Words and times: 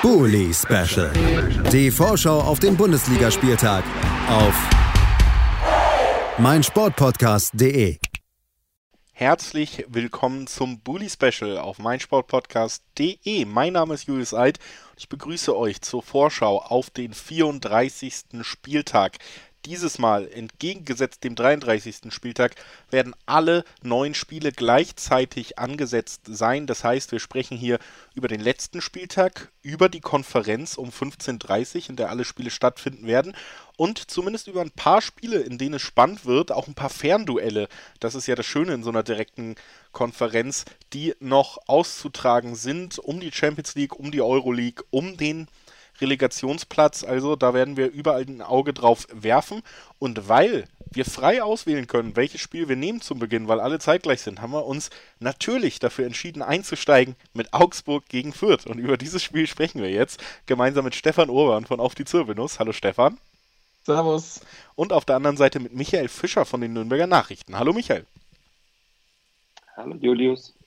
Bully 0.00 0.54
Special. 0.54 1.10
Die 1.72 1.90
Vorschau 1.90 2.40
auf 2.40 2.60
den 2.60 2.76
Bundesligaspieltag 2.76 3.82
auf 4.28 4.54
meinsportpodcast.de. 6.38 7.98
Herzlich 9.12 9.84
willkommen 9.88 10.46
zum 10.46 10.78
Bully 10.78 11.10
Special 11.10 11.58
auf 11.58 11.80
meinsportpodcast.de. 11.80 13.44
Mein 13.46 13.72
Name 13.72 13.94
ist 13.94 14.06
Julius 14.06 14.34
Eid 14.34 14.60
ich 14.98 15.08
begrüße 15.08 15.56
euch 15.56 15.80
zur 15.80 16.02
Vorschau 16.02 16.58
auf 16.58 16.90
den 16.90 17.14
34. 17.14 18.42
Spieltag 18.42 19.18
dieses 19.64 19.98
Mal, 19.98 20.28
entgegengesetzt 20.28 21.24
dem 21.24 21.34
33. 21.34 22.12
Spieltag, 22.12 22.54
werden 22.90 23.14
alle 23.26 23.64
neun 23.82 24.14
Spiele 24.14 24.52
gleichzeitig 24.52 25.58
angesetzt 25.58 26.22
sein. 26.26 26.66
Das 26.66 26.84
heißt, 26.84 27.12
wir 27.12 27.20
sprechen 27.20 27.56
hier 27.56 27.78
über 28.14 28.28
den 28.28 28.40
letzten 28.40 28.80
Spieltag, 28.80 29.50
über 29.62 29.88
die 29.88 30.00
Konferenz 30.00 30.78
um 30.78 30.90
15.30 30.90 31.76
Uhr, 31.76 31.90
in 31.90 31.96
der 31.96 32.10
alle 32.10 32.24
Spiele 32.24 32.50
stattfinden 32.50 33.06
werden 33.06 33.34
und 33.76 34.10
zumindest 34.10 34.48
über 34.48 34.60
ein 34.60 34.70
paar 34.70 35.00
Spiele, 35.00 35.38
in 35.38 35.58
denen 35.58 35.74
es 35.74 35.82
spannend 35.82 36.26
wird, 36.26 36.50
auch 36.50 36.66
ein 36.66 36.74
paar 36.74 36.90
Fernduelle. 36.90 37.68
Das 38.00 38.14
ist 38.14 38.26
ja 38.26 38.34
das 38.34 38.46
Schöne 38.46 38.74
in 38.74 38.82
so 38.82 38.90
einer 38.90 39.02
direkten 39.02 39.54
Konferenz, 39.92 40.64
die 40.92 41.14
noch 41.20 41.58
auszutragen 41.66 42.56
sind 42.56 42.98
um 42.98 43.20
die 43.20 43.32
Champions 43.32 43.74
League, 43.74 43.98
um 43.98 44.10
die 44.10 44.22
Euroleague, 44.22 44.84
um 44.90 45.16
den 45.16 45.46
Relegationsplatz. 46.00 47.04
Also 47.04 47.36
da 47.36 47.54
werden 47.54 47.76
wir 47.76 47.90
überall 47.90 48.22
ein 48.22 48.42
Auge 48.42 48.72
drauf 48.72 49.06
werfen. 49.12 49.62
Und 49.98 50.28
weil 50.28 50.66
wir 50.90 51.04
frei 51.04 51.42
auswählen 51.42 51.86
können, 51.86 52.16
welches 52.16 52.40
Spiel 52.40 52.68
wir 52.68 52.76
nehmen 52.76 53.00
zum 53.00 53.18
Beginn, 53.18 53.48
weil 53.48 53.60
alle 53.60 53.78
zeitgleich 53.78 54.22
sind, 54.22 54.40
haben 54.40 54.52
wir 54.52 54.66
uns 54.66 54.90
natürlich 55.20 55.78
dafür 55.78 56.06
entschieden 56.06 56.42
einzusteigen 56.42 57.16
mit 57.34 57.52
Augsburg 57.52 58.08
gegen 58.08 58.32
Fürth. 58.32 58.66
Und 58.66 58.78
über 58.78 58.96
dieses 58.96 59.22
Spiel 59.22 59.46
sprechen 59.46 59.82
wir 59.82 59.90
jetzt 59.90 60.22
gemeinsam 60.46 60.84
mit 60.84 60.94
Stefan 60.94 61.30
Urban 61.30 61.66
von 61.66 61.80
Auf 61.80 61.94
die 61.94 62.04
Zirbelnuss. 62.04 62.58
Hallo 62.58 62.72
Stefan. 62.72 63.18
Servus. 63.84 64.40
Und 64.74 64.92
auf 64.92 65.04
der 65.04 65.16
anderen 65.16 65.36
Seite 65.36 65.60
mit 65.60 65.74
Michael 65.74 66.08
Fischer 66.08 66.44
von 66.44 66.60
den 66.60 66.74
Nürnberger 66.74 67.06
Nachrichten. 67.06 67.58
Hallo 67.58 67.72
Michael. 67.72 68.06
Hallo 69.76 69.96
Julius. 70.00 70.57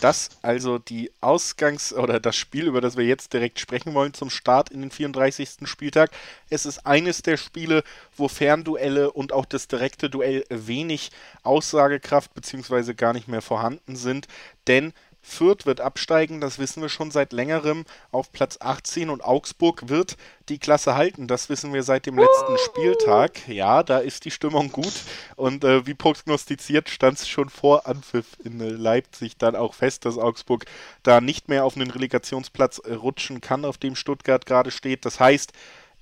Das 0.00 0.30
also 0.42 0.78
die 0.78 1.10
Ausgangs- 1.20 1.92
oder 1.92 2.20
das 2.20 2.36
Spiel, 2.36 2.66
über 2.66 2.80
das 2.80 2.96
wir 2.96 3.04
jetzt 3.04 3.32
direkt 3.32 3.58
sprechen 3.58 3.94
wollen 3.94 4.14
zum 4.14 4.30
Start 4.30 4.70
in 4.70 4.80
den 4.80 4.90
34. 4.90 5.66
Spieltag. 5.66 6.10
Es 6.50 6.66
ist 6.66 6.86
eines 6.86 7.22
der 7.22 7.36
Spiele, 7.36 7.82
wo 8.16 8.28
Fernduelle 8.28 9.10
und 9.10 9.32
auch 9.32 9.44
das 9.44 9.68
direkte 9.68 10.10
Duell 10.10 10.44
wenig 10.48 11.10
Aussagekraft 11.42 12.34
bzw. 12.34 12.94
gar 12.94 13.12
nicht 13.12 13.28
mehr 13.28 13.42
vorhanden 13.42 13.96
sind, 13.96 14.28
denn 14.66 14.92
Fürth 15.26 15.64
wird 15.64 15.80
absteigen, 15.80 16.40
das 16.40 16.58
wissen 16.58 16.82
wir 16.82 16.90
schon 16.90 17.10
seit 17.10 17.32
längerem 17.32 17.84
auf 18.12 18.30
Platz 18.30 18.58
18 18.60 19.08
und 19.08 19.24
Augsburg 19.24 19.88
wird 19.88 20.16
die 20.50 20.58
Klasse 20.58 20.94
halten, 20.94 21.26
das 21.26 21.48
wissen 21.48 21.72
wir 21.72 21.82
seit 21.82 22.04
dem 22.04 22.18
letzten 22.18 22.58
Spieltag. 22.58 23.48
Ja, 23.48 23.82
da 23.82 23.98
ist 23.98 24.26
die 24.26 24.30
Stimmung 24.30 24.70
gut 24.70 24.92
und 25.36 25.64
äh, 25.64 25.86
wie 25.86 25.94
prognostiziert 25.94 26.90
stand 26.90 27.18
es 27.18 27.26
schon 27.26 27.48
vor 27.48 27.86
Anpfiff 27.86 28.36
in 28.44 28.58
Leipzig 28.58 29.38
dann 29.38 29.56
auch 29.56 29.72
fest, 29.72 30.04
dass 30.04 30.18
Augsburg 30.18 30.66
da 31.02 31.22
nicht 31.22 31.48
mehr 31.48 31.64
auf 31.64 31.74
einen 31.74 31.90
Relegationsplatz 31.90 32.78
äh, 32.78 32.92
rutschen 32.92 33.40
kann, 33.40 33.64
auf 33.64 33.78
dem 33.78 33.96
Stuttgart 33.96 34.44
gerade 34.44 34.70
steht. 34.70 35.06
Das 35.06 35.18
heißt, 35.18 35.52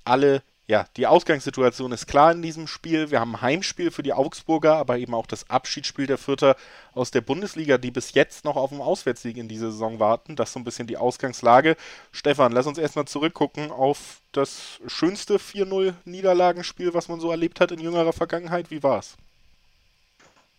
alle 0.03 0.43
ja, 0.65 0.85
die 0.95 1.07
Ausgangssituation 1.07 1.91
ist 1.91 2.07
klar 2.07 2.31
in 2.31 2.41
diesem 2.41 2.67
Spiel. 2.67 3.11
Wir 3.11 3.19
haben 3.19 3.35
ein 3.35 3.41
Heimspiel 3.41 3.91
für 3.91 4.01
die 4.01 4.13
Augsburger, 4.13 4.77
aber 4.77 4.97
eben 4.97 5.13
auch 5.13 5.27
das 5.27 5.49
Abschiedsspiel 5.49 6.07
der 6.07 6.17
Vierter 6.17 6.55
aus 6.93 7.11
der 7.11 7.19
Bundesliga, 7.19 7.77
die 7.77 7.91
bis 7.91 8.13
jetzt 8.13 8.45
noch 8.45 8.55
auf 8.55 8.69
dem 8.69 8.79
Auswärtssieg 8.79 9.35
in 9.35 9.49
dieser 9.49 9.71
Saison 9.71 9.99
warten. 9.99 10.37
Das 10.37 10.49
ist 10.49 10.53
so 10.53 10.59
ein 10.59 10.63
bisschen 10.63 10.87
die 10.87 10.95
Ausgangslage. 10.95 11.75
Stefan, 12.13 12.53
lass 12.53 12.65
uns 12.65 12.77
erstmal 12.77 13.05
zurückgucken 13.05 13.71
auf 13.71 14.21
das 14.31 14.79
schönste 14.87 15.35
4-0-Niederlagenspiel, 15.35 16.93
was 16.93 17.09
man 17.09 17.19
so 17.19 17.29
erlebt 17.29 17.59
hat 17.59 17.73
in 17.73 17.81
jüngerer 17.81 18.13
Vergangenheit. 18.13 18.71
Wie 18.71 18.83
war's? 18.83 19.17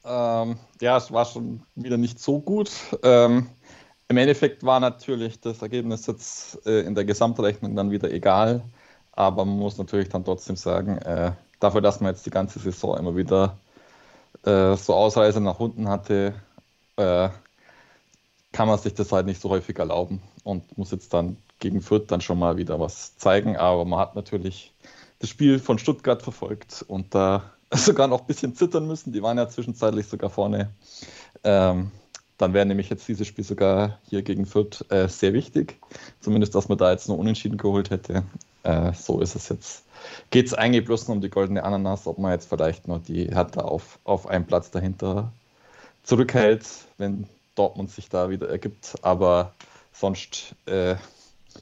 Ähm, 0.05 0.59
ja, 0.83 0.99
es 0.99 1.11
war 1.12 1.25
schon 1.25 1.62
wieder 1.77 1.97
nicht 1.97 2.21
so 2.21 2.41
gut. 2.41 2.71
Ähm, 3.03 3.49
Im 4.09 4.17
Endeffekt 4.19 4.65
war 4.65 4.81
natürlich 4.81 5.41
das 5.41 5.62
Ergebnis 5.62 6.07
jetzt 6.07 6.67
äh, 6.67 6.81
in 6.81 6.95
der 6.95 7.07
Gesamtrechnung 7.07 7.75
dann 7.75 7.91
wieder 7.91 8.12
egal. 8.12 8.62
Aber 9.17 9.45
man 9.45 9.59
muss 9.59 9.79
natürlich 9.79 10.09
dann 10.09 10.25
trotzdem 10.25 10.57
sagen, 10.57 10.99
äh, 10.99 11.33
dafür, 11.61 11.81
dass 11.81 12.01
man 12.01 12.13
jetzt 12.13 12.27
die 12.27 12.31
ganze 12.31 12.59
Saison 12.59 12.99
immer 12.99 13.17
wieder 13.17 13.59
äh, 14.45 14.77
so 14.77 14.95
Ausreise 14.95 15.41
nach 15.41 15.61
unten 15.61 15.89
hatte, 15.89 16.35
äh, 16.97 17.29
kann 18.53 18.69
man 18.69 18.79
sich 18.79 18.95
das 18.95 19.13
halt 19.13 19.27
nicht 19.27 19.41
so 19.41 19.51
häufig 19.51 19.79
erlauben 19.79 20.23
und 20.45 20.77
muss 20.79 20.91
jetzt 20.91 21.13
dann 21.13 21.37
gegen 21.59 21.81
Fürth 21.81 22.07
dann 22.09 22.21
schon 22.21 22.39
mal 22.39 22.57
wieder 22.57 22.79
was 22.81 23.17
zeigen. 23.17 23.57
Aber 23.57 23.85
man 23.85 23.99
hat 23.99 24.15
natürlich 24.15 24.73
das 25.19 25.31
Spiel 25.31 25.59
von 25.59 25.79
Stuttgart 25.79 26.23
verfolgt 26.23 26.85
und 26.87 27.15
da 27.15 27.53
sogar 27.73 28.09
noch 28.09 28.21
ein 28.21 28.27
bisschen 28.27 28.55
zittern 28.55 28.87
müssen. 28.87 29.13
Die 29.13 29.23
waren 29.23 29.39
ja 29.39 29.49
zwischenzeitlich 29.49 30.07
sogar 30.07 30.31
vorne. 30.31 30.71
Ähm, 31.43 31.91
dann 32.37 32.53
wäre 32.53 32.67
nämlich 32.67 32.91
jetzt 32.91 33.07
dieses 33.07 33.27
Spiel 33.27 33.45
sogar 33.45 33.99
hier 34.09 34.23
gegen 34.23 34.45
Fürth 34.45 34.85
äh, 34.91 35.09
sehr 35.09 35.33
wichtig. 35.33 35.79
Zumindest, 36.21 36.55
dass 36.55 36.69
man 36.69 36.79
da 36.79 36.91
jetzt 36.91 37.09
nur 37.09 37.19
unentschieden 37.19 37.59
geholt 37.59 37.91
hätte. 37.91 38.25
Äh, 38.65 38.93
so 38.95 39.21
ist 39.21 39.37
es 39.37 39.49
jetzt. 39.49 39.85
Geht 40.31 40.47
es 40.47 40.55
eigentlich 40.55 40.85
bloß 40.85 41.07
nur 41.07 41.17
um 41.17 41.21
die 41.21 41.31
goldene 41.31 41.63
Ananas, 41.63 42.07
ob 42.07 42.19
man 42.19 42.33
jetzt 42.33 42.49
vielleicht 42.49 42.89
noch 42.89 43.03
die 43.03 43.27
Hertha 43.27 43.61
auf, 43.61 43.99
auf 44.05 44.27
einen 44.27 44.47
Platz 44.47 44.71
dahinter 44.71 45.33
zurückhält, 46.03 46.67
wenn 46.99 47.27
Dortmund 47.55 47.91
sich 47.91 48.09
da 48.09 48.29
wieder 48.31 48.49
ergibt. 48.49 48.97
Aber 49.03 49.55
sonst 49.93 50.55
äh, 50.67 50.97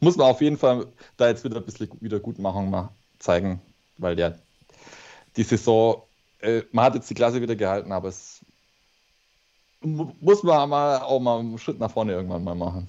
muss 0.00 0.16
man 0.16 0.28
auf 0.28 0.40
jeden 0.40 0.56
Fall 0.56 0.86
da 1.16 1.28
jetzt 1.28 1.44
wieder 1.44 1.56
ein 1.56 1.64
bisschen 1.64 1.88
Wiedergutmachung 2.00 2.70
mal 2.70 2.88
zeigen, 3.18 3.60
weil 3.98 4.18
ja 4.18 4.34
die 5.36 5.44
Saison, 5.44 6.02
äh, 6.40 6.62
man 6.72 6.86
hat 6.86 6.94
jetzt 6.94 7.10
die 7.10 7.14
Klasse 7.14 7.40
wieder 7.40 7.56
gehalten, 7.56 7.92
aber 7.92 8.08
es 8.08 8.44
muss 9.80 10.42
man 10.44 10.72
auch 10.72 11.20
mal 11.20 11.40
einen 11.40 11.58
Schritt 11.58 11.80
nach 11.80 11.90
vorne 11.90 12.12
irgendwann 12.12 12.44
mal 12.44 12.54
machen. 12.54 12.88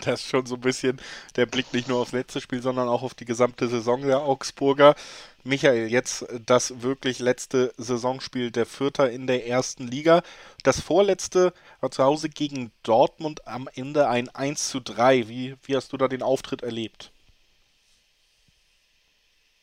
Das 0.04 0.20
ist 0.20 0.28
schon 0.28 0.46
so 0.46 0.56
ein 0.56 0.60
bisschen 0.60 1.00
der 1.36 1.46
Blick 1.46 1.72
nicht 1.72 1.88
nur 1.88 2.00
aufs 2.00 2.12
letzte 2.12 2.40
Spiel, 2.40 2.62
sondern 2.62 2.88
auch 2.88 3.02
auf 3.02 3.14
die 3.14 3.24
gesamte 3.24 3.68
Saison 3.68 4.02
der 4.02 4.20
Augsburger. 4.20 4.94
Michael, 5.42 5.90
jetzt 5.90 6.26
das 6.44 6.82
wirklich 6.82 7.18
letzte 7.18 7.72
Saisonspiel 7.78 8.50
der 8.50 8.66
Vierter 8.66 9.10
in 9.10 9.26
der 9.26 9.46
ersten 9.46 9.86
Liga. 9.86 10.22
Das 10.64 10.80
vorletzte 10.80 11.54
war 11.80 11.90
zu 11.90 12.04
Hause 12.04 12.28
gegen 12.28 12.72
Dortmund 12.82 13.46
am 13.46 13.68
Ende 13.74 14.08
ein 14.08 14.28
1 14.28 14.68
zu 14.68 14.80
3. 14.80 15.28
Wie, 15.28 15.56
wie 15.62 15.76
hast 15.76 15.92
du 15.92 15.96
da 15.96 16.08
den 16.08 16.22
Auftritt 16.22 16.62
erlebt? 16.62 17.10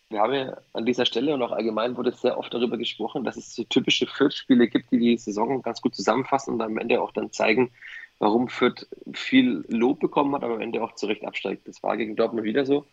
Wir 0.10 0.22
haben 0.22 0.34
ja 0.34 0.58
an 0.74 0.86
dieser 0.86 1.06
Stelle 1.06 1.34
und 1.34 1.42
auch 1.42 1.52
allgemein 1.52 1.98
wurde 1.98 2.14
sehr 2.14 2.38
oft 2.38 2.54
darüber 2.54 2.78
gesprochen, 2.78 3.26
dass 3.26 3.36
es 3.36 3.54
so 3.54 3.64
typische 3.66 4.08
Fürth-Spiele 4.08 4.70
gibt, 4.70 4.92
die 4.92 5.00
die 5.00 5.18
Saison 5.18 5.62
ganz 5.62 5.82
gut 5.82 5.96
zusammenfassen 5.96 6.54
und 6.54 6.62
am 6.62 6.78
Ende 6.78 7.02
auch 7.02 7.12
dann 7.12 7.32
zeigen, 7.32 7.72
warum 8.20 8.50
Fürth 8.50 8.88
viel 9.14 9.66
Lob 9.70 10.00
bekommen 10.00 10.34
hat, 10.36 10.44
aber 10.44 10.56
am 10.56 10.62
Ende 10.62 10.84
auch 10.84 10.96
zu 10.96 11.06
Recht 11.06 11.26
absteigt. 11.26 11.68
Das 11.68 11.84
war 11.84 11.98
gegen 11.98 12.16
Dortmund 12.16 12.44
wieder 12.44 12.66
so. 12.66 12.86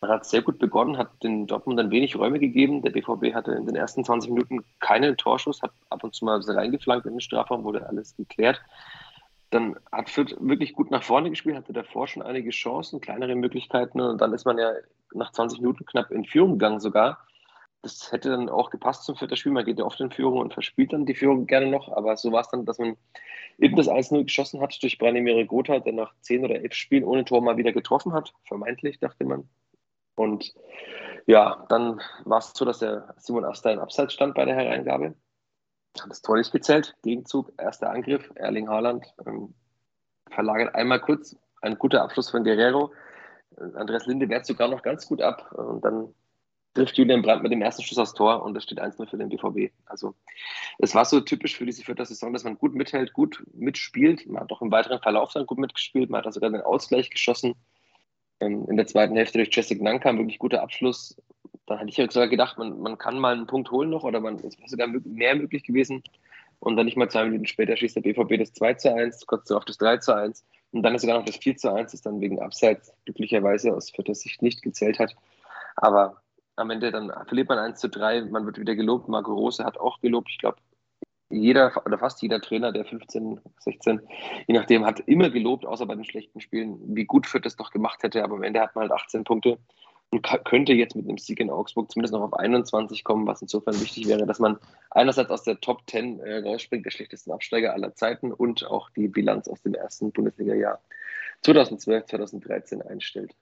Man 0.00 0.10
hat 0.10 0.26
sehr 0.26 0.42
gut 0.42 0.58
begonnen, 0.58 0.98
hat 0.98 1.22
den 1.22 1.46
Dortmund 1.46 1.78
dann 1.78 1.90
wenig 1.90 2.16
Räume 2.16 2.38
gegeben. 2.38 2.82
Der 2.82 2.90
BVB 2.90 3.34
hatte 3.34 3.52
in 3.52 3.66
den 3.66 3.76
ersten 3.76 4.04
20 4.04 4.30
Minuten 4.30 4.64
keinen 4.78 5.16
Torschuss, 5.16 5.62
hat 5.62 5.72
ab 5.88 6.04
und 6.04 6.14
zu 6.14 6.24
mal 6.24 6.40
reingeflankt 6.40 7.06
in 7.06 7.12
den 7.12 7.20
Strafraum, 7.20 7.64
wurde 7.64 7.88
alles 7.88 8.14
geklärt. 8.16 8.60
Dann 9.50 9.76
hat 9.90 10.10
Fürth 10.10 10.36
wirklich 10.38 10.74
gut 10.74 10.90
nach 10.90 11.02
vorne 11.02 11.30
gespielt, 11.30 11.56
hatte 11.56 11.72
davor 11.72 12.08
schon 12.08 12.22
einige 12.22 12.50
Chancen, 12.50 13.00
kleinere 13.00 13.34
Möglichkeiten 13.36 14.00
und 14.00 14.20
dann 14.20 14.34
ist 14.34 14.44
man 14.44 14.58
ja 14.58 14.72
nach 15.14 15.32
20 15.32 15.60
Minuten 15.60 15.86
knapp 15.86 16.10
in 16.10 16.24
Führung 16.24 16.52
gegangen 16.52 16.80
sogar. 16.80 17.26
Das 17.86 18.10
hätte 18.10 18.30
dann 18.30 18.48
auch 18.48 18.70
gepasst 18.70 19.04
zum 19.04 19.14
vierten 19.14 19.36
Spiel. 19.36 19.52
Man 19.52 19.64
geht 19.64 19.78
ja 19.78 19.84
oft 19.84 20.00
in 20.00 20.10
Führung 20.10 20.40
und 20.40 20.52
verspielt 20.52 20.92
dann 20.92 21.06
die 21.06 21.14
Führung 21.14 21.46
gerne 21.46 21.68
noch. 21.68 21.88
Aber 21.92 22.16
so 22.16 22.32
war 22.32 22.40
es 22.40 22.48
dann, 22.48 22.64
dass 22.64 22.78
man 22.78 22.96
eben 23.58 23.76
das 23.76 23.88
1-0 23.88 24.24
geschossen 24.24 24.60
hat 24.60 24.76
durch 24.82 24.98
Branimir 24.98 25.46
Gotha, 25.46 25.78
der 25.78 25.92
nach 25.92 26.12
10 26.22 26.44
oder 26.44 26.56
11 26.56 26.74
Spielen 26.74 27.04
ohne 27.04 27.24
Tor 27.24 27.40
mal 27.42 27.56
wieder 27.56 27.72
getroffen 27.72 28.12
hat. 28.12 28.34
Vermeintlich, 28.42 28.98
dachte 28.98 29.24
man. 29.24 29.48
Und 30.16 30.52
ja, 31.26 31.64
dann 31.68 32.00
war 32.24 32.38
es 32.38 32.54
so, 32.56 32.64
dass 32.64 32.80
der 32.80 33.14
Simon 33.18 33.44
Asta 33.44 33.70
im 33.70 33.78
Abseits 33.78 34.14
stand 34.14 34.34
bei 34.34 34.44
der 34.44 34.56
Hereingabe. 34.56 35.14
Hat 36.00 36.10
das 36.10 36.22
Tor 36.22 36.38
nicht 36.38 36.50
gezählt. 36.50 36.96
Gegenzug, 37.02 37.52
erster 37.56 37.90
Angriff. 37.90 38.32
Erling 38.34 38.68
Haaland 38.68 39.14
ähm, 39.24 39.54
verlagert 40.28 40.74
einmal 40.74 41.00
kurz. 41.00 41.36
Ein 41.62 41.78
guter 41.78 42.02
Abschluss 42.02 42.30
von 42.30 42.42
Guerrero. 42.42 42.92
Andreas 43.74 44.06
Linde 44.06 44.28
wehrt 44.28 44.44
sogar 44.44 44.66
noch 44.66 44.82
ganz 44.82 45.06
gut 45.06 45.22
ab 45.22 45.52
und 45.52 45.84
dann 45.84 46.12
trifft 46.76 46.98
Julian 46.98 47.22
Brandt 47.22 47.42
mit 47.42 47.52
dem 47.52 47.62
ersten 47.62 47.82
Schuss 47.82 47.98
aufs 47.98 48.14
Tor 48.14 48.42
und 48.42 48.56
es 48.56 48.64
steht 48.64 48.80
1-0 48.80 49.08
für 49.08 49.16
den 49.16 49.30
BVB. 49.30 49.72
Also 49.86 50.14
es 50.78 50.94
war 50.94 51.04
so 51.04 51.20
typisch 51.20 51.56
für 51.56 51.66
diese 51.66 51.82
vierte 51.82 52.04
Saison, 52.04 52.32
dass 52.32 52.44
man 52.44 52.58
gut 52.58 52.74
mithält, 52.74 53.12
gut 53.14 53.42
mitspielt. 53.54 54.26
Man 54.26 54.42
hat 54.42 54.52
auch 54.52 54.62
im 54.62 54.70
weiteren 54.70 55.00
Verlauf 55.00 55.32
dann 55.32 55.46
gut 55.46 55.58
mitgespielt. 55.58 56.10
Man 56.10 56.24
hat 56.24 56.34
sogar 56.34 56.50
den 56.50 56.60
Ausgleich 56.60 57.10
geschossen. 57.10 57.54
Ähm, 58.40 58.66
in 58.68 58.76
der 58.76 58.86
zweiten 58.86 59.16
Hälfte 59.16 59.38
durch 59.38 59.48
Jessic 59.50 59.80
Nanka, 59.80 60.10
ein 60.10 60.18
wirklich 60.18 60.38
guter 60.38 60.62
Abschluss. 60.62 61.16
Da 61.64 61.78
hatte 61.78 61.88
ich 61.88 61.96
ja 61.96 62.10
sogar 62.10 62.28
gedacht, 62.28 62.58
man, 62.58 62.78
man 62.80 62.98
kann 62.98 63.18
mal 63.18 63.34
einen 63.34 63.46
Punkt 63.46 63.70
holen 63.70 63.90
noch 63.90 64.04
oder 64.04 64.20
man, 64.20 64.36
es 64.36 64.58
wäre 64.58 64.68
sogar 64.68 64.88
mehr 65.04 65.34
möglich 65.34 65.64
gewesen. 65.64 66.02
Und 66.60 66.76
dann 66.76 66.86
nicht 66.86 66.96
mal 66.96 67.10
zwei 67.10 67.24
Minuten 67.24 67.46
später 67.46 67.76
schießt 67.76 67.96
der 67.96 68.02
BVB 68.02 68.38
das 68.38 68.52
2 68.52 68.74
zu 68.74 68.94
1, 68.94 69.26
kurz 69.26 69.48
darauf 69.48 69.64
das 69.64 69.78
3 69.78 69.98
zu 69.98 70.14
1. 70.14 70.44
Und 70.72 70.82
dann 70.82 70.94
ist 70.94 71.02
sogar 71.02 71.18
noch 71.18 71.24
das 71.24 71.36
4 71.36 71.56
zu 71.56 71.72
1, 71.72 71.92
das 71.92 72.02
dann 72.02 72.20
wegen 72.20 72.40
Abseits 72.40 72.92
glücklicherweise 73.04 73.74
aus 73.74 73.90
vierter 73.90 74.14
Sicht 74.14 74.42
nicht 74.42 74.62
gezählt 74.62 74.98
hat. 74.98 75.14
Aber 75.76 76.22
am 76.56 76.70
Ende 76.70 76.90
dann 76.90 77.12
verliert 77.26 77.48
man 77.48 77.58
1 77.58 77.78
zu 77.78 77.88
3, 77.88 78.22
man 78.22 78.46
wird 78.46 78.58
wieder 78.58 78.74
gelobt. 78.74 79.08
Marco 79.08 79.32
Rose 79.32 79.64
hat 79.64 79.78
auch 79.78 80.00
gelobt. 80.00 80.28
Ich 80.30 80.38
glaube, 80.38 80.58
jeder 81.28 81.72
oder 81.84 81.98
fast 81.98 82.22
jeder 82.22 82.40
Trainer 82.40 82.72
der 82.72 82.84
15, 82.84 83.40
16, 83.60 84.00
je 84.46 84.54
nachdem, 84.54 84.84
hat 84.84 85.00
immer 85.00 85.30
gelobt, 85.30 85.66
außer 85.66 85.86
bei 85.86 85.94
den 85.94 86.04
schlechten 86.04 86.40
Spielen, 86.40 86.78
wie 86.96 87.04
gut 87.04 87.26
Fürth 87.26 87.44
das 87.44 87.56
doch 87.56 87.70
gemacht 87.70 88.02
hätte. 88.02 88.22
Aber 88.24 88.36
am 88.36 88.42
Ende 88.42 88.60
hat 88.60 88.74
man 88.74 88.82
halt 88.82 88.92
18 88.92 89.24
Punkte 89.24 89.58
und 90.10 90.22
könnte 90.44 90.72
jetzt 90.72 90.94
mit 90.94 91.08
einem 91.08 91.18
Sieg 91.18 91.40
in 91.40 91.50
Augsburg 91.50 91.90
zumindest 91.90 92.14
noch 92.14 92.22
auf 92.22 92.34
21 92.34 93.02
kommen, 93.02 93.26
was 93.26 93.42
insofern 93.42 93.78
wichtig 93.80 94.06
wäre, 94.06 94.24
dass 94.24 94.38
man 94.38 94.58
einerseits 94.90 95.30
aus 95.30 95.42
der 95.42 95.60
Top 95.60 95.82
10 95.88 96.20
äh, 96.20 96.38
rausspringt, 96.38 96.86
der 96.86 96.90
schlechtesten 96.90 97.32
Absteiger 97.32 97.72
aller 97.72 97.94
Zeiten 97.94 98.32
und 98.32 98.64
auch 98.66 98.90
die 98.90 99.08
Bilanz 99.08 99.48
aus 99.48 99.62
dem 99.62 99.74
ersten 99.74 100.12
Bundesliga-Jahr 100.12 100.80
2012, 101.42 102.06
2013 102.06 102.82
einstellt. 102.82 103.34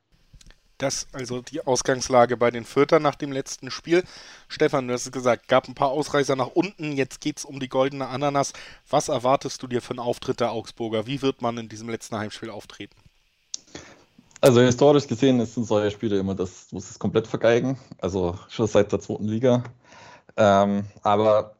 Das 0.85 1.07
also 1.15 1.41
die 1.41 1.67
Ausgangslage 1.67 2.37
bei 2.37 2.51
den 2.51 2.67
Viertern 2.67 3.03
nach 3.03 3.15
dem 3.15 3.33
letzten 3.33 3.71
Spiel. 3.71 4.05
Stefan, 4.49 4.87
du 4.87 4.93
hast 4.93 5.07
es 5.07 5.13
gesagt, 5.13 5.49
gab 5.49 5.67
ein 5.67 5.75
paar 5.75 5.89
Ausreißer 5.89 6.37
nach 6.37 6.49
unten. 6.49 6.93
Jetzt 6.93 7.23
geht 7.23 7.39
es 7.39 7.47
um 7.47 7.59
die 7.59 7.71
goldene 7.71 8.07
Ananas. 8.07 8.53
Was 8.91 9.09
erwartest 9.09 9.63
du 9.63 9.67
dir 9.67 9.81
für 9.81 9.93
einen 9.93 10.01
Auftritt 10.01 10.41
der 10.41 10.53
Augsburger? 10.53 11.07
Wie 11.07 11.23
wird 11.23 11.41
man 11.41 11.57
in 11.57 11.71
diesem 11.71 11.89
letzten 11.89 12.19
Heimspiel 12.19 12.51
auftreten? 12.51 12.95
Also 14.43 14.61
historisch 14.61 15.07
gesehen 15.07 15.43
sind 15.47 15.67
solche 15.67 15.91
Spiele 15.91 16.19
immer 16.19 16.35
das, 16.35 16.71
muss 16.71 16.91
es 16.91 16.99
komplett 16.99 17.29
vergeigen. 17.29 17.79
Also 18.03 18.39
schon 18.51 18.67
seit 18.67 18.93
der 18.93 19.01
zweiten 19.01 19.25
Liga. 19.25 19.65
Ähm, 20.37 20.85
aber 21.01 21.57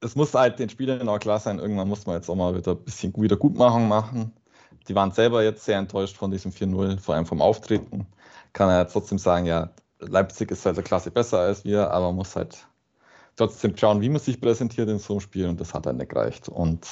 es 0.00 0.14
muss 0.14 0.32
halt 0.32 0.60
den 0.60 0.70
Spielern 0.70 1.08
auch 1.08 1.18
klar 1.18 1.40
sein, 1.40 1.58
irgendwann 1.58 1.88
muss 1.88 2.06
man 2.06 2.14
jetzt 2.14 2.30
auch 2.30 2.36
mal 2.36 2.56
wieder 2.56 2.70
ein 2.70 2.84
bisschen 2.84 3.12
Wiedergutmachung 3.16 3.88
machen. 3.88 4.32
Die 4.86 4.94
waren 4.94 5.10
selber 5.10 5.42
jetzt 5.42 5.64
sehr 5.64 5.78
enttäuscht 5.78 6.16
von 6.16 6.30
diesem 6.30 6.52
4-0, 6.52 7.00
vor 7.00 7.16
allem 7.16 7.26
vom 7.26 7.42
Auftreten 7.42 8.06
kann 8.52 8.68
er 8.68 8.88
trotzdem 8.88 9.18
sagen, 9.18 9.46
ja, 9.46 9.70
Leipzig 9.98 10.50
ist 10.50 10.64
halt 10.66 10.76
eine 10.76 10.84
Klasse 10.84 11.10
besser 11.10 11.40
als 11.40 11.64
wir, 11.64 11.90
aber 11.90 12.06
man 12.06 12.16
muss 12.16 12.36
halt 12.36 12.66
trotzdem 13.36 13.76
schauen, 13.76 14.00
wie 14.00 14.08
man 14.08 14.20
sich 14.20 14.40
präsentiert 14.40 14.88
in 14.88 14.98
so 14.98 15.14
einem 15.14 15.20
Spiel 15.20 15.46
und 15.46 15.60
das 15.60 15.74
hat 15.74 15.86
dann 15.86 15.96
nicht 15.96 16.10
gereicht. 16.10 16.48
Und 16.48 16.86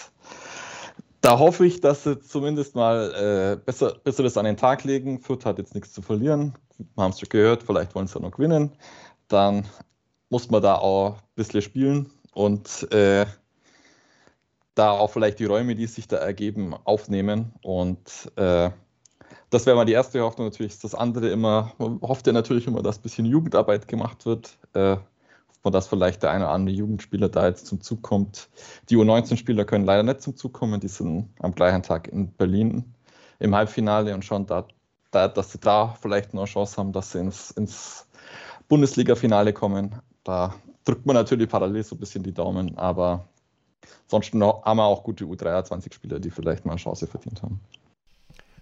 da 1.21 1.39
hoffe 1.39 1.67
ich, 1.67 1.81
dass 1.81 2.05
sie 2.05 2.21
zumindest 2.21 2.75
mal 2.75 3.13
äh, 3.15 3.57
besser, 3.57 3.97
besseres 4.05 4.37
an 4.37 4.45
den 4.45 4.57
Tag 4.57 4.85
legen. 4.85 5.21
Fürth 5.21 5.45
hat 5.45 5.59
jetzt 5.59 5.75
nichts 5.75 5.93
zu 5.93 6.03
verlieren. 6.03 6.55
Wir 6.95 7.03
haben 7.03 7.11
es 7.11 7.21
schon 7.21 7.29
gehört, 7.29 7.63
vielleicht 7.65 7.95
wollen 7.95 8.07
sie 8.07 8.15
ja 8.15 8.21
noch 8.21 8.31
gewinnen. 8.31 8.73
Dann 9.27 9.67
muss 10.31 10.51
man 10.51 10.63
da 10.63 10.77
auch 10.77 11.17
ein 11.17 11.23
bisschen 11.35 11.63
spielen 11.63 12.13
und 12.35 12.91
äh, 12.93 13.27
da 14.75 14.93
auch 14.93 15.11
vielleicht 15.11 15.41
die 15.41 15.45
Räume, 15.45 15.75
die 15.75 15.87
sich 15.87 16.07
da 16.07 16.19
ergeben, 16.19 16.75
aufnehmen 16.85 17.53
und 17.63 18.31
äh, 18.37 18.71
das 19.51 19.67
wäre 19.67 19.77
mal 19.77 19.85
die 19.85 19.93
erste 19.93 20.21
Hoffnung. 20.21 20.49
Natürlich 20.49 20.79
das 20.79 20.95
andere 20.95 21.29
immer, 21.29 21.73
man 21.79 22.01
hofft 22.03 22.27
ja 22.27 22.33
natürlich 22.33 22.67
immer, 22.67 22.83
dass 22.83 22.99
ein 22.99 23.03
bisschen 23.03 23.27
Jugendarbeit 23.27 23.89
gemacht 23.89 24.27
wird. 24.27 24.59
Äh, 24.75 24.97
dass 25.71 25.89
vielleicht 25.89 26.23
der 26.23 26.31
eine 26.31 26.45
oder 26.45 26.55
andere 26.55 26.75
Jugendspieler 26.75 27.29
da 27.29 27.47
jetzt 27.47 27.67
zum 27.67 27.81
Zug 27.81 28.03
kommt. 28.03 28.49
Die 28.89 28.97
U19-Spieler 28.97 29.65
können 29.65 29.85
leider 29.85 30.03
nicht 30.03 30.23
zum 30.23 30.37
Zug 30.37 30.53
kommen, 30.53 30.81
die 30.81 30.89
sind 30.89 31.29
am 31.41 31.55
gleichen 31.55 31.83
Tag 31.83 32.09
in 32.09 32.33
Berlin 32.33 32.95
im 33.39 33.55
Halbfinale 33.55 34.15
und 34.15 34.25
schauen 34.25 34.47
da, 34.47 34.67
da 35.11 35.29
dass 35.29 35.53
sie 35.53 35.59
da 35.59 35.95
vielleicht 36.01 36.35
noch 36.35 36.43
eine 36.43 36.51
Chance 36.51 36.77
haben, 36.77 36.93
dass 36.93 37.13
sie 37.13 37.21
ins, 37.21 37.51
ins 37.53 38.09
Bundesliga-Finale 38.69 39.53
kommen. 39.53 39.97
Da 40.25 40.55
drückt 40.85 41.07
man 41.07 41.15
natürlich 41.15 41.49
parallel 41.49 41.83
so 41.83 41.97
ein 41.97 41.99
bisschen 41.99 42.23
die 42.23 42.33
Daumen, 42.33 42.77
aber 42.79 43.29
sonst 44.07 44.33
haben 44.33 44.77
wir 44.77 44.85
auch 44.85 45.03
gute 45.03 45.25
U23-Spieler, 45.25 46.19
die 46.21 46.31
vielleicht 46.31 46.65
mal 46.65 46.73
eine 46.73 46.81
Chance 46.81 47.07
verdient 47.07 47.43
haben. 47.43 47.61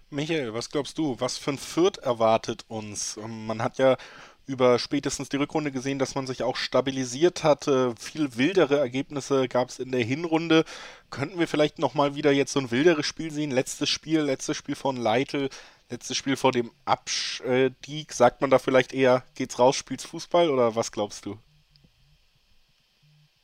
Michael, 0.09 0.53
was 0.53 0.69
glaubst 0.69 0.97
du? 0.97 1.19
Was 1.19 1.37
für 1.37 1.51
ein 1.51 1.57
Fürth 1.57 1.97
erwartet 1.97 2.63
uns? 2.69 3.17
Ähm, 3.17 3.45
man 3.45 3.61
hat 3.61 3.77
ja 3.77 3.97
über 4.45 4.79
spätestens 4.79 5.27
die 5.27 5.35
Rückrunde 5.35 5.71
gesehen, 5.73 5.99
dass 5.99 6.15
man 6.15 6.25
sich 6.27 6.43
auch 6.43 6.55
stabilisiert 6.55 7.43
hatte. 7.43 7.93
Viel 7.99 8.37
wildere 8.37 8.77
Ergebnisse 8.79 9.49
gab 9.49 9.69
es 9.69 9.79
in 9.79 9.91
der 9.91 10.03
Hinrunde. 10.03 10.63
Könnten 11.09 11.39
wir 11.39 11.47
vielleicht 11.47 11.79
nochmal 11.79 12.15
wieder 12.15 12.31
jetzt 12.31 12.53
so 12.53 12.59
ein 12.61 12.71
wilderes 12.71 13.05
Spiel 13.05 13.31
sehen? 13.31 13.51
Letztes 13.51 13.89
Spiel, 13.89 14.21
letztes 14.21 14.55
Spiel 14.55 14.75
von 14.75 14.95
Leitl, 14.95 15.49
letztes 15.89 16.15
Spiel 16.15 16.37
vor 16.37 16.53
dem 16.53 16.71
Abstieg. 16.85 18.13
Sagt 18.13 18.39
man 18.39 18.49
da 18.49 18.59
vielleicht 18.59 18.93
eher, 18.93 19.23
geht's 19.35 19.59
raus, 19.59 19.75
spielt's 19.75 20.05
Fußball 20.05 20.49
oder 20.49 20.75
was 20.75 20.93
glaubst 20.93 21.25
du? 21.25 21.37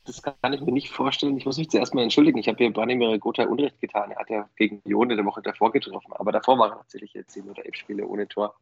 Das 0.06 0.22
kann 0.22 0.52
ich 0.52 0.60
mir 0.60 0.72
nicht 0.72 0.90
vorstellen. 0.90 1.36
Ich 1.38 1.46
muss 1.46 1.56
mich 1.56 1.70
zuerst 1.70 1.94
mal 1.94 2.02
entschuldigen. 2.02 2.38
Ich 2.38 2.48
habe 2.48 2.58
hier 2.58 2.72
Branimir 2.72 3.18
Gotha 3.18 3.44
Unrecht 3.44 3.80
getan. 3.80 4.10
Er 4.10 4.18
hat 4.18 4.28
ja 4.28 4.48
gegen 4.56 4.82
Jone 4.84 5.16
der 5.16 5.24
Woche 5.24 5.40
davor 5.40 5.72
getroffen. 5.72 6.12
Aber 6.12 6.30
davor 6.30 6.58
waren 6.58 6.72
tatsächlich 6.72 7.14
jetzt 7.14 7.30
zehn 7.30 7.48
oder 7.48 7.64
elf 7.64 7.74
Spiele 7.74 8.06
ohne 8.06 8.28
Tor. 8.28 8.54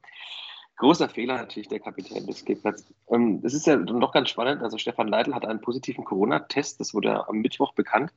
Großer 0.77 1.09
Fehler 1.09 1.37
natürlich 1.37 1.69
der 1.69 1.81
Kapitän 1.81 2.27
des 2.27 2.45
Gegners. 2.45 2.87
Ähm, 3.11 3.41
es 3.43 3.55
ist 3.55 3.67
ja 3.67 3.77
noch 3.77 4.13
ganz 4.13 4.31
spannend. 4.31 4.63
Also 4.63 4.79
Stefan 4.79 5.09
Leitl 5.09 5.35
hat 5.35 5.45
einen 5.45 5.61
positiven 5.61 6.05
Corona-Test. 6.05 6.81
Das 6.81 6.95
wurde 6.95 7.29
am 7.29 7.39
Mittwoch 7.39 7.73
bekannt. 7.75 8.13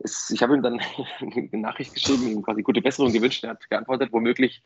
Ich 0.00 0.42
habe 0.42 0.54
ihm 0.54 0.62
dann 0.62 0.80
eine 1.20 1.48
Nachricht 1.52 1.94
geschrieben, 1.94 2.28
ihm 2.28 2.42
quasi 2.42 2.62
gute 2.62 2.82
Besserung 2.82 3.12
gewünscht. 3.12 3.44
Er 3.44 3.50
hat 3.50 3.70
geantwortet, 3.70 4.12
womöglich 4.12 4.62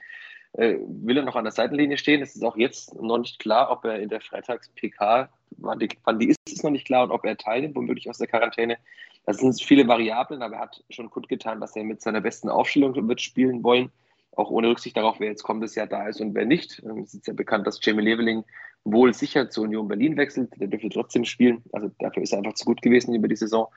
will 0.54 1.16
er 1.16 1.24
noch 1.24 1.36
an 1.36 1.44
der 1.44 1.52
Seitenlinie 1.52 1.98
stehen. 1.98 2.22
Es 2.22 2.36
ist 2.36 2.44
auch 2.44 2.56
jetzt 2.56 2.94
noch 3.00 3.18
nicht 3.18 3.40
klar, 3.40 3.70
ob 3.70 3.84
er 3.84 3.98
in 3.98 4.08
der 4.08 4.20
Freitags-PK, 4.20 5.28
wann 5.56 5.78
die, 5.78 5.88
wann 6.04 6.18
die 6.18 6.28
ist, 6.28 6.38
ist 6.48 6.62
noch 6.62 6.70
nicht 6.70 6.86
klar 6.86 7.04
und 7.04 7.10
ob 7.10 7.24
er 7.24 7.36
teilnimmt, 7.36 7.74
womöglich 7.74 8.08
aus 8.08 8.18
der 8.18 8.28
Quarantäne. 8.28 8.78
Das 9.26 9.38
sind 9.38 9.60
viele 9.60 9.88
Variablen, 9.88 10.42
aber 10.42 10.56
er 10.56 10.60
hat 10.62 10.84
schon 10.90 11.10
kundgetan, 11.10 11.60
dass 11.60 11.74
er 11.74 11.84
mit 11.84 12.02
seiner 12.02 12.20
besten 12.20 12.48
Aufstellung 12.48 13.08
wird 13.08 13.20
spielen 13.20 13.64
wollen, 13.64 13.90
auch 14.32 14.50
ohne 14.50 14.68
Rücksicht 14.68 14.96
darauf, 14.96 15.18
wer 15.18 15.28
jetzt 15.28 15.42
kommendes 15.42 15.74
Jahr 15.74 15.86
da 15.86 16.08
ist 16.08 16.20
und 16.20 16.34
wer 16.34 16.44
nicht. 16.44 16.82
Ähm, 16.84 16.98
es 16.98 17.14
ist 17.14 17.26
ja 17.26 17.32
bekannt, 17.32 17.66
dass 17.66 17.80
Jamie 17.82 18.02
Leveling 18.02 18.44
wohl 18.84 19.14
sicher 19.14 19.50
zur 19.50 19.64
Union 19.64 19.88
Berlin 19.88 20.16
wechselt. 20.16 20.50
Der 20.56 20.68
dürfte 20.68 20.90
trotzdem 20.90 21.24
spielen. 21.24 21.62
Also 21.72 21.90
dafür 21.98 22.22
ist 22.22 22.32
er 22.32 22.38
einfach 22.38 22.54
zu 22.54 22.64
gut 22.64 22.82
gewesen 22.82 23.14
über 23.14 23.28
die 23.28 23.36
Saison. 23.36 23.68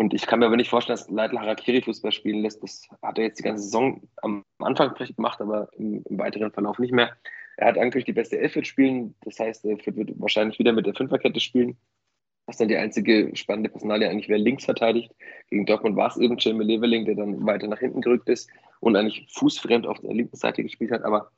Und 0.00 0.14
ich 0.14 0.26
kann 0.26 0.38
mir 0.38 0.46
aber 0.46 0.56
nicht 0.56 0.70
vorstellen, 0.70 0.98
dass 0.98 1.10
Leitl 1.10 1.38
Harakiri 1.38 1.82
Fußball 1.82 2.10
spielen 2.10 2.40
lässt. 2.40 2.62
Das 2.62 2.88
hat 3.02 3.18
er 3.18 3.24
jetzt 3.24 3.38
die 3.38 3.42
ganze 3.42 3.64
Saison 3.64 4.00
am 4.22 4.46
Anfang 4.58 4.96
vielleicht 4.96 5.16
gemacht, 5.16 5.42
aber 5.42 5.68
im, 5.76 6.02
im 6.08 6.18
weiteren 6.18 6.50
Verlauf 6.52 6.78
nicht 6.78 6.94
mehr. 6.94 7.14
Er 7.58 7.66
hat 7.66 7.76
eigentlich 7.76 8.06
die 8.06 8.14
beste 8.14 8.38
Elf 8.38 8.56
spielen. 8.64 9.14
Das 9.26 9.38
heißt, 9.38 9.66
er 9.66 9.76
wird 9.84 10.18
wahrscheinlich 10.18 10.58
wieder 10.58 10.72
mit 10.72 10.86
der 10.86 10.94
Fünferkette 10.94 11.38
spielen. 11.38 11.76
Was 12.46 12.56
dann 12.56 12.68
die 12.68 12.78
einzige 12.78 13.30
spannende 13.36 13.68
Personalie 13.68 14.08
eigentlich 14.08 14.30
wer 14.30 14.38
links 14.38 14.64
verteidigt. 14.64 15.14
Gegen 15.50 15.66
Dortmund 15.66 15.96
war 15.96 16.08
es 16.08 16.16
eben 16.16 16.38
Jamie 16.38 16.64
Leveling, 16.64 17.04
der 17.04 17.16
dann 17.16 17.44
weiter 17.44 17.66
nach 17.66 17.80
hinten 17.80 18.00
gerückt 18.00 18.30
ist 18.30 18.48
und 18.80 18.96
eigentlich 18.96 19.26
fußfremd 19.34 19.86
auf 19.86 19.98
der 19.98 20.14
linken 20.14 20.34
Seite 20.34 20.62
gespielt 20.62 20.92
hat. 20.92 21.02
Aber 21.02 21.30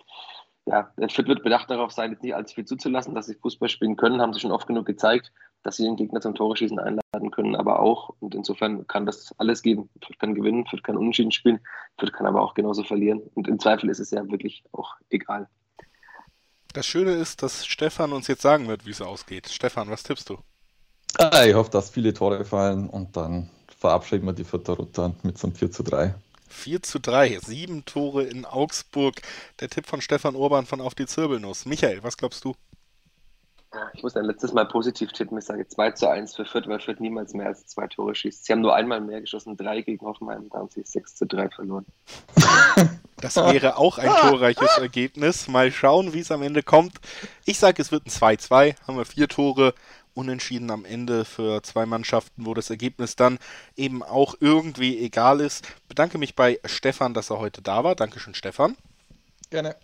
ja, 0.67 0.93
der 0.97 1.09
Fit 1.09 1.26
wird 1.26 1.43
bedacht 1.43 1.70
darauf 1.70 1.93
sein, 1.93 2.12
jetzt 2.12 2.23
nicht 2.23 2.34
allzu 2.34 2.55
viel 2.55 2.65
zuzulassen, 2.65 3.15
dass 3.15 3.27
sie 3.27 3.34
Fußball 3.34 3.69
spielen 3.69 3.96
können, 3.96 4.20
haben 4.20 4.32
sie 4.32 4.41
schon 4.41 4.53
oft 4.53 4.67
genug 4.67 4.86
gezeigt, 4.86 5.32
dass 5.63 5.77
sie 5.77 5.84
den 5.84 5.96
Gegner 5.96 6.20
zum 6.20 6.34
Tore 6.34 6.56
schießen 6.56 6.79
einladen 6.79 7.31
können, 7.32 7.56
aber 7.56 7.81
auch. 7.81 8.15
Und 8.20 8.34
insofern 8.34 8.86
kann 8.86 9.06
das 9.06 9.34
alles 9.39 9.63
geben. 9.63 9.91
Fürth 10.05 10.19
kann 10.19 10.34
gewinnen, 10.34 10.67
Fürth 10.67 10.82
kann 10.82 10.96
unentschieden 10.96 11.32
spielen, 11.32 11.60
Fürth 11.98 12.13
kann 12.13 12.27
aber 12.27 12.43
auch 12.43 12.55
genauso 12.55 12.84
verlieren. 12.84 13.22
Und 13.34 13.48
im 13.48 13.58
Zweifel 13.58 13.91
ist 13.91 13.98
es 13.98 14.10
ja 14.10 14.29
wirklich 14.31 14.63
auch 14.72 14.94
egal. 15.10 15.48
Das 16.72 16.86
Schöne 16.86 17.13
ist, 17.13 17.43
dass 17.43 17.67
Stefan 17.67 18.13
uns 18.13 18.29
jetzt 18.29 18.43
sagen 18.43 18.69
wird, 18.69 18.86
wie 18.86 18.91
es 18.91 19.03
ausgeht. 19.03 19.48
Stefan, 19.48 19.91
was 19.91 20.05
tippst 20.05 20.31
du? 20.31 20.39
Ah, 21.19 21.44
ich 21.44 21.55
hoffe, 21.55 21.70
dass 21.70 21.91
viele 21.91 22.15
Tore 22.15 22.44
fallen 22.44 22.89
und 22.89 23.17
dann 23.17 23.51
verabschieden 23.79 24.27
wir 24.27 24.32
die 24.32 24.44
Vierter 24.44 24.75
Rutter 24.75 25.15
mit 25.22 25.36
so 25.36 25.48
einem 25.48 25.56
4 25.56 25.70
zu 25.70 25.82
3. 25.82 26.15
4 26.53 26.82
zu 26.82 27.01
3, 27.01 27.39
sieben 27.41 27.85
Tore 27.85 28.25
in 28.25 28.44
Augsburg. 28.44 29.21
Der 29.61 29.69
Tipp 29.69 29.87
von 29.87 30.01
Stefan 30.01 30.37
Urban 30.37 30.67
von 30.67 30.81
Auf 30.81 30.94
die 30.94 31.06
Zirbelnuss. 31.06 31.67
Michael, 31.67 32.03
was 32.03 32.17
glaubst 32.17 32.44
du? 32.44 32.55
Ich 33.94 34.03
muss 34.03 34.17
ein 34.17 34.27
letztes 34.27 34.53
Mal 34.53 34.67
positiv 34.67 35.13
tippen. 35.13 35.39
Ich 35.39 35.44
sage 35.44 35.67
2 35.67 35.93
zu 35.93 36.09
1 36.09 36.37
für 36.37 36.44
Fürth, 36.44 36.69
weil 36.69 36.79
Fürth 36.79 37.01
niemals 37.01 37.32
mehr 37.32 37.47
als 37.47 37.67
zwei 37.67 37.87
Tore 37.87 38.15
schießt. 38.15 38.44
Sie 38.44 38.53
haben 38.53 38.61
nur 38.61 38.75
einmal 38.75 39.01
mehr 39.01 39.21
geschossen, 39.21 39.56
drei 39.56 39.81
gegen 39.81 40.05
Hoffenheim, 40.05 40.49
da 40.51 40.59
haben 40.59 40.69
sie 40.69 40.82
6 40.85 41.15
zu 41.15 41.27
3 41.27 41.49
verloren. 41.49 41.87
Das 43.17 43.37
wäre 43.37 43.77
auch 43.77 43.99
ein 43.99 44.11
torreiches 44.29 44.79
Ergebnis. 44.79 45.47
Mal 45.47 45.71
schauen, 45.71 46.13
wie 46.13 46.21
es 46.21 46.32
am 46.32 46.43
Ende 46.43 46.63
kommt. 46.63 46.94
Ich 47.44 47.59
sage, 47.59 47.81
es 47.81 47.93
wird 47.93 48.05
ein 48.05 48.11
2-2. 48.11 48.75
Haben 48.87 48.97
wir 48.97 49.05
vier 49.05 49.29
Tore 49.29 49.75
unentschieden 50.14 50.70
am 50.70 50.84
Ende 50.84 51.24
für 51.24 51.62
zwei 51.62 51.86
Mannschaften, 51.86 52.46
wo 52.46 52.54
das 52.54 52.70
Ergebnis 52.70 53.16
dann 53.16 53.38
eben 53.76 54.02
auch 54.02 54.34
irgendwie 54.40 54.98
egal 54.98 55.40
ist. 55.40 55.66
Bedanke 55.88 56.19
mich 56.19 56.34
bei 56.34 56.58
Stefan, 56.64 57.14
dass 57.14 57.31
er 57.31 57.38
heute 57.38 57.62
da 57.62 57.84
war. 57.84 57.94
Dankeschön, 57.94 58.34
Stefan. 58.34 58.76
Gerne. 59.50 59.76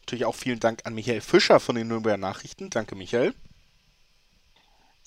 Natürlich 0.00 0.24
auch 0.24 0.34
vielen 0.34 0.60
Dank 0.60 0.80
an 0.84 0.94
Michael 0.94 1.20
Fischer 1.20 1.58
von 1.58 1.74
den 1.74 1.88
Nürnberger 1.88 2.16
Nachrichten. 2.16 2.70
Danke, 2.70 2.94
Michael. 2.94 3.34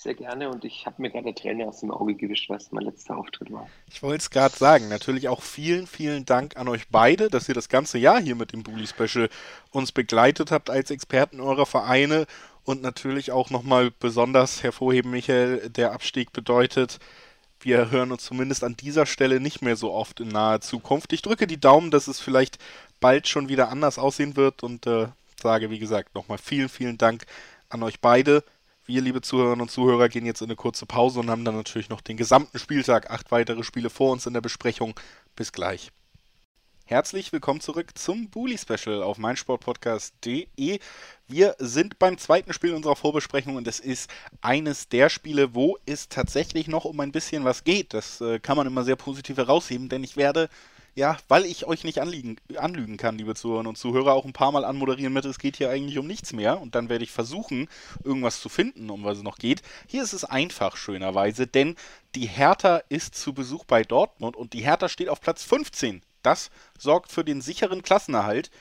Sehr 0.01 0.13
gerne 0.13 0.49
und 0.49 0.63
ich 0.63 0.85
habe 0.85 1.01
mir 1.01 1.09
gerade 1.09 1.35
Träne 1.35 1.67
aus 1.67 1.81
dem 1.81 1.91
Auge 1.91 2.15
gewischt, 2.15 2.49
was 2.49 2.71
mein 2.71 2.85
letzter 2.85 3.17
Auftritt 3.17 3.51
war. 3.51 3.67
Ich 3.91 4.01
wollte 4.01 4.21
es 4.21 4.29
gerade 4.29 4.55
sagen. 4.55 4.87
Natürlich 4.87 5.27
auch 5.27 5.41
vielen, 5.41 5.87
vielen 5.87 6.23
Dank 6.23 6.55
an 6.55 6.69
euch 6.69 6.87
beide, 6.87 7.29
dass 7.29 7.49
ihr 7.49 7.53
das 7.53 7.67
ganze 7.67 7.97
Jahr 7.97 8.21
hier 8.21 8.35
mit 8.35 8.53
dem 8.53 8.63
Bully 8.63 8.87
Special 8.87 9.27
uns 9.71 9.91
begleitet 9.91 10.51
habt 10.51 10.69
als 10.69 10.89
Experten 10.89 11.41
eurer 11.41 11.65
Vereine 11.65 12.27
und 12.63 12.81
natürlich 12.81 13.31
auch 13.31 13.49
nochmal 13.49 13.91
besonders 13.99 14.63
hervorheben, 14.63 15.11
Michael, 15.11 15.69
der 15.69 15.91
Abstieg 15.93 16.31
bedeutet 16.33 16.99
wir 17.61 17.91
hören 17.91 18.11
uns 18.11 18.23
zumindest 18.23 18.63
an 18.63 18.75
dieser 18.75 19.05
Stelle 19.05 19.39
nicht 19.39 19.61
mehr 19.61 19.75
so 19.75 19.91
oft 19.91 20.19
in 20.19 20.29
naher 20.29 20.61
Zukunft. 20.61 21.11
Ich 21.13 21.21
drücke 21.21 21.47
die 21.47 21.59
Daumen, 21.59 21.91
dass 21.91 22.07
es 22.07 22.19
vielleicht 22.19 22.57
bald 22.99 23.27
schon 23.27 23.49
wieder 23.49 23.69
anders 23.69 23.99
aussehen 23.99 24.35
wird 24.35 24.63
und 24.63 24.87
äh, 24.87 25.07
sage, 25.41 25.69
wie 25.69 25.79
gesagt, 25.79 26.15
nochmal 26.15 26.37
vielen, 26.37 26.69
vielen 26.69 26.97
Dank 26.97 27.25
an 27.69 27.83
euch 27.83 27.99
beide. 27.99 28.43
Wir, 28.85 29.01
liebe 29.01 29.21
Zuhörerinnen 29.21 29.61
und 29.61 29.71
Zuhörer, 29.71 30.09
gehen 30.09 30.25
jetzt 30.25 30.41
in 30.41 30.47
eine 30.47 30.55
kurze 30.55 30.85
Pause 30.85 31.19
und 31.19 31.29
haben 31.29 31.45
dann 31.45 31.55
natürlich 31.55 31.89
noch 31.89 32.01
den 32.01 32.17
gesamten 32.17 32.57
Spieltag, 32.59 33.11
acht 33.11 33.31
weitere 33.31 33.63
Spiele 33.63 33.89
vor 33.89 34.11
uns 34.11 34.25
in 34.25 34.33
der 34.33 34.41
Besprechung. 34.41 34.95
Bis 35.35 35.51
gleich. 35.51 35.91
Herzlich 36.89 37.31
willkommen 37.31 37.61
zurück 37.61 37.95
zum 37.99 38.29
Bully 38.31 38.57
Special 38.57 39.03
auf 39.03 39.19
meinsportpodcast.de. 39.19 40.79
Wir 41.27 41.55
sind 41.59 41.99
beim 41.99 42.17
zweiten 42.17 42.51
Spiel 42.51 42.73
unserer 42.73 42.95
Vorbesprechung 42.95 43.57
und 43.57 43.67
es 43.67 43.79
ist 43.79 44.09
eines 44.41 44.89
der 44.89 45.09
Spiele, 45.09 45.53
wo 45.53 45.77
es 45.85 46.09
tatsächlich 46.09 46.67
noch 46.67 46.85
um 46.85 46.99
ein 46.99 47.11
bisschen 47.11 47.45
was 47.45 47.63
geht. 47.63 47.93
Das 47.93 48.21
äh, 48.21 48.39
kann 48.39 48.57
man 48.57 48.65
immer 48.65 48.83
sehr 48.83 48.95
positiv 48.95 49.37
herausheben, 49.37 49.87
denn 49.87 50.03
ich 50.03 50.17
werde 50.17 50.49
ja, 50.95 51.15
weil 51.27 51.45
ich 51.45 51.67
euch 51.67 51.83
nicht 51.83 52.01
anliegen, 52.01 52.37
anlügen 52.55 52.97
kann, 52.97 53.19
liebe 53.19 53.35
Zuhörerinnen 53.35 53.69
und 53.69 53.77
Zuhörer, 53.77 54.13
auch 54.13 54.25
ein 54.25 54.33
paar 54.33 54.51
Mal 54.51 54.65
anmoderieren 54.65 55.13
mit, 55.13 55.25
es 55.25 55.37
geht 55.37 55.57
hier 55.57 55.69
eigentlich 55.69 55.99
um 55.99 56.07
nichts 56.07 56.33
mehr. 56.33 56.59
Und 56.59 56.73
dann 56.73 56.89
werde 56.89 57.03
ich 57.03 57.11
versuchen, 57.11 57.69
irgendwas 58.03 58.41
zu 58.41 58.49
finden, 58.49 58.89
um 58.89 59.03
was 59.03 59.17
es 59.19 59.23
noch 59.23 59.37
geht. 59.37 59.61
Hier 59.85 60.01
ist 60.01 60.13
es 60.13 60.25
einfach, 60.25 60.75
schönerweise, 60.75 61.45
denn 61.45 61.75
die 62.15 62.25
Hertha 62.25 62.77
ist 62.89 63.13
zu 63.13 63.33
Besuch 63.33 63.65
bei 63.65 63.83
Dortmund 63.83 64.35
und 64.35 64.53
die 64.53 64.63
Hertha 64.63 64.89
steht 64.89 65.09
auf 65.09 65.21
Platz 65.21 65.43
15. 65.43 66.01
Das 66.23 66.51
sorgt 66.77 67.11
für 67.11 67.23
den 67.23 67.41
sicheren 67.41 67.81
Klassenerhalt, 67.81 68.51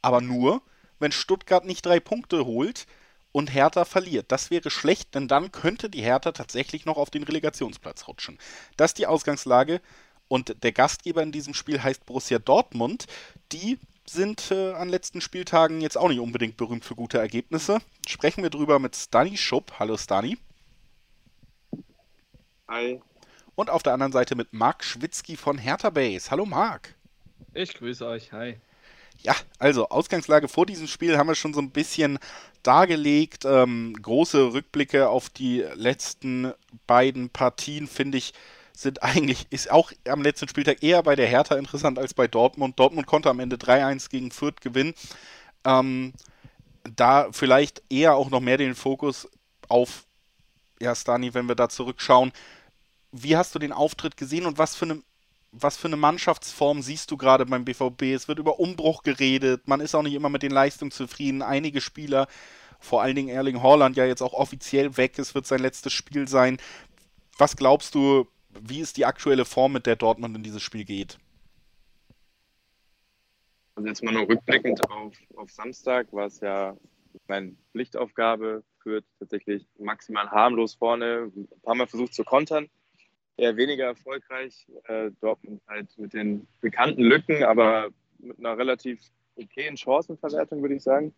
aber 0.00 0.20
nur, 0.20 0.62
wenn 0.98 1.12
Stuttgart 1.12 1.64
nicht 1.64 1.84
drei 1.84 2.00
Punkte 2.00 2.44
holt 2.44 2.86
und 3.32 3.52
Hertha 3.52 3.84
verliert. 3.84 4.26
Das 4.30 4.50
wäre 4.50 4.70
schlecht, 4.70 5.14
denn 5.14 5.26
dann 5.28 5.52
könnte 5.52 5.90
die 5.90 6.02
Hertha 6.02 6.32
tatsächlich 6.32 6.84
noch 6.84 6.96
auf 6.96 7.10
den 7.10 7.24
Relegationsplatz 7.24 8.06
rutschen. 8.06 8.38
Das 8.76 8.90
ist 8.90 8.98
die 8.98 9.06
Ausgangslage. 9.06 9.80
Und 10.28 10.62
der 10.62 10.72
Gastgeber 10.72 11.22
in 11.22 11.32
diesem 11.32 11.52
Spiel 11.52 11.82
heißt 11.82 12.06
Borussia 12.06 12.38
Dortmund. 12.38 13.06
Die 13.52 13.78
sind 14.06 14.50
äh, 14.50 14.72
an 14.72 14.88
letzten 14.88 15.20
Spieltagen 15.20 15.80
jetzt 15.80 15.98
auch 15.98 16.08
nicht 16.08 16.20
unbedingt 16.20 16.56
berühmt 16.56 16.84
für 16.84 16.94
gute 16.94 17.18
Ergebnisse. 17.18 17.78
Sprechen 18.06 18.42
wir 18.42 18.50
drüber 18.50 18.78
mit 18.78 18.96
Stani 18.96 19.36
Schupp. 19.36 19.72
Hallo 19.78 19.96
Stani. 19.96 20.38
Hi. 22.68 23.00
Und 23.54 23.68
auf 23.68 23.82
der 23.82 23.92
anderen 23.92 24.12
Seite 24.12 24.34
mit 24.34 24.52
Marc 24.52 24.84
Schwitzky 24.84 25.36
von 25.36 25.58
Hertha 25.58 25.90
Base. 25.90 26.30
Hallo 26.30 26.46
Marc. 26.46 26.94
Ich 27.54 27.74
grüße 27.74 28.06
euch. 28.06 28.32
Hi. 28.32 28.56
Ja, 29.22 29.34
also 29.58 29.88
Ausgangslage 29.88 30.48
vor 30.48 30.66
diesem 30.66 30.86
Spiel 30.88 31.16
haben 31.16 31.28
wir 31.28 31.34
schon 31.34 31.54
so 31.54 31.60
ein 31.60 31.70
bisschen 31.70 32.18
dargelegt. 32.62 33.44
Ähm, 33.44 33.94
große 34.00 34.52
Rückblicke 34.52 35.08
auf 35.08 35.28
die 35.28 35.60
letzten 35.74 36.52
beiden 36.86 37.30
Partien, 37.30 37.86
finde 37.86 38.18
ich, 38.18 38.32
sind 38.72 39.02
eigentlich, 39.02 39.46
ist 39.50 39.70
auch 39.70 39.92
am 40.08 40.22
letzten 40.22 40.48
Spieltag 40.48 40.82
eher 40.82 41.02
bei 41.02 41.14
der 41.14 41.26
Hertha 41.26 41.56
interessant 41.56 41.98
als 41.98 42.14
bei 42.14 42.26
Dortmund. 42.26 42.78
Dortmund 42.78 43.06
konnte 43.06 43.30
am 43.30 43.40
Ende 43.40 43.56
3-1 43.56 44.10
gegen 44.10 44.30
Fürth 44.30 44.60
gewinnen. 44.60 44.94
Ähm, 45.64 46.12
da 46.96 47.28
vielleicht 47.30 47.82
eher 47.90 48.16
auch 48.16 48.30
noch 48.30 48.40
mehr 48.40 48.56
den 48.56 48.74
Fokus 48.74 49.28
auf, 49.68 50.04
ja, 50.80 50.94
Stani, 50.94 51.32
wenn 51.34 51.46
wir 51.46 51.54
da 51.54 51.68
zurückschauen. 51.68 52.32
Wie 53.12 53.36
hast 53.36 53.54
du 53.54 53.58
den 53.58 53.72
Auftritt 53.72 54.16
gesehen 54.16 54.46
und 54.46 54.58
was 54.58 54.74
für 54.74 54.86
eine 54.86 55.02
was 55.52 55.76
für 55.76 55.88
eine 55.88 55.96
Mannschaftsform 55.96 56.82
siehst 56.82 57.10
du 57.10 57.16
gerade 57.16 57.44
beim 57.44 57.64
BVB? 57.64 58.02
Es 58.14 58.26
wird 58.26 58.38
über 58.38 58.58
Umbruch 58.58 59.02
geredet, 59.02 59.68
man 59.68 59.80
ist 59.80 59.94
auch 59.94 60.02
nicht 60.02 60.14
immer 60.14 60.30
mit 60.30 60.42
den 60.42 60.50
Leistungen 60.50 60.90
zufrieden. 60.90 61.42
Einige 61.42 61.80
Spieler, 61.80 62.26
vor 62.80 63.02
allen 63.02 63.14
Dingen 63.14 63.28
Erling 63.28 63.62
Haaland, 63.62 63.96
ja 63.96 64.06
jetzt 64.06 64.22
auch 64.22 64.32
offiziell 64.32 64.96
weg, 64.96 65.18
es 65.18 65.34
wird 65.34 65.46
sein 65.46 65.60
letztes 65.60 65.92
Spiel 65.92 66.26
sein. 66.26 66.56
Was 67.36 67.56
glaubst 67.56 67.94
du, 67.94 68.26
wie 68.60 68.80
ist 68.80 68.96
die 68.96 69.04
aktuelle 69.04 69.44
Form, 69.44 69.72
mit 69.72 69.86
der 69.86 69.96
Dortmund 69.96 70.36
in 70.36 70.42
dieses 70.42 70.62
Spiel 70.62 70.84
geht? 70.84 71.18
Also 73.74 73.88
jetzt 73.88 74.02
mal 74.02 74.12
nur 74.12 74.28
rückblickend 74.28 74.88
auf, 74.90 75.14
auf 75.36 75.50
Samstag 75.50 76.12
war 76.12 76.26
es 76.26 76.40
ja 76.40 76.76
meine 77.28 77.54
Pflichtaufgabe, 77.72 78.64
führt 78.82 79.04
tatsächlich 79.18 79.66
maximal 79.78 80.30
harmlos 80.30 80.74
vorne, 80.74 81.30
ein 81.34 81.48
paar 81.62 81.74
Mal 81.74 81.86
versucht 81.86 82.14
zu 82.14 82.24
kontern, 82.24 82.68
eher 83.36 83.56
weniger 83.56 83.86
erfolgreich. 83.86 84.66
Äh, 84.84 85.10
Dortmund 85.20 85.62
halt 85.68 85.96
mit 85.98 86.12
den 86.12 86.46
bekannten 86.60 87.02
Lücken, 87.02 87.44
aber 87.44 87.88
mit 88.18 88.38
einer 88.38 88.56
relativ 88.56 89.00
okayen 89.36 89.76
Chancenverwertung, 89.76 90.62
würde 90.62 90.76
ich 90.76 90.82
sagen. 90.82 91.14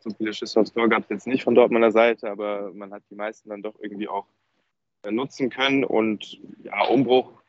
So 0.00 0.10
viele 0.10 0.32
Schüsse 0.32 0.60
aufs 0.60 0.72
Tor 0.72 0.88
gab 0.88 1.02
es 1.02 1.08
jetzt 1.08 1.26
nicht 1.26 1.42
von 1.42 1.54
Dortmunder 1.54 1.90
Seite, 1.90 2.30
aber 2.30 2.72
man 2.72 2.92
hat 2.92 3.02
die 3.10 3.16
meisten 3.16 3.48
dann 3.48 3.62
doch 3.62 3.74
irgendwie 3.80 4.08
auch 4.08 4.26
äh, 5.02 5.10
nutzen 5.10 5.50
können. 5.50 5.84
Und 5.84 6.40
ja, 6.62 6.86
Umbruch, 6.86 7.42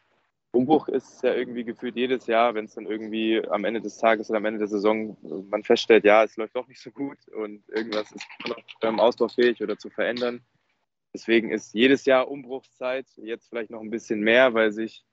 Umbruch 0.51 0.87
ist 0.87 1.23
ja 1.23 1.33
irgendwie 1.33 1.63
gefühlt 1.63 1.95
jedes 1.95 2.27
Jahr, 2.27 2.55
wenn 2.55 2.65
es 2.65 2.73
dann 2.73 2.85
irgendwie 2.85 3.41
am 3.49 3.63
Ende 3.63 3.79
des 3.79 3.97
Tages 3.97 4.29
oder 4.29 4.37
am 4.37 4.45
Ende 4.45 4.59
der 4.59 4.67
Saison 4.67 5.15
man 5.49 5.63
feststellt, 5.63 6.03
ja, 6.03 6.23
es 6.23 6.35
läuft 6.35 6.55
doch 6.55 6.67
nicht 6.67 6.81
so 6.81 6.91
gut 6.91 7.17
und 7.29 7.67
irgendwas 7.69 8.11
ist 8.11 8.25
noch 8.47 8.57
ähm, 8.81 8.99
ausbaufähig 8.99 9.61
oder 9.61 9.77
zu 9.77 9.89
verändern. 9.89 10.41
Deswegen 11.13 11.51
ist 11.51 11.73
jedes 11.73 12.05
Jahr 12.05 12.29
Umbruchszeit, 12.29 13.05
jetzt 13.17 13.49
vielleicht 13.49 13.69
noch 13.69 13.81
ein 13.81 13.89
bisschen 13.89 14.21
mehr, 14.21 14.53
weil 14.53 14.71
sich 14.71 15.03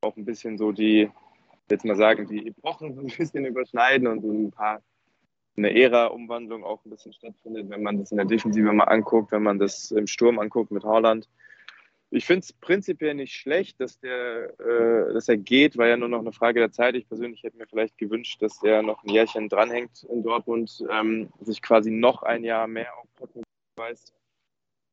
auch 0.00 0.16
ein 0.16 0.24
bisschen 0.24 0.56
so 0.56 0.72
die, 0.72 1.10
jetzt 1.70 1.84
mal 1.84 1.96
sagen, 1.96 2.26
die 2.26 2.48
Epochen 2.48 2.98
ein 2.98 3.06
bisschen 3.06 3.44
überschneiden 3.44 4.06
und 4.06 4.22
so 4.22 4.30
ein 4.30 4.50
paar 4.50 4.82
eine 5.56 5.74
Ära-Umwandlung 5.74 6.64
auch 6.64 6.84
ein 6.84 6.90
bisschen 6.90 7.14
stattfindet, 7.14 7.70
wenn 7.70 7.82
man 7.82 7.98
das 7.98 8.10
in 8.10 8.18
der 8.18 8.26
Defensive 8.26 8.70
mal 8.72 8.84
anguckt, 8.84 9.32
wenn 9.32 9.42
man 9.42 9.58
das 9.58 9.90
im 9.90 10.06
Sturm 10.06 10.38
anguckt 10.38 10.70
mit 10.70 10.84
Holland. 10.84 11.28
Ich 12.10 12.24
finde 12.24 12.40
es 12.40 12.52
prinzipiell 12.52 13.14
nicht 13.14 13.34
schlecht, 13.34 13.80
dass, 13.80 13.98
der, 13.98 14.54
äh, 14.60 15.12
dass 15.12 15.28
er 15.28 15.38
geht, 15.38 15.76
war 15.76 15.88
ja 15.88 15.96
nur 15.96 16.08
noch 16.08 16.20
eine 16.20 16.32
Frage 16.32 16.60
der 16.60 16.70
Zeit. 16.70 16.94
Ich 16.94 17.08
persönlich 17.08 17.42
hätte 17.42 17.56
mir 17.56 17.66
vielleicht 17.66 17.98
gewünscht, 17.98 18.40
dass 18.42 18.62
er 18.62 18.82
noch 18.82 19.02
ein 19.02 19.08
Jährchen 19.08 19.48
dranhängt 19.48 20.04
in 20.04 20.22
Dortmund, 20.22 20.84
ähm, 20.90 21.30
sich 21.40 21.60
quasi 21.62 21.90
noch 21.90 22.22
ein 22.22 22.44
Jahr 22.44 22.68
mehr 22.68 22.96
aufpacken 22.98 23.42
weiß. 23.76 24.12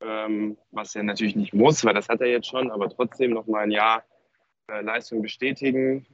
Ähm, 0.06 0.58
was 0.72 0.96
er 0.96 1.04
natürlich 1.04 1.36
nicht 1.36 1.54
muss, 1.54 1.86
weil 1.86 1.94
das 1.94 2.10
hat 2.10 2.22
er 2.22 2.28
jetzt 2.28 2.48
schon, 2.48 2.72
aber 2.72 2.90
trotzdem 2.90 3.32
noch 3.32 3.48
mal 3.48 3.64
ein 3.64 3.72
Jahr 3.72 4.04
äh, 4.68 4.82
Leistung 4.82 5.22
bestätigen. 5.22 6.06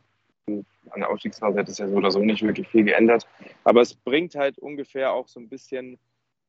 Und 0.46 0.66
an 0.92 1.02
der 1.02 1.10
Aufstiegsphase 1.10 1.60
hat 1.60 1.70
es 1.70 1.78
ja 1.78 1.88
so 1.88 1.96
oder 1.96 2.12
so 2.12 2.20
nicht 2.20 2.44
wirklich 2.44 2.68
viel 2.68 2.84
geändert. 2.84 3.28
Aber 3.64 3.82
es 3.82 3.96
bringt 3.96 4.36
halt 4.36 4.58
ungefähr 4.60 5.14
auch 5.14 5.28
so 5.28 5.40
ein 5.40 5.50
bisschen 5.50 5.98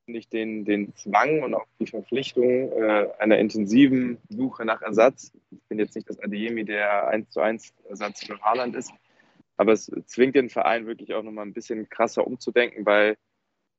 nicht 0.07 0.33
den, 0.33 0.65
den 0.65 0.95
Zwang 0.97 1.43
und 1.43 1.55
auch 1.55 1.67
die 1.79 1.87
Verpflichtung 1.87 2.73
äh, 2.73 3.09
einer 3.19 3.39
intensiven 3.39 4.19
Suche 4.29 4.65
nach 4.65 4.83
Ersatz. 4.83 5.33
Ich 5.51 5.63
bin 5.69 5.79
jetzt 5.79 5.95
nicht 5.95 6.09
das 6.09 6.21
Adeyemi, 6.21 6.65
der 6.65 7.09
1 7.09 7.31
zu 7.31 7.41
1 7.41 7.73
Ersatz 7.89 8.25
für 8.25 8.41
Haaland 8.41 8.75
ist, 8.77 8.93
aber 9.57 9.73
es 9.73 9.91
zwingt 10.07 10.35
den 10.35 10.51
Verein 10.51 10.87
wirklich 10.87 11.15
auch 11.15 11.23
nochmal 11.23 11.47
ein 11.47 11.53
bisschen 11.53 11.89
krasser 11.89 12.27
umzudenken, 12.27 12.85
weil 12.85 13.17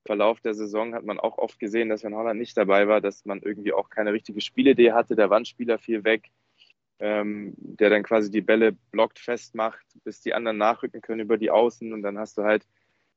Verlauf 0.06 0.40
der 0.42 0.54
Saison 0.54 0.94
hat 0.96 1.06
man 1.06 1.20
auch 1.20 1.38
oft 1.38 1.60
gesehen, 1.60 1.90
dass 1.90 2.04
wenn 2.04 2.16
Haaland 2.16 2.40
nicht 2.40 2.58
dabei 2.58 2.88
war, 2.88 3.02
dass 3.02 3.26
man 3.26 3.42
irgendwie 3.42 3.74
auch 3.74 3.90
keine 3.90 4.14
richtige 4.14 4.42
Spielidee 4.42 4.94
hatte. 4.94 5.16
Der 5.16 5.30
Wandspieler 5.30 5.78
fiel 5.78 6.04
weg, 6.04 6.32
ähm, 7.00 7.54
der 7.58 7.90
dann 7.90 8.04
quasi 8.04 8.32
die 8.32 8.42
Bälle 8.42 8.74
blockt 8.92 9.20
festmacht, 9.20 9.86
bis 10.04 10.22
die 10.22 10.34
anderen 10.34 10.58
nachrücken 10.58 11.02
können 11.02 11.22
über 11.22 11.38
die 11.38 11.52
Außen 11.52 11.94
und 11.94 12.02
dann 12.02 12.18
hast 12.18 12.38
du 12.38 12.44
halt 12.44 12.66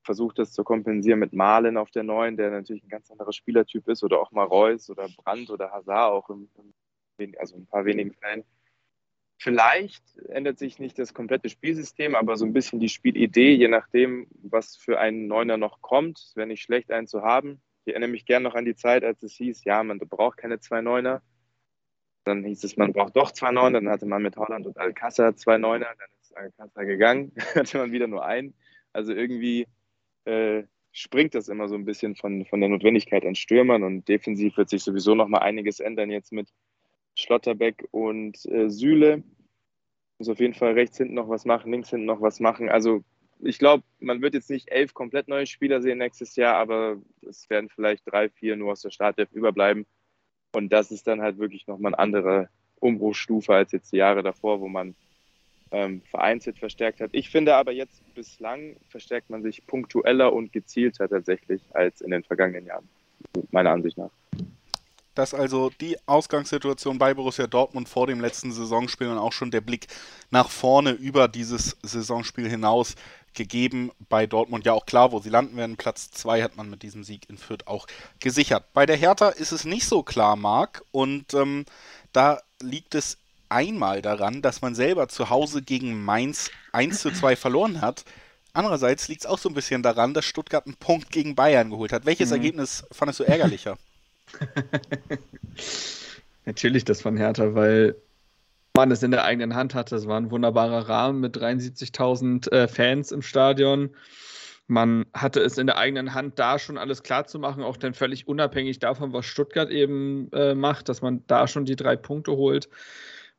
versucht 0.04 0.38
das 0.38 0.52
zu 0.52 0.64
kompensieren 0.64 1.18
mit 1.18 1.32
Malen 1.32 1.76
auf 1.76 1.90
der 1.90 2.02
neuen, 2.02 2.36
der 2.36 2.50
natürlich 2.50 2.84
ein 2.84 2.88
ganz 2.88 3.10
anderer 3.10 3.32
Spielertyp 3.32 3.88
ist, 3.88 4.04
oder 4.04 4.20
auch 4.20 4.30
mal 4.30 4.44
Reus 4.44 4.90
oder 4.90 5.08
Brandt 5.16 5.50
oder 5.50 5.72
Hazard 5.72 6.12
auch, 6.12 6.28
im, 6.30 6.48
im, 7.18 7.34
also 7.38 7.56
ein 7.56 7.66
paar 7.66 7.84
wenigen 7.84 8.12
Fällen. 8.12 8.44
Vielleicht 9.38 10.02
ändert 10.28 10.58
sich 10.58 10.78
nicht 10.78 10.98
das 10.98 11.12
komplette 11.12 11.48
Spielsystem, 11.48 12.14
aber 12.14 12.36
so 12.36 12.44
ein 12.44 12.52
bisschen 12.52 12.80
die 12.80 12.88
Spielidee, 12.88 13.52
je 13.54 13.68
nachdem, 13.68 14.28
was 14.42 14.76
für 14.76 14.98
einen 14.98 15.26
Neuner 15.26 15.56
noch 15.56 15.82
kommt. 15.82 16.18
Es 16.18 16.36
wäre 16.36 16.46
nicht 16.46 16.62
schlecht, 16.62 16.90
einen 16.90 17.06
zu 17.06 17.22
haben. 17.22 17.60
Ich 17.84 17.92
erinnere 17.92 18.10
mich 18.10 18.24
gerne 18.24 18.44
noch 18.44 18.54
an 18.54 18.64
die 18.64 18.76
Zeit, 18.76 19.04
als 19.04 19.22
es 19.22 19.34
hieß, 19.34 19.64
ja, 19.64 19.82
man 19.82 19.98
braucht 19.98 20.38
keine 20.38 20.60
zwei 20.60 20.80
Neuner. 20.80 21.22
Dann 22.24 22.42
hieß 22.44 22.64
es, 22.64 22.76
man 22.76 22.92
braucht 22.92 23.16
doch 23.16 23.32
zwei 23.32 23.50
Neuner. 23.50 23.80
Dann 23.80 23.90
hatte 23.90 24.06
man 24.06 24.22
mit 24.22 24.36
Holland 24.36 24.66
und 24.66 24.78
Alcázar 24.78 25.36
zwei 25.36 25.58
Neuner. 25.58 25.88
Dann 25.98 26.08
ist 26.22 26.36
Alcázar 26.36 26.86
gegangen. 26.86 27.32
Dann 27.54 27.64
hatte 27.64 27.78
man 27.78 27.92
wieder 27.92 28.06
nur 28.06 28.24
einen. 28.24 28.54
Also 28.94 29.12
irgendwie 29.12 29.66
äh, 30.24 30.62
springt 30.92 31.34
das 31.34 31.48
immer 31.48 31.68
so 31.68 31.74
ein 31.74 31.84
bisschen 31.84 32.16
von, 32.16 32.46
von 32.46 32.60
der 32.60 32.70
Notwendigkeit 32.70 33.26
an 33.26 33.34
Stürmern 33.34 33.82
und 33.82 34.08
defensiv 34.08 34.56
wird 34.56 34.70
sich 34.70 34.82
sowieso 34.82 35.14
noch 35.14 35.28
mal 35.28 35.40
einiges 35.40 35.80
ändern 35.80 36.10
jetzt 36.10 36.32
mit 36.32 36.48
Schlotterbeck 37.24 37.88
und 37.90 38.44
äh, 38.46 38.68
Süle. 38.68 39.22
Muss 40.18 40.28
auf 40.28 40.40
jeden 40.40 40.54
Fall 40.54 40.74
rechts 40.74 40.98
hinten 40.98 41.14
noch 41.14 41.28
was 41.28 41.44
machen, 41.44 41.72
links 41.72 41.90
hinten 41.90 42.06
noch 42.06 42.20
was 42.20 42.38
machen. 42.38 42.68
Also 42.68 43.02
ich 43.40 43.58
glaube, 43.58 43.82
man 43.98 44.22
wird 44.22 44.34
jetzt 44.34 44.50
nicht 44.50 44.70
elf 44.70 44.94
komplett 44.94 45.28
neue 45.28 45.46
Spieler 45.46 45.82
sehen 45.82 45.98
nächstes 45.98 46.36
Jahr, 46.36 46.56
aber 46.56 46.98
es 47.28 47.48
werden 47.50 47.68
vielleicht 47.68 48.04
drei, 48.10 48.28
vier 48.28 48.56
nur 48.56 48.72
aus 48.72 48.82
der 48.82 48.90
Startelf 48.90 49.32
überbleiben. 49.32 49.86
Und 50.54 50.72
das 50.72 50.92
ist 50.92 51.06
dann 51.06 51.20
halt 51.20 51.38
wirklich 51.38 51.66
nochmal 51.66 51.94
eine 51.94 51.98
andere 51.98 52.48
Umbruchstufe 52.80 53.52
als 53.52 53.72
jetzt 53.72 53.92
die 53.92 53.96
Jahre 53.96 54.22
davor, 54.22 54.60
wo 54.60 54.68
man 54.68 54.94
ähm, 55.72 56.02
vereinzelt 56.02 56.58
verstärkt 56.58 57.00
hat. 57.00 57.10
Ich 57.12 57.28
finde 57.28 57.56
aber 57.56 57.72
jetzt 57.72 58.02
bislang 58.14 58.76
verstärkt 58.88 59.30
man 59.30 59.42
sich 59.42 59.66
punktueller 59.66 60.32
und 60.32 60.52
gezielter 60.52 61.08
tatsächlich 61.08 61.62
als 61.72 62.00
in 62.00 62.12
den 62.12 62.22
vergangenen 62.22 62.66
Jahren, 62.66 62.88
meiner 63.50 63.70
Ansicht 63.70 63.98
nach. 63.98 64.10
Das 65.14 65.32
ist 65.32 65.38
also 65.38 65.70
die 65.80 65.96
Ausgangssituation 66.06 66.98
bei 66.98 67.14
Borussia 67.14 67.46
Dortmund 67.46 67.88
vor 67.88 68.06
dem 68.06 68.20
letzten 68.20 68.52
Saisonspiel 68.52 69.08
und 69.08 69.18
auch 69.18 69.32
schon 69.32 69.50
der 69.50 69.60
Blick 69.60 69.86
nach 70.30 70.50
vorne 70.50 70.90
über 70.90 71.28
dieses 71.28 71.76
Saisonspiel 71.82 72.48
hinaus 72.48 72.96
gegeben. 73.32 73.92
Bei 74.08 74.26
Dortmund 74.26 74.66
ja 74.66 74.72
auch 74.72 74.86
klar, 74.86 75.12
wo 75.12 75.20
sie 75.20 75.28
landen 75.30 75.56
werden. 75.56 75.76
Platz 75.76 76.10
2 76.10 76.42
hat 76.42 76.56
man 76.56 76.68
mit 76.68 76.82
diesem 76.82 77.04
Sieg 77.04 77.28
in 77.28 77.38
Fürth 77.38 77.66
auch 77.66 77.86
gesichert. 78.18 78.64
Bei 78.72 78.86
der 78.86 78.96
Hertha 78.96 79.28
ist 79.28 79.52
es 79.52 79.64
nicht 79.64 79.86
so 79.86 80.02
klar, 80.02 80.36
Marc. 80.36 80.82
Und 80.90 81.32
ähm, 81.34 81.64
da 82.12 82.40
liegt 82.60 82.94
es 82.94 83.18
einmal 83.48 84.02
daran, 84.02 84.42
dass 84.42 84.62
man 84.62 84.74
selber 84.74 85.08
zu 85.08 85.30
Hause 85.30 85.62
gegen 85.62 86.04
Mainz 86.04 86.50
1 86.72 87.00
zu 87.00 87.12
2 87.12 87.36
verloren 87.36 87.80
hat. 87.80 88.04
Andererseits 88.52 89.08
liegt 89.08 89.22
es 89.22 89.26
auch 89.26 89.38
so 89.38 89.48
ein 89.48 89.54
bisschen 89.54 89.82
daran, 89.82 90.14
dass 90.14 90.24
Stuttgart 90.24 90.66
einen 90.66 90.76
Punkt 90.76 91.10
gegen 91.10 91.34
Bayern 91.34 91.70
geholt 91.70 91.92
hat. 91.92 92.06
Welches 92.06 92.30
mhm. 92.30 92.36
Ergebnis 92.36 92.84
fandest 92.90 93.20
du 93.20 93.24
ärgerlicher? 93.24 93.76
Natürlich 96.44 96.84
das 96.84 97.00
von 97.00 97.16
Hertha, 97.16 97.54
weil 97.54 97.96
man 98.76 98.90
es 98.90 99.02
in 99.02 99.10
der 99.10 99.24
eigenen 99.24 99.54
Hand 99.54 99.74
hatte. 99.74 99.96
Es 99.96 100.06
war 100.06 100.20
ein 100.20 100.30
wunderbarer 100.30 100.88
Rahmen 100.88 101.20
mit 101.20 101.36
73.000 101.36 102.50
äh, 102.50 102.68
Fans 102.68 103.12
im 103.12 103.22
Stadion. 103.22 103.90
Man 104.66 105.04
hatte 105.12 105.40
es 105.40 105.58
in 105.58 105.66
der 105.66 105.76
eigenen 105.76 106.14
Hand, 106.14 106.38
da 106.38 106.58
schon 106.58 106.78
alles 106.78 107.02
klar 107.02 107.26
zu 107.26 107.38
machen, 107.38 107.62
auch 107.62 107.76
dann 107.76 107.94
völlig 107.94 108.26
unabhängig 108.26 108.78
davon, 108.78 109.12
was 109.12 109.26
Stuttgart 109.26 109.70
eben 109.70 110.30
äh, 110.32 110.54
macht, 110.54 110.88
dass 110.88 111.02
man 111.02 111.22
da 111.26 111.46
schon 111.46 111.66
die 111.66 111.76
drei 111.76 111.96
Punkte 111.96 112.32
holt. 112.32 112.68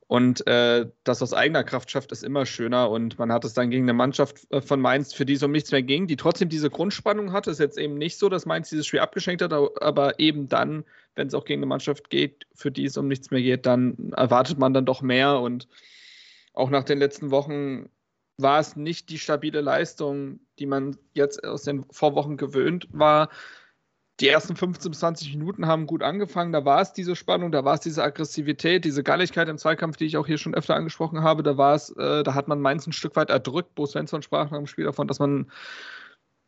Und 0.07 0.45
äh, 0.45 0.85
das 1.03 1.23
aus 1.23 1.33
eigener 1.33 1.63
Kraft 1.63 1.89
schafft, 1.89 2.11
ist 2.11 2.23
immer 2.23 2.45
schöner. 2.45 2.91
Und 2.91 3.17
man 3.17 3.31
hat 3.31 3.43
es 3.43 3.53
dann 3.53 3.71
gegen 3.71 3.85
eine 3.85 3.93
Mannschaft 3.93 4.45
äh, 4.51 4.61
von 4.61 4.79
Mainz, 4.79 5.13
für 5.13 5.25
die 5.25 5.33
es 5.33 5.41
um 5.41 5.51
nichts 5.51 5.71
mehr 5.71 5.81
ging, 5.81 6.05
die 6.05 6.15
trotzdem 6.15 6.47
diese 6.47 6.69
Grundspannung 6.69 7.31
hatte. 7.31 7.49
Es 7.49 7.55
ist 7.55 7.65
jetzt 7.65 7.77
eben 7.79 7.95
nicht 7.95 8.19
so, 8.19 8.29
dass 8.29 8.45
Mainz 8.45 8.69
dieses 8.69 8.85
Spiel 8.85 8.99
abgeschenkt 8.99 9.41
hat, 9.41 9.51
aber 9.51 10.19
eben 10.19 10.47
dann, 10.47 10.85
wenn 11.15 11.27
es 11.27 11.33
auch 11.33 11.45
gegen 11.45 11.59
eine 11.59 11.65
Mannschaft 11.65 12.11
geht, 12.11 12.45
für 12.53 12.71
die 12.71 12.85
es 12.85 12.97
um 12.97 13.07
nichts 13.07 13.31
mehr 13.31 13.41
geht, 13.41 13.65
dann 13.65 14.13
erwartet 14.15 14.59
man 14.59 14.75
dann 14.75 14.85
doch 14.85 15.01
mehr. 15.01 15.39
Und 15.39 15.67
auch 16.53 16.69
nach 16.69 16.83
den 16.83 16.99
letzten 16.99 17.31
Wochen 17.31 17.89
war 18.37 18.59
es 18.59 18.75
nicht 18.75 19.09
die 19.09 19.17
stabile 19.17 19.61
Leistung, 19.61 20.39
die 20.59 20.67
man 20.67 20.97
jetzt 21.13 21.43
aus 21.43 21.63
den 21.63 21.83
Vorwochen 21.89 22.37
gewöhnt 22.37 22.87
war 22.91 23.29
die 24.19 24.29
ersten 24.29 24.55
15 24.55 24.91
bis 24.91 24.99
20 24.99 25.35
Minuten 25.35 25.67
haben 25.67 25.87
gut 25.87 26.01
angefangen. 26.01 26.53
Da 26.53 26.63
war 26.63 26.81
es 26.81 26.93
diese 26.93 27.15
Spannung, 27.15 27.51
da 27.51 27.65
war 27.65 27.73
es 27.73 27.81
diese 27.81 28.03
Aggressivität, 28.03 28.85
diese 28.85 29.03
Galligkeit 29.03 29.49
im 29.49 29.57
Zweikampf, 29.57 29.97
die 29.97 30.05
ich 30.05 30.17
auch 30.17 30.25
hier 30.25 30.37
schon 30.37 30.55
öfter 30.55 30.75
angesprochen 30.75 31.21
habe. 31.21 31.43
Da 31.43 31.57
war 31.57 31.75
es, 31.75 31.89
äh, 31.97 32.23
da 32.23 32.33
hat 32.33 32.47
man 32.47 32.61
Mainz 32.61 32.87
ein 32.87 32.93
Stück 32.93 33.15
weit 33.17 33.29
erdrückt. 33.29 33.75
Bo 33.75 33.85
Svensson 33.85 34.21
sprach 34.21 34.51
nach 34.51 34.57
dem 34.57 34.67
Spiel 34.67 34.85
davon, 34.85 35.07
dass 35.07 35.19
man 35.19 35.51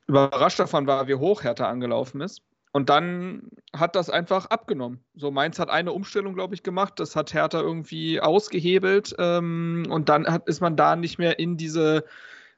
überrascht 0.07 0.59
davon 0.59 0.87
war, 0.87 1.07
wie 1.07 1.15
hoch 1.15 1.43
Hertha 1.43 1.69
angelaufen 1.69 2.21
ist. 2.21 2.41
Und 2.71 2.89
dann 2.89 3.49
hat 3.73 3.95
das 3.95 4.09
einfach 4.09 4.45
abgenommen. 4.45 5.03
So, 5.15 5.31
Mainz 5.31 5.59
hat 5.59 5.69
eine 5.69 5.91
Umstellung, 5.91 6.35
glaube 6.35 6.53
ich, 6.53 6.63
gemacht. 6.63 6.99
Das 6.99 7.15
hat 7.15 7.33
Hertha 7.33 7.59
irgendwie 7.59 8.21
ausgehebelt. 8.21 9.15
Ähm, 9.17 9.87
und 9.89 10.09
dann 10.09 10.27
hat, 10.27 10.47
ist 10.47 10.61
man 10.61 10.77
da 10.77 10.95
nicht 10.95 11.17
mehr 11.17 11.39
in 11.39 11.57
diese 11.57 12.05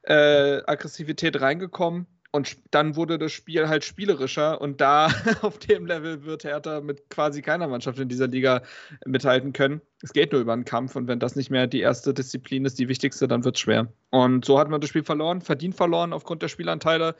äh, 0.02 0.62
Aggressivität 0.66 1.40
reingekommen. 1.40 2.06
Und 2.32 2.58
dann 2.70 2.94
wurde 2.94 3.18
das 3.18 3.32
Spiel 3.32 3.68
halt 3.68 3.84
spielerischer 3.84 4.60
und 4.60 4.80
da 4.80 5.08
auf 5.42 5.58
dem 5.58 5.86
Level 5.86 6.24
wird 6.24 6.44
Hertha 6.44 6.80
mit 6.80 7.10
quasi 7.10 7.42
keiner 7.42 7.66
Mannschaft 7.66 7.98
in 7.98 8.08
dieser 8.08 8.28
Liga 8.28 8.62
mithalten 9.04 9.52
können. 9.52 9.80
Es 10.02 10.12
geht 10.12 10.30
nur 10.30 10.40
über 10.40 10.52
einen 10.52 10.64
Kampf 10.64 10.94
und 10.94 11.08
wenn 11.08 11.18
das 11.18 11.34
nicht 11.34 11.50
mehr 11.50 11.66
die 11.66 11.80
erste 11.80 12.14
Disziplin 12.14 12.64
ist, 12.64 12.78
die 12.78 12.88
wichtigste, 12.88 13.26
dann 13.26 13.44
wird 13.44 13.56
es 13.56 13.60
schwer. 13.60 13.92
Und 14.10 14.44
so 14.44 14.60
hat 14.60 14.68
man 14.68 14.80
das 14.80 14.90
Spiel 14.90 15.02
verloren, 15.02 15.40
verdient 15.40 15.74
verloren 15.74 16.12
aufgrund 16.12 16.42
der 16.42 16.48
Spielanteile. 16.48 17.16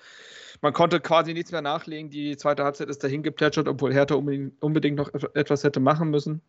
Man 0.60 0.72
konnte 0.72 1.00
quasi 1.00 1.32
nichts 1.34 1.50
mehr 1.50 1.62
nachlegen. 1.62 2.10
Die 2.10 2.36
zweite 2.36 2.62
Halbzeit 2.62 2.88
ist 2.88 3.02
dahin 3.02 3.22
geplätschert, 3.22 3.66
obwohl 3.66 3.92
Hertha 3.92 4.14
unbedingt 4.14 4.96
noch 4.96 5.10
etwas 5.34 5.64
hätte 5.64 5.80
machen 5.80 6.10
müssen. 6.10 6.40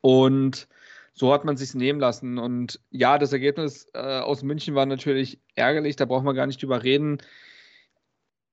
Und 0.00 0.66
so 1.12 1.32
hat 1.32 1.44
man 1.44 1.56
sich 1.56 1.74
nehmen 1.74 2.00
lassen. 2.00 2.38
Und 2.38 2.80
ja, 2.90 3.18
das 3.18 3.32
Ergebnis 3.32 3.86
äh, 3.94 3.98
aus 3.98 4.42
München 4.42 4.74
war 4.74 4.86
natürlich 4.86 5.38
ärgerlich, 5.54 5.96
da 5.96 6.04
braucht 6.04 6.24
man 6.24 6.34
gar 6.34 6.46
nicht 6.46 6.62
drüber 6.62 6.82
reden. 6.82 7.18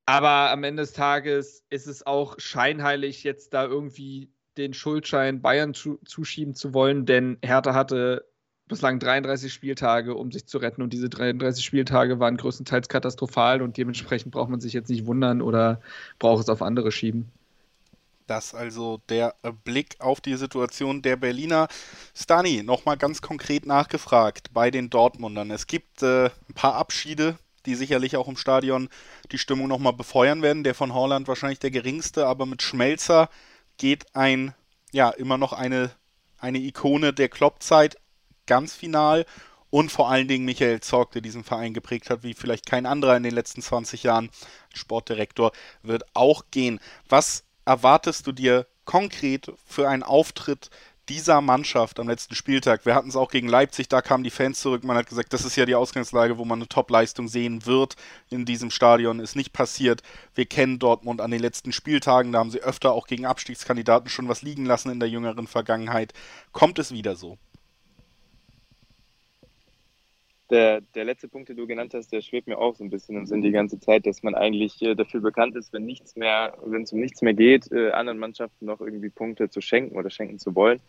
Aber 0.08 0.52
am 0.52 0.64
Ende 0.64 0.84
des 0.84 0.94
Tages 0.94 1.66
ist 1.70 1.86
es 1.86 2.08
auch 2.08 2.36
scheinheilig, 2.40 3.26
jetzt 3.26 3.54
da 3.54 3.66
irgendwie 3.66 4.32
den 4.56 4.74
Schuldschein 4.74 5.42
Bayern 5.42 5.74
zu, 5.74 6.00
zuschieben 6.06 6.56
zu 6.56 6.74
wollen, 6.74 7.06
denn 7.06 7.38
Hertha 7.44 7.74
hatte 7.74 8.26
bislang 8.70 9.00
33 9.00 9.52
Spieltage, 9.52 10.16
um 10.16 10.32
sich 10.32 10.48
zu 10.48 10.60
retten 10.60 10.82
und 10.82 10.94
diese 10.94 11.10
33 11.10 11.64
Spieltage 11.64 12.22
waren 12.22 12.38
größtenteils 12.38 12.88
katastrophal 12.88 13.62
und 13.62 13.76
dementsprechend 13.76 14.32
braucht 14.32 14.50
man 14.50 14.62
sich 14.62 14.72
jetzt 14.72 14.90
nicht 14.90 15.06
wundern 15.06 15.42
oder 15.42 15.82
braucht 16.20 16.44
es 16.44 16.50
auf 16.50 16.62
andere 16.62 16.94
schieben. 16.94 17.30
Das 18.28 18.56
also 18.56 19.02
der 19.10 19.36
Blick 19.66 19.98
auf 20.00 20.22
die 20.22 20.36
Situation 20.36 21.02
der 21.02 21.18
Berliner. 21.18 21.68
Stani, 22.16 22.64
nochmal 22.64 22.98
ganz 22.98 23.22
konkret 23.22 23.66
nachgefragt 23.66 24.54
bei 24.54 24.72
den 24.72 24.90
Dortmundern. 24.90 25.52
Es 25.52 25.68
gibt 25.68 26.02
äh, 26.02 26.26
ein 26.26 26.54
paar 26.56 26.76
Abschiede 26.76 27.38
die 27.68 27.76
sicherlich 27.76 28.18
auch 28.18 28.28
im 28.28 28.38
Stadion 28.38 28.90
die 29.32 29.38
Stimmung 29.38 29.68
nochmal 29.68 29.94
befeuern 29.94 30.42
werden. 30.42 30.64
Der 30.64 30.74
von 30.74 30.94
Holland 30.94 31.28
wahrscheinlich 31.28 31.60
der 31.60 31.72
geringste, 31.72 32.26
aber 32.26 32.46
mit 32.46 32.64
Schmelzer 32.64 33.30
geht 33.78 34.16
ein, 34.16 34.56
ja, 34.92 35.10
immer 35.10 35.38
noch 35.38 35.54
eine, 35.54 35.92
eine 36.40 36.58
Ikone 36.58 37.14
der 37.14 37.30
Kloppzeit 37.30 37.98
ganz 38.48 38.74
final 38.74 39.26
und 39.70 39.92
vor 39.92 40.10
allen 40.10 40.28
Dingen 40.28 40.46
Michael 40.46 40.80
Zorg, 40.80 41.12
der 41.12 41.22
diesen 41.22 41.44
Verein 41.44 41.74
geprägt 41.74 42.10
hat, 42.10 42.24
wie 42.24 42.34
vielleicht 42.34 42.66
kein 42.66 42.86
anderer 42.86 43.18
in 43.18 43.24
den 43.24 43.34
letzten 43.34 43.62
20 43.62 44.04
Jahren. 44.04 44.30
Sportdirektor 44.74 45.52
wird 45.84 46.04
auch 46.14 46.46
gehen. 46.52 46.80
Was 47.10 47.44
erwartest 47.66 48.26
du 48.26 48.32
dir 48.32 48.66
konkret 48.86 49.52
für 49.66 49.90
einen 49.90 50.04
Auftritt 50.04 50.70
dieser 51.10 51.42
Mannschaft 51.42 52.00
am 52.00 52.08
letzten 52.08 52.36
Spieltag, 52.36 52.86
wir 52.86 52.96
hatten 52.96 53.10
es 53.10 53.16
auch 53.16 53.32
gegen 53.32 53.48
Leipzig, 53.48 53.88
da 53.88 54.02
kamen 54.02 54.24
die 54.24 54.30
Fans 54.30 54.60
zurück, 54.60 54.84
man 54.84 54.98
hat 54.98 55.08
gesagt, 55.08 55.34
das 55.34 55.46
ist 55.46 55.56
ja 55.56 55.66
die 55.66 55.76
Ausgangslage, 55.76 56.38
wo 56.38 56.46
man 56.46 56.60
eine 56.60 56.68
Top-Leistung 56.68 57.28
sehen 57.28 57.66
wird 57.66 57.96
in 58.30 58.46
diesem 58.46 58.72
Stadion, 58.72 59.20
ist 59.20 59.36
nicht 59.36 59.54
passiert. 59.54 60.02
Wir 60.36 60.46
kennen 60.46 60.80
Dortmund 60.80 61.22
an 61.22 61.32
den 61.32 61.40
letzten 61.40 61.72
Spieltagen, 61.72 62.32
da 62.32 62.40
haben 62.40 62.52
sie 62.52 62.62
öfter 62.62 62.92
auch 62.92 63.08
gegen 63.08 63.26
Abstiegskandidaten 63.26 64.10
schon 64.10 64.28
was 64.28 64.42
liegen 64.42 64.66
lassen 64.66 64.92
in 64.92 65.00
der 65.00 65.10
jüngeren 65.10 65.48
Vergangenheit. 65.48 66.14
Kommt 66.52 66.80
es 66.80 66.92
wieder 66.92 67.16
so? 67.16 67.38
Der, 70.50 70.80
der 70.80 71.04
letzte 71.04 71.28
Punkt, 71.28 71.50
den 71.50 71.58
du 71.58 71.68
genannt 71.68 71.94
hast, 71.94 72.14
der 72.14 72.22
schwebt 72.22 72.48
mir 72.48 72.58
auch 72.58 72.74
so 72.74 72.84
ein 72.84 72.90
bisschen 72.90 73.18
im 73.18 73.26
Sinn 73.26 73.42
die 73.42 73.52
ganze 73.52 73.80
Zeit, 73.82 74.06
dass 74.06 74.24
man 74.24 74.34
eigentlich 74.34 74.82
äh, 74.82 74.96
dafür 74.96 75.20
bekannt 75.20 75.58
ist, 75.58 75.74
wenn 75.74 75.86
nichts 75.86 76.16
mehr, 76.16 76.58
wenn 76.64 76.84
es 76.84 76.94
um 76.94 77.02
nichts 77.02 77.22
mehr 77.22 77.34
geht, 77.34 77.70
äh, 77.72 77.92
anderen 77.92 78.18
Mannschaften 78.18 78.66
noch 78.66 78.80
irgendwie 78.80 79.10
Punkte 79.10 79.50
zu 79.50 79.60
schenken 79.60 79.98
oder 79.98 80.10
schenken 80.10 80.40
zu 80.40 80.56
wollen. 80.56 80.80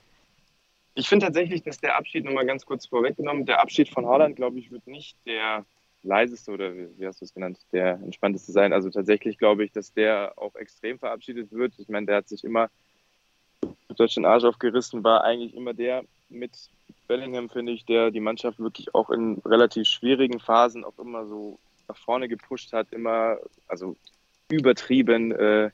Ich 0.95 1.09
finde 1.09 1.27
tatsächlich, 1.27 1.63
dass 1.63 1.79
der 1.79 1.97
Abschied, 1.97 2.25
nochmal 2.25 2.47
ganz 2.47 2.67
kurz 2.67 2.87
vorweggenommen, 2.87 3.47
der 3.47 3.61
Abschied 3.61 3.89
von 3.89 4.07
Holland, 4.07 4.37
glaube 4.37 4.59
ich, 4.59 4.71
wird 4.71 4.87
nicht 4.87 5.17
der 5.27 5.65
leiseste 6.03 6.53
oder 6.53 6.73
wie 6.75 7.07
hast 7.07 7.21
du 7.21 7.25
es 7.25 7.35
genannt, 7.35 7.59
der 7.73 7.95
entspannteste 7.95 8.53
sein. 8.53 8.73
Also 8.73 8.91
tatsächlich 8.91 9.39
glaube 9.39 9.65
ich, 9.65 9.73
dass 9.73 9.93
der 9.93 10.33
auch 10.37 10.55
extrem 10.55 10.99
verabschiedet 10.99 11.53
wird. 11.53 11.75
Ich 11.79 11.89
meine, 11.89 12.07
der 12.07 12.17
hat 12.17 12.29
sich 12.29 12.45
immer 12.45 12.71
durch 13.97 14.15
den 14.15 14.25
Arsch 14.25 14.45
aufgerissen, 14.45 15.05
war 15.05 15.25
eigentlich 15.25 15.55
immer 15.55 15.75
der 15.75 16.05
mit 16.29 16.53
Bellingham, 17.09 17.49
finde 17.49 17.73
ich, 17.73 17.85
der 17.85 18.11
die 18.11 18.21
Mannschaft 18.21 18.59
wirklich 18.59 18.95
auch 18.95 19.11
in 19.11 19.41
relativ 19.45 19.87
schwierigen 19.87 20.41
Phasen 20.41 20.85
auch 20.85 20.99
immer 20.99 21.27
so 21.27 21.59
nach 21.89 21.97
vorne 21.97 22.29
gepusht 22.29 22.73
hat, 22.73 22.93
immer, 22.93 23.39
also 23.67 23.97
übertrieben 24.51 25.33
äh, 25.33 25.71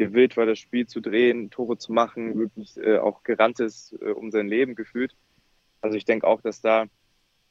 gewillt 0.00 0.38
war, 0.38 0.46
das 0.46 0.58
Spiel 0.58 0.86
zu 0.86 1.00
drehen, 1.00 1.50
Tore 1.50 1.76
zu 1.76 1.92
machen, 1.92 2.38
wirklich 2.38 2.78
äh, 2.78 2.96
auch 2.96 3.22
gerannt 3.22 3.60
ist 3.60 3.92
äh, 4.00 4.12
um 4.12 4.30
sein 4.30 4.48
Leben 4.48 4.74
gefühlt. 4.74 5.14
Also 5.82 5.98
ich 5.98 6.06
denke 6.06 6.26
auch, 6.26 6.40
dass 6.40 6.62
da 6.62 6.86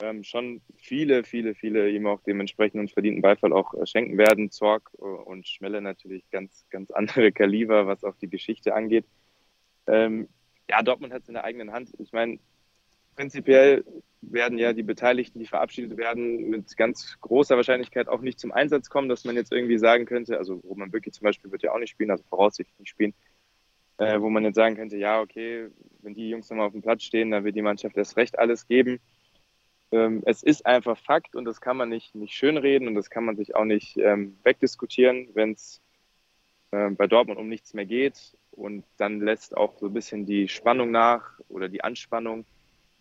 ähm, 0.01 0.23
schon 0.23 0.61
viele, 0.75 1.23
viele, 1.23 1.53
viele 1.53 1.91
ihm 1.91 2.07
auch 2.07 2.21
dementsprechend 2.23 2.79
und 2.79 2.91
verdienten 2.91 3.21
Beifall 3.21 3.53
auch 3.53 3.75
äh, 3.75 3.85
schenken 3.85 4.17
werden. 4.17 4.49
Zorg 4.49 4.89
äh, 4.97 5.03
und 5.03 5.47
Schmelle 5.47 5.79
natürlich 5.79 6.27
ganz, 6.31 6.65
ganz 6.71 6.89
andere 6.89 7.31
Kaliber, 7.39 7.85
was 7.85 8.03
auch 8.03 8.15
die 8.15 8.29
Geschichte 8.29 8.73
angeht. 8.73 9.05
Ähm, 9.85 10.27
ja, 10.67 10.81
Dortmund 10.81 11.13
hat 11.13 11.21
es 11.21 11.27
in 11.27 11.35
der 11.35 11.43
eigenen 11.43 11.71
Hand. 11.71 11.91
Ich 11.99 12.13
meine, 12.13 12.39
prinzipiell 13.19 13.83
werden 14.21 14.57
ja 14.57 14.71
die 14.71 14.83
Beteiligten, 14.83 15.39
die 15.39 15.45
verabschiedet 15.45 15.97
werden, 15.97 16.49
mit 16.49 16.77
ganz 16.77 17.17
großer 17.19 17.57
Wahrscheinlichkeit 17.57 18.07
auch 18.07 18.21
nicht 18.21 18.39
zum 18.39 18.53
Einsatz 18.53 18.89
kommen, 18.89 19.09
dass 19.09 19.25
man 19.25 19.35
jetzt 19.35 19.51
irgendwie 19.51 19.77
sagen 19.77 20.05
könnte, 20.05 20.37
also 20.37 20.55
Roman 20.63 20.89
Bücki 20.89 21.11
zum 21.11 21.25
Beispiel 21.25 21.51
wird 21.51 21.61
ja 21.61 21.73
auch 21.73 21.79
nicht 21.79 21.89
spielen, 21.89 22.11
also 22.11 22.23
voraussichtlich 22.29 22.79
nicht 22.79 22.89
spielen, 22.91 23.13
äh, 23.97 24.21
wo 24.21 24.29
man 24.29 24.45
jetzt 24.45 24.55
sagen 24.55 24.77
könnte, 24.77 24.95
ja, 24.95 25.19
okay, 25.19 25.67
wenn 26.01 26.13
die 26.13 26.29
Jungs 26.29 26.49
nochmal 26.49 26.67
auf 26.67 26.71
dem 26.71 26.81
Platz 26.81 27.03
stehen, 27.03 27.31
dann 27.31 27.43
wird 27.43 27.57
die 27.57 27.61
Mannschaft 27.61 27.97
erst 27.97 28.15
recht 28.15 28.39
alles 28.39 28.69
geben. 28.69 29.01
Ähm, 29.91 30.23
es 30.25 30.41
ist 30.41 30.65
einfach 30.65 30.97
Fakt 30.97 31.35
und 31.35 31.43
das 31.43 31.59
kann 31.59 31.75
man 31.75 31.89
nicht, 31.89 32.15
nicht 32.15 32.33
schönreden 32.33 32.87
und 32.87 32.95
das 32.95 33.09
kann 33.09 33.25
man 33.25 33.35
sich 33.35 33.53
auch 33.53 33.65
nicht 33.65 33.97
ähm, 33.97 34.37
wegdiskutieren, 34.43 35.27
wenn 35.33 35.51
es 35.51 35.81
äh, 36.71 36.89
bei 36.91 37.07
Dortmund 37.07 37.37
um 37.37 37.49
nichts 37.49 37.73
mehr 37.73 37.85
geht 37.85 38.37
und 38.51 38.85
dann 38.95 39.19
lässt 39.19 39.57
auch 39.57 39.77
so 39.77 39.87
ein 39.87 39.93
bisschen 39.93 40.25
die 40.25 40.47
Spannung 40.47 40.91
nach 40.91 41.37
oder 41.49 41.67
die 41.67 41.83
Anspannung 41.83 42.45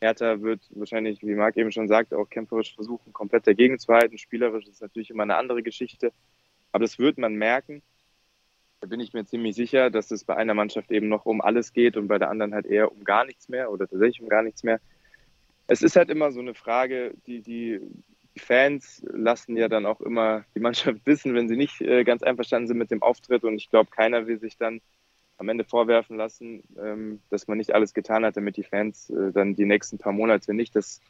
Hertha 0.01 0.41
wird 0.43 0.61
wahrscheinlich, 0.71 1.23
wie 1.23 1.35
Marc 1.35 1.57
eben 1.57 1.73
schon 1.73 1.89
sagt, 1.89 2.15
auch 2.15 2.29
kämpferisch 2.29 2.75
versuchen, 2.75 3.13
komplett 3.13 3.47
dagegen 3.47 3.79
zu 3.79 3.93
halten. 3.93 4.19
Spielerisch 4.19 4.67
ist 4.67 4.81
natürlich 4.81 5.11
immer 5.11 5.25
eine 5.25 5.37
andere 5.37 5.63
Geschichte. 5.63 6.13
Aber 6.73 6.85
das 6.85 6.99
wird 6.99 7.19
man 7.19 7.35
merken. 7.35 7.83
Da 8.81 8.87
bin 8.87 9.01
ich 9.01 9.13
mir 9.13 9.25
ziemlich 9.25 9.57
sicher, 9.57 9.91
dass 9.91 10.11
es 10.13 10.23
bei 10.23 10.37
einer 10.37 10.55
Mannschaft 10.55 10.93
eben 10.93 11.09
noch 11.09 11.27
um 11.27 11.41
alles 11.41 11.73
geht 11.73 11.97
und 11.97 12.07
bei 12.07 12.19
der 12.19 12.31
anderen 12.31 12.55
halt 12.55 12.67
eher 12.67 12.93
um 12.93 13.03
gar 13.03 13.25
nichts 13.25 13.49
mehr 13.49 13.73
oder 13.73 13.89
tatsächlich 13.89 14.23
um 14.23 14.29
gar 14.29 14.43
nichts 14.43 14.63
mehr. 14.63 14.81
Es 15.67 15.83
ist 15.83 15.97
halt 15.97 16.11
immer 16.11 16.31
so 16.31 16.41
eine 16.41 16.55
Frage, 16.55 17.15
die, 17.27 17.43
die 17.43 17.81
Fans 18.37 19.03
lassen 19.11 19.57
ja 19.57 19.69
dann 19.69 19.85
auch 19.85 20.01
immer 20.01 20.45
die 20.55 20.61
Mannschaft 20.61 21.01
wissen, 21.07 21.35
wenn 21.35 21.49
sie 21.49 21.57
nicht 21.57 21.81
äh, 21.81 22.05
ganz 22.05 22.23
einverstanden 22.23 22.69
sind 22.69 22.79
mit 22.79 22.93
dem 22.93 23.03
Auftritt. 23.03 23.43
Und 23.43 23.57
ich 23.57 23.69
glaube, 23.69 23.91
keiner 23.91 24.29
will 24.29 24.39
sich 24.39 24.57
dann 24.57 24.81
am 25.39 25.49
Ende 25.49 25.65
vorwerfen 25.65 26.17
lassen, 26.17 26.63
ähm, 26.81 27.21
dass 27.31 27.47
man 27.47 27.59
nicht 27.59 27.75
alles 27.75 27.95
getan 27.95 28.25
hat, 28.25 28.37
damit 28.37 28.57
die 28.57 28.65
Fans 28.65 29.09
äh, 29.11 29.33
dann 29.33 29.55
die 29.55 29.65
nächsten 29.65 29.99
paar 29.99 30.13
Monate 30.13 30.53
nicht 30.53 30.77
das 30.77 31.01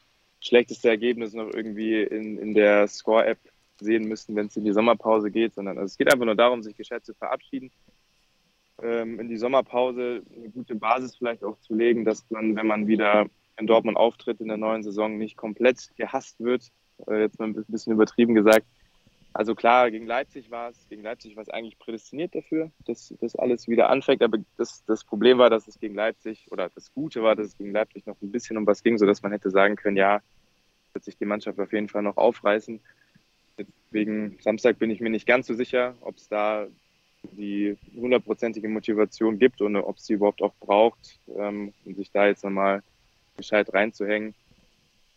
schlechteste 0.40 0.88
Ergebnis 0.88 1.32
noch 1.32 1.52
irgendwie 1.52 2.02
in, 2.02 2.38
in 2.38 2.54
der 2.54 2.86
Score-App 2.86 3.38
sehen 3.80 4.06
müssen, 4.06 4.36
wenn 4.36 4.46
es 4.46 4.56
in 4.56 4.64
die 4.64 4.72
Sommerpause 4.72 5.30
geht, 5.30 5.54
sondern 5.54 5.78
also 5.78 5.86
es 5.86 5.98
geht 5.98 6.12
einfach 6.12 6.26
nur 6.26 6.34
darum, 6.34 6.62
sich 6.62 6.76
gescheit 6.76 7.04
zu 7.04 7.14
verabschieden, 7.14 7.70
ähm, 8.82 9.18
in 9.18 9.28
die 9.28 9.36
Sommerpause 9.36 10.22
eine 10.36 10.50
gute 10.50 10.74
Basis 10.74 11.16
vielleicht 11.16 11.42
auch 11.42 11.58
zu 11.60 11.74
legen, 11.74 12.04
dass 12.04 12.28
man, 12.30 12.54
wenn 12.54 12.66
man 12.66 12.86
wieder 12.86 13.26
in 13.58 13.66
Dortmund 13.66 13.96
auftritt 13.96 14.40
in 14.40 14.48
der 14.48 14.56
neuen 14.56 14.82
Saison, 14.82 15.18
nicht 15.18 15.36
komplett 15.36 15.90
gehasst 15.96 16.38
wird, 16.38 16.70
äh, 17.06 17.22
jetzt 17.22 17.38
mal 17.38 17.46
ein 17.46 17.64
bisschen 17.68 17.92
übertrieben 17.92 18.34
gesagt. 18.34 18.66
Also 19.38 19.54
klar, 19.54 19.88
gegen 19.92 20.08
Leipzig 20.08 20.50
war 20.50 20.70
es, 20.70 20.88
gegen 20.88 21.04
Leipzig 21.04 21.36
war 21.36 21.44
es 21.44 21.48
eigentlich 21.48 21.78
prädestiniert 21.78 22.34
dafür, 22.34 22.72
dass 22.86 23.14
das 23.20 23.36
alles 23.36 23.68
wieder 23.68 23.88
anfängt. 23.88 24.20
Aber 24.20 24.38
das, 24.56 24.84
das 24.86 25.04
Problem 25.04 25.38
war, 25.38 25.48
dass 25.48 25.68
es 25.68 25.78
gegen 25.78 25.94
Leipzig, 25.94 26.48
oder 26.50 26.70
das 26.74 26.92
Gute 26.92 27.22
war, 27.22 27.36
dass 27.36 27.46
es 27.46 27.56
gegen 27.56 27.70
Leipzig 27.70 28.04
noch 28.04 28.20
ein 28.20 28.32
bisschen 28.32 28.56
um 28.56 28.66
was 28.66 28.82
ging, 28.82 28.98
sodass 28.98 29.22
man 29.22 29.30
hätte 29.30 29.50
sagen 29.50 29.76
können, 29.76 29.96
ja, 29.96 30.22
wird 30.92 31.04
sich 31.04 31.16
die 31.18 31.24
Mannschaft 31.24 31.60
auf 31.60 31.72
jeden 31.72 31.88
Fall 31.88 32.02
noch 32.02 32.16
aufreißen. 32.16 32.80
Wegen 33.92 34.38
Samstag 34.40 34.80
bin 34.80 34.90
ich 34.90 35.00
mir 35.00 35.10
nicht 35.10 35.28
ganz 35.28 35.46
so 35.46 35.54
sicher, 35.54 35.94
ob 36.00 36.16
es 36.16 36.26
da 36.26 36.66
die 37.22 37.76
hundertprozentige 37.94 38.68
Motivation 38.68 39.38
gibt 39.38 39.62
und 39.62 39.76
ob 39.76 39.98
es 39.98 40.06
sie 40.06 40.14
überhaupt 40.14 40.42
auch 40.42 40.54
braucht, 40.58 41.20
ähm, 41.36 41.72
um 41.84 41.94
sich 41.94 42.10
da 42.10 42.26
jetzt 42.26 42.42
nochmal 42.42 42.82
gescheit 43.36 43.72
reinzuhängen. 43.72 44.34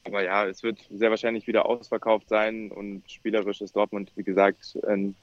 Aber 0.04 0.24
ja, 0.24 0.48
es 0.48 0.64
wird 0.64 0.80
sehr 0.90 1.10
wahrscheinlich 1.10 1.48
wieder 1.48 1.66
ausverkauft 1.66 2.30
sein 2.30 2.72
und 2.72 3.10
spielerisch 3.10 3.62
ist 3.62 3.76
Dortmund, 3.76 4.12
wie 4.16 4.24
gesagt, 4.24 4.78
ein 4.88 5.16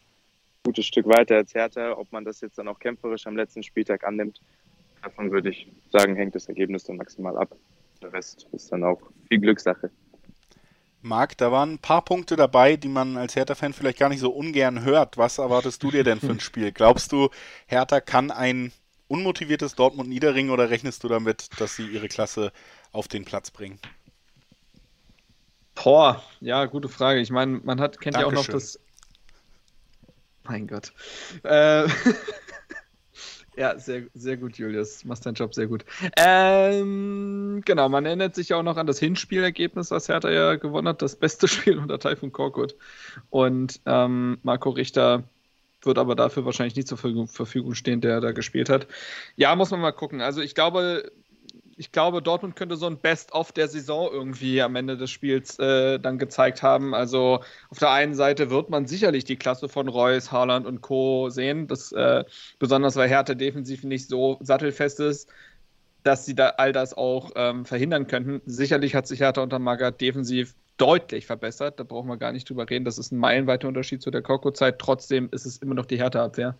gutes 0.64 0.86
Stück 0.86 1.06
weiter 1.06 1.36
als 1.36 1.54
Hertha. 1.54 1.96
Ob 1.96 2.12
man 2.12 2.24
das 2.24 2.40
jetzt 2.40 2.58
dann 2.58 2.68
auch 2.68 2.78
kämpferisch 2.78 3.26
am 3.26 3.36
letzten 3.36 3.62
Spieltag 3.62 4.04
annimmt, 4.04 4.40
davon 5.02 5.30
würde 5.30 5.50
ich 5.50 5.70
sagen, 5.90 6.14
hängt 6.14 6.34
das 6.34 6.48
Ergebnis 6.48 6.84
dann 6.84 6.96
maximal 6.96 7.36
ab. 7.36 7.56
Der 8.02 8.12
Rest 8.12 8.46
ist 8.52 8.70
dann 8.70 8.84
auch 8.84 9.00
viel 9.28 9.40
Glückssache. 9.40 9.90
Marc, 11.00 11.36
da 11.38 11.52
waren 11.52 11.74
ein 11.74 11.78
paar 11.78 12.04
Punkte 12.04 12.36
dabei, 12.36 12.76
die 12.76 12.88
man 12.88 13.16
als 13.16 13.36
Hertha-Fan 13.36 13.72
vielleicht 13.72 13.98
gar 13.98 14.08
nicht 14.08 14.20
so 14.20 14.30
ungern 14.30 14.84
hört. 14.84 15.16
Was 15.16 15.38
erwartest 15.38 15.82
du 15.82 15.90
dir 15.90 16.04
denn 16.04 16.18
für 16.20 16.30
ein 16.30 16.40
Spiel? 16.40 16.72
Glaubst 16.72 17.12
du, 17.12 17.30
Hertha 17.66 18.00
kann 18.00 18.30
ein 18.30 18.72
unmotiviertes 19.06 19.74
Dortmund 19.74 20.08
niederringen 20.08 20.50
oder 20.50 20.70
rechnest 20.70 21.02
du 21.04 21.08
damit, 21.08 21.48
dass 21.58 21.76
sie 21.76 21.86
ihre 21.86 22.08
Klasse 22.08 22.52
auf 22.92 23.08
den 23.08 23.24
Platz 23.24 23.50
bringen? 23.50 23.78
Boah, 25.82 26.22
ja, 26.40 26.64
gute 26.66 26.88
Frage. 26.88 27.20
Ich 27.20 27.30
meine, 27.30 27.60
man 27.62 27.80
hat, 27.80 28.00
kennt 28.00 28.16
Dankeschön. 28.16 28.34
ja 28.34 28.40
auch 28.40 28.46
noch 28.46 28.52
das. 28.52 28.80
Mein 30.44 30.66
Gott. 30.66 30.92
Äh, 31.44 31.86
ja, 33.56 33.78
sehr, 33.78 34.04
sehr 34.14 34.36
gut, 34.38 34.56
Julius. 34.56 35.04
Machst 35.04 35.26
deinen 35.26 35.34
Job 35.34 35.54
sehr 35.54 35.66
gut. 35.66 35.84
Ähm, 36.16 37.62
genau, 37.64 37.88
man 37.88 38.06
erinnert 38.06 38.34
sich 38.34 38.48
ja 38.48 38.56
auch 38.56 38.62
noch 38.62 38.76
an 38.76 38.86
das 38.86 38.98
Hinspielergebnis, 38.98 39.90
was 39.90 40.08
Hertha 40.08 40.30
ja 40.30 40.56
gewonnen 40.56 40.88
hat. 40.88 41.02
Das 41.02 41.16
beste 41.16 41.48
Spiel 41.48 41.78
unter 41.78 41.98
Taifun 41.98 42.32
Korkut. 42.32 42.74
Und 43.30 43.80
ähm, 43.86 44.38
Marco 44.42 44.70
Richter 44.70 45.24
wird 45.82 45.98
aber 45.98 46.16
dafür 46.16 46.44
wahrscheinlich 46.44 46.76
nicht 46.76 46.88
zur 46.88 46.98
Verfügung 46.98 47.74
stehen, 47.74 48.00
der 48.00 48.20
da 48.20 48.32
gespielt 48.32 48.68
hat. 48.68 48.88
Ja, 49.36 49.54
muss 49.54 49.70
man 49.70 49.80
mal 49.80 49.92
gucken. 49.92 50.22
Also 50.22 50.40
ich 50.40 50.54
glaube, 50.54 51.12
ich 51.78 51.92
glaube, 51.92 52.20
Dortmund 52.20 52.56
könnte 52.56 52.76
so 52.76 52.86
ein 52.86 52.98
Best-of 52.98 53.52
der 53.52 53.68
Saison 53.68 54.10
irgendwie 54.12 54.60
am 54.60 54.74
Ende 54.74 54.96
des 54.96 55.10
Spiels 55.10 55.58
äh, 55.60 55.98
dann 56.00 56.18
gezeigt 56.18 56.62
haben. 56.62 56.92
Also 56.92 57.40
auf 57.70 57.78
der 57.78 57.90
einen 57.90 58.14
Seite 58.14 58.50
wird 58.50 58.68
man 58.68 58.86
sicherlich 58.86 59.24
die 59.24 59.36
Klasse 59.36 59.68
von 59.68 59.88
Reus, 59.88 60.32
Haaland 60.32 60.66
und 60.66 60.80
Co. 60.80 61.30
sehen, 61.30 61.68
das, 61.68 61.92
äh, 61.92 62.24
besonders 62.58 62.96
weil 62.96 63.08
Hertha 63.08 63.34
defensiv 63.34 63.84
nicht 63.84 64.08
so 64.08 64.38
sattelfest 64.40 64.98
ist, 65.00 65.30
dass 66.02 66.26
sie 66.26 66.34
da 66.34 66.50
all 66.56 66.72
das 66.72 66.94
auch 66.94 67.30
ähm, 67.36 67.64
verhindern 67.64 68.08
könnten. 68.08 68.40
Sicherlich 68.44 68.94
hat 68.96 69.06
sich 69.06 69.20
Hertha 69.20 69.40
unter 69.40 69.60
Magath 69.60 70.00
defensiv 70.00 70.54
deutlich 70.78 71.26
verbessert. 71.26 71.78
Da 71.78 71.84
brauchen 71.84 72.08
wir 72.08 72.16
gar 72.16 72.32
nicht 72.32 72.48
drüber 72.48 72.68
reden. 72.68 72.84
Das 72.84 72.98
ist 72.98 73.12
ein 73.12 73.18
meilenweiter 73.18 73.68
Unterschied 73.68 74.02
zu 74.02 74.10
der 74.10 74.22
Koko-Zeit. 74.22 74.78
Trotzdem 74.80 75.28
ist 75.30 75.46
es 75.46 75.58
immer 75.58 75.74
noch 75.74 75.86
die 75.86 75.98
Hertha-Abwehr. 75.98 76.56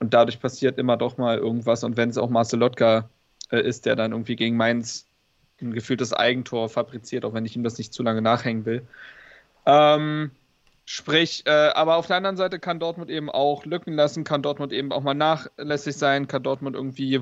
Und 0.00 0.14
dadurch 0.14 0.40
passiert 0.40 0.78
immer 0.78 0.96
doch 0.96 1.16
mal 1.16 1.38
irgendwas. 1.38 1.84
Und 1.84 1.96
wenn 1.96 2.10
es 2.10 2.18
auch 2.18 2.30
Marcel 2.30 2.60
Lotka 2.60 3.08
äh, 3.50 3.60
ist, 3.60 3.86
der 3.86 3.96
dann 3.96 4.12
irgendwie 4.12 4.36
gegen 4.36 4.56
Mainz 4.56 5.06
ein 5.60 5.72
gefühltes 5.72 6.12
Eigentor 6.12 6.68
fabriziert, 6.68 7.24
auch 7.24 7.34
wenn 7.34 7.44
ich 7.44 7.56
ihm 7.56 7.64
das 7.64 7.78
nicht 7.78 7.92
zu 7.92 8.02
lange 8.02 8.22
nachhängen 8.22 8.64
will. 8.64 8.86
Ähm, 9.66 10.30
sprich, 10.84 11.42
äh, 11.46 11.50
aber 11.50 11.96
auf 11.96 12.06
der 12.06 12.16
anderen 12.16 12.36
Seite 12.36 12.58
kann 12.58 12.80
Dortmund 12.80 13.10
eben 13.10 13.28
auch 13.28 13.64
Lücken 13.64 13.92
lassen, 13.92 14.24
kann 14.24 14.42
Dortmund 14.42 14.72
eben 14.72 14.92
auch 14.92 15.02
mal 15.02 15.14
nachlässig 15.14 15.96
sein, 15.96 16.28
kann 16.28 16.42
Dortmund 16.42 16.76
irgendwie 16.76 17.20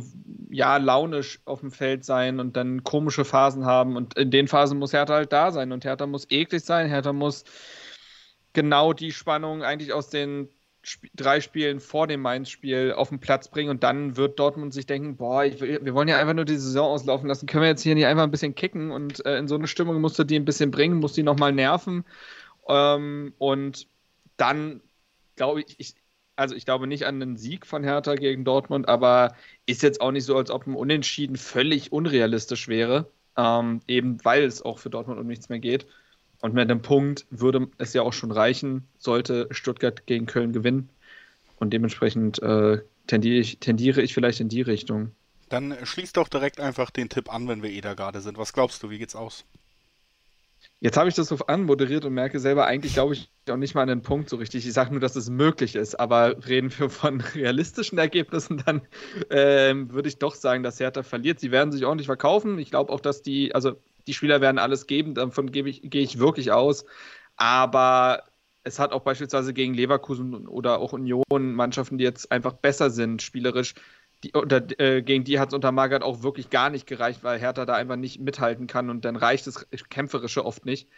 ja 0.50 0.76
launisch 0.76 1.40
auf 1.44 1.60
dem 1.60 1.70
Feld 1.70 2.04
sein 2.04 2.38
und 2.38 2.56
dann 2.56 2.84
komische 2.84 3.24
Phasen 3.24 3.64
haben. 3.64 3.96
Und 3.96 4.16
in 4.16 4.30
den 4.30 4.48
Phasen 4.48 4.78
muss 4.78 4.92
Hertha 4.92 5.14
halt 5.14 5.32
da 5.32 5.50
sein. 5.50 5.72
Und 5.72 5.84
Hertha 5.84 6.06
muss 6.06 6.30
eklig 6.30 6.62
sein, 6.64 6.88
Hertha 6.88 7.12
muss 7.12 7.44
genau 8.52 8.92
die 8.92 9.12
Spannung 9.12 9.62
eigentlich 9.62 9.92
aus 9.92 10.08
den 10.08 10.48
Sp 10.86 11.10
drei 11.14 11.40
Spielen 11.40 11.80
vor 11.80 12.06
dem 12.06 12.20
Mainz-Spiel 12.20 12.92
auf 12.92 13.08
den 13.08 13.18
Platz 13.18 13.48
bringen 13.48 13.70
und 13.70 13.82
dann 13.82 14.16
wird 14.16 14.38
Dortmund 14.38 14.72
sich 14.72 14.86
denken, 14.86 15.16
boah, 15.16 15.42
will, 15.42 15.80
wir 15.82 15.94
wollen 15.94 16.06
ja 16.06 16.18
einfach 16.18 16.34
nur 16.34 16.44
die 16.44 16.56
Saison 16.56 16.92
auslaufen 16.92 17.26
lassen, 17.26 17.46
können 17.46 17.62
wir 17.62 17.68
jetzt 17.68 17.82
hier 17.82 17.96
nicht 17.96 18.06
einfach 18.06 18.22
ein 18.22 18.30
bisschen 18.30 18.54
kicken 18.54 18.92
und 18.92 19.24
äh, 19.26 19.36
in 19.38 19.48
so 19.48 19.56
eine 19.56 19.66
Stimmung 19.66 20.00
musst 20.00 20.18
du 20.18 20.24
die 20.24 20.36
ein 20.36 20.44
bisschen 20.44 20.70
bringen, 20.70 21.00
musst 21.00 21.16
die 21.16 21.24
nochmal 21.24 21.52
nerven. 21.52 22.04
Ähm, 22.68 23.34
und 23.38 23.88
dann 24.36 24.80
glaube 25.34 25.62
ich, 25.62 25.74
ich, 25.78 25.94
also 26.36 26.54
ich 26.54 26.64
glaube 26.64 26.86
nicht 26.86 27.04
an 27.06 27.20
einen 27.20 27.36
Sieg 27.36 27.66
von 27.66 27.82
Hertha 27.82 28.14
gegen 28.14 28.44
Dortmund, 28.44 28.88
aber 28.88 29.34
ist 29.66 29.82
jetzt 29.82 30.00
auch 30.00 30.12
nicht 30.12 30.24
so, 30.24 30.36
als 30.36 30.50
ob 30.50 30.66
ein 30.68 30.74
Unentschieden 30.76 31.36
völlig 31.36 31.90
unrealistisch 31.92 32.68
wäre, 32.68 33.10
ähm, 33.36 33.80
eben 33.88 34.24
weil 34.24 34.44
es 34.44 34.62
auch 34.62 34.78
für 34.78 34.90
Dortmund 34.90 35.18
um 35.18 35.26
nichts 35.26 35.48
mehr 35.48 35.58
geht. 35.58 35.86
Und 36.40 36.54
mit 36.54 36.70
einem 36.70 36.82
Punkt 36.82 37.26
würde 37.30 37.68
es 37.78 37.92
ja 37.92 38.02
auch 38.02 38.12
schon 38.12 38.30
reichen, 38.30 38.86
sollte 38.98 39.48
Stuttgart 39.50 40.06
gegen 40.06 40.26
Köln 40.26 40.52
gewinnen. 40.52 40.90
Und 41.58 41.72
dementsprechend 41.72 42.42
äh, 42.42 42.82
tendiere, 43.06 43.38
ich, 43.38 43.58
tendiere 43.58 44.02
ich 44.02 44.12
vielleicht 44.12 44.40
in 44.40 44.48
die 44.48 44.62
Richtung. 44.62 45.12
Dann 45.48 45.74
schließ 45.82 46.12
doch 46.12 46.28
direkt 46.28 46.60
einfach 46.60 46.90
den 46.90 47.08
Tipp 47.08 47.32
an, 47.32 47.48
wenn 47.48 47.62
wir 47.62 47.70
eh 47.70 47.80
da 47.80 47.94
gerade 47.94 48.20
sind. 48.20 48.36
Was 48.36 48.52
glaubst 48.52 48.82
du, 48.82 48.90
wie 48.90 48.98
geht's 48.98 49.16
aus? 49.16 49.44
Jetzt 50.80 50.96
habe 50.96 51.08
ich 51.08 51.14
das 51.14 51.28
so 51.28 51.36
anmoderiert 51.46 52.04
und 52.04 52.12
merke 52.12 52.38
selber, 52.38 52.66
eigentlich 52.66 52.94
glaube 52.94 53.14
ich 53.14 53.30
auch 53.48 53.56
nicht 53.56 53.74
mal 53.74 53.82
an 53.82 53.88
den 53.88 54.02
Punkt 54.02 54.28
so 54.28 54.36
richtig. 54.36 54.66
Ich 54.66 54.72
sage 54.72 54.90
nur, 54.90 55.00
dass 55.00 55.16
es 55.16 55.30
möglich 55.30 55.74
ist, 55.74 55.98
aber 55.98 56.46
reden 56.46 56.70
wir 56.76 56.90
von 56.90 57.20
realistischen 57.34 57.98
Ergebnissen, 57.98 58.62
dann 58.64 58.82
ähm, 59.30 59.92
würde 59.92 60.08
ich 60.08 60.18
doch 60.18 60.34
sagen, 60.34 60.62
dass 60.62 60.80
Hertha 60.80 61.02
verliert. 61.02 61.40
Sie 61.40 61.50
werden 61.50 61.72
sich 61.72 61.86
ordentlich 61.86 62.06
verkaufen. 62.06 62.58
Ich 62.58 62.70
glaube 62.70 62.92
auch, 62.92 63.00
dass 63.00 63.22
die, 63.22 63.54
also 63.54 63.76
die 64.06 64.14
Spieler 64.14 64.40
werden 64.40 64.58
alles 64.58 64.86
geben, 64.86 65.14
davon 65.14 65.50
gehe 65.50 65.66
ich, 65.66 65.82
gehe 65.82 66.02
ich 66.02 66.18
wirklich 66.18 66.52
aus. 66.52 66.84
Aber 67.36 68.24
es 68.66 68.78
hat 68.78 68.92
auch 68.92 69.02
beispielsweise 69.02 69.54
gegen 69.54 69.74
Leverkusen 69.74 70.48
oder 70.48 70.80
auch 70.80 70.92
Union 70.92 71.22
Mannschaften, 71.54 71.98
die 71.98 72.04
jetzt 72.04 72.32
einfach 72.32 72.52
besser 72.54 72.90
sind, 72.90 73.22
spielerisch. 73.22 73.74
Die, 74.24 74.32
unter, 74.32 74.62
äh, 74.80 75.02
gegen 75.02 75.24
die 75.24 75.38
hat 75.38 75.48
es 75.48 75.54
unter 75.54 75.72
Magath 75.72 76.02
auch 76.02 76.22
wirklich 76.22 76.50
gar 76.50 76.70
nicht 76.70 76.86
gereicht, 76.86 77.22
weil 77.22 77.38
Hertha 77.38 77.66
da 77.66 77.74
einfach 77.74 77.96
nicht 77.96 78.18
mithalten 78.18 78.66
kann 78.66 78.90
und 78.90 79.04
dann 79.04 79.14
reicht 79.14 79.46
das 79.46 79.66
Kämpferische 79.90 80.44
oft 80.44 80.64
nicht. 80.64 80.88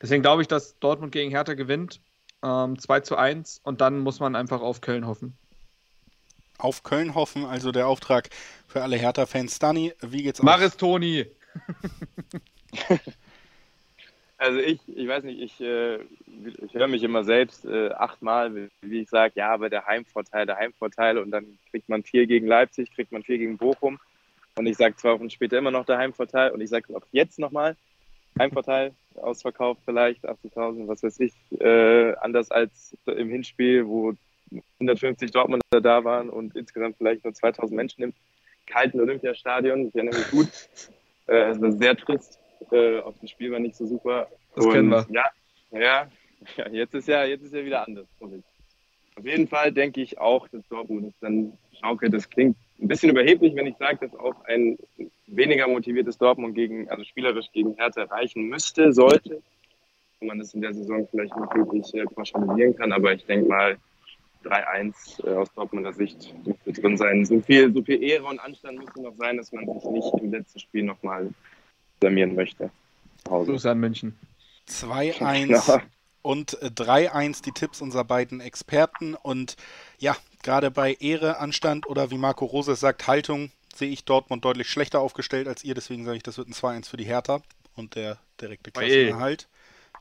Deswegen 0.00 0.22
glaube 0.22 0.42
ich, 0.42 0.48
dass 0.48 0.78
Dortmund 0.78 1.12
gegen 1.12 1.30
Hertha 1.30 1.54
gewinnt. 1.54 2.00
Ähm, 2.42 2.78
2 2.78 3.00
zu 3.00 3.16
1 3.16 3.60
und 3.62 3.80
dann 3.80 4.00
muss 4.00 4.18
man 4.18 4.34
einfach 4.34 4.62
auf 4.62 4.80
Köln 4.80 5.06
hoffen. 5.06 5.36
Auf 6.58 6.82
Köln 6.82 7.14
hoffen, 7.14 7.44
also 7.44 7.70
der 7.70 7.86
Auftrag 7.86 8.30
für 8.66 8.82
alle 8.82 8.96
Hertha-Fans. 8.96 9.58
Dani, 9.60 9.92
wie 10.00 10.24
geht's 10.24 10.40
aus? 10.40 10.44
Mach 10.44 10.60
es, 10.60 10.76
Toni! 10.76 11.26
also 14.38 14.58
ich, 14.58 14.80
ich 14.86 15.08
weiß 15.08 15.24
nicht, 15.24 15.40
ich, 15.40 15.60
äh, 15.60 15.96
ich 15.96 16.74
höre 16.74 16.88
mich 16.88 17.02
immer 17.02 17.24
selbst 17.24 17.64
äh, 17.64 17.90
achtmal, 17.90 18.70
wie, 18.82 19.00
ich 19.00 19.10
sage, 19.10 19.34
ja, 19.36 19.50
aber 19.52 19.70
der 19.70 19.86
Heimvorteil, 19.86 20.46
der 20.46 20.56
Heimvorteil 20.56 21.18
und 21.18 21.30
dann 21.30 21.58
kriegt 21.70 21.88
man 21.88 22.02
vier 22.02 22.26
gegen 22.26 22.46
Leipzig, 22.46 22.94
kriegt 22.94 23.12
man 23.12 23.22
vier 23.22 23.38
gegen 23.38 23.58
Bochum 23.58 23.98
und 24.56 24.66
ich 24.66 24.76
sage 24.76 24.96
zwei 24.96 25.12
Wochen 25.12 25.30
später 25.30 25.58
immer 25.58 25.70
noch 25.70 25.86
der 25.86 25.98
Heimvorteil 25.98 26.50
und 26.50 26.60
ich 26.60 26.70
sage 26.70 26.94
auch 26.96 27.06
jetzt 27.12 27.38
nochmal, 27.38 27.76
Heimvorteil, 28.38 28.92
ausverkauft 29.16 29.82
vielleicht, 29.84 30.24
80.000, 30.24 30.88
was 30.88 31.02
weiß 31.02 31.20
ich, 31.20 31.34
äh, 31.60 32.14
anders 32.16 32.50
als 32.50 32.96
im 33.06 33.28
Hinspiel, 33.28 33.86
wo 33.86 34.14
150 34.80 35.30
Dortmunder 35.30 35.80
da 35.80 36.04
waren 36.04 36.30
und 36.30 36.56
insgesamt 36.56 36.96
vielleicht 36.96 37.24
nur 37.24 37.34
2000 37.34 37.76
Menschen 37.76 38.04
im 38.04 38.14
kalten 38.66 39.00
Olympiastadion. 39.00 39.88
Ich 39.88 39.94
erinnere 39.94 40.18
mich 40.18 40.30
gut. 40.30 40.48
Äh, 41.26 41.50
es 41.50 41.60
war 41.60 41.72
sehr 41.72 41.96
trist. 41.96 42.41
Äh, 42.70 43.00
auch 43.00 43.14
das 43.20 43.30
Spiel 43.30 43.50
war 43.52 43.58
nicht 43.58 43.76
so 43.76 43.86
super. 43.86 44.28
Das 44.54 44.64
und, 44.64 44.72
kennen 44.72 44.90
wir. 44.90 45.06
Ja, 45.10 45.24
ja, 45.70 46.08
ja, 46.56 46.68
jetzt 46.70 46.94
ist 46.94 47.08
ja, 47.08 47.24
jetzt 47.24 47.42
ist 47.42 47.54
ja 47.54 47.64
wieder 47.64 47.86
anders. 47.86 48.06
Auf 48.20 49.26
jeden 49.26 49.46
Fall 49.48 49.72
denke 49.72 50.00
ich 50.00 50.18
auch, 50.18 50.48
dass 50.48 50.66
Dortmund 50.68 51.06
das 51.06 51.14
dann 51.20 51.52
schaukelt. 51.80 52.14
Das 52.14 52.28
klingt 52.28 52.56
ein 52.80 52.88
bisschen 52.88 53.10
überheblich, 53.10 53.54
wenn 53.54 53.66
ich 53.66 53.76
sage, 53.76 53.98
dass 54.00 54.18
auch 54.18 54.44
ein 54.46 54.78
weniger 55.26 55.68
motiviertes 55.68 56.18
Dortmund 56.18 56.54
gegen, 56.54 56.88
also 56.90 57.04
spielerisch 57.04 57.50
gegen 57.52 57.74
Hertha 57.74 58.02
erreichen 58.02 58.48
müsste, 58.48 58.92
sollte. 58.92 59.42
Wenn 60.18 60.28
man 60.28 60.38
das 60.38 60.54
in 60.54 60.62
der 60.62 60.72
Saison 60.72 61.06
vielleicht 61.10 61.36
nicht 61.36 61.54
wirklich 61.54 61.94
äh, 61.94 62.04
pauschalisieren 62.04 62.76
kann, 62.76 62.92
aber 62.92 63.12
ich 63.12 63.24
denke 63.26 63.48
mal, 63.48 63.76
3-1 64.44 65.26
äh, 65.26 65.34
aus 65.34 65.52
Dortmunder 65.54 65.92
Sicht 65.92 66.34
dürfte 66.44 66.72
drin 66.72 66.96
sein. 66.96 67.24
So 67.24 67.40
viel, 67.40 67.72
so 67.72 67.82
viel 67.82 68.02
Ehre 68.02 68.24
und 68.24 68.40
Anstand 68.40 68.78
müsste 68.78 69.02
noch 69.02 69.14
sein, 69.16 69.36
dass 69.36 69.52
man 69.52 69.66
sich 69.66 69.84
nicht 69.90 70.14
im 70.20 70.32
letzten 70.32 70.58
Spiel 70.58 70.82
nochmal 70.82 71.30
blamieren 72.02 72.34
möchte. 72.34 72.70
Grüße 73.24 73.70
an 73.70 73.78
München. 73.78 74.18
2-1 74.68 75.46
genau. 75.46 75.82
und 76.22 76.58
3-1 76.58 77.38
äh, 77.38 77.42
die 77.44 77.52
Tipps 77.52 77.80
unserer 77.80 78.04
beiden 78.04 78.40
Experten. 78.40 79.14
Und 79.14 79.56
ja, 79.98 80.16
gerade 80.42 80.70
bei 80.70 80.94
Ehre, 80.94 81.38
Anstand 81.38 81.86
oder 81.86 82.10
wie 82.10 82.18
Marco 82.18 82.44
Rose 82.44 82.74
sagt, 82.74 83.06
Haltung, 83.06 83.50
sehe 83.74 83.90
ich 83.90 84.04
Dortmund 84.04 84.44
deutlich 84.44 84.68
schlechter 84.68 85.00
aufgestellt 85.00 85.48
als 85.48 85.64
ihr. 85.64 85.74
Deswegen 85.74 86.04
sage 86.04 86.16
ich, 86.16 86.22
das 86.22 86.38
wird 86.38 86.48
ein 86.48 86.52
2-1 86.52 86.88
für 86.88 86.96
die 86.96 87.04
Hertha 87.04 87.40
und 87.76 87.94
der 87.94 88.18
direkte 88.40 88.70
Klassenerhalt. 88.70 89.48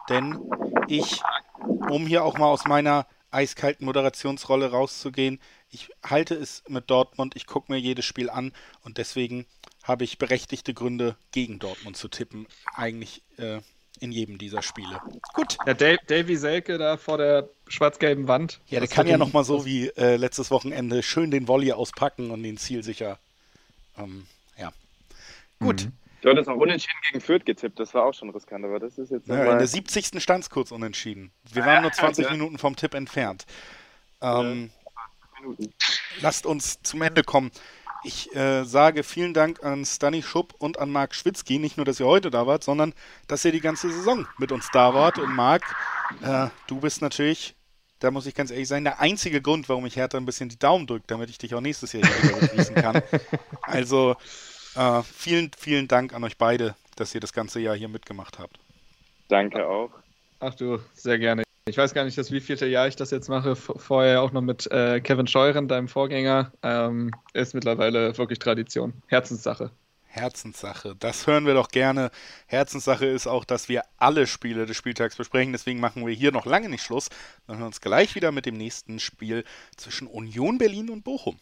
Denn 0.10 0.40
ich, 0.88 1.22
um 1.90 2.08
hier 2.08 2.26
auch 2.26 2.38
mal 2.38 2.48
aus 2.48 2.66
meiner 2.66 3.06
eiskalten 3.30 3.86
Moderationsrolle 3.86 4.72
rauszugehen, 4.72 5.40
ich 5.70 5.90
halte 6.04 6.36
es 6.36 6.64
mit 6.68 6.90
Dortmund, 6.90 7.36
ich 7.36 7.46
gucke 7.46 7.72
mir 7.72 7.80
jedes 7.80 8.04
Spiel 8.04 8.30
an 8.30 8.52
und 8.84 8.98
deswegen 8.98 9.46
habe 9.84 10.04
ich 10.04 10.18
berechtigte 10.18 10.74
Gründe, 10.74 11.16
gegen 11.32 11.60
Dortmund 11.60 11.98
zu 11.98 12.08
tippen. 12.08 12.48
Eigentlich 12.76 13.24
äh, 13.38 13.62
in 14.00 14.12
jedem 14.12 14.38
dieser 14.38 14.62
Spiele. 14.62 15.00
Gut. 15.34 15.58
Ja, 15.66 15.74
Dave, 15.74 16.00
Davy 16.08 16.36
Selke 16.36 16.78
da 16.78 16.98
vor 16.98 17.18
der 17.18 17.50
schwarz-gelben 17.68 18.28
Wand. 18.28 18.60
Ja, 18.68 18.80
der 18.80 18.90
kann 18.90 19.08
ja 19.08 19.18
nochmal 19.18 19.44
so 19.44 19.66
wie 19.66 19.88
äh, 19.90 20.16
letztes 20.16 20.50
Wochenende 20.52 21.04
schön 21.04 21.32
den 21.32 21.48
Volley 21.48 21.72
auspacken 21.72 22.32
und 22.32 22.44
den 22.44 22.58
Ziel 22.58 22.84
sicher. 22.84 23.20
Ähm, 23.98 24.26
ja. 24.58 24.72
Gut. 25.60 25.86
Mhm. 25.86 25.92
Du 26.22 26.30
hattest 26.30 26.50
auch 26.50 26.58
unentschieden 26.58 27.00
gegen 27.10 27.22
Fürth 27.22 27.46
getippt, 27.46 27.80
das 27.80 27.96
war 27.96 28.06
auch 28.06 28.14
schon 28.14 28.30
riskant, 28.30 28.64
aber 28.64 28.80
das 28.80 28.98
ist 29.00 29.10
jetzt. 29.10 29.28
Ja, 29.28 29.52
in 29.52 29.58
der 29.58 29.68
70. 29.68 30.22
stand 30.22 30.44
es 30.44 30.50
kurz 30.52 30.72
unentschieden. 30.72 31.32
Wir 31.52 31.66
waren 31.66 31.82
nur 31.82 31.92
20 31.92 32.26
ja. 32.26 32.32
Minuten 32.32 32.60
vom 32.60 32.76
Tipp 32.76 32.94
entfernt. 32.94 33.48
Ähm, 34.22 34.70
ja. 35.44 35.66
Lasst 36.22 36.46
uns 36.46 36.82
zum 36.84 37.02
Ende 37.02 37.24
kommen. 37.24 37.52
Ich 38.04 38.36
äh, 38.36 38.64
sage 38.64 39.04
vielen 39.04 39.34
Dank 39.34 39.64
an 39.64 39.86
Stani 39.86 40.24
Schupp 40.24 40.56
und 40.58 40.80
an 40.80 40.90
Marc 40.90 41.14
Schwitzky. 41.14 41.60
Nicht 41.60 41.78
nur, 41.78 41.86
dass 41.86 42.00
ihr 42.00 42.08
heute 42.08 42.32
da 42.32 42.48
wart, 42.48 42.64
sondern 42.64 42.94
dass 43.28 43.46
ihr 43.46 43.52
die 43.52 43.62
ganze 43.62 43.92
Saison 43.92 44.28
mit 44.40 44.52
uns 44.52 44.70
da 44.74 44.94
wart. 44.94 45.20
Und 45.20 45.36
Marc, 45.36 45.64
äh, 46.24 46.48
du 46.66 46.80
bist 46.80 47.02
natürlich, 47.02 47.56
da 48.00 48.10
muss 48.10 48.26
ich 48.26 48.34
ganz 48.34 48.50
ehrlich 48.50 48.68
sein, 48.68 48.84
der 48.84 49.00
einzige 49.00 49.42
Grund, 49.42 49.70
warum 49.70 49.86
ich 49.86 49.98
Hertha 49.98 50.18
ein 50.18 50.26
bisschen 50.26 50.50
die 50.50 50.58
Daumen 50.58 50.88
drücke, 50.88 51.06
damit 51.08 51.30
ich 51.30 51.38
dich 51.38 51.54
auch 51.54 51.62
nächstes 51.62 51.94
Jahr 51.94 52.04
wieder 52.04 52.40
begrüßen 52.40 52.76
kann. 52.76 53.02
Also 53.62 54.16
äh, 54.76 55.02
vielen, 55.04 55.52
vielen 55.58 55.88
Dank 55.88 56.14
an 56.14 56.24
euch 56.24 56.38
beide, 56.38 56.76
dass 56.96 57.14
ihr 57.14 57.22
das 57.22 57.32
ganze 57.32 57.60
Jahr 57.60 57.76
hier 57.76 57.88
mitgemacht 57.88 58.40
habt. 58.40 58.60
Danke 59.30 59.66
auch. 59.66 59.92
Ach 60.40 60.56
du, 60.56 60.80
sehr 60.94 61.20
gerne. 61.20 61.44
Ich 61.68 61.78
weiß 61.78 61.94
gar 61.94 62.06
nicht, 62.06 62.18
das 62.18 62.32
wievielte 62.32 62.66
Jahr 62.66 62.88
ich 62.88 62.96
das 62.96 63.12
jetzt 63.12 63.30
mache. 63.30 63.56
Vorher 63.56 64.24
auch 64.24 64.32
noch 64.32 64.42
mit 64.42 64.70
äh, 64.72 65.00
Kevin 65.00 65.28
Scheuren, 65.28 65.68
deinem 65.68 65.88
Vorgänger. 65.88 66.52
Ähm, 66.64 67.12
ist 67.34 67.54
mittlerweile 67.54 68.18
wirklich 68.18 68.40
Tradition. 68.40 68.94
Herzenssache. 69.06 69.70
Herzenssache. 70.06 70.96
Das 70.98 71.28
hören 71.28 71.46
wir 71.46 71.54
doch 71.54 71.70
gerne. 71.70 72.10
Herzenssache 72.48 73.06
ist 73.06 73.28
auch, 73.28 73.46
dass 73.46 73.70
wir 73.70 73.84
alle 73.98 74.26
Spiele 74.26 74.66
des 74.66 74.76
Spieltags 74.76 75.16
besprechen. 75.16 75.54
Deswegen 75.54 75.80
machen 75.80 76.06
wir 76.06 76.14
hier 76.14 76.32
noch 76.32 76.48
lange 76.48 76.68
nicht 76.68 76.84
Schluss. 76.84 77.10
Wir 77.46 77.64
uns 77.64 77.80
gleich 77.80 78.16
wieder 78.16 78.32
mit 78.32 78.48
dem 78.48 78.58
nächsten 78.58 79.00
Spiel 79.00 79.44
zwischen 79.78 80.08
Union 80.08 80.58
Berlin 80.58 80.90
und 80.90 81.04
Bochum. 81.04 81.38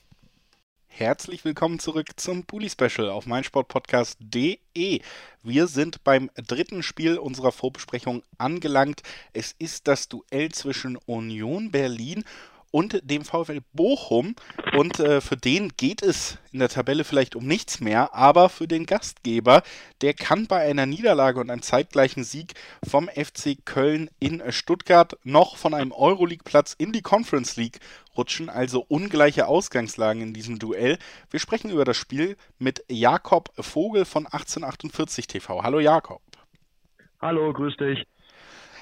Herzlich 0.91 1.45
willkommen 1.45 1.79
zurück 1.79 2.07
zum 2.17 2.43
Bully 2.43 2.69
Special 2.69 3.09
auf 3.09 3.25
meinsportpodcast.de. 3.25 5.01
Wir 5.43 5.67
sind 5.67 6.03
beim 6.03 6.29
dritten 6.35 6.83
Spiel 6.83 7.17
unserer 7.17 7.53
Vorbesprechung 7.53 8.21
angelangt. 8.37 9.03
Es 9.31 9.55
ist 9.57 9.87
das 9.87 10.09
Duell 10.09 10.51
zwischen 10.51 10.97
Union 11.05 11.71
Berlin 11.71 12.25
und 12.71 12.99
dem 13.03 13.23
VfL 13.23 13.61
Bochum. 13.73 14.35
Und 14.77 14.99
äh, 14.99 15.21
für 15.21 15.37
den 15.37 15.69
geht 15.77 16.01
es 16.01 16.37
in 16.51 16.59
der 16.59 16.69
Tabelle 16.69 17.03
vielleicht 17.03 17.35
um 17.35 17.45
nichts 17.45 17.79
mehr, 17.79 18.13
aber 18.13 18.49
für 18.49 18.67
den 18.67 18.85
Gastgeber, 18.85 19.63
der 20.01 20.13
kann 20.13 20.47
bei 20.47 20.61
einer 20.61 20.85
Niederlage 20.85 21.39
und 21.39 21.49
einem 21.49 21.61
zeitgleichen 21.61 22.23
Sieg 22.23 22.53
vom 22.87 23.09
FC 23.09 23.57
Köln 23.65 24.09
in 24.19 24.41
Stuttgart 24.51 25.17
noch 25.23 25.57
von 25.57 25.73
einem 25.73 25.91
Euroleague-Platz 25.91 26.75
in 26.77 26.91
die 26.91 27.01
Conference 27.01 27.55
League 27.55 27.79
rutschen, 28.17 28.49
also 28.49 28.85
ungleiche 28.87 29.47
Ausgangslagen 29.47 30.21
in 30.21 30.33
diesem 30.33 30.59
Duell. 30.59 30.97
Wir 31.29 31.39
sprechen 31.39 31.71
über 31.71 31.85
das 31.85 31.97
Spiel 31.97 32.35
mit 32.57 32.83
Jakob 32.89 33.51
Vogel 33.57 34.05
von 34.05 34.25
1848 34.25 35.27
TV. 35.27 35.63
Hallo 35.63 35.79
Jakob. 35.79 36.21
Hallo, 37.21 37.51
grüß 37.53 37.75
dich. 37.77 38.05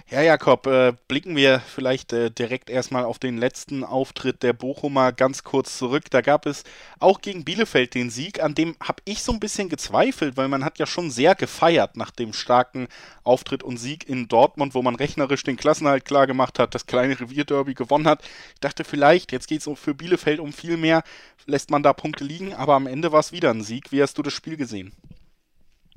Ja, 0.10 0.22
Jakob, 0.22 0.68
äh, 0.68 0.94
blicken 1.10 1.36
wir 1.36 1.60
vielleicht 1.60 2.14
äh, 2.14 2.32
direkt 2.32 2.70
erstmal 2.70 3.04
auf 3.04 3.20
den 3.20 3.38
letzten 3.38 3.84
Auftritt 3.84 4.42
der 4.42 4.54
Bochumer 4.54 5.12
ganz 5.12 5.44
kurz 5.44 5.78
zurück. 5.78 6.06
Da 6.10 6.22
gab 6.22 6.46
es 6.46 6.64
auch 7.00 7.20
gegen 7.20 7.44
Bielefeld 7.44 7.94
den 7.94 8.10
Sieg, 8.10 8.42
an 8.42 8.56
dem 8.56 8.78
habe 8.82 9.02
ich 9.04 9.22
so 9.22 9.34
ein 9.34 9.42
bisschen 9.42 9.68
gezweifelt, 9.68 10.38
weil 10.38 10.48
man 10.48 10.64
hat 10.64 10.80
ja 10.80 10.86
schon 10.86 11.12
sehr 11.12 11.36
gefeiert 11.36 11.98
nach 11.98 12.12
dem 12.12 12.32
starken 12.32 12.88
Auftritt 13.26 13.64
und 13.64 13.76
Sieg 13.76 14.08
in 14.08 14.30
Dortmund, 14.30 14.76
wo 14.76 14.82
man 14.82 14.96
rechnerisch 14.96 15.44
den 15.44 15.58
Klassenhalt 15.58 16.06
klar 16.06 16.26
gemacht 16.26 16.58
hat, 16.58 16.74
das 16.74 16.86
kleine 16.86 17.20
Revierderby 17.20 17.74
gewonnen 17.74 18.08
hat. 18.08 18.24
Ich 18.54 18.62
dachte 18.62 18.86
vielleicht, 18.86 19.34
jetzt 19.34 19.50
geht 19.50 19.68
es 19.68 19.78
für 19.78 19.94
Bielefeld 19.94 20.40
um 20.40 20.54
viel 20.54 20.78
mehr, 20.78 21.04
lässt 21.48 21.70
man 21.70 21.84
da 21.84 21.92
Punkte 21.92 22.24
liegen, 22.24 22.54
aber 22.54 22.76
am 22.76 22.88
Ende 22.88 23.12
war 23.12 23.20
es 23.20 23.34
wieder 23.34 23.50
ein 23.50 23.62
Sieg. 23.62 23.92
Wie 23.92 24.02
hast 24.02 24.18
du 24.18 24.22
das 24.24 24.32
Spiel 24.32 24.56
gesehen? 24.56 24.94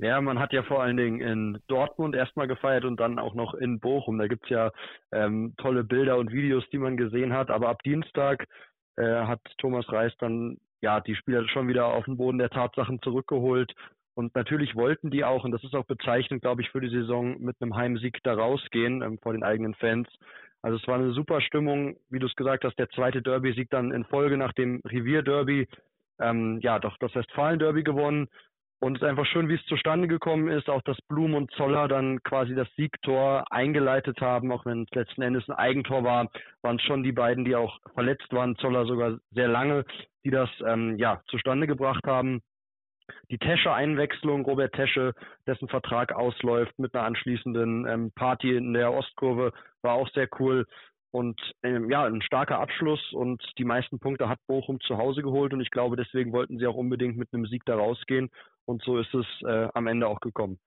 Ja, 0.01 0.19
man 0.19 0.39
hat 0.39 0.51
ja 0.51 0.63
vor 0.63 0.81
allen 0.81 0.97
Dingen 0.97 1.21
in 1.21 1.59
Dortmund 1.67 2.15
erstmal 2.15 2.47
gefeiert 2.47 2.85
und 2.85 2.99
dann 2.99 3.19
auch 3.19 3.35
noch 3.35 3.53
in 3.53 3.79
Bochum. 3.79 4.17
Da 4.17 4.25
gibt's 4.25 4.49
ja 4.49 4.71
ähm, 5.11 5.53
tolle 5.57 5.83
Bilder 5.83 6.17
und 6.17 6.31
Videos, 6.31 6.67
die 6.71 6.79
man 6.79 6.97
gesehen 6.97 7.33
hat. 7.33 7.51
Aber 7.51 7.69
ab 7.69 7.83
Dienstag 7.83 8.47
äh, 8.97 9.03
hat 9.03 9.41
Thomas 9.59 9.87
Reis 9.91 10.11
dann 10.17 10.57
ja 10.81 11.01
die 11.01 11.13
Spieler 11.13 11.47
schon 11.49 11.67
wieder 11.67 11.85
auf 11.85 12.05
den 12.05 12.17
Boden 12.17 12.39
der 12.39 12.49
Tatsachen 12.49 12.99
zurückgeholt. 13.03 13.71
Und 14.15 14.33
natürlich 14.33 14.75
wollten 14.75 15.11
die 15.11 15.23
auch, 15.23 15.43
und 15.43 15.51
das 15.51 15.63
ist 15.63 15.75
auch 15.75 15.85
bezeichnend, 15.85 16.41
glaube 16.41 16.63
ich, 16.63 16.71
für 16.71 16.81
die 16.81 16.89
Saison, 16.89 17.39
mit 17.39 17.57
einem 17.61 17.75
Heimsieg 17.75 18.17
da 18.23 18.33
rausgehen 18.33 19.03
ähm, 19.03 19.19
vor 19.21 19.33
den 19.33 19.43
eigenen 19.43 19.75
Fans. 19.75 20.09
Also 20.63 20.77
es 20.77 20.87
war 20.87 20.95
eine 20.95 21.13
super 21.13 21.41
Stimmung, 21.41 21.95
wie 22.09 22.17
du 22.17 22.25
es 22.25 22.35
gesagt 22.35 22.63
hast, 22.63 22.77
der 22.79 22.89
zweite 22.89 23.21
Derby-Sieg 23.21 23.69
dann 23.69 23.91
in 23.91 24.05
Folge 24.05 24.37
nach 24.37 24.53
dem 24.53 24.81
Revier-Derby. 24.83 25.67
Ähm, 26.19 26.59
ja, 26.61 26.79
doch 26.79 26.97
das 26.97 27.13
Westfalen-Derby 27.13 27.83
gewonnen. 27.83 28.27
Und 28.83 28.95
es 28.95 29.03
ist 29.03 29.07
einfach 29.07 29.27
schön, 29.27 29.47
wie 29.47 29.53
es 29.53 29.65
zustande 29.67 30.07
gekommen 30.07 30.47
ist, 30.47 30.67
auch 30.67 30.81
dass 30.81 30.99
Blum 31.03 31.35
und 31.35 31.51
Zoller 31.51 31.87
dann 31.87 32.21
quasi 32.23 32.55
das 32.55 32.67
Siegtor 32.75 33.45
eingeleitet 33.51 34.19
haben, 34.21 34.51
auch 34.51 34.65
wenn 34.65 34.83
es 34.83 34.95
letzten 34.95 35.21
Endes 35.21 35.47
ein 35.47 35.55
Eigentor 35.55 36.03
war, 36.03 36.31
waren 36.63 36.77
es 36.77 36.81
schon 36.81 37.03
die 37.03 37.11
beiden, 37.11 37.45
die 37.45 37.55
auch 37.55 37.77
verletzt 37.93 38.33
waren, 38.33 38.55
Zoller 38.55 38.87
sogar 38.87 39.19
sehr 39.29 39.47
lange, 39.47 39.85
die 40.25 40.31
das 40.31 40.49
ähm, 40.65 40.97
ja 40.97 41.21
zustande 41.27 41.67
gebracht 41.67 42.07
haben. 42.07 42.41
Die 43.29 43.37
Tesche-Einwechslung, 43.37 44.45
Robert 44.45 44.73
Tesche, 44.73 45.13
dessen 45.45 45.67
Vertrag 45.67 46.13
ausläuft 46.13 46.79
mit 46.79 46.95
einer 46.95 47.03
anschließenden 47.03 47.85
ähm, 47.87 48.11
Party 48.15 48.55
in 48.55 48.73
der 48.73 48.91
Ostkurve, 48.91 49.53
war 49.83 49.93
auch 49.93 50.09
sehr 50.09 50.27
cool. 50.39 50.65
Und 51.11 51.39
ähm, 51.61 51.91
ja, 51.91 52.05
ein 52.05 52.21
starker 52.21 52.59
Abschluss 52.59 53.11
und 53.11 53.43
die 53.57 53.65
meisten 53.65 53.99
Punkte 53.99 54.29
hat 54.29 54.39
Bochum 54.47 54.79
zu 54.79 54.97
Hause 54.97 55.21
geholt 55.21 55.53
und 55.53 55.59
ich 55.59 55.69
glaube, 55.69 55.97
deswegen 55.97 56.31
wollten 56.31 56.57
sie 56.57 56.65
auch 56.65 56.75
unbedingt 56.75 57.17
mit 57.17 57.33
einem 57.33 57.45
Sieg 57.45 57.63
da 57.65 57.75
rausgehen 57.75 58.31
und 58.65 58.83
so 58.83 58.97
ist 58.99 59.13
es 59.13 59.25
äh, 59.47 59.67
am 59.73 59.87
Ende 59.87 60.07
auch 60.07 60.19
gekommen. 60.19 60.59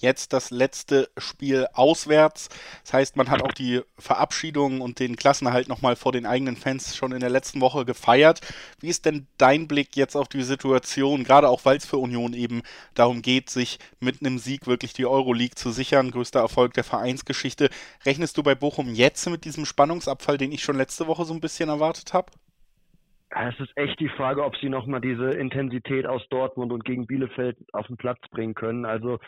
Jetzt 0.00 0.32
das 0.32 0.50
letzte 0.50 1.10
Spiel 1.18 1.66
auswärts. 1.74 2.48
Das 2.84 2.94
heißt, 2.94 3.16
man 3.16 3.28
hat 3.28 3.42
auch 3.42 3.52
die 3.52 3.82
Verabschiedung 3.98 4.80
und 4.80 4.98
den 4.98 5.14
Klassenerhalt 5.14 5.68
nochmal 5.68 5.94
vor 5.94 6.12
den 6.12 6.24
eigenen 6.24 6.56
Fans 6.56 6.96
schon 6.96 7.12
in 7.12 7.20
der 7.20 7.28
letzten 7.28 7.60
Woche 7.60 7.84
gefeiert. 7.84 8.40
Wie 8.80 8.88
ist 8.88 9.04
denn 9.04 9.26
dein 9.36 9.68
Blick 9.68 9.96
jetzt 9.96 10.16
auf 10.16 10.28
die 10.28 10.42
Situation, 10.42 11.22
gerade 11.22 11.50
auch 11.50 11.66
weil 11.66 11.76
es 11.76 11.84
für 11.84 11.98
Union 11.98 12.32
eben 12.32 12.62
darum 12.94 13.20
geht, 13.20 13.50
sich 13.50 13.78
mit 13.98 14.22
einem 14.22 14.38
Sieg 14.38 14.66
wirklich 14.66 14.94
die 14.94 15.04
Euroleague 15.04 15.54
zu 15.54 15.70
sichern? 15.70 16.10
Größter 16.10 16.40
Erfolg 16.40 16.72
der 16.72 16.84
Vereinsgeschichte. 16.84 17.68
Rechnest 18.06 18.38
du 18.38 18.42
bei 18.42 18.54
Bochum 18.54 18.94
jetzt 18.94 19.28
mit 19.28 19.44
diesem 19.44 19.66
Spannungsabfall, 19.66 20.38
den 20.38 20.50
ich 20.50 20.62
schon 20.62 20.78
letzte 20.78 21.08
Woche 21.08 21.26
so 21.26 21.34
ein 21.34 21.42
bisschen 21.42 21.68
erwartet 21.68 22.14
habe? 22.14 22.32
Es 23.30 23.58
ist 23.60 23.76
echt 23.76 23.98
die 24.00 24.08
Frage, 24.08 24.44
ob 24.44 24.56
sie 24.56 24.68
nochmal 24.68 25.00
diese 25.00 25.30
Intensität 25.30 26.06
aus 26.06 26.26
Dortmund 26.30 26.72
und 26.72 26.84
gegen 26.84 27.06
Bielefeld 27.06 27.56
auf 27.72 27.86
den 27.86 27.96
Platz 27.96 28.18
bringen 28.30 28.54
können. 28.54 28.84
Also 28.84 29.18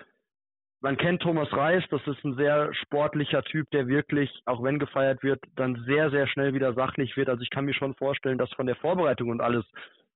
man 0.80 0.96
kennt 0.96 1.22
Thomas 1.22 1.52
Reis, 1.52 1.84
das 1.90 2.04
ist 2.08 2.24
ein 2.24 2.34
sehr 2.34 2.74
sportlicher 2.74 3.44
Typ, 3.44 3.70
der 3.70 3.86
wirklich, 3.86 4.28
auch 4.46 4.64
wenn 4.64 4.80
gefeiert 4.80 5.22
wird, 5.22 5.40
dann 5.54 5.84
sehr, 5.86 6.10
sehr 6.10 6.26
schnell 6.26 6.54
wieder 6.54 6.74
sachlich 6.74 7.16
wird. 7.16 7.28
Also 7.28 7.42
ich 7.42 7.50
kann 7.50 7.64
mir 7.64 7.74
schon 7.74 7.94
vorstellen, 7.94 8.38
dass 8.38 8.50
von 8.54 8.66
der 8.66 8.74
Vorbereitung 8.74 9.30
und 9.30 9.40
alles 9.40 9.64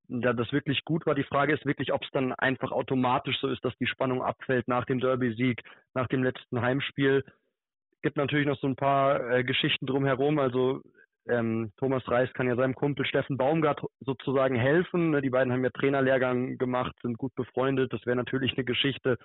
ja, 0.08 0.32
das 0.32 0.52
wirklich 0.52 0.84
gut 0.84 1.06
war. 1.06 1.14
Die 1.14 1.22
Frage 1.22 1.54
ist 1.54 1.64
wirklich, 1.64 1.92
ob 1.92 2.02
es 2.02 2.10
dann 2.10 2.32
einfach 2.32 2.72
automatisch 2.72 3.38
so 3.40 3.48
ist, 3.48 3.64
dass 3.64 3.76
die 3.78 3.86
Spannung 3.86 4.22
abfällt 4.22 4.66
nach 4.66 4.84
dem 4.84 4.98
Derby-Sieg, 4.98 5.62
nach 5.94 6.08
dem 6.08 6.24
letzten 6.24 6.60
Heimspiel. 6.60 7.24
Gibt 8.02 8.16
natürlich 8.16 8.46
noch 8.46 8.58
so 8.58 8.66
ein 8.66 8.76
paar 8.76 9.30
äh, 9.30 9.44
Geschichten 9.44 9.86
drumherum. 9.86 10.38
Also 10.38 10.82
ähm, 11.28 11.72
Thomas 11.76 12.06
Reis 12.08 12.32
kann 12.34 12.48
ja 12.48 12.56
seinem 12.56 12.74
Kumpel 12.74 13.06
Steffen 13.06 13.36
Baumgart 13.36 13.80
sozusagen 14.00 14.56
helfen. 14.56 15.10
Ne, 15.10 15.22
die 15.22 15.30
beiden 15.30 15.52
haben 15.52 15.64
ja 15.64 15.70
Trainerlehrgang 15.70 16.58
gemacht, 16.58 16.94
sind 17.02 17.18
gut 17.18 17.34
befreundet. 17.34 17.92
Das 17.92 18.04
wäre 18.06 18.16
natürlich 18.16 18.52
eine 18.56 18.64
Geschichte. 18.64 19.18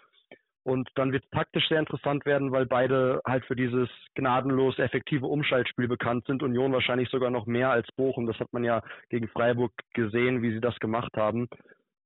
Und 0.63 0.89
dann 0.95 1.11
wird 1.11 1.23
es 1.23 1.29
taktisch 1.31 1.67
sehr 1.69 1.79
interessant 1.79 2.25
werden, 2.25 2.51
weil 2.51 2.67
beide 2.67 3.21
halt 3.25 3.45
für 3.45 3.55
dieses 3.55 3.89
gnadenlos 4.13 4.77
effektive 4.77 5.25
Umschaltspiel 5.25 5.87
bekannt 5.87 6.25
sind. 6.27 6.43
Union 6.43 6.71
wahrscheinlich 6.71 7.09
sogar 7.09 7.31
noch 7.31 7.47
mehr 7.47 7.71
als 7.71 7.87
Bochum. 7.95 8.27
Das 8.27 8.39
hat 8.39 8.53
man 8.53 8.63
ja 8.63 8.83
gegen 9.09 9.27
Freiburg 9.27 9.71
gesehen, 9.93 10.43
wie 10.43 10.51
sie 10.51 10.61
das 10.61 10.77
gemacht 10.79 11.17
haben. 11.17 11.47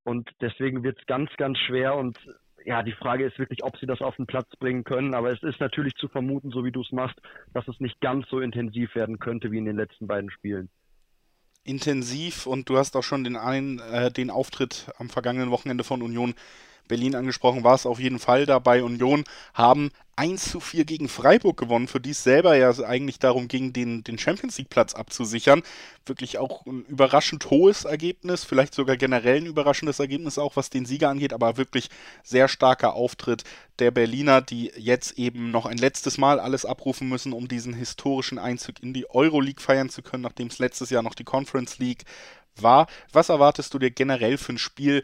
Und 0.05 0.29
deswegen 0.39 0.83
wird 0.83 0.99
es 0.99 1.05
ganz, 1.05 1.29
ganz 1.35 1.57
schwer. 1.59 1.95
Und 1.95 2.17
ja, 2.65 2.81
die 2.81 2.93
Frage 2.93 3.25
ist 3.25 3.37
wirklich, 3.37 3.63
ob 3.63 3.77
sie 3.77 3.85
das 3.85 4.01
auf 4.01 4.15
den 4.15 4.25
Platz 4.25 4.49
bringen 4.57 4.83
können. 4.83 5.13
Aber 5.13 5.31
es 5.31 5.41
ist 5.43 5.59
natürlich 5.59 5.95
zu 5.95 6.07
vermuten, 6.07 6.49
so 6.51 6.65
wie 6.65 6.71
du 6.71 6.81
es 6.81 6.91
machst, 6.91 7.17
dass 7.53 7.67
es 7.67 7.79
nicht 7.79 8.01
ganz 8.01 8.27
so 8.29 8.39
intensiv 8.39 8.95
werden 8.95 9.19
könnte 9.19 9.51
wie 9.51 9.59
in 9.59 9.65
den 9.65 9.77
letzten 9.77 10.07
beiden 10.07 10.31
Spielen. 10.31 10.69
Intensiv 11.63 12.45
und 12.45 12.69
du 12.69 12.77
hast 12.77 12.95
auch 12.95 13.03
schon 13.03 13.23
den, 13.23 13.35
einen, 13.35 13.79
äh, 13.79 14.11
den 14.11 14.29
Auftritt 14.29 14.91
am 14.97 15.09
vergangenen 15.09 15.51
Wochenende 15.51 15.83
von 15.83 16.01
Union 16.01 16.35
Berlin 16.87 17.15
angesprochen, 17.15 17.63
war 17.63 17.75
es 17.75 17.85
auf 17.85 17.99
jeden 17.99 18.19
Fall 18.19 18.45
dabei. 18.45 18.83
Union 18.83 19.23
haben 19.53 19.91
1 20.17 20.51
zu 20.51 20.59
4 20.61 20.85
gegen 20.85 21.09
Freiburg 21.09 21.57
gewonnen, 21.57 21.87
für 21.87 21.99
die 21.99 22.11
es 22.11 22.23
selber 22.23 22.55
ja 22.55 22.71
eigentlich 22.85 23.19
darum 23.19 23.49
ging, 23.49 23.73
den, 23.73 24.03
den 24.03 24.17
Champions 24.17 24.57
League-Platz 24.57 24.93
abzusichern. 24.93 25.61
Wirklich 26.05 26.37
auch 26.37 26.65
ein 26.65 26.85
überraschend 26.85 27.49
hohes 27.49 27.83
Ergebnis, 27.83 28.45
vielleicht 28.45 28.73
sogar 28.73 28.95
generell 28.95 29.37
ein 29.37 29.45
überraschendes 29.45 29.99
Ergebnis 29.99 30.37
auch, 30.37 30.55
was 30.55 30.69
den 30.69 30.85
Sieger 30.85 31.09
angeht, 31.09 31.33
aber 31.33 31.57
wirklich 31.57 31.89
sehr 32.23 32.47
starker 32.47 32.93
Auftritt 32.93 33.43
der 33.79 33.91
Berliner, 33.91 34.41
die 34.41 34.71
jetzt 34.77 35.19
eben 35.19 35.51
noch 35.51 35.65
ein 35.65 35.77
letztes 35.77 36.17
Mal 36.17 36.39
alles 36.39 36.65
abrufen 36.65 37.09
müssen, 37.09 37.33
um 37.33 37.49
diesen 37.49 37.73
historischen 37.73 38.39
Einzug 38.39 38.81
in 38.81 38.93
die 38.93 39.09
Euroleague 39.09 39.61
feiern 39.61 39.89
zu 39.89 40.01
können, 40.01 40.23
nachdem 40.23 40.47
es 40.47 40.59
letztes 40.59 40.91
Jahr 40.91 41.03
noch 41.03 41.15
die 41.15 41.25
Conference 41.25 41.77
League 41.79 42.05
war. 42.55 42.87
Was 43.11 43.27
erwartest 43.27 43.73
du 43.73 43.79
dir 43.79 43.91
generell 43.91 44.37
für 44.37 44.53
ein 44.53 44.57
Spiel? 44.57 45.03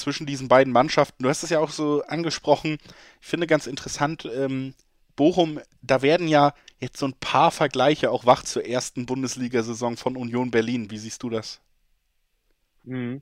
Zwischen 0.00 0.26
diesen 0.26 0.48
beiden 0.48 0.72
Mannschaften. 0.72 1.22
Du 1.22 1.28
hast 1.28 1.42
es 1.42 1.50
ja 1.50 1.60
auch 1.60 1.70
so 1.70 2.02
angesprochen. 2.02 2.78
Ich 3.20 3.26
finde 3.26 3.46
ganz 3.46 3.66
interessant, 3.66 4.28
ähm, 4.34 4.74
Bochum, 5.16 5.60
da 5.82 6.02
werden 6.02 6.28
ja 6.28 6.54
jetzt 6.78 6.98
so 6.98 7.06
ein 7.06 7.14
paar 7.20 7.50
Vergleiche 7.50 8.10
auch 8.10 8.26
wach 8.26 8.42
zur 8.42 8.64
ersten 8.64 9.06
Bundesliga-Saison 9.06 9.96
von 9.96 10.16
Union 10.16 10.50
Berlin. 10.50 10.90
Wie 10.90 10.98
siehst 10.98 11.22
du 11.22 11.30
das? 11.30 11.60
Mhm. 12.84 13.20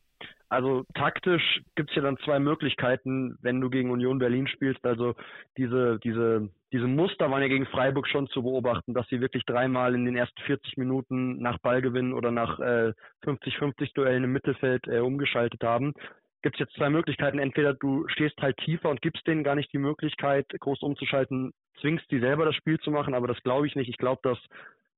Also 0.51 0.85
taktisch 0.95 1.61
gibt 1.75 1.91
es 1.91 1.97
ja 1.97 2.03
dann 2.03 2.17
zwei 2.25 2.39
Möglichkeiten, 2.39 3.37
wenn 3.43 3.61
du 3.61 3.69
gegen 3.69 3.91
Union 3.91 4.19
Berlin 4.19 4.47
spielst. 4.47 4.83
Also 4.85 5.15
diese, 5.59 5.99
diese, 6.03 6.49
diese 6.73 6.87
Muster 6.87 7.31
waren 7.31 7.43
ja 7.43 7.49
gegen 7.49 7.67
Freiburg 7.67 8.09
schon 8.09 8.29
zu 8.29 8.43
beobachten, 8.43 8.95
dass 8.95 9.07
sie 9.09 9.21
wirklich 9.21 9.45
dreimal 9.45 9.95
in 9.95 10.07
den 10.07 10.17
ersten 10.17 10.41
40 10.43 10.79
Minuten 10.79 11.43
nach 11.43 11.59
Ballgewinn 11.59 12.15
oder 12.15 12.31
nach 12.31 12.59
äh, 12.61 12.93
50-50 13.25 13.93
Duellen 13.95 14.25
im 14.25 14.33
Mittelfeld 14.33 14.87
äh, 14.89 15.01
umgeschaltet 15.01 15.63
haben 15.63 15.93
gibt 16.43 16.57
es 16.57 16.61
jetzt 16.61 16.75
zwei 16.75 16.91
Möglichkeiten. 16.91 17.39
Entweder 17.39 17.75
du 17.75 18.07
stehst 18.09 18.41
halt 18.41 18.57
tiefer 18.59 18.91
und 18.91 19.03
gibst 19.03 19.27
denen 19.27 19.45
gar 19.45 19.55
nicht 19.55 19.73
die 19.73 19.79
Möglichkeit, 19.79 20.47
groß 20.61 20.83
umzuschalten, 20.83 21.53
zwingst 21.81 22.11
die 22.11 22.21
selber 22.21 22.45
das 22.45 22.55
Spiel 22.55 22.79
zu 22.81 22.91
machen, 22.91 23.15
aber 23.15 23.29
das 23.29 23.43
glaube 23.43 23.67
ich 23.67 23.77
nicht. 23.77 23.89
Ich 23.89 23.99
glaube, 23.99 24.21
dass 24.23 24.39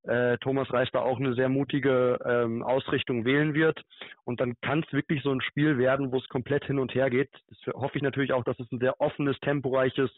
äh, 0.05 0.39
Thomas 0.39 0.73
Reis 0.73 0.89
da 0.93 1.01
auch 1.01 1.19
eine 1.19 1.35
sehr 1.35 1.49
mutige 1.49 2.19
ähm, 2.25 2.63
Ausrichtung 2.63 3.25
wählen 3.25 3.55
wird. 3.55 3.83
Und 4.25 4.41
dann 4.41 4.55
kann 4.63 4.83
es 4.87 4.93
wirklich 4.93 5.23
so 5.23 5.31
ein 5.31 5.43
Spiel 5.43 5.79
werden, 5.79 6.13
wo 6.13 6.19
es 6.19 6.29
komplett 6.29 6.65
hin 6.65 6.79
und 6.79 6.95
her 6.95 7.11
geht. 7.11 7.31
Das 7.49 7.75
hoffe 7.75 7.97
ich 7.97 8.03
natürlich 8.03 8.33
auch, 8.33 8.45
dass 8.45 8.59
es 8.59 8.71
ein 8.73 8.79
sehr 8.79 9.01
offenes, 9.01 9.39
temporeiches 9.41 10.11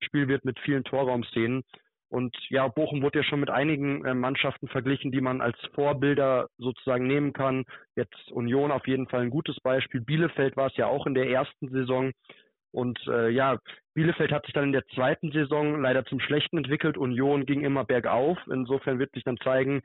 Spiel 0.00 0.28
wird 0.28 0.44
mit 0.44 0.58
vielen 0.60 0.84
Torraumszenen. 0.84 1.64
Und 2.10 2.36
ja, 2.48 2.66
Bochum 2.66 3.02
wurde 3.02 3.20
ja 3.20 3.24
schon 3.24 3.40
mit 3.40 3.50
einigen 3.50 4.04
äh, 4.04 4.14
Mannschaften 4.14 4.66
verglichen, 4.68 5.12
die 5.12 5.20
man 5.20 5.40
als 5.40 5.56
Vorbilder 5.74 6.48
sozusagen 6.58 7.06
nehmen 7.06 7.32
kann. 7.32 7.64
Jetzt 7.94 8.32
Union 8.32 8.72
auf 8.72 8.86
jeden 8.88 9.08
Fall 9.08 9.20
ein 9.20 9.30
gutes 9.30 9.60
Beispiel. 9.60 10.00
Bielefeld 10.00 10.56
war 10.56 10.66
es 10.66 10.76
ja 10.76 10.86
auch 10.86 11.06
in 11.06 11.14
der 11.14 11.30
ersten 11.30 11.68
Saison. 11.68 12.10
Und 12.72 12.98
äh, 13.06 13.30
ja, 13.30 13.58
Bielefeld 13.94 14.32
hat 14.32 14.44
sich 14.44 14.54
dann 14.54 14.64
in 14.64 14.72
der 14.72 14.86
zweiten 14.94 15.30
Saison 15.30 15.80
leider 15.80 16.04
zum 16.04 16.18
Schlechten 16.20 16.58
entwickelt. 16.58 16.98
Union 16.98 17.46
ging 17.46 17.62
immer 17.62 17.84
bergauf. 17.84 18.38
Insofern 18.50 18.98
wird 18.98 19.12
sich 19.12 19.22
dann 19.22 19.38
zeigen, 19.38 19.80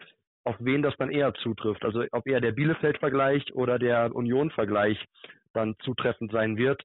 auf 0.45 0.55
wen 0.59 0.81
das 0.81 0.95
dann 0.97 1.11
eher 1.11 1.33
zutrifft. 1.35 1.85
Also 1.85 2.03
ob 2.11 2.27
eher 2.27 2.41
der 2.41 2.53
Bielefeld-Vergleich 2.53 3.53
oder 3.53 3.77
der 3.77 4.15
Union-Vergleich 4.15 5.03
dann 5.53 5.75
zutreffend 5.83 6.31
sein 6.31 6.57
wird. 6.57 6.83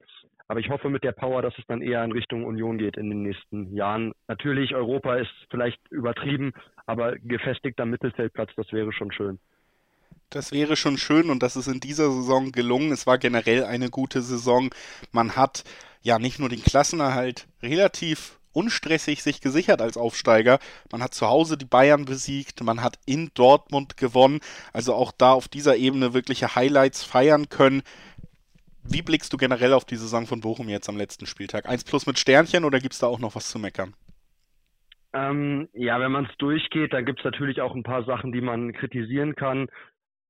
Aber 0.50 0.58
ich 0.58 0.68
hoffe 0.68 0.90
mit 0.90 1.04
der 1.04 1.12
Power, 1.12 1.42
dass 1.42 1.56
es 1.58 1.64
dann 1.68 1.80
eher 1.80 2.02
in 2.02 2.10
Richtung 2.10 2.42
Union 2.44 2.76
geht 2.76 2.96
in 2.96 3.08
den 3.08 3.22
nächsten 3.22 3.72
Jahren. 3.72 4.14
Natürlich, 4.26 4.74
Europa 4.74 5.14
ist 5.14 5.30
vielleicht 5.48 5.78
übertrieben, 5.90 6.54
aber 6.86 7.14
gefestigter 7.20 7.86
Mittelfeldplatz, 7.86 8.50
das 8.56 8.72
wäre 8.72 8.92
schon 8.92 9.12
schön. 9.12 9.38
Das 10.28 10.50
wäre 10.50 10.74
schon 10.74 10.98
schön 10.98 11.30
und 11.30 11.44
das 11.44 11.54
ist 11.54 11.68
in 11.68 11.78
dieser 11.78 12.10
Saison 12.10 12.50
gelungen. 12.50 12.90
Es 12.90 13.06
war 13.06 13.16
generell 13.16 13.62
eine 13.62 13.90
gute 13.90 14.22
Saison. 14.22 14.70
Man 15.12 15.36
hat 15.36 15.62
ja 16.02 16.18
nicht 16.18 16.40
nur 16.40 16.48
den 16.48 16.64
Klassenerhalt 16.64 17.46
relativ 17.62 18.40
unstressig 18.52 19.22
sich 19.22 19.40
gesichert 19.40 19.80
als 19.80 19.96
Aufsteiger. 19.96 20.58
Man 20.90 21.02
hat 21.02 21.14
zu 21.14 21.26
Hause 21.28 21.56
die 21.56 21.64
Bayern 21.64 22.04
besiegt, 22.04 22.62
man 22.62 22.82
hat 22.82 22.98
in 23.06 23.30
Dortmund 23.34 23.96
gewonnen. 23.96 24.40
Also 24.72 24.94
auch 24.94 25.12
da 25.16 25.32
auf 25.32 25.46
dieser 25.46 25.76
Ebene 25.76 26.12
wirkliche 26.14 26.54
Highlights 26.54 27.04
feiern 27.04 27.48
können. 27.48 27.82
Wie 28.82 29.02
blickst 29.02 29.32
du 29.32 29.36
generell 29.36 29.72
auf 29.72 29.84
die 29.84 29.96
Saison 29.96 30.26
von 30.26 30.40
Bochum 30.40 30.68
jetzt 30.68 30.88
am 30.88 30.96
letzten 30.96 31.26
Spieltag? 31.26 31.68
Eins 31.68 31.84
plus 31.84 32.06
mit 32.06 32.18
Sternchen 32.18 32.64
oder 32.64 32.80
gibt 32.80 32.94
es 32.94 33.00
da 33.00 33.06
auch 33.06 33.18
noch 33.18 33.34
was 33.34 33.50
zu 33.50 33.58
meckern? 33.58 33.94
Ähm, 35.12 35.68
ja, 35.72 36.00
wenn 36.00 36.12
man 36.12 36.26
es 36.26 36.36
durchgeht, 36.38 36.92
dann 36.92 37.04
gibt 37.04 37.20
es 37.20 37.24
natürlich 37.24 37.60
auch 37.60 37.74
ein 37.74 37.82
paar 37.82 38.04
Sachen, 38.04 38.32
die 38.32 38.40
man 38.40 38.72
kritisieren 38.72 39.34
kann. 39.34 39.68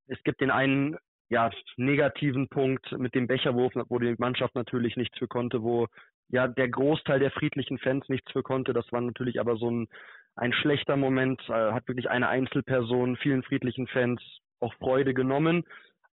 Es 0.06 0.22
gibt 0.24 0.40
den 0.40 0.50
einen 0.50 0.96
ja, 1.28 1.50
negativen 1.76 2.48
Punkt 2.48 2.90
mit 2.98 3.14
dem 3.14 3.26
Becherwurf, 3.26 3.72
wo 3.88 3.98
die 3.98 4.14
Mannschaft 4.18 4.54
natürlich 4.54 4.96
nichts 4.96 5.16
für 5.18 5.28
konnte, 5.28 5.62
wo 5.62 5.86
ja 6.28 6.48
der 6.48 6.68
Großteil 6.68 7.20
der 7.20 7.30
friedlichen 7.30 7.78
Fans 7.78 8.08
nichts 8.08 8.32
für 8.32 8.42
konnte. 8.42 8.72
Das 8.72 8.90
war 8.90 9.00
natürlich 9.00 9.38
aber 9.38 9.56
so 9.56 9.70
ein, 9.70 9.88
ein 10.34 10.52
schlechter 10.52 10.96
Moment, 10.96 11.40
äh, 11.48 11.72
hat 11.72 11.86
wirklich 11.86 12.10
eine 12.10 12.28
Einzelperson 12.28 13.16
vielen 13.16 13.42
friedlichen 13.42 13.86
Fans 13.86 14.20
auch 14.60 14.74
Freude 14.74 15.14
genommen. 15.14 15.64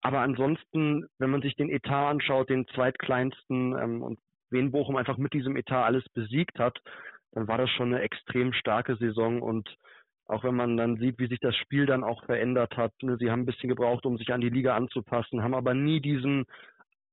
Aber 0.06 0.20
ansonsten, 0.20 1.08
wenn 1.18 1.30
man 1.30 1.42
sich 1.42 1.56
den 1.56 1.68
Etat 1.68 2.10
anschaut, 2.10 2.48
den 2.48 2.64
zweitkleinsten 2.68 3.76
ähm, 3.76 4.02
und 4.02 4.20
wen 4.50 4.70
Bochum 4.70 4.94
einfach 4.94 5.16
mit 5.16 5.32
diesem 5.32 5.56
Etat 5.56 5.84
alles 5.84 6.08
besiegt 6.10 6.60
hat, 6.60 6.78
dann 7.32 7.48
war 7.48 7.58
das 7.58 7.68
schon 7.70 7.92
eine 7.92 8.02
extrem 8.02 8.52
starke 8.52 8.94
Saison 8.98 9.42
und 9.42 9.68
auch 10.26 10.44
wenn 10.44 10.54
man 10.54 10.76
dann 10.76 10.96
sieht, 10.98 11.18
wie 11.18 11.26
sich 11.26 11.40
das 11.40 11.56
Spiel 11.56 11.86
dann 11.86 12.04
auch 12.04 12.24
verändert 12.24 12.76
hat. 12.76 12.92
Ne, 13.02 13.16
sie 13.18 13.32
haben 13.32 13.40
ein 13.40 13.46
bisschen 13.46 13.68
gebraucht, 13.68 14.06
um 14.06 14.16
sich 14.16 14.32
an 14.32 14.40
die 14.40 14.48
Liga 14.48 14.76
anzupassen, 14.76 15.42
haben 15.42 15.54
aber 15.54 15.74
nie 15.74 16.00
diesen 16.00 16.44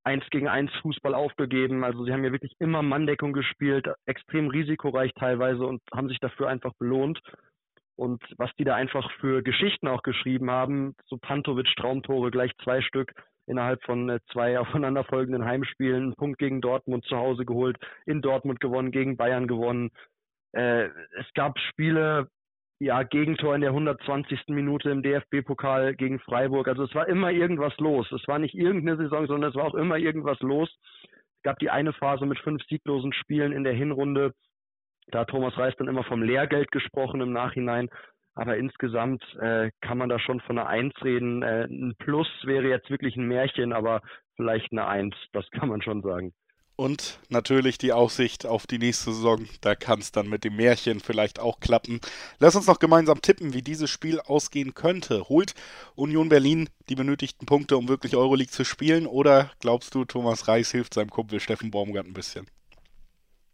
eins 0.04 0.24
gegen 0.30 0.48
eins 0.48 0.72
Fußball 0.84 1.16
aufgegeben. 1.16 1.84
Also 1.84 2.06
sie 2.06 2.14
haben 2.14 2.24
ja 2.24 2.32
wirklich 2.32 2.54
immer 2.60 2.84
Manndeckung 2.84 3.34
gespielt, 3.34 3.88
extrem 4.06 4.50
risikoreich 4.50 5.12
teilweise 5.16 5.66
und 5.66 5.82
haben 5.92 6.10
sich 6.10 6.20
dafür 6.20 6.48
einfach 6.48 6.74
belohnt. 6.78 7.20
Und 7.96 8.24
was 8.38 8.50
die 8.58 8.64
da 8.64 8.76
einfach 8.76 9.10
für 9.20 9.44
Geschichten 9.44 9.88
auch 9.88 10.02
geschrieben 10.02 10.50
haben, 10.50 10.96
so 11.06 11.18
Pantovic 11.18 11.68
Traumtore, 11.76 12.32
gleich 12.32 12.52
zwei 12.64 12.82
Stück 12.82 13.14
innerhalb 13.46 13.84
von 13.84 14.10
äh, 14.10 14.20
zwei 14.32 14.60
aufeinanderfolgenden 14.60 15.46
Heimspielen, 15.46 16.04
einen 16.04 16.16
Punkt 16.16 16.40
gegen 16.40 16.62
Dortmund 16.62 17.06
zu 17.06 17.18
Hause 17.18 17.46
geholt, 17.46 17.78
in 18.06 18.22
Dortmund 18.22 18.60
gewonnen, 18.60 18.92
gegen 18.92 19.18
Bayern 19.18 19.48
gewonnen. 19.48 19.92
Äh, 20.54 20.86
es 21.20 21.32
gab 21.36 21.60
Spiele, 21.60 22.28
ja, 22.80 23.04
Gegentor 23.04 23.56
in 23.56 23.62
der 23.62 23.70
120. 23.72 24.48
Minute 24.48 24.90
im 24.90 25.04
DFB-Pokal 25.04 25.96
gegen 25.96 26.20
Freiburg. 26.20 26.68
Also 26.68 26.84
es 26.84 26.94
war 26.96 27.08
immer 27.08 27.32
irgendwas 27.32 27.78
los. 27.78 28.12
Es 28.12 28.28
war 28.28 28.40
nicht 28.40 28.56
irgendeine 28.56 28.98
Saison, 28.98 29.28
sondern 29.28 29.52
es 29.52 29.56
war 29.56 29.66
auch 29.66 29.76
immer 29.76 29.98
irgendwas 29.98 30.40
los. 30.42 30.70
Es 31.38 31.44
gab 31.44 31.60
die 31.60 31.70
eine 31.70 31.94
Phase 31.94 32.26
mit 32.26 32.40
fünf 32.40 32.64
sieglosen 32.64 33.14
Spielen 33.14 33.52
in 33.52 33.64
der 33.64 33.74
Hinrunde. 33.74 34.34
Da 35.12 35.20
hat 35.20 35.30
Thomas 35.30 35.58
Reis 35.58 35.74
dann 35.78 35.88
immer 35.88 36.04
vom 36.04 36.24
Lehrgeld 36.24 36.72
gesprochen 36.72 37.22
im 37.22 37.34
Nachhinein. 37.34 37.90
Aber 38.36 38.58
insgesamt 38.58 39.24
äh, 39.40 39.70
kann 39.82 39.98
man 39.98 40.10
da 40.10 40.20
schon 40.20 40.40
von 40.42 40.58
einer 40.58 40.68
Eins 40.68 40.94
reden. 41.04 41.44
Äh, 41.44 41.66
ein 41.66 41.96
Plus 42.00 42.28
wäre 42.44 42.68
jetzt 42.68 42.90
wirklich 42.90 43.16
ein 43.16 43.28
Märchen, 43.28 43.74
aber 43.74 44.02
vielleicht 44.36 44.72
eine 44.72 44.88
Eins, 44.88 45.16
das 45.34 45.50
kann 45.52 45.70
man 45.70 45.82
schon 45.82 46.02
sagen. 46.02 46.34
Und 46.76 47.20
natürlich 47.30 47.78
die 47.78 47.94
Aussicht 47.94 48.48
auf 48.48 48.66
die 48.66 48.80
nächste 48.80 49.14
Saison. 49.14 49.46
Da 49.62 49.76
kann 49.76 50.00
es 50.00 50.12
dann 50.12 50.28
mit 50.28 50.44
dem 50.44 50.56
Märchen 50.56 51.00
vielleicht 51.00 51.40
auch 51.40 51.60
klappen. 51.60 52.00
Lass 52.40 52.56
uns 52.56 52.66
noch 52.66 52.80
gemeinsam 52.80 53.22
tippen, 53.22 53.54
wie 53.54 53.62
dieses 53.62 53.92
Spiel 53.92 54.20
ausgehen 54.20 54.74
könnte. 54.74 55.30
Holt 55.30 55.54
Union 55.94 56.30
Berlin 56.30 56.70
die 56.90 56.96
benötigten 56.96 57.46
Punkte, 57.46 57.78
um 57.78 57.88
wirklich 57.90 58.16
Euroleague 58.16 58.52
zu 58.52 58.66
spielen? 58.66 59.06
Oder 59.06 59.52
glaubst 59.60 59.94
du, 59.94 60.04
Thomas 60.04 60.48
Reis 60.48 60.72
hilft 60.72 60.96
seinem 60.96 61.12
Kumpel 61.12 61.40
Steffen 61.40 61.70
Baumgart 61.70 62.08
ein 62.08 62.14
bisschen? 62.14 62.48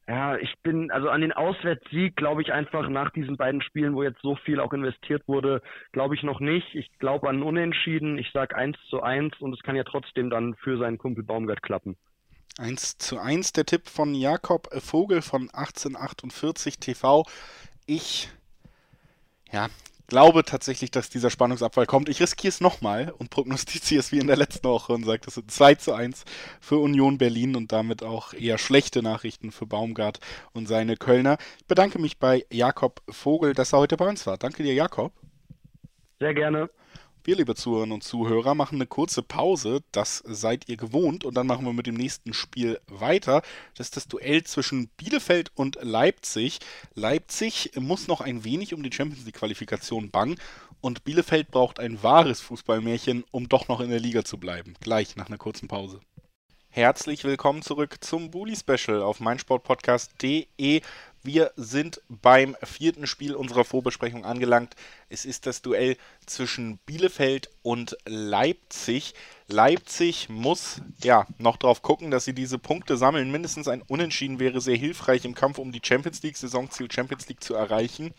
Ja, 0.10 0.38
ich 0.38 0.52
bin, 0.64 0.90
also 0.90 1.10
an 1.10 1.22
den 1.22 1.34
Auswärtssieg 1.34 2.16
glaube 2.16 2.42
ich 2.42 2.52
einfach 2.52 2.90
nach 2.90 3.12
diesen 3.12 3.38
beiden 3.38 3.62
Spielen, 3.62 3.94
wo 3.94 4.02
jetzt 4.02 4.20
so 4.24 4.36
viel 4.38 4.60
auch 4.60 4.74
investiert 4.74 5.22
wurde, 5.28 5.62
glaube 5.92 6.16
ich 6.16 6.24
noch 6.24 6.40
nicht. 6.40 6.74
Ich 6.74 6.90
glaube 6.98 7.30
an 7.30 7.44
Unentschieden. 7.44 8.18
Ich 8.18 8.32
sage 8.32 8.56
1 8.56 8.76
zu 8.90 9.04
1 9.04 9.40
und 9.40 9.54
es 9.54 9.62
kann 9.62 9.76
ja 9.76 9.84
trotzdem 9.84 10.32
dann 10.32 10.56
für 10.56 10.80
seinen 10.80 10.98
Kumpel 10.98 11.24
Baumgart 11.24 11.62
klappen. 11.62 11.96
1 12.58 12.98
zu 12.98 13.20
1 13.20 13.54
der 13.54 13.68
Tipp 13.68 13.88
von 13.88 14.16
Jakob 14.16 14.68
Vogel 14.82 15.22
von 15.22 15.44
1848 15.44 16.80
TV. 16.80 17.24
Ich, 17.86 18.30
ja, 19.52 19.68
glaube 20.10 20.44
tatsächlich, 20.44 20.92
dass 20.92 21.10
dieser 21.10 21.30
Spannungsabfall 21.30 21.86
kommt. 21.86 22.10
Ich 22.10 22.20
riskiere 22.20 22.50
es 22.50 22.60
nochmal 22.60 23.14
und 23.18 23.30
prognostiziere 23.30 24.00
es 24.00 24.12
wie 24.12 24.20
in 24.20 24.28
der 24.28 24.36
letzten 24.36 24.68
Woche 24.68 24.94
und 24.94 25.06
sage, 25.06 25.22
das 25.24 25.36
sind 25.36 25.50
2 25.50 25.76
zu 25.76 25.94
1 25.94 26.26
für 26.60 26.78
Union 26.78 27.18
Berlin 27.18 27.56
und 27.56 27.72
damit 27.72 28.04
auch 28.04 28.34
eher 28.34 28.58
schlechte 28.58 29.02
Nachrichten 29.02 29.52
für 29.52 29.66
Baumgart 29.66 30.20
und 30.54 30.68
seine 30.68 30.98
Kölner. 30.98 31.38
Ich 31.60 31.66
bedanke 31.66 32.00
mich 32.00 32.18
bei 32.18 32.46
Jakob 32.52 33.02
Vogel, 33.10 33.54
dass 33.54 33.74
er 33.74 33.80
heute 33.80 33.96
bei 33.96 34.08
uns 34.08 34.26
war. 34.28 34.38
Danke 34.38 34.64
dir, 34.64 34.74
Jakob. 34.74 35.14
Sehr 36.20 36.34
gerne. 36.34 36.70
Wir, 37.22 37.36
liebe 37.36 37.54
Zuhörerinnen 37.54 37.96
und 37.96 38.04
Zuhörer, 38.04 38.56
machen 38.56 38.76
eine 38.76 38.88
kurze 38.88 39.22
Pause. 39.22 39.82
Das 39.92 40.24
seid 40.26 40.70
ihr 40.70 40.78
gewohnt. 40.78 41.26
Und 41.26 41.36
dann 41.36 41.48
machen 41.48 41.66
wir 41.66 41.74
mit 41.74 41.86
dem 41.86 41.96
nächsten 41.96 42.34
Spiel 42.34 42.80
weiter. 42.88 43.42
Das 43.76 43.88
ist 43.88 43.98
das 43.98 44.08
Duell 44.08 44.46
zwischen 44.46 44.88
Bielefeld 44.96 45.52
und 45.54 45.78
Leipzig. 45.82 46.60
Leipzig 46.96 47.72
muss 47.76 48.08
noch 48.08 48.22
ein 48.22 48.46
wenig 48.46 48.74
um 48.74 48.84
die 48.84 48.92
Champions 48.92 49.26
League-Qualifikation 49.26 50.12
bangen. 50.12 50.40
Und 50.80 51.04
Bielefeld 51.04 51.52
braucht 51.52 51.82
ein 51.82 52.02
wahres 52.02 52.40
Fußballmärchen, 52.40 53.26
um 53.32 53.50
doch 53.50 53.68
noch 53.68 53.82
in 53.82 53.90
der 53.90 54.00
Liga 54.00 54.24
zu 54.24 54.38
bleiben. 54.38 54.76
Gleich 54.80 55.18
nach 55.18 55.28
einer 55.28 55.38
kurzen 55.38 55.68
Pause. 55.68 56.00
Herzlich 56.72 57.24
willkommen 57.24 57.64
zurück 57.64 57.98
zum 58.00 58.30
Bully 58.30 58.56
Special 58.56 59.02
auf 59.02 59.20
meinsportpodcast.de. 59.20 60.82
Wir 61.24 61.52
sind 61.58 62.02
beim 62.08 62.56
vierten 62.64 63.06
Spiel 63.06 63.36
unserer 63.36 63.66
Vorbesprechung 63.66 64.24
angelangt. 64.24 64.76
Es 65.10 65.26
ist 65.26 65.46
das 65.46 65.62
Duell 65.62 65.98
zwischen 66.26 66.78
Bielefeld 66.86 67.50
und 67.62 67.98
Leipzig. 68.06 69.14
Leipzig 69.48 70.30
muss 70.30 70.82
ja 71.04 71.28
noch 71.38 71.58
darauf 71.58 71.82
gucken, 71.82 72.10
dass 72.10 72.24
sie 72.24 72.34
diese 72.34 72.58
Punkte 72.58 72.96
sammeln. 72.96 73.32
Mindestens 73.32 73.68
ein 73.68 73.82
Unentschieden 73.82 74.40
wäre 74.40 74.62
sehr 74.62 74.78
hilfreich 74.78 75.26
im 75.26 75.36
Kampf 75.36 75.58
um 75.58 75.72
die 75.72 75.82
Champions 75.84 76.24
League, 76.24 76.38
Saisonziel 76.38 76.90
Champions 76.90 77.28
League 77.28 77.44
zu 77.44 77.54
erreichen. 77.54 78.14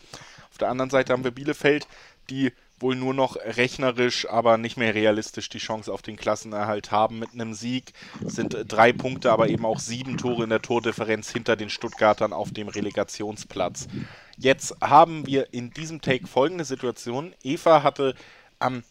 Auf 0.51 0.59
der 0.59 0.69
anderen 0.69 0.91
Seite 0.91 1.13
haben 1.13 1.23
wir 1.23 1.31
Bielefeld, 1.31 1.87
die 2.29 2.51
wohl 2.81 2.95
nur 2.95 3.13
noch 3.13 3.35
rechnerisch, 3.35 4.27
aber 4.29 4.57
nicht 4.57 4.77
mehr 4.77 4.95
realistisch 4.95 5.49
die 5.49 5.57
Chance 5.57 5.91
auf 5.91 6.01
den 6.01 6.15
Klassenerhalt 6.15 6.91
haben. 6.91 7.19
Mit 7.19 7.33
einem 7.33 7.53
Sieg 7.53 7.93
sind 8.23 8.55
drei 8.67 8.93
Punkte, 8.93 9.31
aber 9.31 9.49
eben 9.49 9.65
auch 9.65 9.79
sieben 9.79 10.17
Tore 10.17 10.43
in 10.43 10.49
der 10.49 10.61
Tordifferenz 10.61 11.31
hinter 11.31 11.55
den 11.55 11.69
Stuttgartern 11.69 12.33
auf 12.33 12.51
dem 12.51 12.67
Relegationsplatz. 12.67 13.87
Jetzt 14.37 14.75
haben 14.81 15.25
wir 15.27 15.53
in 15.53 15.71
diesem 15.71 16.01
Take 16.01 16.27
folgende 16.27 16.65
Situation. 16.65 17.33
Eva 17.43 17.83
hatte 17.83 18.15
am 18.59 18.83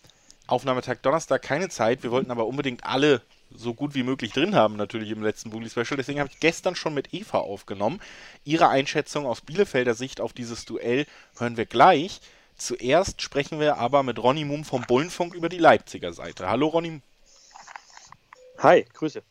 Aufnahmetag 0.46 0.98
Donnerstag 1.02 1.42
keine 1.42 1.68
Zeit. 1.68 2.02
Wir 2.02 2.10
wollten 2.10 2.30
aber 2.30 2.46
unbedingt 2.46 2.84
alle 2.84 3.22
so 3.52 3.74
gut 3.74 3.94
wie 3.94 4.02
möglich 4.02 4.32
drin 4.32 4.54
haben, 4.54 4.76
natürlich 4.76 5.10
im 5.10 5.22
letzten 5.22 5.50
Bully 5.50 5.68
Special. 5.68 5.96
Deswegen 5.96 6.20
habe 6.20 6.30
ich 6.32 6.40
gestern 6.40 6.74
schon 6.76 6.94
mit 6.94 7.12
Eva 7.12 7.38
aufgenommen. 7.38 8.00
Ihre 8.44 8.68
Einschätzung 8.68 9.26
aus 9.26 9.40
Bielefelder 9.40 9.94
Sicht 9.94 10.20
auf 10.20 10.32
dieses 10.32 10.64
Duell 10.64 11.06
hören 11.38 11.56
wir 11.56 11.66
gleich. 11.66 12.20
Zuerst 12.60 13.22
sprechen 13.22 13.58
wir 13.58 13.78
aber 13.78 14.02
mit 14.02 14.22
Ronny 14.22 14.44
Mum 14.44 14.64
vom 14.64 14.82
Bullenfunk 14.82 15.32
über 15.34 15.48
die 15.48 15.56
Leipziger 15.56 16.12
Seite. 16.12 16.46
Hallo 16.46 16.68
Ronny. 16.68 17.00
Hi, 18.58 18.84
Grüße. 18.92 19.22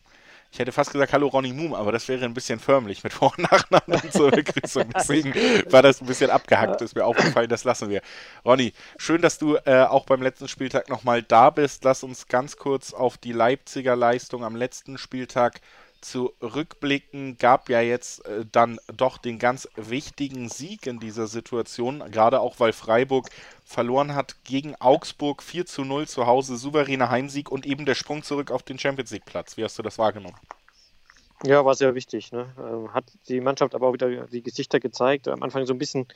Ich 0.51 0.57
hätte 0.57 0.71
fast 0.71 0.91
gesagt 0.91 1.13
Hallo 1.13 1.27
Ronny 1.27 1.53
Mum, 1.53 1.75
aber 1.75 1.91
das 1.91 2.07
wäre 2.07 2.25
ein 2.25 2.34
bisschen 2.34 2.59
förmlich 2.59 3.03
mit 3.03 3.13
Vor- 3.13 3.32
und 3.38 3.51
Nachnamen 3.51 4.11
zur 4.11 4.32
Begrüßung. 4.32 4.89
Deswegen 4.95 5.36
war 5.71 5.84
das 5.84 6.01
ein 6.01 6.07
bisschen 6.07 6.32
abgehackt, 6.32 6.82
ist 6.82 6.95
mir 6.95 7.05
aufgefallen, 7.05 7.49
das 7.49 7.65
lassen 7.65 7.89
wir. 7.89 8.01
Ronny, 8.43 8.73
schön, 8.97 9.21
dass 9.21 9.38
du 9.38 9.57
äh, 9.57 9.84
auch 9.84 10.07
beim 10.07 10.23
letzten 10.23 10.47
Spieltag 10.47 10.89
nochmal 10.89 11.21
da 11.21 11.51
bist. 11.51 11.84
Lass 11.84 12.01
uns 12.01 12.30
ganz 12.30 12.57
kurz 12.57 12.93
auf 12.95 13.19
die 13.19 13.32
Leipziger 13.32 13.95
Leistung 13.95 14.43
am 14.43 14.55
letzten 14.55 14.97
Spieltag 14.97 15.61
zurückblicken, 16.01 17.37
gab 17.37 17.69
ja 17.69 17.81
jetzt 17.81 18.25
äh, 18.25 18.45
dann 18.51 18.79
doch 18.95 19.17
den 19.17 19.39
ganz 19.39 19.67
wichtigen 19.75 20.49
Sieg 20.49 20.87
in 20.87 20.99
dieser 20.99 21.27
Situation, 21.27 22.03
gerade 22.11 22.39
auch 22.39 22.59
weil 22.59 22.73
Freiburg 22.73 23.29
verloren 23.65 24.15
hat 24.15 24.43
gegen 24.43 24.75
Augsburg 24.75 25.43
4 25.43 25.65
zu 25.65 25.83
0 25.83 26.07
zu 26.07 26.25
Hause, 26.25 26.57
souveräner 26.57 27.09
Heimsieg 27.09 27.51
und 27.51 27.65
eben 27.65 27.85
der 27.85 27.95
Sprung 27.95 28.23
zurück 28.23 28.51
auf 28.51 28.63
den 28.63 28.79
Champions 28.79 29.11
League 29.11 29.25
Platz. 29.25 29.57
Wie 29.57 29.63
hast 29.63 29.77
du 29.77 29.83
das 29.83 29.97
wahrgenommen? 29.97 30.37
Ja, 31.43 31.63
war 31.63 31.75
sehr 31.75 31.95
wichtig. 31.95 32.31
Ne? 32.31 32.53
Ähm, 32.57 32.93
hat 32.93 33.05
die 33.29 33.39
Mannschaft 33.39 33.73
aber 33.73 33.87
auch 33.87 33.93
wieder 33.93 34.27
die 34.27 34.41
Gesichter 34.41 34.79
gezeigt. 34.79 35.27
Am 35.27 35.41
Anfang 35.41 35.65
so 35.65 35.73
ein 35.73 35.79
bisschen 35.79 36.07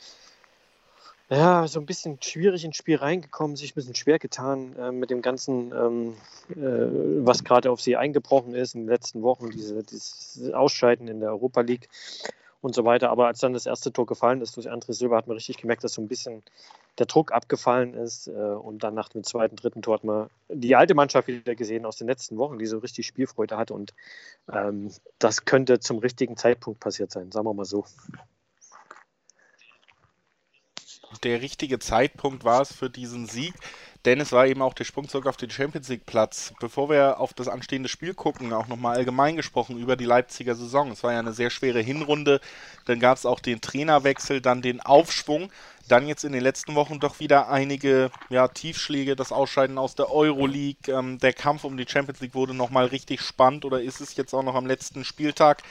ja, 1.36 1.68
so 1.68 1.80
ein 1.80 1.86
bisschen 1.86 2.22
schwierig 2.22 2.64
ins 2.64 2.78
Spiel 2.78 2.98
reingekommen, 2.98 3.56
sich 3.56 3.72
ein 3.72 3.76
bisschen 3.76 3.96
schwer 3.96 4.20
getan 4.20 4.76
äh, 4.78 4.92
mit 4.92 5.10
dem 5.10 5.22
Ganzen, 5.22 5.72
ähm, 5.72 6.16
äh, 6.50 7.26
was 7.26 7.44
gerade 7.44 7.72
auf 7.72 7.82
sie 7.82 7.98
eingebrochen 7.98 8.54
ist 8.54 8.76
in 8.76 8.82
den 8.82 8.90
letzten 8.90 9.22
Wochen, 9.22 9.50
diese, 9.50 9.84
dieses 9.84 10.52
Ausscheiden 10.54 11.08
in 11.08 11.20
der 11.20 11.30
Europa 11.30 11.62
League 11.62 11.90
und 12.62 12.76
so 12.76 12.86
weiter. 12.86 13.10
Aber 13.10 13.28
als 13.28 13.40
dann 13.40 13.54
das 13.54 13.66
erste 13.66 13.92
Tor 13.92 14.06
gefallen 14.06 14.42
ist 14.42 14.56
durch 14.56 14.70
André 14.70 14.94
Silva, 14.94 15.18
hat 15.18 15.28
man 15.28 15.36
richtig 15.36 15.58
gemerkt, 15.58 15.84
dass 15.84 15.94
so 15.94 16.02
ein 16.02 16.08
bisschen 16.08 16.44
der 17.00 17.06
Druck 17.06 17.32
abgefallen 17.32 17.94
ist. 17.94 18.28
Äh, 18.28 18.32
und 18.32 18.84
dann 18.84 18.94
nach 18.94 19.10
dem 19.10 19.24
zweiten, 19.24 19.56
dritten 19.56 19.82
Tor 19.82 19.96
hat 19.96 20.04
man 20.04 20.30
die 20.50 20.76
alte 20.76 20.94
Mannschaft 20.94 21.28
wieder 21.28 21.56
gesehen 21.56 21.86
aus 21.86 21.98
den 21.98 22.08
letzten 22.08 22.38
Wochen, 22.38 22.60
die 22.60 22.66
so 22.66 22.78
richtig 22.78 23.08
Spielfreude 23.08 23.58
hatte. 23.58 23.74
Und 23.74 23.94
ähm, 24.52 24.92
das 25.20 25.46
könnte 25.46 25.80
zum 25.80 26.00
richtigen 26.00 26.38
Zeitpunkt 26.38 26.80
passiert 26.80 27.12
sein, 27.12 27.32
sagen 27.32 27.46
wir 27.46 27.54
mal 27.54 27.66
so 27.66 27.86
der 31.20 31.42
richtige 31.42 31.80
Zeitpunkt 31.80 32.44
war 32.44 32.62
es 32.62 32.74
für 32.74 32.90
diesen 32.90 33.28
Sieg, 33.28 33.54
denn 34.06 34.20
es 34.20 34.34
war 34.34 34.48
eben 34.48 34.62
auch 34.62 34.74
der 34.74 34.84
Sprung 34.84 35.08
zurück 35.08 35.28
auf 35.28 35.38
den 35.38 35.50
Champions 35.50 35.88
League 35.88 36.06
Platz. 36.06 36.54
Bevor 36.60 36.90
wir 36.90 37.20
auf 37.20 37.34
das 37.34 37.48
anstehende 37.48 37.88
Spiel 37.88 38.14
gucken, 38.14 38.52
auch 38.52 38.68
nochmal 38.68 38.98
allgemein 38.98 39.38
gesprochen 39.38 39.78
über 39.78 39.96
die 39.96 40.06
Leipziger 40.06 40.56
Saison. 40.56 40.92
Es 40.92 41.04
war 41.04 41.14
ja 41.14 41.20
eine 41.20 41.32
sehr 41.32 41.50
schwere 41.50 41.80
Hinrunde, 41.80 42.42
dann 42.86 43.00
gab 43.00 43.18
es 43.18 43.26
auch 43.26 43.40
den 43.40 43.62
Trainerwechsel, 43.62 44.42
dann 44.42 44.62
den 44.62 44.82
Aufschwung, 44.82 45.50
dann 45.88 46.08
jetzt 46.08 46.26
in 46.26 46.34
den 46.34 46.44
letzten 46.44 46.76
Wochen 46.76 47.00
doch 47.00 47.20
wieder 47.20 47.50
einige 47.50 48.12
ja, 48.30 48.48
Tiefschläge, 48.48 49.16
das 49.16 49.32
Ausscheiden 49.32 49.78
aus 49.78 49.96
der 49.96 50.12
Euroleague, 50.12 50.94
ähm, 50.94 51.18
der 51.20 51.34
Kampf 51.34 51.64
um 51.64 51.78
die 51.78 51.88
Champions 51.88 52.20
League 52.20 52.36
wurde 52.36 52.54
nochmal 52.54 52.88
richtig 52.88 53.22
spannend 53.22 53.64
oder 53.64 53.82
ist 53.82 54.02
es 54.02 54.16
jetzt 54.16 54.34
auch 54.34 54.44
noch 54.44 54.56
am 54.56 54.66
letzten 54.66 55.06
Spieltag? 55.06 55.64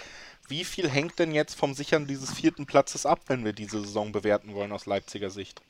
Wie 0.52 0.64
viel 0.64 0.86
hängt 0.86 1.18
denn 1.18 1.32
jetzt 1.32 1.54
vom 1.54 1.72
Sichern 1.72 2.06
dieses 2.06 2.30
vierten 2.30 2.66
Platzes 2.66 3.06
ab, 3.06 3.20
wenn 3.28 3.42
wir 3.42 3.54
diese 3.54 3.80
Saison 3.80 4.12
bewerten 4.12 4.52
wollen 4.54 4.70
aus 4.72 4.84
Leipziger 4.84 5.30
Sicht? 5.30 5.62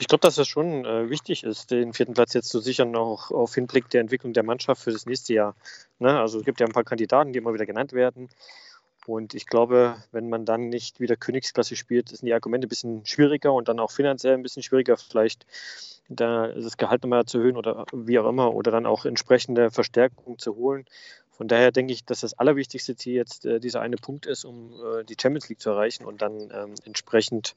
Ich 0.00 0.08
glaube, 0.08 0.22
dass 0.22 0.36
es 0.36 0.48
schon 0.48 0.84
äh, 0.84 1.08
wichtig 1.10 1.44
ist, 1.44 1.70
den 1.70 1.92
vierten 1.92 2.14
Platz 2.14 2.34
jetzt 2.34 2.48
zu 2.48 2.58
sichern, 2.58 2.96
auch 2.96 3.30
auf 3.30 3.54
Hinblick 3.54 3.88
der 3.90 4.00
Entwicklung 4.00 4.32
der 4.32 4.42
Mannschaft 4.42 4.82
für 4.82 4.90
das 4.90 5.06
nächste 5.06 5.34
Jahr. 5.34 5.54
Ne? 6.00 6.18
Also 6.18 6.40
es 6.40 6.44
gibt 6.44 6.58
ja 6.58 6.66
ein 6.66 6.72
paar 6.72 6.82
Kandidaten, 6.82 7.32
die 7.32 7.38
immer 7.38 7.54
wieder 7.54 7.64
genannt 7.64 7.92
werden. 7.92 8.30
Und 9.06 9.32
ich 9.32 9.46
glaube, 9.46 9.94
wenn 10.10 10.28
man 10.28 10.44
dann 10.44 10.68
nicht 10.68 10.98
wieder 10.98 11.14
Königsklasse 11.14 11.76
spielt, 11.76 12.08
sind 12.08 12.26
die 12.26 12.34
Argumente 12.34 12.66
ein 12.66 12.68
bisschen 12.68 13.06
schwieriger 13.06 13.52
und 13.52 13.68
dann 13.68 13.78
auch 13.78 13.92
finanziell 13.92 14.34
ein 14.34 14.42
bisschen 14.42 14.64
schwieriger, 14.64 14.96
vielleicht 14.96 15.46
da 16.08 16.48
das 16.48 16.76
Gehalt 16.76 17.04
nochmal 17.04 17.26
zu 17.26 17.38
erhöhen 17.38 17.56
oder 17.56 17.86
wie 17.92 18.18
auch 18.18 18.28
immer 18.28 18.54
oder 18.54 18.72
dann 18.72 18.86
auch 18.86 19.04
entsprechende 19.04 19.70
Verstärkung 19.70 20.38
zu 20.38 20.56
holen. 20.56 20.84
Von 21.32 21.48
daher 21.48 21.72
denke 21.72 21.92
ich, 21.92 22.04
dass 22.04 22.20
das 22.20 22.38
allerwichtigste 22.38 22.94
Ziel 22.94 23.14
jetzt 23.14 23.46
äh, 23.46 23.58
dieser 23.58 23.80
eine 23.80 23.96
Punkt 23.96 24.26
ist, 24.26 24.44
um 24.44 24.72
äh, 24.72 25.04
die 25.04 25.16
Champions 25.20 25.48
League 25.48 25.60
zu 25.60 25.70
erreichen 25.70 26.04
und 26.04 26.20
dann 26.20 26.52
ähm, 26.54 26.74
entsprechend 26.84 27.54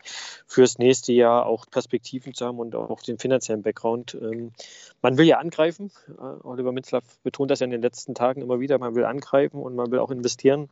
fürs 0.48 0.78
nächste 0.78 1.12
Jahr 1.12 1.46
auch 1.46 1.66
Perspektiven 1.70 2.34
zu 2.34 2.46
haben 2.46 2.60
und 2.60 2.74
auch 2.74 3.02
den 3.02 3.20
finanziellen 3.20 3.64
Background. 3.64 4.18
Ähm, 4.20 4.54
man 5.02 5.18
will 5.18 5.26
ja 5.26 5.40
angreifen. 5.40 5.92
Äh, 6.08 6.22
Oliver 6.22 6.72
Mitzlaff 6.72 7.04
betont 7.24 7.52
das 7.52 7.60
ja 7.60 7.66
in 7.66 7.72
den 7.72 7.82
letzten 7.82 8.16
Tagen 8.16 8.42
immer 8.42 8.60
wieder. 8.60 8.80
Man 8.80 8.96
will 8.96 9.06
angreifen 9.06 9.62
und 9.62 9.76
man 9.76 9.92
will 9.92 10.00
auch 10.00 10.12
investieren. 10.12 10.70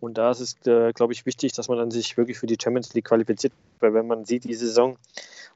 Und 0.00 0.16
da 0.16 0.30
ist 0.30 0.40
es, 0.40 0.66
äh, 0.66 0.92
glaube 0.92 1.12
ich, 1.12 1.26
wichtig, 1.26 1.52
dass 1.52 1.68
man 1.68 1.78
dann 1.78 1.90
sich 1.90 2.16
wirklich 2.16 2.38
für 2.38 2.46
die 2.46 2.56
Champions 2.60 2.94
League 2.94 3.06
qualifiziert, 3.06 3.52
weil 3.80 3.92
wenn 3.92 4.06
man 4.06 4.24
sieht, 4.24 4.44
die 4.44 4.54
Saison, 4.54 4.96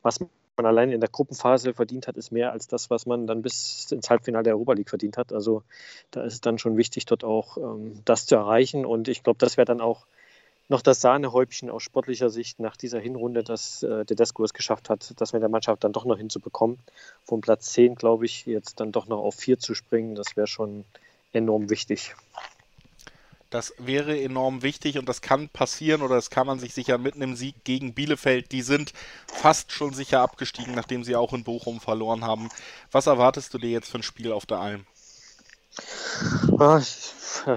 was 0.02 0.20
man 0.56 0.66
allein 0.66 0.92
in 0.92 1.00
der 1.00 1.08
Gruppenphase 1.08 1.74
verdient 1.74 2.06
hat, 2.06 2.16
ist 2.16 2.30
mehr 2.30 2.52
als 2.52 2.66
das, 2.66 2.90
was 2.90 3.06
man 3.06 3.26
dann 3.26 3.42
bis 3.42 3.90
ins 3.90 4.10
Halbfinale 4.10 4.44
der 4.44 4.54
Europa 4.54 4.72
League 4.74 4.88
verdient 4.88 5.16
hat. 5.16 5.32
Also 5.32 5.62
da 6.10 6.22
ist 6.22 6.34
es 6.34 6.40
dann 6.40 6.58
schon 6.58 6.76
wichtig, 6.76 7.06
dort 7.06 7.24
auch 7.24 7.56
ähm, 7.56 8.00
das 8.04 8.26
zu 8.26 8.36
erreichen. 8.36 8.86
Und 8.86 9.08
ich 9.08 9.22
glaube, 9.22 9.38
das 9.38 9.56
wäre 9.56 9.66
dann 9.66 9.80
auch 9.80 10.06
noch 10.68 10.82
das 10.82 11.00
Sahnehäubchen 11.00 11.70
aus 11.70 11.82
sportlicher 11.82 12.30
Sicht 12.30 12.58
nach 12.58 12.76
dieser 12.76 12.98
Hinrunde, 12.98 13.44
dass 13.44 13.82
äh, 13.82 14.04
Tedesco 14.04 14.44
es 14.44 14.54
geschafft 14.54 14.88
hat, 14.88 15.12
das 15.20 15.32
mit 15.32 15.42
der 15.42 15.50
Mannschaft 15.50 15.84
dann 15.84 15.92
doch 15.92 16.04
noch 16.04 16.16
hinzubekommen. 16.16 16.78
Vom 17.24 17.40
Platz 17.40 17.72
10, 17.72 17.96
glaube 17.96 18.24
ich, 18.24 18.46
jetzt 18.46 18.80
dann 18.80 18.92
doch 18.92 19.06
noch 19.06 19.18
auf 19.18 19.34
4 19.34 19.58
zu 19.58 19.74
springen, 19.74 20.14
das 20.14 20.36
wäre 20.36 20.46
schon 20.46 20.84
enorm 21.32 21.68
wichtig. 21.68 22.14
Das 23.54 23.72
wäre 23.78 24.20
enorm 24.20 24.64
wichtig 24.64 24.98
und 24.98 25.08
das 25.08 25.20
kann 25.20 25.48
passieren 25.48 26.02
oder 26.02 26.16
das 26.16 26.28
kann 26.28 26.44
man 26.44 26.58
sich 26.58 26.74
sichern 26.74 27.00
mit 27.00 27.14
einem 27.14 27.36
Sieg 27.36 27.62
gegen 27.62 27.94
Bielefeld. 27.94 28.50
Die 28.50 28.62
sind 28.62 28.92
fast 29.28 29.70
schon 29.70 29.94
sicher 29.94 30.22
abgestiegen, 30.22 30.74
nachdem 30.74 31.04
sie 31.04 31.14
auch 31.14 31.32
in 31.32 31.44
Bochum 31.44 31.78
verloren 31.78 32.24
haben. 32.24 32.48
Was 32.90 33.06
erwartest 33.06 33.54
du 33.54 33.58
dir 33.58 33.70
jetzt 33.70 33.88
für 33.88 33.98
ein 33.98 34.02
Spiel 34.02 34.32
auf 34.32 34.44
der 34.44 34.58
Alm? 34.58 34.86
Ah, 36.58 36.82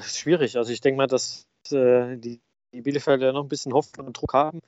schwierig. 0.01 0.57
Also 0.57 0.71
ich 0.71 0.81
denke 0.81 0.97
mal, 0.97 1.07
dass 1.07 1.47
äh, 1.71 2.15
die, 2.15 2.41
die 2.73 2.81
Bielefelder 2.81 3.33
noch 3.33 3.45
ein 3.45 3.49
bisschen 3.49 3.73
Hoffnung 3.73 4.05
und 4.05 4.21
Druck 4.21 4.33
haben, 4.33 4.61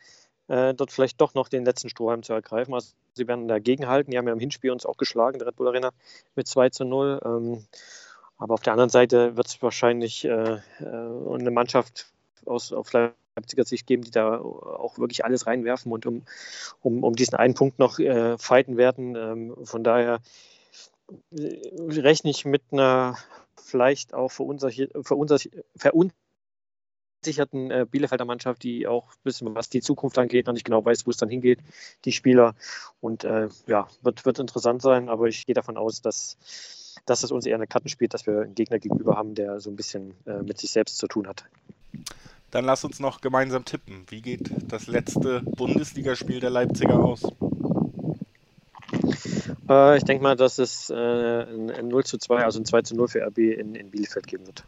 äh, 0.48 0.74
dort 0.74 0.92
vielleicht 0.92 1.22
doch 1.22 1.36
noch 1.36 1.48
den 1.48 1.64
letzten 1.64 1.90
Strohhalm 1.90 2.24
zu 2.24 2.34
ergreifen. 2.34 2.74
Also 2.74 2.94
sie 3.14 3.28
werden 3.28 3.48
dagegen 3.48 3.88
halten. 3.88 4.10
Die 4.10 4.18
haben 4.18 4.26
ja 4.26 4.34
im 4.34 4.40
Hinspiel 4.40 4.72
uns 4.72 4.88
auch 4.88 4.98
geschlagen, 4.98 5.38
der 5.38 5.50
Red 5.50 5.58
Bull 5.58 5.68
Arena 5.68 5.92
mit 6.34 6.48
2 6.48 6.70
zu 6.70 6.86
0. 6.86 7.22
Ähm, 7.24 7.68
aber 8.40 8.54
auf 8.54 8.62
der 8.62 8.74
anderen 8.74 8.90
Seite 8.90 9.38
wird 9.38 9.48
es 9.48 9.62
wahrscheinlich 9.62 10.26
äh, 10.26 10.30
äh, 10.30 10.60
eine 10.80 11.52
Mannschaft 11.52 12.12
aus, 12.46 12.72
auf 12.72 12.92
Leipziger 12.94 13.66
Sicht 13.66 13.86
geben, 13.86 14.04
die 14.04 14.12
da 14.12 14.40
auch 14.40 14.98
wirklich 14.98 15.26
alles 15.26 15.46
reinwerfen 15.46 15.92
und 15.92 16.06
um, 16.06 16.24
um, 16.82 17.04
um 17.04 17.16
diesen 17.16 17.36
einen 17.36 17.54
Punkt 17.54 17.80
noch 17.80 18.00
äh, 18.00 18.38
fighten 18.38 18.78
werden. 18.78 19.16
Ähm, 19.16 19.56
von 19.66 19.84
daher 19.84 20.22
äh, 21.32 21.60
rechne 22.00 22.32
ich 22.32 22.46
mit 22.46 22.64
einer 22.72 23.18
vielleicht 23.62 24.14
auch 24.14 24.30
verunsicherten 24.30 26.22
äh, 27.72 27.86
Bielefelder 27.92 28.24
Mannschaft, 28.24 28.64
die 28.64 28.88
auch 28.88 29.12
ein 29.12 29.24
bisschen 29.24 29.54
was 29.54 29.70
die 29.70 29.82
Zukunft 29.82 30.18
angeht, 30.18 30.48
noch 30.48 30.54
nicht 30.54 30.66
genau 30.66 30.84
weiß, 30.84 31.06
wo 31.06 31.12
es 31.12 31.18
dann 31.18 31.30
hingeht, 31.30 31.60
die 32.06 32.14
Spieler. 32.14 32.56
Und 33.02 33.26
äh, 33.26 33.50
ja, 33.68 33.90
wird, 34.02 34.26
wird 34.26 34.40
interessant 34.40 34.82
sein, 34.82 35.10
aber 35.10 35.28
ich 35.28 35.46
gehe 35.46 35.56
davon 35.56 35.76
aus, 35.76 36.02
dass, 36.02 36.38
dass 37.06 37.24
es 37.24 37.32
uns 37.32 37.46
eher 37.46 37.56
eine 37.56 37.68
Karten 37.68 37.90
spielt, 37.90 38.14
dass 38.14 38.26
wir 38.26 38.42
einen 38.42 38.56
Gegner 38.56 38.80
gegenüber 38.80 39.16
haben, 39.16 39.36
der 39.36 39.60
so 39.60 39.70
ein 39.70 39.76
bisschen 39.76 40.14
äh, 40.26 40.42
mit 40.44 40.58
sich 40.58 40.72
selbst 40.72 40.98
zu 40.98 41.08
tun 41.08 41.28
hat. 41.28 41.46
Dann 42.52 42.66
lass 42.66 42.84
uns 42.84 43.00
noch 43.00 43.22
gemeinsam 43.22 43.66
tippen. 43.66 44.06
Wie 44.10 44.22
geht 44.22 44.50
das 44.68 44.88
letzte 44.88 45.42
Bundesligaspiel 45.42 46.40
der 46.40 46.50
Leipziger 46.50 47.00
aus? 47.00 47.24
Äh, 49.70 49.98
ich 49.98 50.04
denke 50.04 50.24
mal, 50.24 50.36
dass 50.36 50.58
es 50.58 50.90
äh, 50.90 50.96
ein, 50.96 51.70
ein 51.70 51.88
0 51.88 52.04
zu 52.04 52.18
2, 52.18 52.44
also 52.44 52.60
ein 52.60 52.66
2 52.66 52.82
zu 52.82 52.96
0 52.96 53.08
für 53.08 53.26
RB 53.26 53.38
in, 53.38 53.76
in 53.76 53.92
Bielefeld 53.92 54.28
geben 54.28 54.48
wird. 54.48 54.64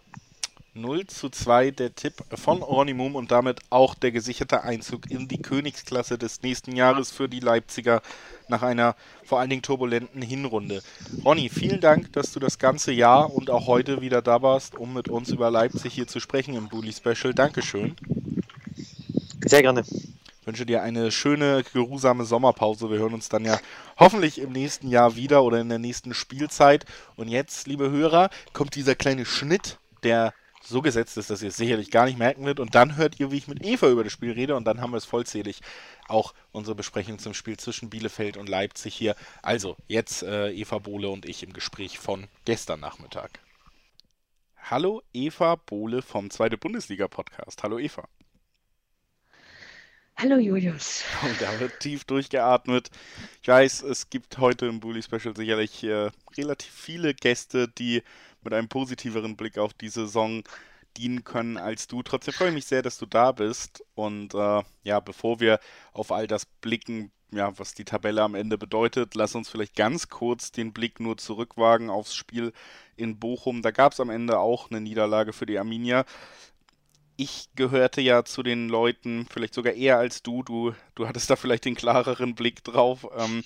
0 0.74 1.06
zu 1.08 1.30
2 1.30 1.72
der 1.72 1.96
Tipp 1.96 2.14
von 2.34 2.60
Moom 2.60 3.16
und 3.16 3.32
damit 3.32 3.60
auch 3.70 3.94
der 3.94 4.12
gesicherte 4.12 4.64
Einzug 4.64 5.12
in 5.12 5.28
die 5.28 5.42
Königsklasse 5.42 6.18
des 6.18 6.42
nächsten 6.44 6.76
Jahres 6.76 7.12
für 7.12 7.28
die 7.28 7.42
Leipziger 7.42 8.02
nach 8.48 8.62
einer 8.62 8.96
vor 9.26 9.40
allen 9.40 9.50
Dingen 9.50 9.64
turbulenten 9.64 10.22
Hinrunde. 10.22 10.82
Ronny, 11.26 11.50
vielen 11.50 11.82
Dank, 11.82 12.14
dass 12.14 12.32
du 12.32 12.40
das 12.40 12.58
ganze 12.58 12.94
Jahr 12.94 13.34
und 13.34 13.50
auch 13.50 13.68
heute 13.68 14.00
wieder 14.00 14.22
da 14.22 14.42
warst, 14.42 14.76
um 14.76 14.94
mit 14.94 15.10
uns 15.10 15.30
über 15.30 15.52
Leipzig 15.52 15.94
hier 15.94 16.08
zu 16.08 16.22
sprechen 16.22 16.56
im 16.56 16.70
Bully 16.70 16.94
Special. 16.94 17.34
Dankeschön. 17.34 17.96
Sehr 19.44 19.62
gerne. 19.62 19.82
Ich 19.82 20.48
wünsche 20.48 20.66
dir 20.66 20.82
eine 20.82 21.12
schöne, 21.12 21.64
geruhsame 21.74 22.24
Sommerpause. 22.24 22.90
Wir 22.90 23.00
hören 23.00 23.14
uns 23.14 23.28
dann 23.28 23.44
ja 23.44 23.60
hoffentlich 24.00 24.40
im 24.40 24.54
nächsten 24.54 24.88
Jahr 24.88 25.18
wieder 25.18 25.44
oder 25.44 25.60
in 25.60 25.68
der 25.68 25.80
nächsten 25.80 26.14
Spielzeit. 26.14 26.86
Und 27.18 27.28
jetzt, 27.28 27.68
liebe 27.68 27.92
Hörer, 27.92 28.30
kommt 28.54 28.76
dieser 28.76 28.96
kleine 28.96 29.26
Schnitt, 29.26 29.78
der 30.04 30.34
so 30.64 30.82
gesetzt 30.82 31.18
ist, 31.18 31.30
dass 31.30 31.42
ihr 31.42 31.50
es 31.50 31.58
sicherlich 31.58 31.92
gar 31.92 32.06
nicht 32.06 32.18
merken 32.18 32.46
wird. 32.46 32.60
Und 32.60 32.76
dann 32.76 32.96
hört 32.96 33.20
ihr, 33.20 33.32
wie 33.32 33.38
ich 33.38 33.48
mit 33.48 33.66
Eva 33.66 33.90
über 33.90 34.04
das 34.04 34.14
Spiel 34.14 34.32
rede. 34.32 34.56
Und 34.56 34.66
dann 34.66 34.82
haben 34.82 34.92
wir 34.92 34.98
es 34.98 35.06
vollzählig. 35.06 35.62
Auch 36.08 36.34
unsere 36.52 36.76
Besprechung 36.76 37.20
zum 37.20 37.34
Spiel 37.34 37.58
zwischen 37.58 37.90
Bielefeld 37.90 38.38
und 38.38 38.50
Leipzig 38.50 38.96
hier. 38.96 39.16
Also, 39.42 39.76
jetzt 39.88 40.24
äh, 40.24 40.52
Eva 40.52 40.80
Bohle 40.80 41.10
und 41.10 41.26
ich 41.26 41.44
im 41.44 41.54
Gespräch 41.54 42.00
von 42.00 42.28
gestern 42.46 42.80
Nachmittag. 42.80 43.40
Hallo 44.64 45.02
Eva 45.12 45.56
Bohle 45.56 46.02
vom 46.02 46.30
Zweite 46.30 46.58
Bundesliga 46.58 47.08
Podcast. 47.08 47.64
Hallo 47.64 47.80
Eva. 47.80 48.08
Hallo 50.18 50.38
Julius. 50.38 51.04
Und 51.24 51.42
da 51.42 51.60
wird 51.60 51.80
tief 51.80 52.04
durchgeatmet. 52.04 52.92
Ich 53.42 53.48
weiß, 53.48 53.82
es 53.84 54.10
gibt 54.10 54.38
heute 54.38 54.68
im 54.68 54.80
Bully 54.80 55.02
Special 55.02 55.36
sicherlich 55.36 55.84
äh, 55.84 56.12
relativ 56.38 56.72
viele 56.72 57.14
Gäste, 57.14 57.68
die 57.68 58.04
mit 58.44 58.54
einem 58.54 58.68
positiveren 58.68 59.36
Blick 59.36 59.58
auf 59.58 59.74
die 59.74 59.90
Saison 59.90 60.44
dienen 60.98 61.24
können 61.24 61.58
als 61.58 61.88
du. 61.88 62.04
Trotzdem 62.04 62.34
freue 62.34 62.50
ich 62.50 62.54
mich 62.54 62.66
sehr, 62.66 62.82
dass 62.84 62.98
du 62.98 63.06
da 63.06 63.32
bist. 63.32 63.84
Und 63.96 64.36
äh, 64.36 64.62
ja, 64.84 65.00
bevor 65.00 65.40
wir 65.40 65.60
auf 65.94 66.12
all 66.12 66.28
das 66.28 66.46
blicken, 66.46 67.12
ja, 67.34 67.58
was 67.58 67.74
die 67.74 67.86
Tabelle 67.86 68.22
am 68.22 68.36
Ende 68.36 68.58
bedeutet, 68.58 69.16
lass 69.16 69.36
uns 69.36 69.50
vielleicht 69.50 69.76
ganz 69.76 70.10
kurz 70.10 70.52
den 70.52 70.74
Blick 70.74 71.00
nur 71.00 71.18
zurückwagen 71.18 71.90
aufs 71.90 72.14
Spiel 72.14 72.52
in 72.98 73.20
Bochum. 73.20 73.62
Da 73.62 73.72
gab 73.72 73.94
es 73.94 74.00
am 74.02 74.10
Ende 74.10 74.38
auch 74.38 74.70
eine 74.70 74.82
Niederlage 74.82 75.32
für 75.32 75.46
die 75.46 75.58
Arminia. 75.58 76.06
Ich 77.24 77.50
gehörte 77.56 78.02
ja 78.02 78.26
zu 78.26 78.42
den 78.42 78.68
Leuten, 78.68 79.28
vielleicht 79.30 79.54
sogar 79.54 79.74
eher 79.74 80.00
als 80.00 80.24
du, 80.24 80.42
du, 80.42 80.74
du 80.96 81.08
hattest 81.08 81.30
da 81.30 81.36
vielleicht 81.36 81.66
den 81.66 81.76
klareren 81.76 82.34
Blick 82.34 82.64
drauf, 82.64 83.08
ähm, 83.16 83.44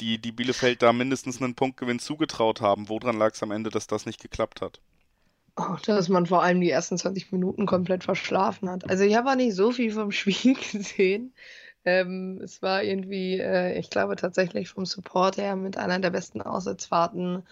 die, 0.00 0.18
die 0.18 0.32
Bielefeld 0.32 0.80
da 0.80 0.94
mindestens 0.94 1.42
einen 1.42 1.54
Punktgewinn 1.54 1.98
zugetraut 1.98 2.62
haben. 2.62 2.88
Woran 2.88 3.18
lag 3.18 3.34
es 3.34 3.42
am 3.42 3.50
Ende, 3.50 3.68
dass 3.68 3.86
das 3.86 4.06
nicht 4.06 4.22
geklappt 4.22 4.62
hat? 4.62 4.80
Oh, 5.56 5.76
dass 5.84 6.08
man 6.08 6.24
vor 6.24 6.42
allem 6.42 6.62
die 6.62 6.70
ersten 6.70 6.96
20 6.96 7.30
Minuten 7.30 7.66
komplett 7.66 8.02
verschlafen 8.02 8.70
hat. 8.70 8.88
Also 8.88 9.04
ich 9.04 9.14
habe 9.14 9.28
auch 9.30 9.36
nicht 9.36 9.54
so 9.54 9.72
viel 9.72 9.90
vom 9.90 10.10
Spiel 10.10 10.54
gesehen. 10.72 11.34
Ähm, 11.84 12.40
es 12.42 12.62
war 12.62 12.82
irgendwie, 12.82 13.40
äh, 13.40 13.78
ich 13.78 13.90
glaube 13.90 14.16
tatsächlich 14.16 14.70
vom 14.70 14.86
Support 14.86 15.36
her 15.36 15.54
mit 15.54 15.76
einer 15.76 15.98
der 15.98 16.10
besten 16.10 16.40
Auswärtsfahrten 16.40 17.42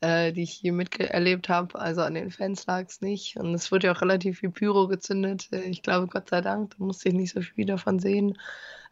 äh, 0.00 0.32
die 0.32 0.42
ich 0.42 0.52
hier 0.52 0.72
miterlebt 0.72 1.48
habe. 1.48 1.78
Also 1.78 2.02
an 2.02 2.14
den 2.14 2.30
Fans 2.30 2.66
lag 2.66 2.86
es 2.86 3.00
nicht. 3.00 3.36
Und 3.36 3.54
es 3.54 3.70
wurde 3.70 3.88
ja 3.88 3.92
auch 3.94 4.02
relativ 4.02 4.40
viel 4.40 4.50
Pyro 4.50 4.88
gezündet. 4.88 5.48
Äh, 5.52 5.62
ich 5.62 5.82
glaube, 5.82 6.06
Gott 6.08 6.28
sei 6.30 6.40
Dank, 6.40 6.76
da 6.78 6.84
musste 6.84 7.08
ich 7.08 7.14
nicht 7.14 7.32
so 7.32 7.40
viel 7.42 7.66
davon 7.66 7.98
sehen. 7.98 8.38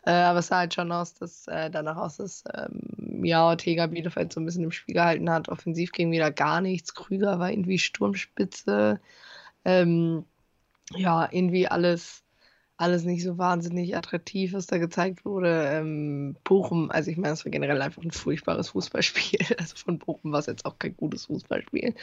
Äh, 0.05 0.13
aber 0.13 0.41
es 0.41 0.49
sah 0.49 0.59
halt 0.59 0.75
schon 0.75 0.93
aus, 0.93 1.15
dass 1.15 1.47
äh, 1.49 1.71
danach 1.71 1.97
aus, 1.97 2.19
dass 2.19 2.45
ähm, 2.55 3.25
ja, 3.25 3.47
Ortega 3.47 3.87
Bielefeld 3.87 4.33
so 4.33 4.41
ein 4.41 4.47
bisschen 4.47 4.65
im 4.65 4.71
Spiel 4.71 4.95
gehalten 4.95 5.31
hat. 5.31 5.49
Offensiv 5.49 5.93
ging 5.93 6.11
wieder 6.13 6.31
gar 6.31 6.61
nichts. 6.61 6.95
Krüger 6.95 7.39
war 7.39 7.51
irgendwie 7.51 7.79
Sturmspitze. 7.79 9.01
Ähm, 9.65 10.25
ja, 10.95 11.29
irgendwie 11.31 11.69
alles 11.69 12.23
alles 12.79 13.05
nicht 13.05 13.25
so 13.25 13.39
wahnsinnig 13.39 13.97
attraktiv, 13.97 14.53
was 14.53 14.67
da 14.69 14.79
gezeigt 14.79 15.25
wurde. 15.25 15.69
Ähm, 15.73 16.37
Bochum, 16.45 16.91
also 16.91 17.11
ich 17.11 17.17
meine, 17.17 17.35
es 17.35 17.45
war 17.45 17.51
generell 17.51 17.83
einfach 17.83 18.03
ein 18.03 18.13
furchtbares 18.13 18.71
Fußballspiel. 18.71 19.41
Also 19.59 19.77
von 19.77 19.99
Bochum 19.99 20.33
war 20.33 20.39
es 20.39 20.47
jetzt 20.47 20.65
auch 20.65 20.79
kein 20.79 20.97
gutes 20.97 21.27
Fußballspiel. 21.27 21.95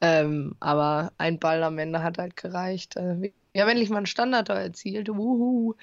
Ähm, 0.00 0.56
aber 0.58 1.12
ein 1.18 1.38
Ball 1.38 1.62
am 1.62 1.78
Ende 1.78 2.02
hat 2.02 2.18
halt 2.18 2.36
gereicht. 2.36 2.96
Wir 2.96 3.62
haben 3.62 3.68
endlich 3.68 3.90
mal 3.90 3.98
einen 3.98 4.06
Standard 4.06 4.48
erzielt. 4.48 5.08
Wuhu. 5.08 5.74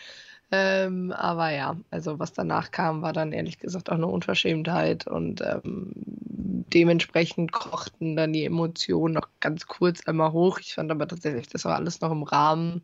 Ähm, 0.52 1.12
aber 1.12 1.52
ja, 1.52 1.78
also 1.90 2.20
was 2.20 2.34
danach 2.34 2.72
kam, 2.72 3.02
war 3.02 3.14
dann 3.14 3.32
ehrlich 3.32 3.58
gesagt 3.58 3.90
auch 3.90 3.96
eine 3.96 4.08
Unverschämtheit 4.08 5.08
und 5.08 5.42
ähm, 5.42 5.92
dementsprechend 5.96 7.52
kochten 7.52 8.16
dann 8.16 8.34
die 8.34 8.46
Emotionen 8.46 9.16
noch 9.16 9.30
ganz 9.40 9.66
kurz 9.66 10.06
einmal 10.06 10.34
hoch. 10.34 10.60
Ich 10.60 10.76
fand 10.76 10.92
aber 10.92 11.08
tatsächlich, 11.08 11.48
das 11.48 11.66
war 11.66 11.76
alles 11.76 12.02
noch 12.02 12.12
im 12.12 12.24
Rahmen. 12.24 12.84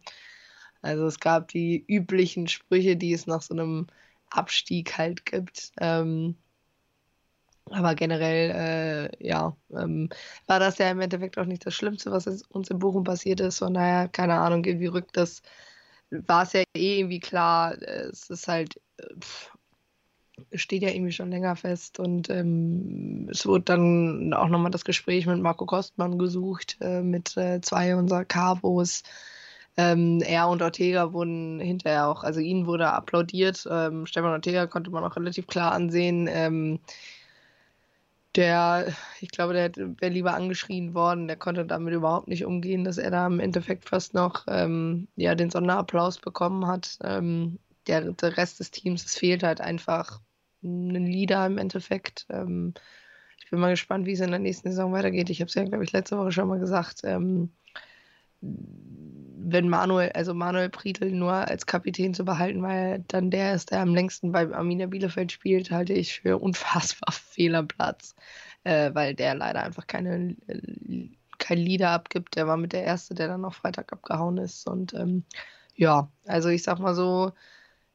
Also 0.82 1.06
es 1.06 1.20
gab 1.20 1.50
die 1.50 1.84
üblichen 1.88 2.48
Sprüche, 2.48 2.96
die 2.98 3.14
es 3.14 3.28
nach 3.28 3.42
so 3.42 3.54
einem 3.54 3.88
Abstieg 4.30 4.98
halt 4.98 5.26
gibt. 5.26 5.72
Ähm, 5.80 6.36
aber 7.66 7.96
generell, 7.96 9.10
äh, 9.20 9.28
ja, 9.28 9.56
ähm, 9.72 10.10
war 10.48 10.60
das 10.60 10.78
ja 10.78 10.90
im 10.90 11.00
Endeffekt 11.00 11.38
auch 11.38 11.46
nicht 11.46 11.66
das 11.66 11.76
Schlimmste, 11.76 12.12
was 12.12 12.28
uns 12.28 12.70
in 12.70 12.80
Bochum 12.80 13.04
passiert 13.04 13.40
ist. 13.40 13.60
Von 13.60 13.74
daher, 13.74 14.08
keine 14.10 14.34
Ahnung, 14.36 14.66
wie 14.66 14.88
rückt 14.88 15.16
das, 15.16 15.42
war 16.10 16.44
es 16.44 16.54
ja 16.54 16.64
eh 16.76 17.00
irgendwie 17.00 17.20
klar. 17.20 17.82
Es 17.82 18.30
ist 18.30 18.48
halt, 18.48 18.82
pff, 19.20 19.52
steht 20.54 20.82
ja 20.84 20.90
irgendwie 20.90 21.12
schon 21.12 21.30
länger 21.32 21.56
fest 21.56 22.00
und 22.00 22.30
ähm, 22.30 23.30
es 23.32 23.46
wurde 23.46 23.64
dann 23.66 24.34
auch 24.34 24.50
nochmal 24.50 24.72
das 24.72 24.86
Gespräch 24.86 25.26
mit 25.26 25.40
Marco 25.40 25.66
Kostmann 25.66 26.18
gesucht, 26.18 26.78
äh, 26.82 27.02
mit 27.02 27.38
äh, 27.38 27.62
zwei 27.62 27.96
unserer 27.96 28.26
Cavos. 28.26 29.04
Ähm, 29.78 30.22
er 30.22 30.50
und 30.50 30.62
Ortega 30.62 31.14
wurden 31.14 31.60
hinterher 31.60 32.08
auch, 32.08 32.24
also 32.24 32.40
ihnen 32.40 32.66
wurde 32.68 32.92
applaudiert. 32.92 33.68
Ähm, 33.70 34.06
Stefan 34.06 34.32
Ortega 34.32 34.68
konnte 34.68 34.92
man 34.92 35.04
auch 35.04 35.16
relativ 35.16 35.48
klar 35.48 35.72
ansehen. 35.72 36.28
Ähm, 36.30 36.80
der, 38.36 38.94
ich 39.20 39.30
glaube, 39.32 39.54
der 39.54 39.72
wäre 39.76 40.12
lieber 40.12 40.34
angeschrien 40.34 40.94
worden. 40.94 41.28
Der 41.28 41.36
konnte 41.36 41.66
damit 41.66 41.94
überhaupt 41.94 42.28
nicht 42.28 42.46
umgehen, 42.46 42.84
dass 42.84 42.98
er 42.98 43.12
da 43.12 43.28
im 43.28 43.40
Endeffekt 43.40 43.90
fast 43.90 44.14
noch 44.14 44.46
ähm, 44.48 45.08
ja, 45.16 45.36
den 45.36 45.50
Sonderapplaus 45.50 46.20
bekommen 46.20 46.66
hat. 46.68 46.98
Ähm, 47.04 47.60
der, 47.88 48.12
der 48.12 48.38
Rest 48.38 48.60
des 48.60 48.72
Teams, 48.72 49.06
es 49.06 49.18
fehlt 49.18 49.44
halt 49.44 49.60
einfach 49.60 50.22
ein 50.64 51.06
Leader 51.06 51.46
im 51.46 51.58
Endeffekt. 51.58 52.26
Ähm, 52.30 52.74
ich 53.40 53.50
bin 53.50 53.60
mal 53.60 53.72
gespannt, 53.72 54.06
wie 54.06 54.14
es 54.14 54.22
in 54.22 54.32
der 54.32 54.40
nächsten 54.40 54.70
Saison 54.70 54.94
weitergeht. 54.94 55.30
Ich 55.30 55.42
habe 55.42 55.50
es 55.50 55.56
ja, 55.56 55.64
glaube 55.64 55.84
ich, 55.84 55.92
letzte 55.92 56.18
Woche 56.18 56.32
schon 56.32 56.48
mal 56.48 56.60
gesagt. 56.60 57.02
Wenn 59.44 59.70
Manuel, 59.70 60.12
also 60.14 60.34
Manuel 60.34 60.70
Prietl 60.70 61.12
nur 61.12 61.34
als 61.34 61.66
Kapitän 61.66 62.14
zu 62.14 62.26
behalten, 62.26 62.62
weil 62.62 63.04
dann 63.08 63.32
der 63.32 63.56
ist, 63.56 63.72
der 63.72 63.82
am 63.82 63.96
längsten 63.96 64.32
bei 64.32 64.54
Arminia 64.54 64.88
Bielefeld 64.88 65.32
spielt, 65.32 65.72
halte 65.72 65.94
ich 65.94 66.22
für 66.22 66.38
unfassbar 66.38 67.12
Fehlerplatz, 67.12 68.16
äh, 68.64 68.92
weil 68.94 69.16
der 69.16 69.36
leider 69.36 69.64
einfach 69.64 69.88
keine, 69.88 70.36
kein 71.38 71.58
Leader 71.58 71.90
abgibt. 71.92 72.36
Der 72.36 72.48
war 72.48 72.58
mit 72.58 72.74
der 72.74 72.84
Erste, 72.84 73.16
der 73.16 73.28
dann 73.28 73.42
noch 73.42 73.54
Freitag 73.56 73.92
abgehauen 73.94 74.38
ist. 74.38 74.68
Und 74.68 74.94
ähm, 74.94 75.24
ja, 75.76 76.12
also 76.28 76.50
ich 76.50 76.64
sag 76.64 76.80
mal 76.80 76.96
so, 76.96 77.32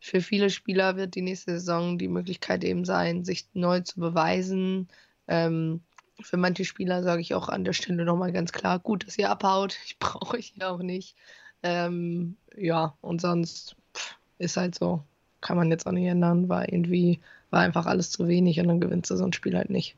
für 0.00 0.20
viele 0.20 0.50
Spieler 0.50 0.96
wird 0.96 1.14
die 1.14 1.22
nächste 1.22 1.52
Saison 1.52 1.98
die 1.98 2.08
Möglichkeit 2.08 2.64
eben 2.64 2.84
sein, 2.84 3.24
sich 3.24 3.48
neu 3.54 3.80
zu 3.80 4.00
beweisen. 4.00 4.88
Ähm, 5.28 5.82
für 6.20 6.36
manche 6.36 6.64
Spieler 6.64 7.02
sage 7.02 7.20
ich 7.20 7.34
auch 7.34 7.48
an 7.48 7.64
der 7.64 7.72
Stelle 7.72 8.04
nochmal 8.04 8.32
ganz 8.32 8.52
klar, 8.52 8.78
gut, 8.78 9.06
dass 9.06 9.18
ihr 9.18 9.30
abhaut. 9.30 9.76
Ich 9.86 9.98
brauche 9.98 10.36
euch 10.36 10.52
hier 10.54 10.70
auch 10.70 10.78
nicht. 10.78 11.16
Ähm, 11.62 12.36
ja, 12.56 12.96
und 13.00 13.20
sonst 13.20 13.76
pff, 13.94 14.16
ist 14.38 14.56
halt 14.56 14.74
so. 14.74 15.02
Kann 15.40 15.56
man 15.56 15.70
jetzt 15.70 15.86
auch 15.86 15.92
nicht 15.92 16.06
ändern, 16.06 16.48
weil 16.48 16.68
irgendwie 16.68 17.20
war 17.50 17.60
einfach 17.60 17.86
alles 17.86 18.10
zu 18.10 18.26
wenig 18.28 18.58
und 18.60 18.68
dann 18.68 18.80
gewinnst 18.80 19.10
du 19.10 19.16
so 19.16 19.24
ein 19.24 19.32
Spiel 19.32 19.56
halt 19.56 19.70
nicht. 19.70 19.96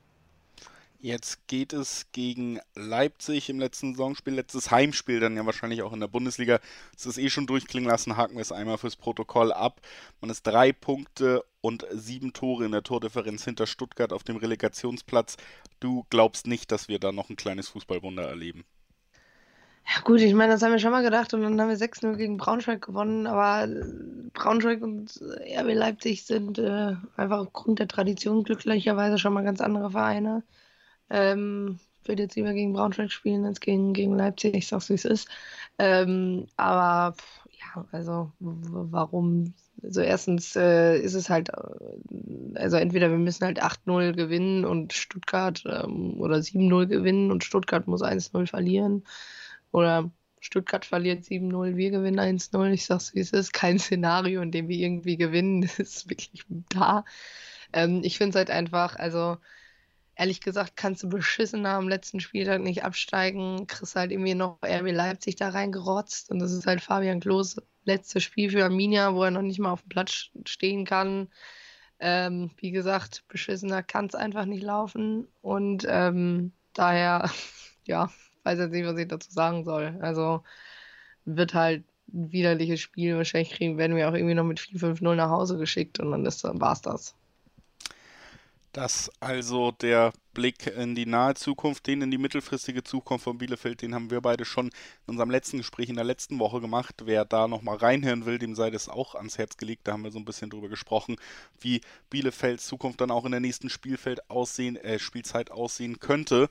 Jetzt 1.00 1.46
geht 1.46 1.72
es 1.72 2.06
gegen 2.10 2.58
Leipzig 2.74 3.48
im 3.50 3.60
letzten 3.60 3.94
Saisonspiel, 3.94 4.34
letztes 4.34 4.72
Heimspiel, 4.72 5.20
dann 5.20 5.36
ja 5.36 5.46
wahrscheinlich 5.46 5.82
auch 5.82 5.92
in 5.92 6.00
der 6.00 6.08
Bundesliga. 6.08 6.58
Es 6.96 7.06
ist 7.06 7.18
eh 7.18 7.30
schon 7.30 7.46
durchklingen 7.46 7.88
lassen, 7.88 8.16
haken 8.16 8.34
wir 8.34 8.42
es 8.42 8.50
einmal 8.50 8.78
fürs 8.78 8.96
Protokoll 8.96 9.52
ab. 9.52 9.80
Man 10.20 10.28
ist 10.28 10.44
drei 10.44 10.72
Punkte 10.72 11.44
und 11.60 11.86
sieben 11.92 12.32
Tore 12.32 12.64
in 12.64 12.72
der 12.72 12.82
Tordifferenz 12.82 13.44
hinter 13.44 13.68
Stuttgart 13.68 14.12
auf 14.12 14.24
dem 14.24 14.38
Relegationsplatz. 14.38 15.36
Du 15.78 16.04
glaubst 16.10 16.48
nicht, 16.48 16.72
dass 16.72 16.88
wir 16.88 16.98
da 16.98 17.12
noch 17.12 17.30
ein 17.30 17.36
kleines 17.36 17.68
Fußballwunder 17.68 18.24
erleben? 18.24 18.64
Ja 19.86 20.02
gut, 20.02 20.20
ich 20.20 20.34
meine, 20.34 20.52
das 20.52 20.62
haben 20.62 20.72
wir 20.72 20.80
schon 20.80 20.90
mal 20.90 21.04
gedacht 21.04 21.32
und 21.32 21.42
dann 21.42 21.60
haben 21.60 21.68
wir 21.68 21.76
6-0 21.76 22.16
gegen 22.16 22.38
Braunschweig 22.38 22.82
gewonnen, 22.84 23.28
aber 23.28 23.68
Braunschweig 24.34 24.82
und 24.82 25.12
RB 25.22 25.74
Leipzig 25.74 26.26
sind 26.26 26.58
äh, 26.58 26.96
einfach 27.16 27.38
aufgrund 27.38 27.78
der 27.78 27.88
Tradition 27.88 28.42
glücklicherweise 28.42 29.16
schon 29.16 29.32
mal 29.32 29.44
ganz 29.44 29.60
andere 29.60 29.92
Vereine. 29.92 30.42
Ähm, 31.10 31.78
würde 32.04 32.22
jetzt 32.22 32.36
lieber 32.36 32.52
gegen 32.52 32.72
Braunschweig 32.72 33.12
spielen 33.12 33.44
als 33.44 33.60
gegen, 33.60 33.92
gegen 33.92 34.16
Leipzig. 34.16 34.54
Ich 34.54 34.66
sag's, 34.68 34.88
wie 34.88 34.94
es 34.94 35.04
ist. 35.04 35.28
Ähm, 35.78 36.46
aber 36.56 37.14
ja, 37.60 37.86
also 37.92 38.32
warum? 38.40 39.54
Also 39.82 40.00
erstens 40.00 40.56
äh, 40.56 40.98
ist 40.98 41.14
es 41.14 41.30
halt, 41.30 41.50
äh, 41.50 42.58
also 42.58 42.76
entweder 42.76 43.10
wir 43.10 43.18
müssen 43.18 43.44
halt 43.44 43.62
8-0 43.62 44.12
gewinnen 44.12 44.64
und 44.64 44.92
Stuttgart 44.92 45.62
ähm, 45.66 46.20
oder 46.20 46.36
7-0 46.36 46.86
gewinnen 46.86 47.30
und 47.30 47.44
Stuttgart 47.44 47.86
muss 47.86 48.02
1-0 48.02 48.46
verlieren. 48.46 49.04
Oder 49.70 50.10
Stuttgart 50.40 50.84
verliert 50.84 51.24
7-0, 51.24 51.76
wir 51.76 51.90
gewinnen 51.90 52.18
1-0. 52.18 52.72
Ich 52.72 52.86
sag's, 52.86 53.14
wie 53.14 53.20
es 53.20 53.32
ist. 53.32 53.52
Kein 53.52 53.78
Szenario, 53.78 54.40
in 54.42 54.50
dem 54.50 54.68
wir 54.68 54.76
irgendwie 54.76 55.16
gewinnen. 55.16 55.62
Das 55.78 55.78
ist 55.78 56.10
wirklich 56.10 56.44
da. 56.70 57.04
Ähm, 57.72 58.00
ich 58.02 58.18
finde 58.18 58.30
es 58.30 58.36
halt 58.36 58.50
einfach, 58.50 58.96
also 58.96 59.36
ehrlich 60.18 60.40
gesagt, 60.40 60.76
kannst 60.76 61.04
du 61.04 61.08
beschissen 61.08 61.64
am 61.64 61.88
letzten 61.88 62.20
Spieltag 62.20 62.60
nicht 62.60 62.84
absteigen. 62.84 63.66
Kriegst 63.68 63.94
halt 63.96 64.10
irgendwie 64.10 64.34
noch 64.34 64.58
RB 64.64 64.90
Leipzig 64.90 65.36
da 65.36 65.50
reingerotzt. 65.50 66.30
Und 66.30 66.40
das 66.40 66.52
ist 66.52 66.66
halt 66.66 66.80
Fabian 66.80 67.20
Klos 67.20 67.56
letztes 67.84 68.24
Spiel 68.24 68.50
für 68.50 68.64
Arminia, 68.64 69.14
wo 69.14 69.22
er 69.22 69.30
noch 69.30 69.42
nicht 69.42 69.60
mal 69.60 69.70
auf 69.70 69.82
dem 69.82 69.90
Platz 69.90 70.30
stehen 70.44 70.84
kann. 70.84 71.28
Ähm, 72.00 72.50
wie 72.58 72.72
gesagt, 72.72 73.24
beschissener 73.28 73.82
kann 73.82 74.06
es 74.06 74.16
einfach 74.16 74.44
nicht 74.44 74.62
laufen. 74.62 75.28
Und 75.40 75.86
ähm, 75.88 76.52
daher, 76.74 77.30
ja, 77.86 78.10
weiß 78.42 78.58
jetzt 78.58 78.72
nicht, 78.72 78.86
was 78.86 78.98
ich 78.98 79.08
dazu 79.08 79.30
sagen 79.30 79.64
soll. 79.64 79.98
Also 80.00 80.42
wird 81.26 81.54
halt 81.54 81.84
ein 82.12 82.32
widerliches 82.32 82.80
Spiel. 82.80 83.16
Wahrscheinlich 83.16 83.52
kriegen, 83.52 83.78
werden 83.78 83.96
wir 83.96 84.08
auch 84.08 84.14
irgendwie 84.14 84.34
noch 84.34 84.44
mit 84.44 84.58
4-5-0 84.58 85.14
nach 85.14 85.30
Hause 85.30 85.58
geschickt 85.58 86.00
und 86.00 86.10
dann 86.10 86.24
war 86.60 86.72
es 86.72 86.82
das. 86.82 87.17
Das 88.72 89.10
also 89.20 89.72
der 89.72 90.12
Blick 90.34 90.66
in 90.66 90.94
die 90.94 91.06
nahe 91.06 91.34
Zukunft, 91.34 91.86
den 91.86 92.02
in 92.02 92.10
die 92.10 92.18
mittelfristige 92.18 92.84
Zukunft 92.84 93.24
von 93.24 93.38
Bielefeld, 93.38 93.82
den 93.82 93.94
haben 93.94 94.10
wir 94.10 94.20
beide 94.20 94.44
schon 94.44 94.66
in 94.66 94.72
unserem 95.06 95.30
letzten 95.30 95.58
Gespräch 95.58 95.88
in 95.88 95.96
der 95.96 96.04
letzten 96.04 96.38
Woche 96.38 96.60
gemacht. 96.60 96.94
Wer 97.04 97.24
da 97.24 97.48
nochmal 97.48 97.78
reinhören 97.78 98.26
will, 98.26 98.38
dem 98.38 98.54
sei 98.54 98.70
das 98.70 98.88
auch 98.88 99.14
ans 99.14 99.38
Herz 99.38 99.56
gelegt. 99.56 99.88
Da 99.88 99.92
haben 99.92 100.04
wir 100.04 100.10
so 100.10 100.18
ein 100.18 100.24
bisschen 100.24 100.50
drüber 100.50 100.68
gesprochen, 100.68 101.16
wie 101.58 101.80
Bielefelds 102.10 102.66
Zukunft 102.66 103.00
dann 103.00 103.10
auch 103.10 103.24
in 103.24 103.32
der 103.32 103.40
nächsten 103.40 103.70
Spielfeld 103.70 104.30
aussehen, 104.30 104.76
äh, 104.76 104.98
Spielzeit 104.98 105.50
aussehen 105.50 105.98
könnte. 105.98 106.50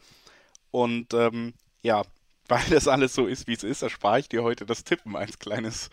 Und 0.72 1.14
ähm, 1.14 1.54
ja, 1.84 2.04
weil 2.48 2.66
das 2.70 2.88
alles 2.88 3.14
so 3.14 3.28
ist, 3.28 3.48
wie 3.48 3.54
es 3.54 3.64
ist, 3.64 3.84
erspare 3.84 4.20
ich 4.20 4.30
dir 4.30 4.44
heute 4.44 4.66
das 4.66 4.84
Tippen 4.84 5.16
als 5.16 5.38
kleines 5.38 5.90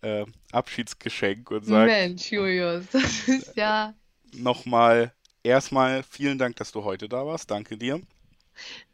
äh, 0.00 0.24
Abschiedsgeschenk 0.52 1.50
und 1.50 1.66
sage. 1.66 1.90
Mensch, 1.90 2.32
Julius, 2.32 2.84
das 2.92 3.28
ist 3.28 3.56
ja. 3.56 3.94
Nochmal 4.32 5.12
erstmal 5.46 6.02
vielen 6.02 6.38
Dank, 6.38 6.56
dass 6.56 6.72
du 6.72 6.84
heute 6.84 7.08
da 7.08 7.26
warst. 7.26 7.50
Danke 7.50 7.76
dir. 7.76 8.00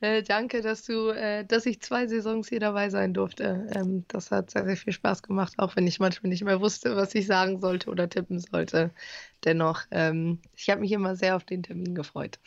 Äh, 0.01 0.23
danke, 0.23 0.61
dass 0.61 0.85
du, 0.85 1.11
äh, 1.11 1.45
dass 1.45 1.67
ich 1.67 1.81
zwei 1.81 2.07
Saisons 2.07 2.49
hier 2.49 2.61
dabei 2.61 2.91
sein 2.91 3.15
durfte. 3.15 3.69
Ähm, 3.75 4.05
das 4.09 4.31
hat 4.31 4.51
sehr, 4.51 4.65
sehr 4.65 4.77
viel 4.77 4.93
Spaß 4.93 5.23
gemacht, 5.23 5.55
auch 5.59 5.77
wenn 5.77 5.87
ich 5.87 6.01
manchmal 6.01 6.31
nicht 6.31 6.45
mehr 6.45 6.61
wusste, 6.61 6.97
was 6.97 7.15
ich 7.15 7.27
sagen 7.27 7.61
sollte 7.61 7.91
oder 7.91 8.09
tippen 8.09 8.41
sollte. 8.41 8.91
Dennoch, 9.45 9.83
ähm, 9.91 10.41
ich 10.57 10.69
habe 10.71 10.81
mich 10.81 10.93
immer 10.93 11.17
sehr 11.17 11.37
auf 11.37 11.45
den 11.45 11.63
Termin 11.63 11.95
gefreut. 11.95 12.39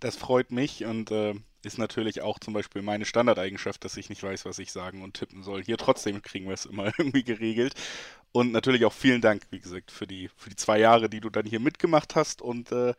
Das 0.00 0.16
freut 0.16 0.50
mich 0.50 0.84
und 0.84 1.10
äh, 1.10 1.34
ist 1.64 1.78
natürlich 1.78 2.22
auch 2.22 2.38
zum 2.38 2.54
Beispiel 2.54 2.82
meine 2.82 3.04
Standardeigenschaft, 3.04 3.84
dass 3.84 3.96
ich 3.96 4.08
nicht 4.08 4.22
weiß, 4.22 4.44
was 4.44 4.58
ich 4.58 4.72
sagen 4.72 5.02
und 5.02 5.14
tippen 5.14 5.42
soll. 5.42 5.62
Hier 5.62 5.76
trotzdem 5.76 6.22
kriegen 6.22 6.46
wir 6.46 6.54
es 6.54 6.64
immer 6.64 6.86
irgendwie 6.98 7.24
geregelt. 7.24 7.74
Und 8.32 8.50
natürlich 8.52 8.84
auch 8.86 8.92
vielen 8.92 9.20
Dank, 9.20 9.42
wie 9.50 9.60
gesagt, 9.60 9.90
für 9.90 10.06
die, 10.06 10.30
für 10.36 10.48
die 10.48 10.56
zwei 10.56 10.78
Jahre, 10.78 11.10
die 11.10 11.20
du 11.20 11.28
dann 11.28 11.44
hier 11.44 11.60
mitgemacht 11.60 12.14
hast. 12.16 12.40
Und 12.40 12.72
äh, 12.72 12.94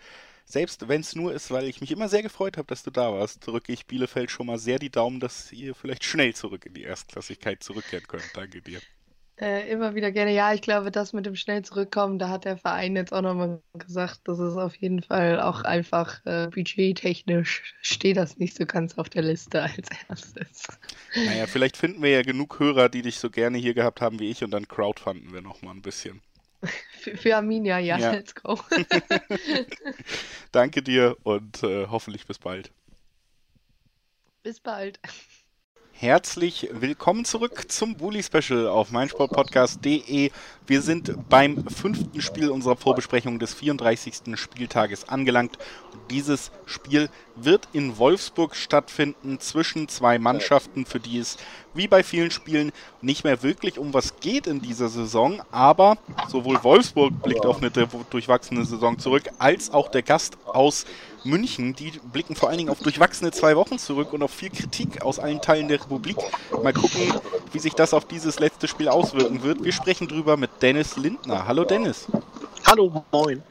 selbst 0.45 0.87
wenn 0.87 1.01
es 1.01 1.15
nur 1.15 1.33
ist, 1.33 1.49
weil 1.51 1.67
ich 1.67 1.81
mich 1.81 1.91
immer 1.91 2.07
sehr 2.09 2.21
gefreut 2.21 2.57
habe, 2.57 2.67
dass 2.67 2.83
du 2.83 2.91
da 2.91 3.11
warst, 3.11 3.45
drücke 3.47 3.73
ich 3.73 3.87
Bielefeld 3.87 4.29
schon 4.29 4.47
mal 4.47 4.59
sehr 4.59 4.79
die 4.79 4.91
Daumen, 4.91 5.19
dass 5.19 5.51
ihr 5.51 5.73
vielleicht 5.73 6.03
schnell 6.03 6.35
zurück 6.35 6.65
in 6.65 6.75
die 6.75 6.83
Erstklassigkeit 6.83 7.63
zurückkehren 7.63 8.07
könnt. 8.07 8.29
Danke 8.35 8.61
dir. 8.61 8.79
Äh, 9.39 9.67
immer 9.71 9.95
wieder 9.95 10.11
gerne. 10.11 10.31
Ja, 10.31 10.53
ich 10.53 10.61
glaube, 10.61 10.91
das 10.91 11.11
mit 11.11 11.25
dem 11.25 11.35
schnell 11.35 11.63
zurückkommen, 11.63 12.19
da 12.19 12.29
hat 12.29 12.45
der 12.45 12.55
Verein 12.55 12.95
jetzt 12.95 13.11
auch 13.11 13.23
nochmal 13.23 13.63
gesagt, 13.73 14.27
dass 14.27 14.37
es 14.37 14.55
auf 14.55 14.75
jeden 14.75 15.01
Fall 15.01 15.41
auch 15.41 15.63
einfach 15.63 16.23
äh, 16.25 16.49
budgettechnisch 16.49 17.75
steht 17.81 18.17
das 18.17 18.37
nicht 18.37 18.55
so 18.55 18.67
ganz 18.67 18.97
auf 18.97 19.09
der 19.09 19.23
Liste 19.23 19.63
als 19.63 19.89
erstes. 20.07 20.67
Naja, 21.15 21.47
vielleicht 21.47 21.77
finden 21.77 22.03
wir 22.03 22.11
ja 22.11 22.21
genug 22.21 22.59
Hörer, 22.59 22.89
die 22.89 23.01
dich 23.01 23.17
so 23.17 23.31
gerne 23.31 23.57
hier 23.57 23.73
gehabt 23.73 24.01
haben 24.01 24.19
wie 24.19 24.29
ich 24.29 24.43
und 24.43 24.51
dann 24.51 24.67
crowdfunden 24.67 25.33
wir 25.33 25.41
nochmal 25.41 25.73
ein 25.73 25.81
bisschen. 25.81 26.21
Für, 26.99 27.17
für 27.17 27.35
Arminia, 27.35 27.79
ja, 27.79 27.97
ja, 27.97 28.11
let's 28.11 28.35
go. 28.35 28.59
Danke 30.51 30.81
dir 30.83 31.17
und 31.23 31.63
äh, 31.63 31.87
hoffentlich 31.87 32.25
bis 32.27 32.37
bald. 32.37 32.71
Bis 34.43 34.59
bald. 34.59 34.99
Herzlich 35.95 36.67
willkommen 36.73 37.23
zurück 37.23 37.71
zum 37.71 37.95
Bully 37.95 38.23
Special 38.23 38.67
auf 38.67 38.91
meinsportpodcast.de. 38.91 40.31
Wir 40.65 40.81
sind 40.81 41.29
beim 41.29 41.63
fünften 41.69 42.19
Spiel 42.19 42.49
unserer 42.49 42.75
Vorbesprechung 42.75 43.37
des 43.37 43.53
34. 43.53 44.35
Spieltages 44.35 45.07
angelangt. 45.07 45.57
Dieses 46.09 46.51
Spiel 46.65 47.09
wird 47.35 47.67
in 47.73 47.97
Wolfsburg 47.97 48.55
stattfinden 48.55 49.39
zwischen 49.39 49.87
zwei 49.87 50.19
Mannschaften, 50.19 50.85
für 50.85 50.99
die 50.99 51.19
es 51.19 51.37
wie 51.73 51.87
bei 51.87 52.03
vielen 52.03 52.31
Spielen 52.31 52.71
nicht 53.01 53.23
mehr 53.23 53.41
wirklich 53.41 53.79
um 53.79 53.93
was 53.93 54.19
geht 54.19 54.47
in 54.47 54.61
dieser 54.61 54.89
Saison. 54.89 55.41
Aber 55.51 55.97
sowohl 56.27 56.63
Wolfsburg 56.63 57.21
blickt 57.23 57.45
auf 57.45 57.57
eine 57.57 57.71
durchwachsene 58.09 58.65
Saison 58.65 58.99
zurück, 58.99 59.23
als 59.39 59.71
auch 59.71 59.89
der 59.89 60.03
Gast 60.03 60.37
aus 60.45 60.85
München, 61.23 61.73
die 61.73 61.91
blicken 62.11 62.35
vor 62.35 62.49
allen 62.49 62.57
Dingen 62.57 62.69
auf 62.69 62.79
durchwachsene 62.79 63.31
zwei 63.31 63.55
Wochen 63.55 63.79
zurück 63.79 64.13
und 64.13 64.21
auf 64.23 64.31
viel 64.31 64.49
Kritik 64.49 65.01
aus 65.01 65.19
allen 65.19 65.41
Teilen 65.41 65.69
der 65.69 65.81
Republik. 65.81 66.17
Mal 66.61 66.73
gucken, 66.73 67.13
wie 67.51 67.59
sich 67.59 67.73
das 67.73 67.93
auf 67.93 68.05
dieses 68.05 68.39
letzte 68.39 68.67
Spiel 68.67 68.89
auswirken 68.89 69.41
wird. 69.41 69.63
Wir 69.63 69.71
sprechen 69.71 70.07
drüber 70.07 70.37
mit 70.37 70.49
Dennis 70.61 70.97
Lindner. 70.97 71.47
Hallo 71.47 71.63
Dennis. 71.63 72.07
Hallo, 72.67 73.03
moin. 73.11 73.41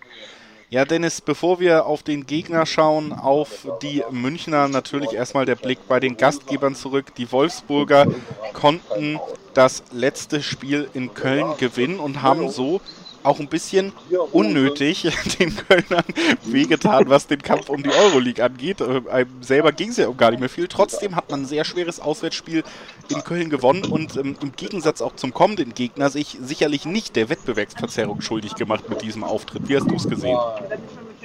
Ja, 0.72 0.86
Dennis, 0.86 1.20
bevor 1.20 1.60
wir 1.60 1.84
auf 1.84 2.02
den 2.02 2.24
Gegner 2.24 2.64
schauen, 2.64 3.12
auf 3.12 3.68
die 3.82 4.02
Münchner, 4.10 4.68
natürlich 4.68 5.12
erstmal 5.12 5.44
der 5.44 5.54
Blick 5.54 5.86
bei 5.86 6.00
den 6.00 6.16
Gastgebern 6.16 6.74
zurück. 6.74 7.14
Die 7.16 7.30
Wolfsburger 7.30 8.06
konnten 8.54 9.20
das 9.52 9.82
letzte 9.92 10.42
Spiel 10.42 10.88
in 10.94 11.12
Köln 11.12 11.58
gewinnen 11.58 12.00
und 12.00 12.22
haben 12.22 12.48
so 12.48 12.80
auch 13.22 13.40
ein 13.40 13.48
bisschen 13.48 13.92
unnötig 14.32 15.08
den 15.38 15.54
Kölnern 15.56 16.04
wehgetan, 16.44 17.08
was 17.08 17.26
den 17.26 17.42
Kampf 17.42 17.68
um 17.68 17.82
die 17.82 17.90
Euroleague 17.90 18.44
angeht. 18.44 18.80
Äh, 18.80 19.02
einem 19.10 19.42
selber 19.42 19.72
ging 19.72 19.90
es 19.90 19.96
ja 19.96 20.08
um 20.08 20.16
gar 20.16 20.30
nicht 20.30 20.40
mehr 20.40 20.48
viel. 20.48 20.68
Trotzdem 20.68 21.16
hat 21.16 21.30
man 21.30 21.42
ein 21.42 21.46
sehr 21.46 21.64
schweres 21.64 22.00
Auswärtsspiel 22.00 22.64
in 23.08 23.24
Köln 23.24 23.50
gewonnen 23.50 23.84
und 23.84 24.16
ähm, 24.16 24.36
im 24.40 24.52
Gegensatz 24.52 25.00
auch 25.00 25.16
zum 25.16 25.32
kommenden 25.32 25.74
Gegner 25.74 26.10
sich 26.10 26.38
sicherlich 26.40 26.84
nicht 26.84 27.16
der 27.16 27.28
Wettbewerbsverzerrung 27.28 28.20
schuldig 28.20 28.54
gemacht 28.54 28.88
mit 28.88 29.02
diesem 29.02 29.24
Auftritt. 29.24 29.68
Wie 29.68 29.76
hast 29.76 29.90
du 29.90 29.96
es 29.96 30.08
gesehen? 30.08 30.38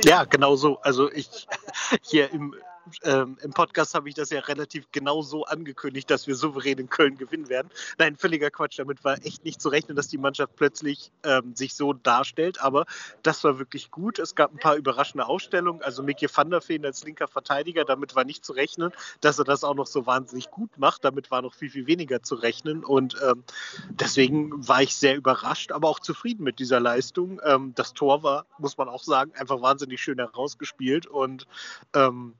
Ja, 0.03 0.25
genau 0.25 0.55
so. 0.55 0.79
Also 0.81 1.11
ich 1.11 1.47
hier 2.01 2.31
im 2.31 2.53
ähm, 3.03 3.37
im 3.41 3.51
Podcast 3.51 3.93
habe 3.93 4.09
ich 4.09 4.15
das 4.15 4.29
ja 4.29 4.39
relativ 4.41 4.85
genau 4.91 5.21
so 5.21 5.45
angekündigt, 5.45 6.09
dass 6.09 6.27
wir 6.27 6.35
souverän 6.35 6.77
in 6.77 6.89
Köln 6.89 7.17
gewinnen 7.17 7.49
werden. 7.49 7.69
Nein, 7.97 8.15
völliger 8.15 8.49
Quatsch. 8.49 8.79
Damit 8.79 9.03
war 9.03 9.23
echt 9.25 9.43
nicht 9.43 9.61
zu 9.61 9.69
rechnen, 9.69 9.95
dass 9.95 10.07
die 10.07 10.17
Mannschaft 10.17 10.55
plötzlich 10.55 11.11
ähm, 11.23 11.55
sich 11.55 11.73
so 11.75 11.93
darstellt. 11.93 12.61
Aber 12.61 12.85
das 13.23 13.43
war 13.43 13.59
wirklich 13.59 13.91
gut. 13.91 14.19
Es 14.19 14.35
gab 14.35 14.53
ein 14.53 14.59
paar 14.59 14.75
überraschende 14.75 15.25
Ausstellungen. 15.25 15.81
Also 15.81 16.03
Mickey 16.03 16.27
van 16.33 16.49
der 16.49 16.67
Veen 16.67 16.85
als 16.85 17.03
linker 17.03 17.27
Verteidiger, 17.27 17.85
damit 17.85 18.15
war 18.15 18.23
nicht 18.23 18.45
zu 18.45 18.53
rechnen. 18.53 18.91
Dass 19.21 19.39
er 19.39 19.45
das 19.45 19.63
auch 19.63 19.75
noch 19.75 19.87
so 19.87 20.05
wahnsinnig 20.05 20.49
gut 20.51 20.77
macht, 20.77 21.03
damit 21.03 21.31
war 21.31 21.41
noch 21.41 21.53
viel, 21.53 21.69
viel 21.69 21.87
weniger 21.87 22.21
zu 22.21 22.35
rechnen. 22.35 22.83
Und 22.83 23.15
ähm, 23.23 23.43
deswegen 23.89 24.67
war 24.67 24.81
ich 24.81 24.95
sehr 24.95 25.15
überrascht, 25.15 25.71
aber 25.71 25.89
auch 25.89 25.99
zufrieden 25.99 26.43
mit 26.43 26.59
dieser 26.59 26.79
Leistung. 26.79 27.41
Ähm, 27.43 27.73
das 27.75 27.93
Tor 27.93 28.23
war, 28.23 28.45
muss 28.57 28.77
man 28.77 28.89
auch 28.89 29.03
sagen, 29.03 29.33
einfach 29.35 29.61
wahnsinnig 29.61 30.01
schön 30.01 30.19
herausgespielt. 30.19 31.07
Und 31.07 31.47
ähm, 31.93 32.33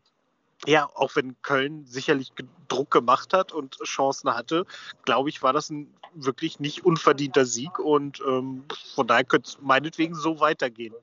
ja, 0.66 0.90
auch 0.96 1.16
wenn 1.16 1.40
Köln 1.42 1.86
sicherlich 1.86 2.32
Druck 2.68 2.92
gemacht 2.92 3.34
hat 3.34 3.52
und 3.52 3.78
Chancen 3.84 4.34
hatte, 4.34 4.66
glaube 5.06 5.30
ich, 5.30 5.44
war 5.44 5.54
das 5.54 5.70
ein 5.70 5.94
wirklich 6.14 6.60
nicht 6.60 6.86
unverdienter 6.86 7.46
Sieg 7.46 7.80
und 7.80 8.22
ähm, 8.28 8.64
von 8.96 9.08
daher 9.08 9.24
könnte 9.24 9.50
es 9.50 9.58
meinetwegen 9.62 10.16
so 10.16 10.40
weitergehen. 10.40 10.96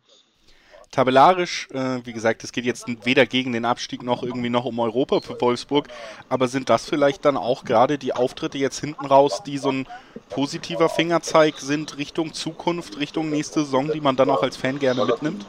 Tabellarisch, 0.90 1.68
äh, 1.72 2.05
wie 2.05 2.12
gesagt, 2.12 2.44
es 2.44 2.52
geht 2.52 2.64
jetzt 2.64 2.86
weder 3.05 3.26
gegen 3.26 3.52
den 3.52 3.64
Abstieg 3.64 4.05
noch 4.05 4.22
irgendwie 4.22 4.50
noch 4.50 4.64
um 4.64 4.78
Europa 4.78 5.20
für 5.20 5.40
Wolfsburg, 5.40 5.88
aber 6.28 6.46
sind 6.46 6.70
das 6.70 6.84
vielleicht 6.84 7.24
dann 7.24 7.36
auch 7.36 7.64
gerade 7.64 7.98
die 7.98 8.12
Auftritte 8.12 8.59
jetzt 8.59 8.78
hinten 8.78 9.05
raus, 9.07 9.42
die 9.44 9.59
so 9.59 9.70
ein 9.70 9.88
positiver 10.28 10.88
Fingerzeig 10.88 11.59
sind 11.59 11.98
Richtung 11.98 12.32
Zukunft, 12.32 12.98
Richtung 12.98 13.28
nächste 13.28 13.64
Saison, 13.64 13.90
die 13.90 14.00
man 14.00 14.14
dann 14.14 14.30
auch 14.30 14.44
als 14.44 14.57
Fan 14.57 14.78
gerne 14.78 15.05
mitnimmt? 15.05 15.44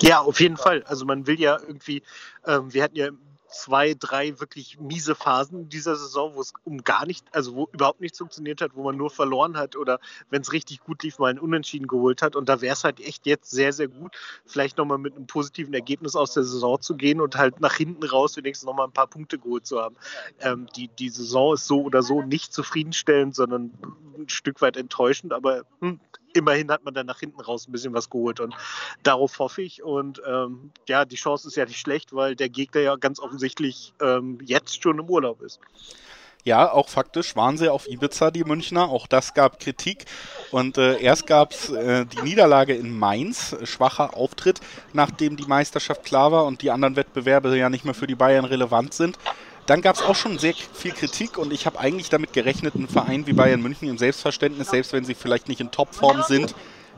Ja, 0.00 0.20
auf 0.20 0.40
jeden 0.40 0.56
Fall. 0.56 0.82
Also 0.84 1.04
man 1.04 1.28
will 1.28 1.38
ja 1.38 1.60
irgendwie, 1.60 2.02
ähm, 2.44 2.72
wir 2.72 2.82
hatten 2.82 2.96
ja 2.96 3.10
zwei, 3.52 3.94
drei 3.94 4.40
wirklich 4.40 4.80
miese 4.80 5.14
Phasen 5.14 5.68
dieser 5.68 5.96
Saison, 5.96 6.34
wo 6.34 6.40
es 6.40 6.52
um 6.64 6.82
gar 6.84 7.06
nicht, 7.06 7.24
also 7.32 7.54
wo 7.54 7.68
überhaupt 7.72 8.00
nichts 8.00 8.18
funktioniert 8.18 8.60
hat, 8.60 8.74
wo 8.74 8.82
man 8.82 8.96
nur 8.96 9.10
verloren 9.10 9.56
hat 9.56 9.76
oder 9.76 10.00
wenn 10.30 10.42
es 10.42 10.52
richtig 10.52 10.80
gut 10.80 11.02
lief, 11.02 11.18
mal 11.18 11.30
ein 11.30 11.38
Unentschieden 11.38 11.86
geholt 11.86 12.22
hat. 12.22 12.34
Und 12.34 12.48
da 12.48 12.60
wäre 12.60 12.72
es 12.72 12.84
halt 12.84 13.00
echt 13.00 13.26
jetzt 13.26 13.50
sehr, 13.50 13.72
sehr 13.72 13.88
gut, 13.88 14.16
vielleicht 14.46 14.78
nochmal 14.78 14.98
mit 14.98 15.14
einem 15.14 15.26
positiven 15.26 15.74
Ergebnis 15.74 16.16
aus 16.16 16.32
der 16.34 16.44
Saison 16.44 16.80
zu 16.80 16.96
gehen 16.96 17.20
und 17.20 17.36
halt 17.36 17.60
nach 17.60 17.74
hinten 17.74 18.04
raus 18.04 18.36
wenigstens 18.36 18.66
nochmal 18.66 18.86
ein 18.86 18.92
paar 18.92 19.06
Punkte 19.06 19.38
geholt 19.38 19.66
zu 19.66 19.80
haben. 19.80 19.96
Ähm, 20.40 20.66
die, 20.74 20.88
die 20.88 21.10
Saison 21.10 21.54
ist 21.54 21.66
so 21.66 21.82
oder 21.82 22.02
so 22.02 22.22
nicht 22.22 22.52
zufriedenstellend, 22.52 23.34
sondern 23.34 23.72
ein 24.16 24.28
Stück 24.28 24.60
weit 24.62 24.76
enttäuschend, 24.76 25.32
aber 25.32 25.64
hm, 25.80 26.00
immerhin 26.34 26.70
hat 26.70 26.84
man 26.84 26.94
dann 26.94 27.06
nach 27.06 27.20
hinten 27.20 27.40
raus 27.40 27.68
ein 27.68 27.72
bisschen 27.72 27.94
was 27.94 28.10
geholt 28.10 28.40
und 28.40 28.54
darauf 29.02 29.38
hoffe 29.38 29.62
ich. 29.62 29.82
Und 29.82 30.22
ähm, 30.26 30.70
ja, 30.88 31.04
die 31.04 31.16
Chance 31.16 31.48
ist 31.48 31.56
ja 31.56 31.64
nicht 31.64 31.78
schlecht, 31.78 32.14
weil 32.14 32.36
der 32.36 32.48
Gegner 32.48 32.80
ja 32.80 32.96
ganz 32.96 33.20
offensichtlich 33.20 33.94
ähm, 34.00 34.38
jetzt 34.42 34.82
schon 34.82 34.98
im 34.98 35.08
Urlaub 35.08 35.42
ist. 35.42 35.60
Ja, 36.44 36.72
auch 36.72 36.88
faktisch 36.88 37.36
waren 37.36 37.56
sie 37.56 37.68
auf 37.68 37.88
Ibiza, 37.88 38.32
die 38.32 38.42
Münchner. 38.42 38.88
Auch 38.88 39.06
das 39.06 39.32
gab 39.32 39.60
Kritik. 39.60 40.06
Und 40.50 40.76
äh, 40.76 41.00
erst 41.00 41.28
gab 41.28 41.52
es 41.52 41.70
äh, 41.70 42.04
die 42.04 42.20
Niederlage 42.22 42.74
in 42.74 42.98
Mainz, 42.98 43.54
schwacher 43.62 44.16
Auftritt, 44.16 44.60
nachdem 44.92 45.36
die 45.36 45.46
Meisterschaft 45.46 46.04
klar 46.04 46.32
war 46.32 46.44
und 46.46 46.62
die 46.62 46.72
anderen 46.72 46.96
Wettbewerbe 46.96 47.56
ja 47.56 47.70
nicht 47.70 47.84
mehr 47.84 47.94
für 47.94 48.08
die 48.08 48.16
Bayern 48.16 48.44
relevant 48.44 48.92
sind. 48.92 49.18
Dann 49.66 49.80
gab 49.80 49.96
es 49.96 50.02
auch 50.02 50.16
schon 50.16 50.38
sehr 50.38 50.54
viel 50.54 50.92
Kritik 50.92 51.38
und 51.38 51.52
ich 51.52 51.66
habe 51.66 51.78
eigentlich 51.78 52.08
damit 52.08 52.32
gerechnet, 52.32 52.74
ein 52.74 52.88
Verein 52.88 53.26
wie 53.26 53.32
Bayern 53.32 53.62
München 53.62 53.88
im 53.88 53.98
Selbstverständnis, 53.98 54.70
selbst 54.70 54.92
wenn 54.92 55.04
sie 55.04 55.14
vielleicht 55.14 55.48
nicht 55.48 55.60
in 55.60 55.70
Topform 55.70 56.22
sind, 56.26 56.54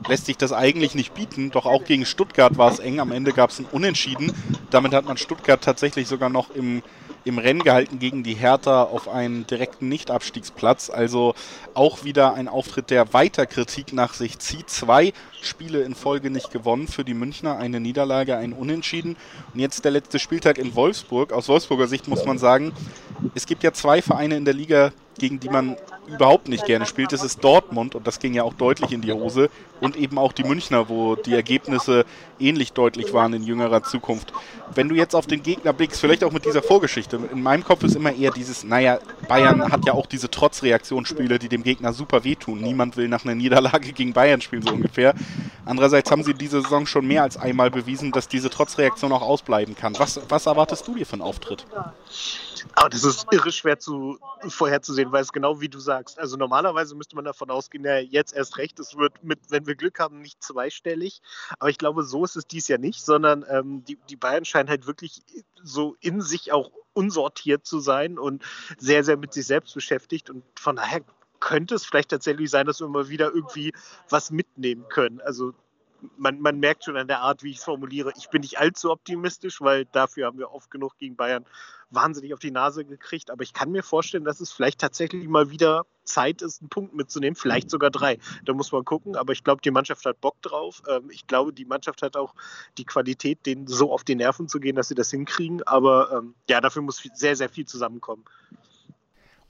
lässt 0.07 0.25
sich 0.25 0.37
das 0.37 0.51
eigentlich 0.51 0.95
nicht 0.95 1.13
bieten. 1.13 1.51
Doch 1.51 1.65
auch 1.65 1.85
gegen 1.85 2.05
Stuttgart 2.05 2.57
war 2.57 2.71
es 2.71 2.79
eng. 2.79 2.99
Am 2.99 3.11
Ende 3.11 3.33
gab 3.33 3.51
es 3.51 3.59
ein 3.59 3.65
Unentschieden. 3.71 4.33
Damit 4.71 4.93
hat 4.93 5.05
man 5.05 5.17
Stuttgart 5.17 5.63
tatsächlich 5.63 6.07
sogar 6.07 6.29
noch 6.29 6.49
im 6.49 6.81
im 7.25 7.39
Rennen 7.39 7.63
gehalten 7.63 7.99
gegen 7.99 8.23
die 8.23 8.35
Hertha 8.35 8.83
auf 8.83 9.09
einen 9.09 9.47
direkten 9.47 9.89
Nicht-Abstiegsplatz. 9.89 10.89
Also 10.89 11.33
auch 11.73 12.03
wieder 12.03 12.35
ein 12.35 12.47
Auftritt, 12.47 12.91
der 12.91 13.13
weiter 13.13 13.47
Kritik 13.47 13.93
nach 13.93 14.13
sich 14.13 14.39
zieht. 14.39 14.69
Zwei 14.69 15.11
Spiele 15.41 15.81
in 15.81 15.95
Folge 15.95 16.29
nicht 16.29 16.51
gewonnen 16.51 16.87
für 16.87 17.03
die 17.03 17.15
Münchner, 17.15 17.57
eine 17.57 17.79
Niederlage, 17.79 18.37
ein 18.37 18.53
Unentschieden. 18.53 19.17
Und 19.53 19.59
jetzt 19.59 19.83
der 19.83 19.91
letzte 19.91 20.19
Spieltag 20.19 20.59
in 20.59 20.75
Wolfsburg. 20.75 21.33
Aus 21.33 21.49
Wolfsburger 21.49 21.87
Sicht 21.87 22.07
muss 22.07 22.25
man 22.25 22.37
sagen, 22.37 22.73
es 23.33 23.45
gibt 23.45 23.63
ja 23.63 23.73
zwei 23.73 24.01
Vereine 24.01 24.37
in 24.37 24.45
der 24.45 24.53
Liga, 24.53 24.91
gegen 25.17 25.39
die 25.39 25.49
man 25.49 25.77
überhaupt 26.07 26.47
nicht 26.47 26.65
gerne 26.65 26.85
spielt. 26.85 27.11
Das 27.11 27.23
ist 27.23 27.43
Dortmund 27.43 27.95
und 27.95 28.05
das 28.05 28.19
ging 28.19 28.33
ja 28.33 28.43
auch 28.43 28.53
deutlich 28.53 28.91
in 28.91 29.01
die 29.01 29.11
Hose. 29.11 29.49
Und 29.81 29.97
eben 29.97 30.17
auch 30.17 30.31
die 30.31 30.43
Münchner, 30.43 30.87
wo 30.87 31.15
die 31.15 31.33
Ergebnisse 31.33 32.05
ähnlich 32.39 32.73
deutlich 32.73 33.13
waren 33.13 33.33
in 33.33 33.43
jüngerer 33.43 33.83
Zukunft. 33.83 34.31
Wenn 34.73 34.87
du 34.87 34.95
jetzt 34.95 35.15
auf 35.15 35.27
den 35.27 35.43
Gegner 35.43 35.73
blickst, 35.73 35.99
vielleicht 35.99 36.23
auch 36.23 36.31
mit 36.31 36.45
dieser 36.45 36.61
Vorgeschichte, 36.61 37.19
in 37.31 37.41
meinem 37.41 37.63
Kopf 37.63 37.83
ist 37.83 37.95
immer 37.95 38.13
eher 38.13 38.31
dieses, 38.31 38.63
naja, 38.63 38.99
Bayern 39.27 39.71
hat 39.71 39.85
ja 39.85 39.93
auch 39.93 40.05
diese 40.05 40.29
Trotzreaktionsspiele, 40.29 41.39
die 41.39 41.49
dem 41.49 41.63
Gegner 41.63 41.93
super 41.93 42.23
wehtun. 42.23 42.61
Niemand 42.61 42.95
will 42.95 43.07
nach 43.07 43.25
einer 43.25 43.35
Niederlage 43.35 43.91
gegen 43.91 44.13
Bayern 44.13 44.41
spielen, 44.41 44.61
so 44.61 44.73
ungefähr. 44.73 45.13
Andererseits 45.65 46.09
haben 46.11 46.23
sie 46.23 46.33
diese 46.33 46.61
Saison 46.61 46.85
schon 46.85 47.05
mehr 47.07 47.23
als 47.23 47.37
einmal 47.37 47.71
bewiesen, 47.71 48.11
dass 48.11 48.27
diese 48.27 48.49
Trotzreaktion 48.49 49.11
auch 49.11 49.21
ausbleiben 49.21 49.75
kann. 49.75 49.97
Was, 49.97 50.21
was 50.29 50.45
erwartest 50.45 50.87
du 50.87 50.95
dir 50.95 51.05
für 51.05 51.13
einen 51.13 51.21
Auftritt? 51.21 51.65
Aber 52.75 52.89
das 52.89 53.03
ist 53.03 53.25
irre 53.31 53.51
schwer 53.51 53.79
zu, 53.79 54.19
vorherzusehen, 54.47 55.11
weil 55.11 55.21
es 55.21 55.31
genau 55.31 55.61
wie 55.61 55.69
du 55.69 55.79
sagst. 55.79 56.19
Also 56.19 56.35
normalerweise 56.35 56.95
müsste 56.95 57.15
man 57.15 57.25
davon 57.25 57.49
ausgehen, 57.49 57.85
ja, 57.85 57.99
jetzt 57.99 58.33
erst 58.33 58.57
recht, 58.57 58.79
es 58.79 58.97
wird 58.97 59.23
mit, 59.23 59.39
wenn 59.49 59.65
wir 59.65 59.75
Glück 59.75 59.99
haben, 59.99 60.19
nicht 60.21 60.43
zweistellig. 60.43 61.21
Aber 61.59 61.69
ich 61.69 61.77
glaube, 61.77 62.03
so 62.03 62.25
ist 62.25 62.35
es 62.35 62.47
dies 62.47 62.67
Jahr 62.67 62.79
nicht, 62.79 63.03
sondern 63.03 63.45
ähm, 63.49 63.83
die, 63.85 63.97
die 64.09 64.17
Bayern 64.17 64.45
scheinen 64.45 64.69
halt 64.69 64.87
wirklich 64.87 65.23
so 65.63 65.95
in 66.01 66.21
sich 66.21 66.51
auch 66.51 66.69
unsortiert 66.93 67.65
zu 67.65 67.79
sein 67.79 68.19
und 68.19 68.43
sehr, 68.77 69.03
sehr 69.03 69.17
mit 69.17 69.33
sich 69.33 69.47
selbst 69.47 69.73
beschäftigt. 69.73 70.29
Und 70.29 70.43
von 70.59 70.75
daher 70.75 71.01
könnte 71.39 71.75
es 71.75 71.85
vielleicht 71.85 72.09
tatsächlich 72.09 72.49
sein, 72.49 72.65
dass 72.65 72.81
wir 72.81 72.87
mal 72.87 73.09
wieder 73.09 73.33
irgendwie 73.33 73.73
was 74.09 74.31
mitnehmen 74.31 74.85
können. 74.89 75.21
Also 75.21 75.53
man, 76.17 76.39
man 76.39 76.59
merkt 76.59 76.85
schon 76.85 76.97
an 76.97 77.07
der 77.07 77.21
Art, 77.21 77.43
wie 77.43 77.51
ich 77.51 77.57
es 77.57 77.63
formuliere, 77.63 78.11
ich 78.17 78.29
bin 78.29 78.41
nicht 78.41 78.59
allzu 78.59 78.91
optimistisch, 78.91 79.61
weil 79.61 79.85
dafür 79.85 80.27
haben 80.27 80.37
wir 80.37 80.51
oft 80.51 80.71
genug 80.71 80.97
gegen 80.97 81.15
Bayern 81.15 81.45
wahnsinnig 81.89 82.33
auf 82.33 82.39
die 82.39 82.51
Nase 82.51 82.85
gekriegt. 82.85 83.31
Aber 83.31 83.43
ich 83.43 83.53
kann 83.53 83.71
mir 83.71 83.83
vorstellen, 83.83 84.23
dass 84.23 84.41
es 84.41 84.51
vielleicht 84.51 84.79
tatsächlich 84.79 85.27
mal 85.27 85.49
wieder 85.49 85.85
Zeit 86.03 86.41
ist, 86.41 86.61
einen 86.61 86.69
Punkt 86.69 86.93
mitzunehmen, 86.93 87.35
vielleicht 87.35 87.69
sogar 87.69 87.89
drei. 87.89 88.19
Da 88.43 88.53
muss 88.53 88.71
man 88.71 88.85
gucken. 88.85 89.15
Aber 89.15 89.33
ich 89.33 89.43
glaube, 89.43 89.61
die 89.61 89.71
Mannschaft 89.71 90.05
hat 90.05 90.21
Bock 90.21 90.41
drauf. 90.41 90.83
Ähm, 90.87 91.09
ich 91.09 91.27
glaube, 91.27 91.53
die 91.53 91.65
Mannschaft 91.65 92.01
hat 92.01 92.17
auch 92.17 92.35
die 92.77 92.85
Qualität, 92.85 93.45
denen 93.45 93.67
so 93.67 93.91
auf 93.91 94.03
die 94.03 94.15
Nerven 94.15 94.47
zu 94.47 94.59
gehen, 94.59 94.75
dass 94.75 94.87
sie 94.87 94.95
das 94.95 95.11
hinkriegen. 95.11 95.63
Aber 95.63 96.11
ähm, 96.11 96.35
ja, 96.49 96.61
dafür 96.61 96.81
muss 96.81 97.01
sehr, 97.13 97.35
sehr 97.35 97.49
viel 97.49 97.65
zusammenkommen 97.65 98.25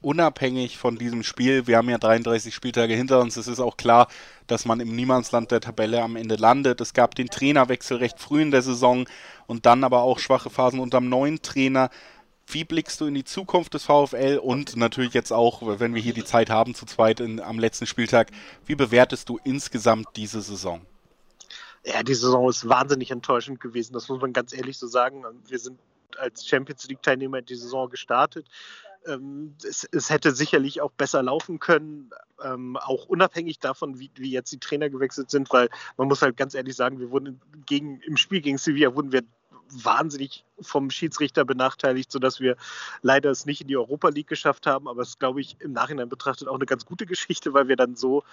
unabhängig 0.05 0.77
von 0.77 0.97
diesem 0.97 1.23
Spiel, 1.23 1.65
wir 1.65 1.77
haben 1.77 1.89
ja 1.89 1.97
33 1.97 2.53
Spieltage 2.53 2.93
hinter 2.93 3.19
uns, 3.19 3.37
es 3.37 3.47
ist 3.47 3.59
auch 3.59 3.75
klar, 3.75 4.07
dass 4.45 4.65
man 4.65 4.79
im 4.79 4.95
Niemandsland 4.95 5.49
der 5.49 5.61
Tabelle 5.61 6.03
am 6.03 6.15
Ende 6.15 6.35
landet. 6.35 6.79
Es 6.79 6.93
gab 6.93 7.15
den 7.15 7.27
Trainerwechsel 7.27 7.97
recht 7.97 8.19
früh 8.19 8.43
in 8.43 8.51
der 8.51 8.61
Saison 8.61 9.07
und 9.47 9.65
dann 9.65 9.83
aber 9.83 10.03
auch 10.03 10.19
schwache 10.19 10.51
Phasen 10.51 10.79
unter 10.79 10.99
dem 10.99 11.09
neuen 11.09 11.41
Trainer. 11.41 11.89
Wie 12.45 12.63
blickst 12.63 13.01
du 13.01 13.07
in 13.07 13.15
die 13.15 13.23
Zukunft 13.23 13.73
des 13.73 13.85
VfL 13.85 14.39
und 14.41 14.75
natürlich 14.75 15.15
jetzt 15.15 15.33
auch, 15.33 15.79
wenn 15.79 15.95
wir 15.95 16.01
hier 16.03 16.13
die 16.13 16.23
Zeit 16.23 16.51
haben, 16.51 16.75
zu 16.75 16.85
zweit 16.85 17.19
in, 17.19 17.39
am 17.39 17.57
letzten 17.57 17.87
Spieltag, 17.87 18.29
wie 18.67 18.75
bewertest 18.75 19.27
du 19.29 19.39
insgesamt 19.43 20.09
diese 20.15 20.41
Saison? 20.41 20.81
Ja, 21.83 22.03
die 22.03 22.13
Saison 22.13 22.47
ist 22.47 22.69
wahnsinnig 22.69 23.09
enttäuschend 23.09 23.59
gewesen, 23.59 23.93
das 23.93 24.07
muss 24.07 24.21
man 24.21 24.33
ganz 24.33 24.53
ehrlich 24.53 24.77
so 24.77 24.85
sagen. 24.85 25.23
Wir 25.47 25.57
sind 25.57 25.79
als 26.17 26.47
Champions 26.47 26.87
League-Teilnehmer 26.87 27.39
in 27.39 27.45
die 27.45 27.55
Saison 27.55 27.89
gestartet. 27.89 28.47
Ähm, 29.07 29.55
es, 29.63 29.87
es, 29.91 30.09
hätte 30.09 30.31
sicherlich 30.31 30.81
auch 30.81 30.91
besser 30.91 31.21
laufen 31.23 31.59
können, 31.59 32.09
ähm, 32.43 32.77
auch 32.77 33.05
unabhängig 33.05 33.59
davon, 33.59 33.99
wie, 33.99 34.11
wie, 34.15 34.31
jetzt 34.31 34.51
die 34.51 34.59
Trainer 34.59 34.89
gewechselt 34.89 35.29
sind, 35.29 35.51
weil 35.51 35.69
man 35.97 36.07
muss 36.07 36.21
halt 36.21 36.37
ganz 36.37 36.55
ehrlich 36.55 36.75
sagen, 36.75 36.99
wir 36.99 37.11
wurden 37.11 37.41
gegen, 37.65 37.99
im 38.01 38.17
Spiel 38.17 38.41
gegen 38.41 38.57
Sevilla 38.57 38.95
wurden 38.95 39.11
wir 39.11 39.23
wahnsinnig 39.69 40.45
vom 40.61 40.89
Schiedsrichter 40.89 41.43
benachteiligt, 41.45 42.11
sodass 42.11 42.39
wir 42.39 42.55
leider 43.01 43.31
es 43.31 43.45
nicht 43.45 43.61
in 43.61 43.67
die 43.67 43.77
Europa 43.77 44.09
League 44.09 44.27
geschafft 44.27 44.65
haben. 44.65 44.87
Aber 44.87 45.01
es 45.01 45.09
ist, 45.09 45.19
glaube 45.19 45.41
ich, 45.41 45.57
im 45.59 45.73
Nachhinein 45.73 46.09
betrachtet 46.09 46.47
auch 46.47 46.55
eine 46.55 46.65
ganz 46.65 46.85
gute 46.85 47.05
Geschichte, 47.05 47.53
weil 47.53 47.67
wir 47.67 47.75
dann 47.75 47.95
so, 47.95 48.23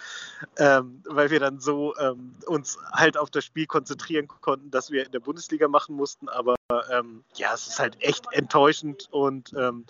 ähm, 0.58 1.02
weil 1.06 1.30
wir 1.30 1.40
dann 1.40 1.60
so 1.60 1.96
ähm, 1.96 2.34
uns 2.46 2.78
halt 2.92 3.16
auf 3.16 3.30
das 3.30 3.44
Spiel 3.44 3.66
konzentrieren 3.66 4.28
konnten, 4.28 4.70
dass 4.70 4.90
wir 4.90 5.04
in 5.04 5.12
der 5.12 5.20
Bundesliga 5.20 5.68
machen 5.68 5.96
mussten. 5.96 6.28
Aber 6.28 6.54
ähm, 6.90 7.24
ja, 7.34 7.54
es 7.54 7.66
ist 7.66 7.78
halt 7.78 8.00
echt 8.00 8.26
enttäuschend 8.32 9.08
und 9.10 9.52
ähm, 9.56 9.84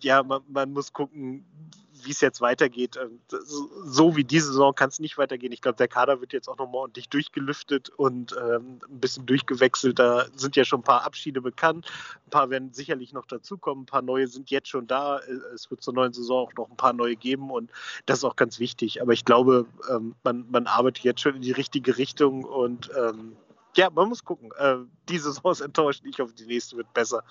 ja, 0.00 0.22
man, 0.22 0.42
man 0.48 0.72
muss 0.72 0.92
gucken, 0.92 1.44
wie 2.04 2.10
es 2.10 2.20
jetzt 2.20 2.40
weitergeht. 2.40 2.96
Ähm, 2.96 3.20
so 3.84 4.16
wie 4.16 4.24
diese 4.24 4.48
Saison 4.48 4.74
kann 4.74 4.88
es 4.88 4.98
nicht 4.98 5.18
weitergehen. 5.18 5.52
Ich 5.52 5.60
glaube, 5.60 5.76
der 5.76 5.88
Kader 5.88 6.20
wird 6.20 6.32
jetzt 6.32 6.48
auch 6.48 6.58
nochmal 6.58 6.82
ordentlich 6.82 7.08
durchgelüftet 7.08 7.90
und 7.90 8.34
ähm, 8.38 8.80
ein 8.88 9.00
bisschen 9.00 9.26
durchgewechselt. 9.26 9.98
Da 9.98 10.26
sind 10.34 10.56
ja 10.56 10.64
schon 10.64 10.80
ein 10.80 10.84
paar 10.84 11.04
Abschiede 11.04 11.40
bekannt. 11.40 11.86
Ein 12.26 12.30
paar 12.30 12.50
werden 12.50 12.72
sicherlich 12.72 13.12
noch 13.12 13.26
dazukommen. 13.26 13.84
Ein 13.84 13.86
paar 13.86 14.02
neue 14.02 14.26
sind 14.26 14.50
jetzt 14.50 14.68
schon 14.68 14.86
da. 14.86 15.20
Es 15.54 15.70
wird 15.70 15.82
zur 15.82 15.94
neuen 15.94 16.12
Saison 16.12 16.46
auch 16.46 16.54
noch 16.54 16.70
ein 16.70 16.76
paar 16.76 16.92
neue 16.92 17.16
geben 17.16 17.50
und 17.50 17.70
das 18.06 18.18
ist 18.18 18.24
auch 18.24 18.36
ganz 18.36 18.58
wichtig. 18.58 19.02
Aber 19.02 19.12
ich 19.12 19.24
glaube, 19.24 19.66
ähm, 19.90 20.14
man, 20.24 20.50
man 20.50 20.66
arbeitet 20.66 21.04
jetzt 21.04 21.20
schon 21.20 21.36
in 21.36 21.42
die 21.42 21.52
richtige 21.52 21.98
Richtung 21.98 22.44
und 22.44 22.90
ähm, 22.96 23.36
ja, 23.76 23.90
man 23.90 24.08
muss 24.08 24.24
gucken. 24.24 24.50
Äh, 24.56 24.76
diese 25.08 25.32
Saison 25.32 25.52
ist 25.52 25.60
enttäuscht. 25.60 26.02
Ich 26.04 26.18
hoffe, 26.18 26.32
die 26.32 26.46
nächste 26.46 26.76
wird 26.76 26.92
besser. 26.94 27.24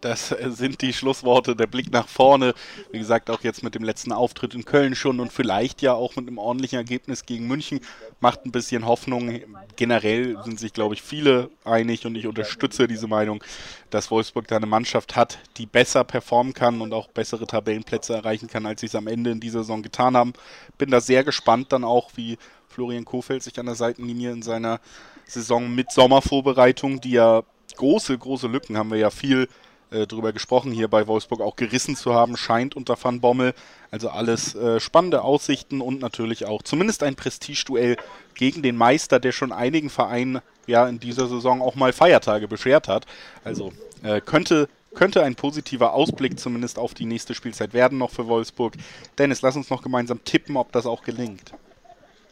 Das 0.00 0.28
sind 0.28 0.80
die 0.80 0.92
Schlussworte, 0.92 1.56
der 1.56 1.66
Blick 1.66 1.90
nach 1.90 2.06
vorne. 2.06 2.54
Wie 2.92 2.98
gesagt, 2.98 3.30
auch 3.30 3.42
jetzt 3.42 3.64
mit 3.64 3.74
dem 3.74 3.82
letzten 3.82 4.12
Auftritt 4.12 4.54
in 4.54 4.64
Köln 4.64 4.94
schon 4.94 5.18
und 5.18 5.32
vielleicht 5.32 5.82
ja 5.82 5.92
auch 5.92 6.14
mit 6.14 6.28
einem 6.28 6.38
ordentlichen 6.38 6.76
Ergebnis 6.76 7.26
gegen 7.26 7.48
München 7.48 7.80
macht 8.20 8.44
ein 8.44 8.52
bisschen 8.52 8.86
Hoffnung. 8.86 9.40
Generell 9.74 10.36
sind 10.44 10.60
sich, 10.60 10.72
glaube 10.72 10.94
ich, 10.94 11.02
viele 11.02 11.50
einig 11.64 12.06
und 12.06 12.14
ich 12.14 12.28
unterstütze 12.28 12.86
diese 12.86 13.08
Meinung, 13.08 13.42
dass 13.90 14.10
Wolfsburg 14.12 14.46
da 14.46 14.56
eine 14.56 14.66
Mannschaft 14.66 15.16
hat, 15.16 15.38
die 15.56 15.66
besser 15.66 16.04
performen 16.04 16.54
kann 16.54 16.80
und 16.80 16.92
auch 16.92 17.08
bessere 17.08 17.46
Tabellenplätze 17.46 18.14
erreichen 18.14 18.46
kann, 18.46 18.66
als 18.66 18.80
sie 18.80 18.86
es 18.86 18.94
am 18.94 19.08
Ende 19.08 19.30
in 19.32 19.40
dieser 19.40 19.60
Saison 19.60 19.82
getan 19.82 20.16
haben. 20.16 20.32
Bin 20.76 20.90
da 20.90 21.00
sehr 21.00 21.24
gespannt 21.24 21.72
dann 21.72 21.82
auch, 21.82 22.12
wie 22.14 22.38
Florian 22.68 23.04
Kofeld 23.04 23.42
sich 23.42 23.58
an 23.58 23.66
der 23.66 23.74
Seitenlinie 23.74 24.30
in 24.30 24.42
seiner 24.42 24.80
Saison 25.26 25.74
mit 25.74 25.90
Sommervorbereitung, 25.90 27.00
die 27.00 27.12
ja 27.12 27.42
große, 27.76 28.16
große 28.16 28.46
Lücken 28.46 28.76
haben 28.76 28.90
wir 28.90 28.98
ja 28.98 29.10
viel 29.10 29.48
äh, 29.90 30.06
drüber 30.06 30.32
gesprochen, 30.32 30.72
hier 30.72 30.88
bei 30.88 31.06
Wolfsburg 31.06 31.40
auch 31.40 31.56
gerissen 31.56 31.96
zu 31.96 32.14
haben, 32.14 32.36
scheint 32.36 32.76
unter 32.76 32.96
Van 33.02 33.20
Bommel. 33.20 33.54
Also 33.90 34.10
alles 34.10 34.54
äh, 34.54 34.80
spannende 34.80 35.22
Aussichten 35.22 35.80
und 35.80 36.00
natürlich 36.00 36.46
auch 36.46 36.62
zumindest 36.62 37.02
ein 37.02 37.16
Prestigeduell 37.16 37.96
gegen 38.34 38.62
den 38.62 38.76
Meister, 38.76 39.18
der 39.18 39.32
schon 39.32 39.52
einigen 39.52 39.90
Vereinen 39.90 40.40
ja 40.66 40.86
in 40.86 41.00
dieser 41.00 41.26
Saison 41.26 41.62
auch 41.62 41.74
mal 41.74 41.92
Feiertage 41.92 42.48
beschert 42.48 42.88
hat. 42.88 43.06
Also 43.44 43.72
äh, 44.02 44.20
könnte 44.20 44.68
könnte 44.94 45.22
ein 45.22 45.36
positiver 45.36 45.92
Ausblick 45.92 46.40
zumindest 46.40 46.78
auf 46.78 46.92
die 46.92 47.06
nächste 47.06 47.34
Spielzeit 47.34 47.72
werden 47.72 47.98
noch 47.98 48.10
für 48.10 48.26
Wolfsburg. 48.26 48.74
Dennis, 49.16 49.42
lass 49.42 49.54
uns 49.54 49.70
noch 49.70 49.82
gemeinsam 49.82 50.24
tippen, 50.24 50.56
ob 50.56 50.72
das 50.72 50.86
auch 50.86 51.02
gelingt. 51.02 51.52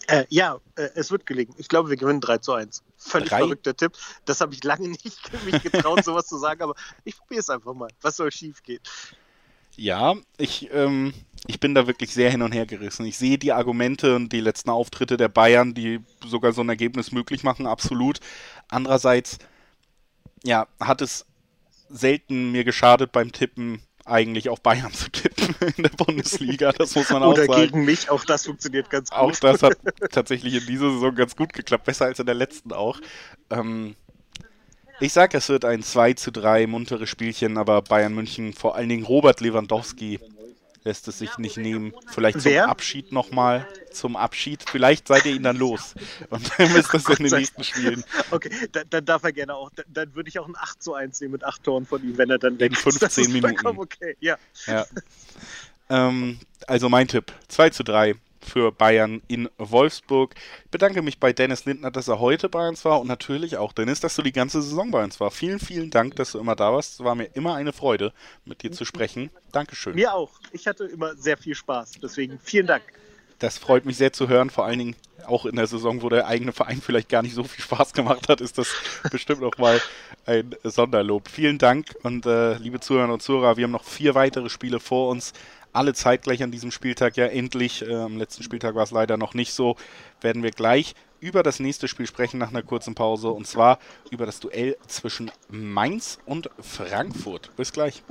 Äh, 0.08 0.24
ja, 0.28 0.60
äh, 0.76 0.88
es 0.94 1.10
wird 1.10 1.26
gelingen. 1.26 1.54
Ich 1.58 1.68
glaube, 1.68 1.90
wir 1.90 1.96
gewinnen 1.96 2.20
3 2.20 2.38
zu 2.38 2.52
1. 2.52 2.82
Völlig 2.96 3.28
Drei? 3.28 3.38
verrückter 3.38 3.76
Tipp. 3.76 3.92
Das 4.24 4.40
habe 4.40 4.54
ich 4.54 4.62
lange 4.62 4.88
nicht 5.04 5.44
mich 5.44 5.62
getraut, 5.62 6.04
sowas 6.04 6.26
zu 6.26 6.38
sagen, 6.38 6.62
aber 6.62 6.74
ich 7.04 7.16
probiere 7.16 7.40
es 7.40 7.50
einfach 7.50 7.74
mal. 7.74 7.90
Was 8.02 8.16
soll 8.16 8.30
schief 8.30 8.62
gehen? 8.62 8.80
Ja, 9.76 10.14
ich, 10.38 10.70
ähm, 10.72 11.12
ich 11.46 11.60
bin 11.60 11.74
da 11.74 11.86
wirklich 11.86 12.14
sehr 12.14 12.30
hin 12.30 12.42
und 12.42 12.52
her 12.52 12.66
gerissen. 12.66 13.04
Ich 13.04 13.18
sehe 13.18 13.36
die 13.36 13.52
Argumente 13.52 14.16
und 14.16 14.32
die 14.32 14.40
letzten 14.40 14.70
Auftritte 14.70 15.16
der 15.16 15.28
Bayern, 15.28 15.74
die 15.74 16.00
sogar 16.24 16.52
so 16.52 16.62
ein 16.62 16.68
Ergebnis 16.68 17.12
möglich 17.12 17.42
machen, 17.42 17.66
absolut. 17.66 18.20
Andererseits, 18.68 19.38
ja, 20.44 20.66
hat 20.80 21.02
es 21.02 21.26
selten 21.88 22.52
mir 22.52 22.64
geschadet 22.64 23.12
beim 23.12 23.32
Tippen, 23.32 23.82
eigentlich 24.06 24.48
auf 24.48 24.62
Bayern 24.62 24.92
zu 24.94 25.10
tippen 25.10 25.45
in 25.76 25.82
der 25.82 25.90
Bundesliga. 25.90 26.72
Das 26.72 26.94
muss 26.94 27.10
man 27.10 27.22
auch 27.22 27.32
Oder 27.32 27.46
sagen. 27.46 27.52
Oder 27.52 27.66
gegen 27.66 27.84
mich, 27.84 28.10
auch 28.10 28.24
das 28.24 28.46
funktioniert 28.46 28.90
ganz 28.90 29.10
gut. 29.10 29.18
Auch 29.18 29.32
das 29.32 29.62
hat 29.62 29.78
tatsächlich 30.10 30.54
in 30.54 30.66
dieser 30.66 30.90
Saison 30.90 31.14
ganz 31.14 31.36
gut 31.36 31.52
geklappt, 31.52 31.84
besser 31.84 32.06
als 32.06 32.18
in 32.18 32.26
der 32.26 32.34
letzten 32.34 32.72
auch. 32.72 33.00
Ähm, 33.50 33.96
ich 34.98 35.12
sage, 35.12 35.36
es 35.36 35.48
wird 35.48 35.64
ein 35.64 35.82
2 35.82 36.14
zu 36.14 36.32
3 36.32 36.66
munteres 36.66 37.10
Spielchen, 37.10 37.58
aber 37.58 37.82
Bayern 37.82 38.14
München, 38.14 38.54
vor 38.54 38.76
allen 38.76 38.88
Dingen 38.88 39.04
Robert 39.04 39.40
Lewandowski, 39.40 40.18
lässt 40.86 41.08
es 41.08 41.18
sich 41.18 41.36
nicht 41.36 41.56
nehmen. 41.56 41.92
Vielleicht 42.06 42.40
zum 42.40 42.52
Wer? 42.52 42.68
Abschied 42.68 43.12
nochmal. 43.12 43.66
Zum 43.90 44.16
Abschied. 44.16 44.64
Vielleicht 44.68 45.08
seid 45.08 45.26
ihr 45.26 45.34
ihn 45.34 45.42
dann 45.42 45.56
los. 45.56 45.94
Und 46.30 46.50
dann 46.56 46.72
müsst 46.72 46.94
ihr 46.94 47.00
es 47.00 47.18
in 47.18 47.24
den 47.24 47.38
nächsten 47.38 47.64
Spielen. 47.64 48.04
Okay, 48.30 48.50
dann, 48.72 48.84
dann, 48.88 49.04
darf 49.04 49.24
er 49.24 49.32
gerne 49.32 49.54
auch. 49.54 49.70
Dann, 49.74 49.84
dann, 49.88 50.14
würde 50.14 50.28
ich 50.28 50.38
auch 50.38 50.46
ein 50.46 50.56
8 50.56 50.82
zu 50.82 50.94
1 50.94 51.20
nehmen 51.20 51.32
mit 51.32 51.44
8 51.44 51.64
Toren 51.64 51.86
von 51.86 52.02
ihm, 52.02 52.16
wenn 52.16 52.30
er 52.30 52.38
dann 52.38 52.56
in 52.56 52.74
15 52.74 53.32
Minuten. 53.32 53.66
Okay, 53.66 54.16
ja. 54.20 54.36
ja. 54.66 54.86
ähm, 55.90 56.38
also 56.68 56.88
mein 56.88 57.08
Tipp: 57.08 57.32
2 57.48 57.70
zu 57.70 57.82
3 57.82 58.14
für 58.46 58.72
Bayern 58.72 59.22
in 59.28 59.48
Wolfsburg. 59.58 60.34
Ich 60.64 60.70
bedanke 60.70 61.02
mich 61.02 61.18
bei 61.18 61.32
Dennis 61.32 61.64
Lindner, 61.64 61.90
dass 61.90 62.08
er 62.08 62.20
heute 62.20 62.48
bei 62.48 62.68
uns 62.68 62.84
war 62.84 63.00
und 63.00 63.08
natürlich 63.08 63.56
auch 63.56 63.72
Dennis, 63.72 64.00
dass 64.00 64.16
du 64.16 64.22
die 64.22 64.32
ganze 64.32 64.62
Saison 64.62 64.90
bei 64.90 65.02
uns 65.04 65.20
war. 65.20 65.30
Vielen, 65.30 65.58
vielen 65.58 65.90
Dank, 65.90 66.16
dass 66.16 66.32
du 66.32 66.38
immer 66.38 66.56
da 66.56 66.72
warst. 66.72 66.94
Es 66.94 67.04
war 67.04 67.14
mir 67.14 67.30
immer 67.34 67.54
eine 67.54 67.72
Freude, 67.72 68.12
mit 68.44 68.62
dir 68.62 68.72
zu 68.72 68.84
sprechen. 68.84 69.30
Dankeschön. 69.52 69.94
Mir 69.94 70.14
auch. 70.14 70.30
Ich 70.52 70.66
hatte 70.66 70.84
immer 70.84 71.14
sehr 71.16 71.36
viel 71.36 71.54
Spaß. 71.54 71.92
Deswegen 72.02 72.38
vielen 72.38 72.66
Dank. 72.66 72.82
Das 73.38 73.58
freut 73.58 73.84
mich 73.84 73.98
sehr 73.98 74.12
zu 74.12 74.28
hören, 74.28 74.48
vor 74.48 74.64
allen 74.64 74.78
Dingen 74.78 74.96
auch 75.26 75.44
in 75.44 75.56
der 75.56 75.66
Saison, 75.66 76.02
wo 76.02 76.08
der 76.08 76.26
eigene 76.26 76.52
Verein 76.52 76.80
vielleicht 76.80 77.08
gar 77.08 77.22
nicht 77.22 77.34
so 77.34 77.44
viel 77.44 77.62
Spaß 77.62 77.92
gemacht 77.92 78.28
hat, 78.28 78.40
ist 78.40 78.58
das 78.58 78.74
bestimmt 79.10 79.40
noch 79.40 79.58
mal 79.58 79.80
ein 80.24 80.54
Sonderlob. 80.62 81.28
Vielen 81.28 81.58
Dank 81.58 81.94
und 82.02 82.26
äh, 82.26 82.54
liebe 82.54 82.80
Zuhörer 82.80 83.12
und 83.12 83.22
Zuhörer, 83.22 83.56
wir 83.56 83.64
haben 83.64 83.72
noch 83.72 83.84
vier 83.84 84.14
weitere 84.14 84.48
Spiele 84.48 84.80
vor 84.80 85.10
uns 85.10 85.32
alle 85.76 85.94
zeitgleich 85.94 86.42
an 86.42 86.50
diesem 86.50 86.70
Spieltag 86.70 87.16
ja 87.16 87.26
endlich. 87.26 87.82
Äh, 87.82 87.94
am 87.94 88.16
letzten 88.16 88.42
Spieltag 88.42 88.74
war 88.74 88.82
es 88.82 88.90
leider 88.90 89.16
noch 89.16 89.34
nicht 89.34 89.52
so. 89.52 89.76
Werden 90.20 90.42
wir 90.42 90.50
gleich 90.50 90.94
über 91.20 91.42
das 91.42 91.60
nächste 91.60 91.88
Spiel 91.88 92.06
sprechen 92.06 92.38
nach 92.38 92.50
einer 92.50 92.62
kurzen 92.62 92.94
Pause 92.94 93.30
und 93.30 93.46
zwar 93.46 93.78
über 94.10 94.26
das 94.26 94.40
Duell 94.40 94.76
zwischen 94.86 95.30
Mainz 95.48 96.18
und 96.26 96.50
Frankfurt. 96.60 97.54
Bis 97.56 97.72
gleich. 97.72 98.02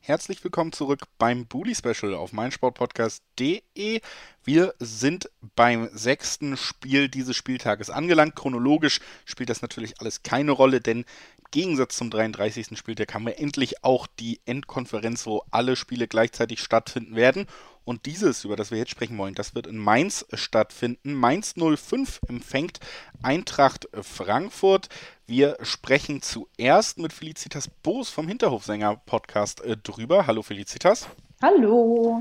Herzlich 0.00 0.42
willkommen 0.42 0.72
zurück 0.72 1.02
beim 1.18 1.44
Bully 1.46 1.74
Special 1.74 2.14
auf 2.14 2.32
meinsportpodcast.de. 2.32 4.00
Wir 4.42 4.74
sind 4.78 5.30
beim 5.54 5.90
sechsten 5.92 6.56
Spiel 6.56 7.10
dieses 7.10 7.36
Spieltages 7.36 7.90
angelangt. 7.90 8.34
Chronologisch 8.34 9.00
spielt 9.26 9.50
das 9.50 9.60
natürlich 9.60 10.00
alles 10.00 10.22
keine 10.22 10.52
Rolle, 10.52 10.80
denn 10.80 11.04
Gegensatz 11.50 11.96
zum 11.96 12.10
33. 12.10 12.78
Spieltag 12.78 13.14
haben 13.14 13.26
wir 13.26 13.38
endlich 13.38 13.82
auch 13.82 14.06
die 14.06 14.40
Endkonferenz, 14.44 15.26
wo 15.26 15.42
alle 15.50 15.76
Spiele 15.76 16.06
gleichzeitig 16.06 16.60
stattfinden 16.60 17.16
werden. 17.16 17.46
Und 17.84 18.04
dieses, 18.04 18.44
über 18.44 18.54
das 18.54 18.70
wir 18.70 18.76
jetzt 18.76 18.90
sprechen 18.90 19.16
wollen, 19.16 19.34
das 19.34 19.54
wird 19.54 19.66
in 19.66 19.78
Mainz 19.78 20.26
stattfinden. 20.34 21.14
Mainz 21.14 21.54
05 21.54 22.20
empfängt 22.28 22.80
Eintracht 23.22 23.88
Frankfurt. 24.02 24.90
Wir 25.26 25.56
sprechen 25.62 26.20
zuerst 26.20 26.98
mit 26.98 27.14
Felicitas 27.14 27.68
Boos 27.82 28.10
vom 28.10 28.28
Hinterhofsänger-Podcast 28.28 29.62
äh, 29.62 29.78
drüber. 29.78 30.26
Hallo 30.26 30.42
Felicitas. 30.42 31.08
Hallo. 31.40 32.20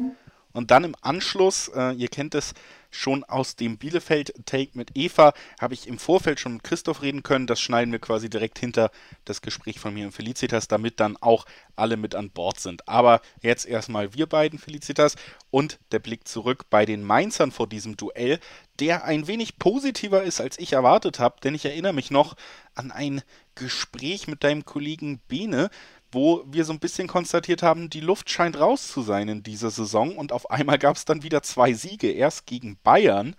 Und 0.53 0.71
dann 0.71 0.85
im 0.85 0.95
Anschluss, 1.01 1.67
äh, 1.75 1.93
ihr 1.95 2.07
kennt 2.07 2.33
es, 2.33 2.53
schon 2.97 3.23
aus 3.23 3.55
dem 3.55 3.77
Bielefeld-Take 3.77 4.71
mit 4.73 4.91
Eva 4.95 5.33
habe 5.59 5.73
ich 5.73 5.87
im 5.87 5.99
Vorfeld 5.99 6.39
schon 6.39 6.53
mit 6.53 6.63
Christoph 6.63 7.01
reden 7.01 7.23
können. 7.23 7.47
Das 7.47 7.59
schneiden 7.59 7.91
wir 7.91 7.99
quasi 7.99 8.29
direkt 8.29 8.59
hinter 8.59 8.91
das 9.25 9.41
Gespräch 9.41 9.79
von 9.79 9.93
mir 9.93 10.05
und 10.05 10.11
Felicitas, 10.11 10.67
damit 10.67 10.99
dann 10.99 11.15
auch 11.17 11.45
alle 11.75 11.95
mit 11.95 12.15
an 12.15 12.31
Bord 12.31 12.59
sind. 12.59 12.87
Aber 12.87 13.21
jetzt 13.41 13.65
erstmal 13.65 14.13
wir 14.13 14.25
beiden, 14.25 14.59
Felicitas, 14.59 15.15
und 15.51 15.79
der 15.91 15.99
Blick 15.99 16.27
zurück 16.27 16.65
bei 16.69 16.85
den 16.85 17.03
Mainzern 17.03 17.51
vor 17.51 17.67
diesem 17.67 17.97
Duell, 17.97 18.39
der 18.79 19.05
ein 19.05 19.27
wenig 19.27 19.57
positiver 19.57 20.23
ist, 20.23 20.41
als 20.41 20.59
ich 20.59 20.73
erwartet 20.73 21.19
habe, 21.19 21.39
denn 21.43 21.55
ich 21.55 21.65
erinnere 21.65 21.93
mich 21.93 22.11
noch 22.11 22.35
an 22.75 22.91
ein 22.91 23.21
Gespräch 23.55 24.27
mit 24.27 24.43
deinem 24.43 24.65
Kollegen 24.65 25.19
Bene, 25.27 25.69
wo 26.17 26.43
wir 26.47 26.65
so 26.65 26.73
ein 26.73 26.79
bisschen 26.79 27.07
konstatiert 27.07 27.61
haben, 27.61 27.91
die 27.91 27.99
Luft 27.99 28.31
scheint 28.31 28.59
raus 28.59 28.87
zu 28.87 29.03
sein 29.03 29.29
in 29.29 29.43
dieser 29.43 29.69
Saison 29.69 30.17
und 30.17 30.31
auf 30.31 30.49
einmal 30.49 30.79
gab 30.79 30.95
es 30.95 31.05
dann 31.05 31.21
wieder 31.21 31.43
zwei 31.43 31.73
Siege, 31.73 32.11
erst 32.11 32.47
gegen 32.47 32.79
Bayern 32.83 33.35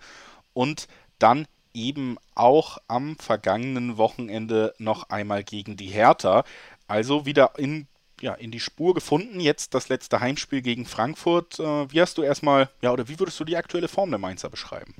und 0.53 0.87
dann 1.19 1.45
eben 1.73 2.15
auch 2.35 2.77
am 2.87 3.17
vergangenen 3.17 3.97
Wochenende 3.97 4.73
noch 4.77 5.09
einmal 5.09 5.43
gegen 5.43 5.75
die 5.75 5.87
Hertha. 5.87 6.45
Also 6.87 7.25
wieder 7.25 7.51
in, 7.57 7.87
ja, 8.21 8.33
in 8.33 8.49
die 8.49 8.61
Spur 8.61 8.93
gefunden. 8.93 9.41
Jetzt 9.41 9.73
das 9.73 9.89
letzte 9.89 10.21
Heimspiel 10.21 10.61
gegen 10.61 10.85
Frankfurt. 10.85 11.59
Äh, 11.59 11.91
wie 11.91 12.01
hast 12.01 12.17
du 12.17 12.23
erstmal, 12.23 12.69
ja, 12.81 12.93
oder 12.93 13.09
wie 13.09 13.19
würdest 13.19 13.39
du 13.41 13.43
die 13.43 13.57
aktuelle 13.57 13.89
Form 13.89 14.09
der 14.09 14.19
Mainzer 14.19 14.49
beschreiben? 14.49 14.95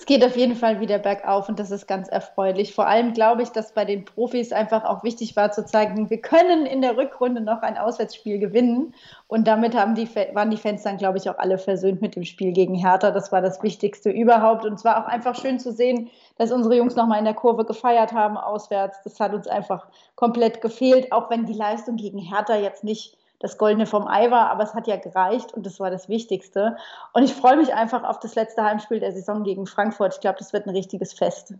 Es 0.00 0.06
geht 0.06 0.24
auf 0.24 0.34
jeden 0.34 0.56
Fall 0.56 0.80
wieder 0.80 0.98
bergauf 0.98 1.50
und 1.50 1.60
das 1.60 1.70
ist 1.70 1.86
ganz 1.86 2.08
erfreulich. 2.08 2.74
Vor 2.74 2.86
allem 2.86 3.12
glaube 3.12 3.42
ich, 3.42 3.50
dass 3.50 3.74
bei 3.74 3.84
den 3.84 4.06
Profis 4.06 4.50
einfach 4.50 4.84
auch 4.84 5.04
wichtig 5.04 5.36
war 5.36 5.52
zu 5.52 5.66
zeigen, 5.66 6.08
wir 6.08 6.22
können 6.22 6.64
in 6.64 6.80
der 6.80 6.96
Rückrunde 6.96 7.42
noch 7.42 7.60
ein 7.60 7.76
Auswärtsspiel 7.76 8.38
gewinnen. 8.38 8.94
Und 9.28 9.46
damit 9.46 9.76
haben 9.76 9.94
die, 9.94 10.08
waren 10.34 10.50
die 10.50 10.56
Fans 10.56 10.84
dann, 10.84 10.96
glaube 10.96 11.18
ich, 11.18 11.28
auch 11.28 11.36
alle 11.36 11.58
versöhnt 11.58 12.00
mit 12.00 12.16
dem 12.16 12.24
Spiel 12.24 12.52
gegen 12.52 12.74
Hertha. 12.74 13.10
Das 13.10 13.30
war 13.30 13.42
das 13.42 13.62
Wichtigste 13.62 14.08
überhaupt. 14.08 14.64
Und 14.64 14.72
es 14.72 14.86
war 14.86 15.04
auch 15.04 15.06
einfach 15.06 15.34
schön 15.34 15.58
zu 15.58 15.70
sehen, 15.70 16.08
dass 16.38 16.50
unsere 16.50 16.76
Jungs 16.76 16.96
nochmal 16.96 17.18
in 17.18 17.26
der 17.26 17.34
Kurve 17.34 17.66
gefeiert 17.66 18.14
haben 18.14 18.38
auswärts. 18.38 19.02
Das 19.04 19.20
hat 19.20 19.34
uns 19.34 19.48
einfach 19.48 19.86
komplett 20.14 20.62
gefehlt, 20.62 21.12
auch 21.12 21.28
wenn 21.28 21.44
die 21.44 21.52
Leistung 21.52 21.96
gegen 21.96 22.18
Hertha 22.18 22.56
jetzt 22.56 22.84
nicht 22.84 23.18
das 23.40 23.58
Goldene 23.58 23.86
vom 23.86 24.06
Ei 24.06 24.30
war, 24.30 24.50
aber 24.50 24.62
es 24.62 24.74
hat 24.74 24.86
ja 24.86 24.96
gereicht 24.96 25.52
und 25.52 25.66
das 25.66 25.80
war 25.80 25.90
das 25.90 26.08
Wichtigste. 26.08 26.76
Und 27.12 27.24
ich 27.24 27.32
freue 27.32 27.56
mich 27.56 27.74
einfach 27.74 28.04
auf 28.04 28.20
das 28.20 28.34
letzte 28.34 28.62
Heimspiel 28.62 29.00
der 29.00 29.12
Saison 29.12 29.42
gegen 29.42 29.66
Frankfurt. 29.66 30.14
Ich 30.14 30.20
glaube, 30.20 30.38
das 30.38 30.52
wird 30.52 30.66
ein 30.66 30.76
richtiges 30.76 31.14
Fest. 31.14 31.54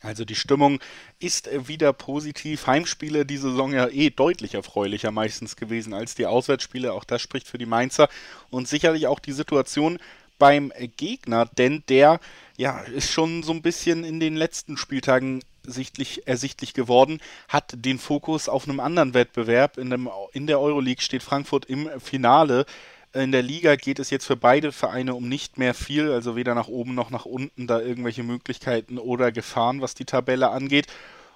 Also 0.00 0.24
die 0.24 0.34
Stimmung 0.34 0.80
ist 1.18 1.48
wieder 1.68 1.92
positiv. 1.92 2.66
Heimspiele 2.66 3.24
die 3.24 3.36
Saison 3.36 3.72
ja 3.72 3.88
eh 3.88 4.10
deutlich 4.10 4.54
erfreulicher 4.54 5.10
meistens 5.10 5.56
gewesen 5.56 5.94
als 5.94 6.14
die 6.14 6.26
Auswärtsspiele. 6.26 6.92
Auch 6.92 7.04
das 7.04 7.22
spricht 7.22 7.48
für 7.48 7.58
die 7.58 7.66
Mainzer 7.66 8.08
und 8.50 8.68
sicherlich 8.68 9.06
auch 9.06 9.18
die 9.18 9.32
Situation 9.32 9.98
beim 10.38 10.72
Gegner, 10.96 11.46
denn 11.46 11.82
der 11.88 12.20
ja 12.56 12.80
ist 12.80 13.10
schon 13.10 13.42
so 13.42 13.52
ein 13.52 13.62
bisschen 13.62 14.04
in 14.04 14.20
den 14.20 14.36
letzten 14.36 14.76
Spieltagen 14.76 15.42
sichtlich, 15.68 16.26
ersichtlich 16.26 16.74
geworden, 16.74 17.20
hat 17.48 17.74
den 17.76 17.98
Fokus 17.98 18.48
auf 18.48 18.68
einem 18.68 18.80
anderen 18.80 19.14
Wettbewerb. 19.14 19.78
In, 19.78 19.90
dem, 19.90 20.08
in 20.32 20.46
der 20.46 20.60
Euroleague 20.60 21.02
steht 21.02 21.22
Frankfurt 21.22 21.66
im 21.66 21.88
Finale. 22.00 22.66
In 23.14 23.32
der 23.32 23.42
Liga 23.42 23.76
geht 23.76 23.98
es 23.98 24.10
jetzt 24.10 24.26
für 24.26 24.36
beide 24.36 24.70
Vereine 24.70 25.14
um 25.14 25.28
nicht 25.28 25.56
mehr 25.58 25.74
viel, 25.74 26.10
also 26.10 26.36
weder 26.36 26.54
nach 26.54 26.68
oben 26.68 26.94
noch 26.94 27.10
nach 27.10 27.24
unten 27.24 27.66
da 27.66 27.80
irgendwelche 27.80 28.22
Möglichkeiten 28.22 28.98
oder 28.98 29.32
Gefahren, 29.32 29.80
was 29.80 29.94
die 29.94 30.04
Tabelle 30.04 30.50
angeht. 30.50 30.86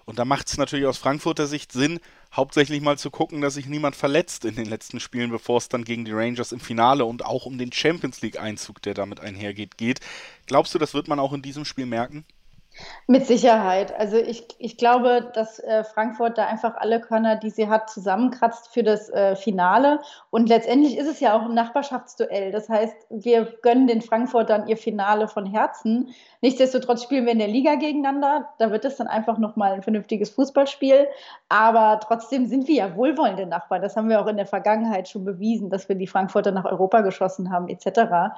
Und 0.05 0.19
da 0.19 0.25
macht 0.25 0.49
es 0.49 0.59
natürlich 0.59 0.87
aus 0.87 0.99
Frankfurter 0.99 1.47
Sicht 1.47 1.73
Sinn, 1.73 2.01
hauptsächlich 2.35 2.81
mal 2.81 2.99
zu 2.99 3.11
gucken, 3.11 3.41
dass 3.41 3.55
sich 3.55 3.67
niemand 3.67 3.95
verletzt 3.97 4.45
in 4.45 4.57
den 4.57 4.67
letzten 4.67 5.01
Spielen, 5.01 5.31
bevor 5.31 5.59
es 5.59 5.69
dann 5.69 5.85
gegen 5.85 6.05
die 6.05 6.13
Rangers 6.13 6.53
im 6.53 6.61
Finale 6.61 7.05
und 7.05 7.25
auch 7.25 7.47
um 7.47 7.57
den 7.57 7.73
Champions 7.73 8.21
League-Einzug, 8.21 8.83
der 8.83 8.95
damit 8.95 9.21
einhergeht, 9.21 9.79
geht. 9.79 10.01
Glaubst 10.47 10.75
du, 10.75 10.79
das 10.79 10.95
wird 10.95 11.09
man 11.09 11.21
auch 11.21 11.33
in 11.33 11.43
diesem 11.43 11.65
Spiel 11.65 11.87
merken? 11.87 12.25
Mit 13.07 13.27
Sicherheit. 13.27 13.95
Also 13.99 14.17
ich, 14.17 14.47
ich 14.59 14.79
glaube, 14.79 15.31
dass 15.35 15.59
äh, 15.59 15.85
Frankfurt 15.85 16.39
da 16.39 16.47
einfach 16.47 16.77
alle 16.77 17.01
Körner, 17.01 17.37
die 17.37 17.51
sie 17.51 17.69
hat, 17.69 17.91
zusammenkratzt 17.91 18.73
für 18.73 18.83
das 18.83 19.11
äh, 19.11 19.37
Finale. 19.37 20.01
Und 20.31 20.49
letztendlich 20.49 20.97
ist 20.97 21.09
es 21.09 21.21
ja 21.21 21.35
auch 21.35 21.43
ein 21.43 21.55
Nachbarschaftsduell. 21.55 22.51
Das 22.51 22.69
heißt, 22.69 22.97
wir 23.11 23.45
gönnen 23.63 23.87
den 23.87 24.01
Frankfurtern 24.01 24.69
ihr 24.69 24.79
Finale 24.79 25.29
von 25.29 25.45
Herzen. 25.45 26.15
Nichtsdestotrotz 26.41 27.03
spielen 27.03 27.27
wir 27.27 27.33
in 27.33 27.39
der 27.39 27.49
Liga 27.49 27.75
gegeneinander. 27.75 28.49
Da 28.59 28.71
wird 28.71 28.87
es 28.87 28.97
dann 28.97 29.07
einfach 29.07 29.37
nochmal 29.37 29.73
ein 29.73 29.83
vernünftiges 29.83 30.31
Fußballspiel. 30.31 31.09
Aber 31.51 32.01
trotzdem 32.01 32.47
sind 32.47 32.69
wir 32.69 32.75
ja 32.77 32.97
wohlwollende 32.97 33.47
Nachbarn. 33.47 33.83
Das 33.83 33.97
haben 33.97 34.09
wir 34.09 34.21
auch 34.21 34.29
in 34.29 34.39
der 34.39 34.47
Vergangenheit 34.47 35.09
schon 35.09 35.25
bewiesen, 35.25 35.69
dass 35.69 35.89
wir 35.89 35.97
die 35.97 36.07
Frankfurter 36.07 36.53
nach 36.53 36.65
Europa 36.65 37.03
geschossen 37.03 37.51
haben, 37.51 37.69
etc. 37.69 38.35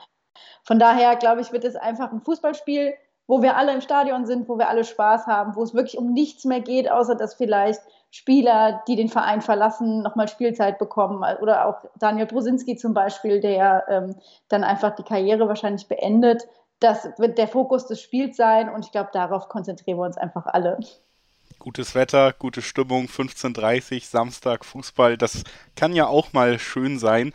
Von 0.64 0.78
daher, 0.78 1.14
glaube 1.16 1.40
ich, 1.40 1.52
wird 1.52 1.64
es 1.64 1.76
einfach 1.76 2.10
ein 2.10 2.20
Fußballspiel 2.20 2.94
wo 3.26 3.42
wir 3.42 3.56
alle 3.56 3.72
im 3.72 3.80
Stadion 3.80 4.26
sind, 4.26 4.48
wo 4.48 4.58
wir 4.58 4.68
alle 4.68 4.84
Spaß 4.84 5.26
haben, 5.26 5.56
wo 5.56 5.62
es 5.62 5.74
wirklich 5.74 5.98
um 5.98 6.12
nichts 6.12 6.44
mehr 6.44 6.60
geht, 6.60 6.90
außer 6.90 7.14
dass 7.14 7.34
vielleicht 7.34 7.80
Spieler, 8.10 8.82
die 8.86 8.96
den 8.96 9.08
Verein 9.08 9.40
verlassen, 9.40 10.02
nochmal 10.02 10.28
Spielzeit 10.28 10.78
bekommen. 10.78 11.24
Oder 11.40 11.66
auch 11.66 11.84
Daniel 11.98 12.26
Brusinski 12.26 12.76
zum 12.76 12.94
Beispiel, 12.94 13.40
der 13.40 13.84
ähm, 13.88 14.14
dann 14.48 14.62
einfach 14.62 14.94
die 14.94 15.02
Karriere 15.02 15.48
wahrscheinlich 15.48 15.88
beendet. 15.88 16.46
Das 16.78 17.08
wird 17.18 17.38
der 17.38 17.48
Fokus 17.48 17.86
des 17.86 18.00
Spiels 18.00 18.36
sein 18.36 18.68
und 18.68 18.84
ich 18.84 18.92
glaube, 18.92 19.10
darauf 19.12 19.48
konzentrieren 19.48 19.98
wir 19.98 20.04
uns 20.04 20.16
einfach 20.16 20.46
alle. 20.46 20.78
Gutes 21.58 21.94
Wetter, 21.94 22.32
gute 22.38 22.62
Stimmung, 22.62 23.06
15.30 23.06 24.08
Samstag 24.08 24.64
Fußball, 24.64 25.16
das 25.16 25.44
kann 25.76 25.92
ja 25.92 26.06
auch 26.06 26.32
mal 26.32 26.58
schön 26.58 26.98
sein. 26.98 27.32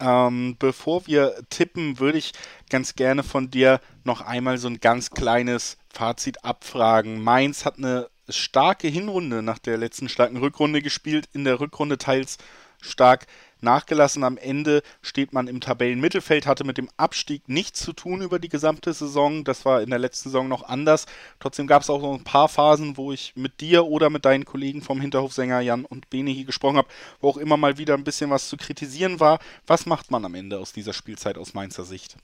Ähm, 0.00 0.56
bevor 0.58 1.06
wir 1.06 1.34
tippen, 1.50 1.98
würde 1.98 2.18
ich 2.18 2.32
ganz 2.70 2.94
gerne 2.94 3.22
von 3.22 3.50
dir 3.50 3.80
noch 4.04 4.20
einmal 4.20 4.58
so 4.58 4.68
ein 4.68 4.80
ganz 4.80 5.10
kleines 5.10 5.76
Fazit 5.92 6.44
abfragen. 6.44 7.22
Mainz 7.22 7.64
hat 7.64 7.78
eine 7.78 8.08
starke 8.28 8.88
Hinrunde 8.88 9.42
nach 9.42 9.58
der 9.58 9.76
letzten 9.76 10.08
starken 10.08 10.38
Rückrunde 10.38 10.82
gespielt, 10.82 11.28
in 11.32 11.44
der 11.44 11.60
Rückrunde 11.60 11.98
teils 11.98 12.38
stark 12.80 13.26
nachgelassen. 13.62 14.24
Am 14.24 14.36
Ende 14.36 14.82
steht 15.00 15.32
man 15.32 15.48
im 15.48 15.60
Tabellenmittelfeld, 15.60 16.46
hatte 16.46 16.64
mit 16.64 16.78
dem 16.78 16.88
Abstieg 16.96 17.48
nichts 17.48 17.80
zu 17.80 17.92
tun 17.92 18.22
über 18.22 18.38
die 18.38 18.48
gesamte 18.48 18.92
Saison. 18.92 19.44
Das 19.44 19.64
war 19.64 19.82
in 19.82 19.90
der 19.90 19.98
letzten 19.98 20.30
Saison 20.30 20.48
noch 20.48 20.62
anders. 20.62 21.06
Trotzdem 21.40 21.66
gab 21.66 21.82
es 21.82 21.90
auch 21.90 22.00
so 22.00 22.12
ein 22.12 22.24
paar 22.24 22.48
Phasen, 22.48 22.96
wo 22.96 23.12
ich 23.12 23.34
mit 23.36 23.60
dir 23.60 23.86
oder 23.86 24.10
mit 24.10 24.24
deinen 24.24 24.44
Kollegen 24.44 24.82
vom 24.82 25.00
Hinterhofsänger 25.00 25.60
Jan 25.60 25.84
und 25.84 26.10
Bene 26.10 26.30
hier 26.30 26.44
gesprochen 26.44 26.76
habe, 26.76 26.88
wo 27.20 27.28
auch 27.28 27.36
immer 27.36 27.56
mal 27.56 27.78
wieder 27.78 27.94
ein 27.94 28.04
bisschen 28.04 28.30
was 28.30 28.48
zu 28.48 28.56
kritisieren 28.56 29.20
war. 29.20 29.38
Was 29.66 29.86
macht 29.86 30.10
man 30.10 30.24
am 30.24 30.34
Ende 30.34 30.58
aus 30.58 30.72
dieser 30.72 30.92
Spielzeit 30.92 31.38
aus 31.38 31.54
Mainzer 31.54 31.84
Sicht? 31.84 32.16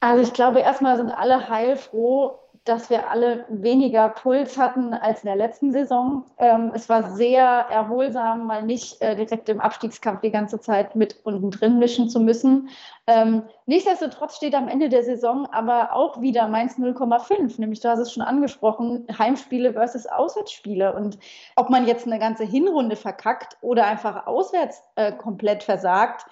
Also 0.00 0.22
ich 0.22 0.32
glaube, 0.32 0.60
erstmal 0.60 0.96
sind 0.96 1.10
alle 1.10 1.48
heilfroh, 1.48 2.38
dass 2.68 2.90
wir 2.90 3.10
alle 3.10 3.44
weniger 3.48 4.08
Puls 4.08 4.58
hatten 4.58 4.92
als 4.92 5.22
in 5.22 5.28
der 5.28 5.36
letzten 5.36 5.72
Saison. 5.72 6.24
Ähm, 6.38 6.72
es 6.74 6.88
war 6.88 7.14
sehr 7.14 7.42
erholsam, 7.42 8.46
mal 8.46 8.62
nicht 8.62 9.00
äh, 9.00 9.14
direkt 9.14 9.48
im 9.48 9.60
Abstiegskampf 9.60 10.20
die 10.20 10.32
ganze 10.32 10.60
Zeit 10.60 10.96
mit 10.96 11.20
unten 11.24 11.50
drin 11.50 11.78
mischen 11.78 12.08
zu 12.08 12.20
müssen. 12.20 12.68
Ähm, 13.06 13.44
nichtsdestotrotz 13.66 14.36
steht 14.36 14.54
am 14.54 14.66
Ende 14.66 14.88
der 14.88 15.04
Saison 15.04 15.46
aber 15.52 15.94
auch 15.94 16.20
wieder 16.20 16.48
Mainz 16.48 16.76
0,5, 16.76 17.60
nämlich 17.60 17.80
du 17.80 17.88
hast 17.88 18.00
es 18.00 18.12
schon 18.12 18.24
angesprochen, 18.24 19.06
Heimspiele 19.16 19.72
versus 19.72 20.06
Auswärtsspiele. 20.06 20.92
Und 20.92 21.18
ob 21.54 21.70
man 21.70 21.86
jetzt 21.86 22.06
eine 22.06 22.18
ganze 22.18 22.44
Hinrunde 22.44 22.96
verkackt 22.96 23.56
oder 23.60 23.86
einfach 23.86 24.26
auswärts 24.26 24.82
äh, 24.96 25.12
komplett 25.12 25.62
versagt, 25.62 26.26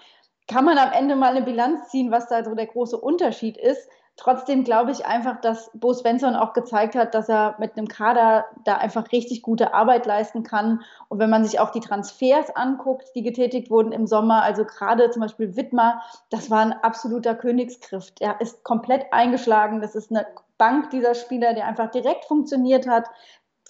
kann 0.48 0.64
man 0.64 0.78
am 0.78 0.92
Ende 0.92 1.16
mal 1.16 1.30
eine 1.30 1.44
Bilanz 1.44 1.90
ziehen, 1.90 2.10
was 2.10 2.28
da 2.28 2.44
so 2.44 2.54
der 2.54 2.66
große 2.66 2.98
Unterschied 2.98 3.56
ist. 3.56 3.88
Trotzdem 4.16 4.62
glaube 4.62 4.92
ich 4.92 5.06
einfach, 5.06 5.40
dass 5.40 5.70
Bo 5.74 5.92
Svensson 5.92 6.36
auch 6.36 6.52
gezeigt 6.52 6.94
hat, 6.94 7.14
dass 7.14 7.28
er 7.28 7.56
mit 7.58 7.76
einem 7.76 7.88
Kader 7.88 8.44
da 8.64 8.76
einfach 8.76 9.10
richtig 9.10 9.42
gute 9.42 9.74
Arbeit 9.74 10.06
leisten 10.06 10.44
kann. 10.44 10.82
Und 11.08 11.18
wenn 11.18 11.30
man 11.30 11.44
sich 11.44 11.58
auch 11.58 11.70
die 11.70 11.80
Transfers 11.80 12.54
anguckt, 12.54 13.10
die 13.16 13.22
getätigt 13.22 13.70
wurden 13.70 13.90
im 13.90 14.06
Sommer, 14.06 14.42
also 14.42 14.64
gerade 14.64 15.10
zum 15.10 15.22
Beispiel 15.22 15.56
Wittmer, 15.56 16.00
das 16.30 16.48
war 16.48 16.60
ein 16.60 16.72
absoluter 16.72 17.34
Königsgriff. 17.34 18.12
Er 18.20 18.40
ist 18.40 18.62
komplett 18.62 19.12
eingeschlagen. 19.12 19.80
Das 19.80 19.96
ist 19.96 20.12
eine 20.12 20.26
Bank 20.58 20.90
dieser 20.90 21.16
Spieler, 21.16 21.52
der 21.52 21.66
einfach 21.66 21.90
direkt 21.90 22.26
funktioniert 22.26 22.86
hat 22.86 23.06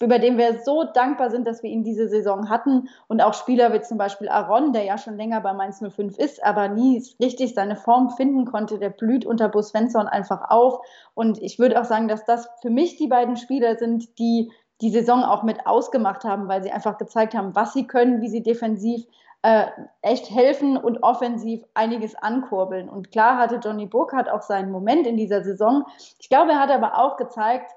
über 0.01 0.19
den 0.19 0.37
wir 0.37 0.59
so 0.59 0.83
dankbar 0.83 1.29
sind, 1.29 1.47
dass 1.47 1.63
wir 1.63 1.69
ihn 1.69 1.83
diese 1.83 2.07
Saison 2.09 2.49
hatten. 2.49 2.89
Und 3.07 3.21
auch 3.21 3.33
Spieler 3.33 3.73
wie 3.73 3.81
zum 3.81 3.97
Beispiel 3.97 4.27
Aaron, 4.27 4.73
der 4.73 4.83
ja 4.83 4.97
schon 4.97 5.17
länger 5.17 5.39
bei 5.41 5.53
Mainz 5.53 5.79
05 5.79 6.17
ist, 6.17 6.43
aber 6.43 6.67
nie 6.67 7.03
richtig 7.21 7.53
seine 7.53 7.75
Form 7.75 8.09
finden 8.09 8.45
konnte, 8.45 8.77
der 8.77 8.89
blüht 8.89 9.25
unter 9.25 9.47
Bus 9.47 9.69
Svensson 9.69 10.07
einfach 10.07 10.49
auf. 10.49 10.79
Und 11.13 11.41
ich 11.41 11.59
würde 11.59 11.79
auch 11.79 11.85
sagen, 11.85 12.07
dass 12.07 12.25
das 12.25 12.49
für 12.61 12.69
mich 12.69 12.97
die 12.97 13.07
beiden 13.07 13.37
Spieler 13.37 13.77
sind, 13.77 14.19
die 14.19 14.51
die 14.81 14.89
Saison 14.89 15.23
auch 15.23 15.43
mit 15.43 15.65
ausgemacht 15.65 16.25
haben, 16.25 16.49
weil 16.49 16.61
sie 16.61 16.71
einfach 16.71 16.97
gezeigt 16.97 17.33
haben, 17.33 17.55
was 17.55 17.71
sie 17.71 17.87
können, 17.87 18.21
wie 18.21 18.27
sie 18.27 18.43
defensiv 18.43 19.05
äh, 19.41 19.67
echt 20.01 20.29
helfen 20.31 20.75
und 20.75 21.03
offensiv 21.03 21.63
einiges 21.75 22.15
ankurbeln. 22.15 22.89
Und 22.89 23.11
klar 23.11 23.37
hatte 23.37 23.59
Johnny 23.63 23.85
Burkhardt 23.85 24.29
auch 24.29 24.41
seinen 24.41 24.71
Moment 24.71 25.07
in 25.07 25.17
dieser 25.17 25.43
Saison. 25.43 25.85
Ich 26.19 26.29
glaube, 26.29 26.51
er 26.51 26.59
hat 26.59 26.71
aber 26.71 26.97
auch 26.97 27.15
gezeigt, 27.15 27.71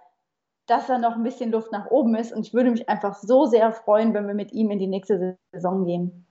dass 0.68 0.86
da 0.86 0.98
noch 0.98 1.16
ein 1.16 1.24
bisschen 1.24 1.50
Luft 1.50 1.72
nach 1.72 1.86
oben 1.86 2.14
ist. 2.14 2.32
Und 2.32 2.46
ich 2.46 2.54
würde 2.54 2.70
mich 2.70 2.88
einfach 2.88 3.16
so 3.16 3.46
sehr 3.46 3.72
freuen, 3.72 4.14
wenn 4.14 4.26
wir 4.26 4.34
mit 4.34 4.52
ihm 4.52 4.70
in 4.70 4.78
die 4.78 4.86
nächste 4.86 5.38
Saison 5.50 5.84
gehen. 5.84 6.26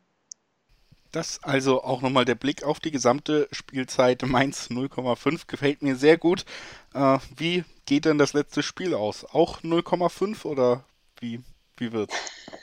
Das 1.12 1.40
also 1.44 1.84
auch 1.84 2.02
nochmal 2.02 2.26
der 2.26 2.36
Blick 2.36 2.64
auf 2.64 2.80
die 2.80 2.92
gesamte 2.92 3.48
Spielzeit. 3.52 4.22
Mainz 4.24 4.70
0,5 4.70 5.48
gefällt 5.48 5.82
mir 5.82 5.96
sehr 5.96 6.18
gut. 6.18 6.46
Äh, 6.94 7.18
wie 7.36 7.64
geht 7.86 8.06
denn 8.06 8.20
das 8.20 8.34
letzte 8.34 8.62
Spiel 8.62 8.94
aus? 8.94 9.26
Auch 9.26 9.62
0,5 9.62 10.46
oder 10.46 10.84
wie, 11.20 11.42
wie 11.78 11.92
wird's? 11.92 12.16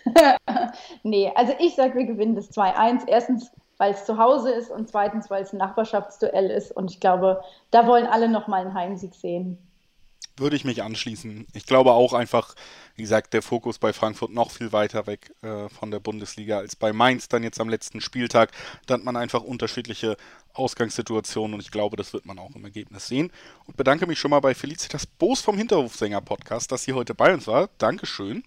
nee, 1.02 1.32
also 1.34 1.54
ich 1.58 1.74
sage, 1.74 1.96
wir 1.96 2.06
gewinnen 2.06 2.36
das 2.36 2.52
2-1. 2.52 3.08
Erstens, 3.08 3.50
weil 3.78 3.94
es 3.94 4.04
zu 4.04 4.16
Hause 4.18 4.52
ist 4.52 4.70
und 4.70 4.88
zweitens, 4.88 5.28
weil 5.28 5.42
es 5.42 5.52
ein 5.52 5.58
Nachbarschaftsduell 5.58 6.50
ist. 6.50 6.70
Und 6.70 6.92
ich 6.92 7.00
glaube, 7.00 7.42
da 7.72 7.88
wollen 7.88 8.06
alle 8.06 8.28
nochmal 8.28 8.60
einen 8.60 8.74
Heimsieg 8.74 9.14
sehen 9.14 9.58
würde 10.36 10.56
ich 10.56 10.64
mich 10.64 10.82
anschließen. 10.82 11.46
Ich 11.52 11.66
glaube 11.66 11.92
auch 11.92 12.12
einfach, 12.12 12.54
wie 12.96 13.02
gesagt, 13.02 13.32
der 13.32 13.42
Fokus 13.42 13.78
bei 13.78 13.92
Frankfurt 13.92 14.32
noch 14.32 14.50
viel 14.50 14.72
weiter 14.72 15.06
weg 15.06 15.32
äh, 15.42 15.68
von 15.68 15.90
der 15.90 16.00
Bundesliga 16.00 16.58
als 16.58 16.76
bei 16.76 16.92
Mainz 16.92 17.28
dann 17.28 17.42
jetzt 17.42 17.60
am 17.60 17.68
letzten 17.68 18.00
Spieltag. 18.00 18.50
Da 18.86 18.94
hat 18.94 19.04
man 19.04 19.16
einfach 19.16 19.42
unterschiedliche 19.42 20.16
Ausgangssituationen 20.54 21.54
und 21.54 21.60
ich 21.60 21.70
glaube, 21.70 21.96
das 21.96 22.12
wird 22.12 22.26
man 22.26 22.38
auch 22.38 22.54
im 22.54 22.64
Ergebnis 22.64 23.06
sehen. 23.06 23.32
Und 23.66 23.76
bedanke 23.76 24.06
mich 24.06 24.18
schon 24.18 24.30
mal 24.30 24.40
bei 24.40 24.54
Felicitas 24.54 25.06
Boos 25.06 25.40
vom 25.40 25.56
Hinterhofsänger-Podcast, 25.56 26.70
dass 26.72 26.84
sie 26.84 26.92
heute 26.92 27.14
bei 27.14 27.32
uns 27.32 27.46
war. 27.46 27.68
Dankeschön. 27.78 28.44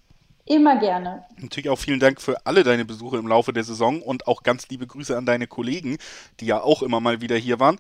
Immer 0.48 0.80
gerne. 0.80 1.26
Natürlich 1.38 1.70
auch 1.70 1.78
vielen 1.78 2.00
Dank 2.00 2.22
für 2.22 2.46
alle 2.46 2.64
deine 2.64 2.86
Besuche 2.86 3.18
im 3.18 3.28
Laufe 3.28 3.52
der 3.52 3.66
Saison 3.66 4.02
und 4.02 4.28
auch 4.28 4.44
ganz 4.44 4.70
liebe 4.70 4.88
Grüße 4.88 5.18
an 5.18 5.26
deine 5.26 5.46
Kollegen, 5.46 5.98
die 6.40 6.46
ja 6.46 6.62
auch 6.62 6.82
immer 6.82 7.02
mal 7.02 7.20
wieder 7.20 7.36
hier 7.36 7.60
waren. 7.60 7.80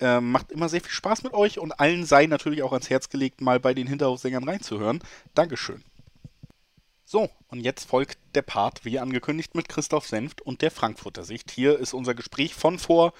Äh, 0.00 0.20
macht 0.20 0.52
immer 0.52 0.68
sehr 0.68 0.80
viel 0.80 0.90
Spaß 0.90 1.24
mit 1.24 1.34
euch 1.34 1.58
und 1.58 1.72
allen 1.80 2.04
sei 2.04 2.26
natürlich 2.26 2.62
auch 2.62 2.72
ans 2.72 2.88
Herz 2.88 3.08
gelegt, 3.08 3.40
mal 3.40 3.58
bei 3.58 3.74
den 3.74 3.86
Hinterhofsängern 3.86 4.48
reinzuhören. 4.48 5.00
Dankeschön. 5.34 5.82
So, 7.10 7.30
und 7.48 7.60
jetzt 7.60 7.88
folgt 7.88 8.18
der 8.34 8.42
Part, 8.42 8.84
wie 8.84 8.98
angekündigt, 8.98 9.54
mit 9.54 9.70
Christoph 9.70 10.06
Senft 10.06 10.42
und 10.42 10.60
der 10.60 10.70
Frankfurter 10.70 11.24
Sicht. 11.24 11.50
Hier 11.50 11.78
ist 11.78 11.94
unser 11.94 12.14
Gespräch 12.14 12.54
von 12.54 12.78
vor, 12.78 13.14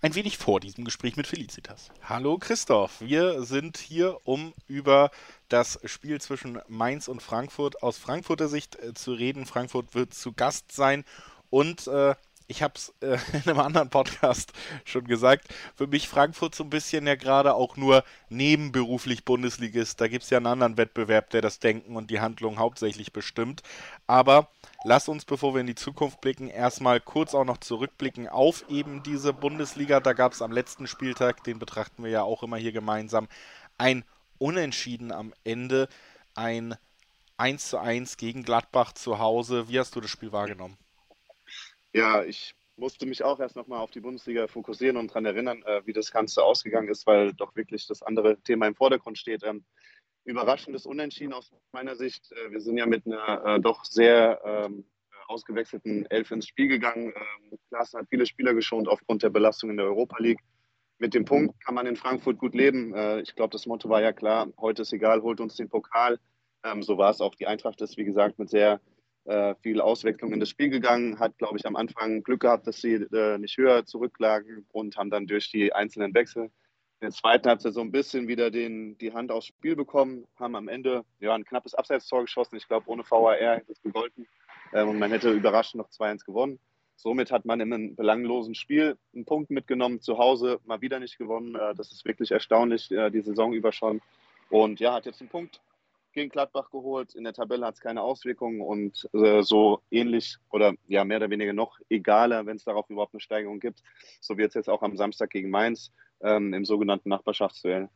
ein 0.00 0.14
wenig 0.14 0.38
vor 0.38 0.60
diesem 0.60 0.86
Gespräch 0.86 1.18
mit 1.18 1.26
Felicitas. 1.26 1.90
Hallo 2.02 2.38
Christoph, 2.38 3.02
wir 3.02 3.42
sind 3.42 3.76
hier, 3.76 4.18
um 4.24 4.54
über 4.66 5.10
das 5.50 5.78
Spiel 5.84 6.22
zwischen 6.22 6.58
Mainz 6.68 7.06
und 7.06 7.20
Frankfurt 7.20 7.82
aus 7.82 7.98
Frankfurter 7.98 8.48
Sicht 8.48 8.76
äh, 8.76 8.94
zu 8.94 9.12
reden. 9.12 9.44
Frankfurt 9.44 9.94
wird 9.94 10.14
zu 10.14 10.32
Gast 10.32 10.72
sein 10.72 11.04
und 11.50 11.86
äh, 11.86 12.14
ich 12.46 12.62
habe 12.62 12.74
es 12.76 12.94
äh, 13.00 13.18
in 13.32 13.50
einem 13.50 13.60
anderen 13.60 13.90
Podcast 13.90 14.52
schon 14.84 15.04
gesagt, 15.04 15.48
für 15.74 15.86
mich 15.86 16.08
Frankfurt 16.08 16.54
so 16.54 16.64
ein 16.64 16.70
bisschen 16.70 17.06
ja 17.06 17.14
gerade 17.14 17.54
auch 17.54 17.76
nur 17.76 18.04
nebenberuflich 18.28 19.24
Bundesligist. 19.24 20.00
Da 20.00 20.08
gibt 20.08 20.24
es 20.24 20.30
ja 20.30 20.38
einen 20.38 20.46
anderen 20.46 20.76
Wettbewerb, 20.76 21.30
der 21.30 21.42
das 21.42 21.58
Denken 21.58 21.96
und 21.96 22.10
die 22.10 22.20
Handlung 22.20 22.58
hauptsächlich 22.58 23.12
bestimmt. 23.12 23.62
Aber 24.06 24.48
lass 24.84 25.08
uns, 25.08 25.24
bevor 25.24 25.54
wir 25.54 25.60
in 25.60 25.66
die 25.66 25.74
Zukunft 25.74 26.20
blicken, 26.20 26.48
erstmal 26.48 27.00
kurz 27.00 27.34
auch 27.34 27.44
noch 27.44 27.58
zurückblicken 27.58 28.28
auf 28.28 28.64
eben 28.68 29.02
diese 29.02 29.32
Bundesliga. 29.32 30.00
Da 30.00 30.12
gab 30.12 30.32
es 30.32 30.42
am 30.42 30.52
letzten 30.52 30.86
Spieltag, 30.86 31.44
den 31.44 31.58
betrachten 31.58 32.04
wir 32.04 32.10
ja 32.10 32.22
auch 32.22 32.42
immer 32.42 32.56
hier 32.56 32.72
gemeinsam, 32.72 33.28
ein 33.78 34.04
Unentschieden 34.38 35.12
am 35.12 35.32
Ende, 35.44 35.88
ein 36.34 36.76
1 37.36 37.68
zu 37.68 37.78
1 37.78 38.16
gegen 38.16 38.42
Gladbach 38.42 38.92
zu 38.92 39.18
Hause. 39.18 39.68
Wie 39.68 39.78
hast 39.78 39.96
du 39.96 40.00
das 40.00 40.10
Spiel 40.10 40.32
wahrgenommen? 40.32 40.76
Ja, 41.94 42.24
ich 42.24 42.56
musste 42.76 43.06
mich 43.06 43.22
auch 43.22 43.38
erst 43.38 43.54
nochmal 43.54 43.78
auf 43.78 43.92
die 43.92 44.00
Bundesliga 44.00 44.48
fokussieren 44.48 44.96
und 44.96 45.08
daran 45.08 45.26
erinnern, 45.26 45.62
äh, 45.62 45.82
wie 45.86 45.92
das 45.92 46.10
Ganze 46.10 46.42
ausgegangen 46.42 46.88
ist, 46.88 47.06
weil 47.06 47.32
doch 47.32 47.54
wirklich 47.54 47.86
das 47.86 48.02
andere 48.02 48.36
Thema 48.42 48.66
im 48.66 48.74
Vordergrund 48.74 49.16
steht. 49.16 49.44
Ähm, 49.44 49.64
überraschendes 50.24 50.86
Unentschieden 50.86 51.32
aus 51.32 51.52
meiner 51.72 51.94
Sicht. 51.94 52.32
Äh, 52.32 52.50
wir 52.50 52.60
sind 52.60 52.78
ja 52.78 52.86
mit 52.86 53.06
einer 53.06 53.44
äh, 53.44 53.60
doch 53.60 53.84
sehr 53.84 54.40
ähm, 54.44 54.84
ausgewechselten 55.28 56.06
Elf 56.06 56.32
ins 56.32 56.48
Spiel 56.48 56.66
gegangen. 56.66 57.12
Ähm, 57.14 57.58
Klaas 57.68 57.94
hat 57.94 58.08
viele 58.10 58.26
Spieler 58.26 58.54
geschont 58.54 58.88
aufgrund 58.88 59.22
der 59.22 59.30
Belastung 59.30 59.70
in 59.70 59.76
der 59.76 59.86
Europa 59.86 60.16
League. 60.18 60.40
mit 60.98 61.14
dem 61.14 61.24
Punkt 61.24 61.60
kann 61.64 61.74
man 61.74 61.86
in 61.86 61.96
Frankfurt 61.96 62.38
gut 62.38 62.54
leben. 62.54 62.92
Äh, 62.94 63.20
ich 63.20 63.36
glaube, 63.36 63.52
das 63.52 63.66
Motto 63.66 63.88
war 63.88 64.02
ja 64.02 64.12
klar, 64.12 64.48
heute 64.58 64.82
ist 64.82 64.92
egal, 64.92 65.22
holt 65.22 65.40
uns 65.40 65.54
den 65.54 65.68
Pokal. 65.68 66.18
Ähm, 66.64 66.82
so 66.82 66.98
war 66.98 67.10
es 67.10 67.20
auch. 67.20 67.36
Die 67.36 67.46
Eintracht 67.46 67.80
ist, 67.82 67.96
wie 67.96 68.04
gesagt, 68.04 68.38
mit 68.40 68.50
sehr 68.50 68.80
äh, 69.24 69.54
viel 69.62 69.80
Auswechslung 69.80 70.32
in 70.32 70.40
das 70.40 70.50
Spiel 70.50 70.70
gegangen, 70.70 71.18
hat, 71.18 71.38
glaube 71.38 71.58
ich, 71.58 71.66
am 71.66 71.76
Anfang 71.76 72.22
Glück 72.22 72.40
gehabt, 72.40 72.66
dass 72.66 72.80
sie 72.80 72.94
äh, 72.94 73.38
nicht 73.38 73.56
höher 73.56 73.86
zurücklagen 73.86 74.66
und 74.72 74.96
haben 74.96 75.10
dann 75.10 75.26
durch 75.26 75.50
die 75.50 75.72
einzelnen 75.72 76.14
Wechsel 76.14 76.50
in 77.00 77.10
der 77.10 77.10
zweiten 77.10 77.48
Halbzeit 77.48 77.74
so 77.74 77.80
ein 77.80 77.92
bisschen 77.92 78.28
wieder 78.28 78.50
den, 78.50 78.96
die 78.98 79.12
Hand 79.12 79.30
aufs 79.30 79.46
Spiel 79.46 79.76
bekommen, 79.76 80.26
haben 80.36 80.56
am 80.56 80.68
Ende 80.68 81.04
ja, 81.20 81.34
ein 81.34 81.44
knappes 81.44 81.74
Abseitstor 81.74 82.22
geschossen. 82.22 82.56
Ich 82.56 82.68
glaube, 82.68 82.88
ohne 82.88 83.02
VAR 83.02 83.34
hätte 83.36 83.72
es 83.72 83.82
gegolten 83.82 84.26
ähm, 84.72 84.88
und 84.88 84.98
man 84.98 85.10
hätte 85.10 85.30
überraschend 85.30 85.82
noch 85.82 85.90
2-1 85.90 86.24
gewonnen. 86.24 86.58
Somit 86.96 87.32
hat 87.32 87.44
man 87.44 87.60
in 87.60 87.72
einem 87.72 87.96
belanglosen 87.96 88.54
Spiel 88.54 88.96
einen 89.14 89.24
Punkt 89.24 89.50
mitgenommen, 89.50 90.00
zu 90.00 90.18
Hause 90.18 90.60
mal 90.64 90.80
wieder 90.80 91.00
nicht 91.00 91.18
gewonnen. 91.18 91.54
Äh, 91.56 91.74
das 91.74 91.92
ist 91.92 92.04
wirklich 92.04 92.30
erstaunlich, 92.30 92.90
äh, 92.90 93.10
die 93.10 93.20
Saison 93.20 93.52
über 93.52 93.72
schon. 93.72 94.00
Und 94.48 94.80
ja, 94.80 94.94
hat 94.94 95.06
jetzt 95.06 95.20
einen 95.20 95.30
Punkt 95.30 95.60
gegen 96.14 96.30
Gladbach 96.30 96.70
geholt. 96.70 97.14
In 97.14 97.24
der 97.24 97.32
Tabelle 97.32 97.66
hat 97.66 97.74
es 97.74 97.80
keine 97.80 98.02
Auswirkungen 98.02 98.60
und 98.60 99.08
äh, 99.12 99.42
so 99.42 99.82
ähnlich 99.90 100.36
oder 100.50 100.74
ja 100.86 101.04
mehr 101.04 101.18
oder 101.18 101.30
weniger 101.30 101.52
noch 101.52 101.78
egaler, 101.90 102.46
wenn 102.46 102.56
es 102.56 102.64
darauf 102.64 102.88
überhaupt 102.88 103.14
eine 103.14 103.20
Steigerung 103.20 103.60
gibt. 103.60 103.82
So 104.20 104.38
wird 104.38 104.48
es 104.48 104.54
jetzt 104.54 104.70
auch 104.70 104.82
am 104.82 104.96
Samstag 104.96 105.30
gegen 105.30 105.50
Mainz 105.50 105.92
ähm, 106.20 106.54
im 106.54 106.64
sogenannten 106.64 107.08
Nachbarschaftsduell. 107.08 107.88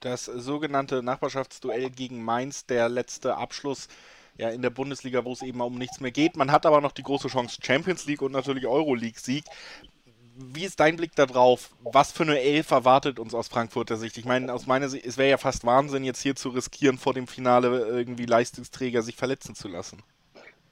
Das 0.00 0.26
sogenannte 0.26 1.02
Nachbarschaftsduell 1.02 1.90
gegen 1.90 2.22
Mainz, 2.22 2.66
der 2.66 2.88
letzte 2.88 3.36
Abschluss 3.36 3.88
ja, 4.36 4.50
in 4.50 4.62
der 4.62 4.70
Bundesliga, 4.70 5.24
wo 5.24 5.32
es 5.32 5.42
eben 5.42 5.60
um 5.60 5.76
nichts 5.76 6.00
mehr 6.00 6.12
geht. 6.12 6.36
Man 6.36 6.52
hat 6.52 6.64
aber 6.64 6.80
noch 6.80 6.92
die 6.92 7.02
große 7.02 7.28
Chance 7.28 7.58
Champions 7.60 8.06
League 8.06 8.22
und 8.22 8.32
natürlich 8.32 8.66
Euroleague-Sieg. 8.66 9.44
Wie 10.40 10.64
ist 10.64 10.78
dein 10.78 10.94
Blick 10.94 11.16
darauf? 11.16 11.70
Was 11.82 12.12
für 12.12 12.22
eine 12.22 12.40
Elf 12.40 12.70
erwartet 12.70 13.18
uns 13.18 13.34
aus 13.34 13.48
Frankfurter 13.48 13.96
Sicht? 13.96 14.16
Ich 14.18 14.24
meine, 14.24 14.52
aus 14.52 14.68
meiner 14.68 14.88
Sicht, 14.88 15.04
es 15.04 15.18
wäre 15.18 15.30
ja 15.30 15.36
fast 15.36 15.66
Wahnsinn, 15.66 16.04
jetzt 16.04 16.22
hier 16.22 16.36
zu 16.36 16.50
riskieren, 16.50 16.96
vor 16.96 17.12
dem 17.12 17.26
Finale 17.26 17.88
irgendwie 17.88 18.24
Leistungsträger 18.24 19.02
sich 19.02 19.16
verletzen 19.16 19.56
zu 19.56 19.66
lassen. 19.66 20.00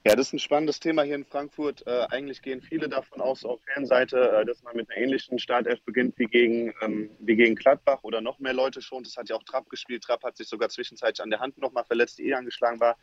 Ja, 0.07 0.15
das 0.15 0.29
ist 0.29 0.35
ein 0.35 0.39
spannendes 0.39 0.79
Thema 0.79 1.03
hier 1.03 1.17
in 1.17 1.25
Frankfurt. 1.25 1.85
Äh, 1.85 2.07
eigentlich 2.11 2.43
gehen 2.43 2.63
viele 2.63 2.89
davon 2.89 3.21
aus, 3.21 3.45
auf 3.45 3.61
Fernseite, 3.63 4.31
äh, 4.31 4.45
dass 4.45 4.63
man 4.63 4.77
mit 4.77 4.89
einer 4.89 4.99
ähnlichen 4.99 5.41
Startelf 5.41 5.83
beginnt 5.83 6.17
wie 6.17 6.27
gegen, 6.27 6.73
ähm, 6.81 7.11
wie 7.19 7.35
gegen 7.35 7.57
Gladbach 7.57 7.99
oder 8.03 8.21
noch 8.21 8.39
mehr 8.39 8.53
Leute 8.53 8.81
schon. 8.81 9.03
Das 9.03 9.17
hat 9.17 9.29
ja 9.31 9.35
auch 9.35 9.43
Trapp 9.43 9.69
gespielt. 9.69 10.05
Trapp 10.05 10.23
hat 10.23 10.37
sich 10.37 10.47
sogar 10.47 10.69
zwischenzeitlich 10.69 11.25
an 11.25 11.31
der 11.31 11.41
Hand 11.41 11.59
nochmal 11.59 11.85
verletzt, 11.85 12.19
die 12.19 12.29
eh 12.29 12.35
angeschlagen 12.35 12.79
war. 12.79 12.97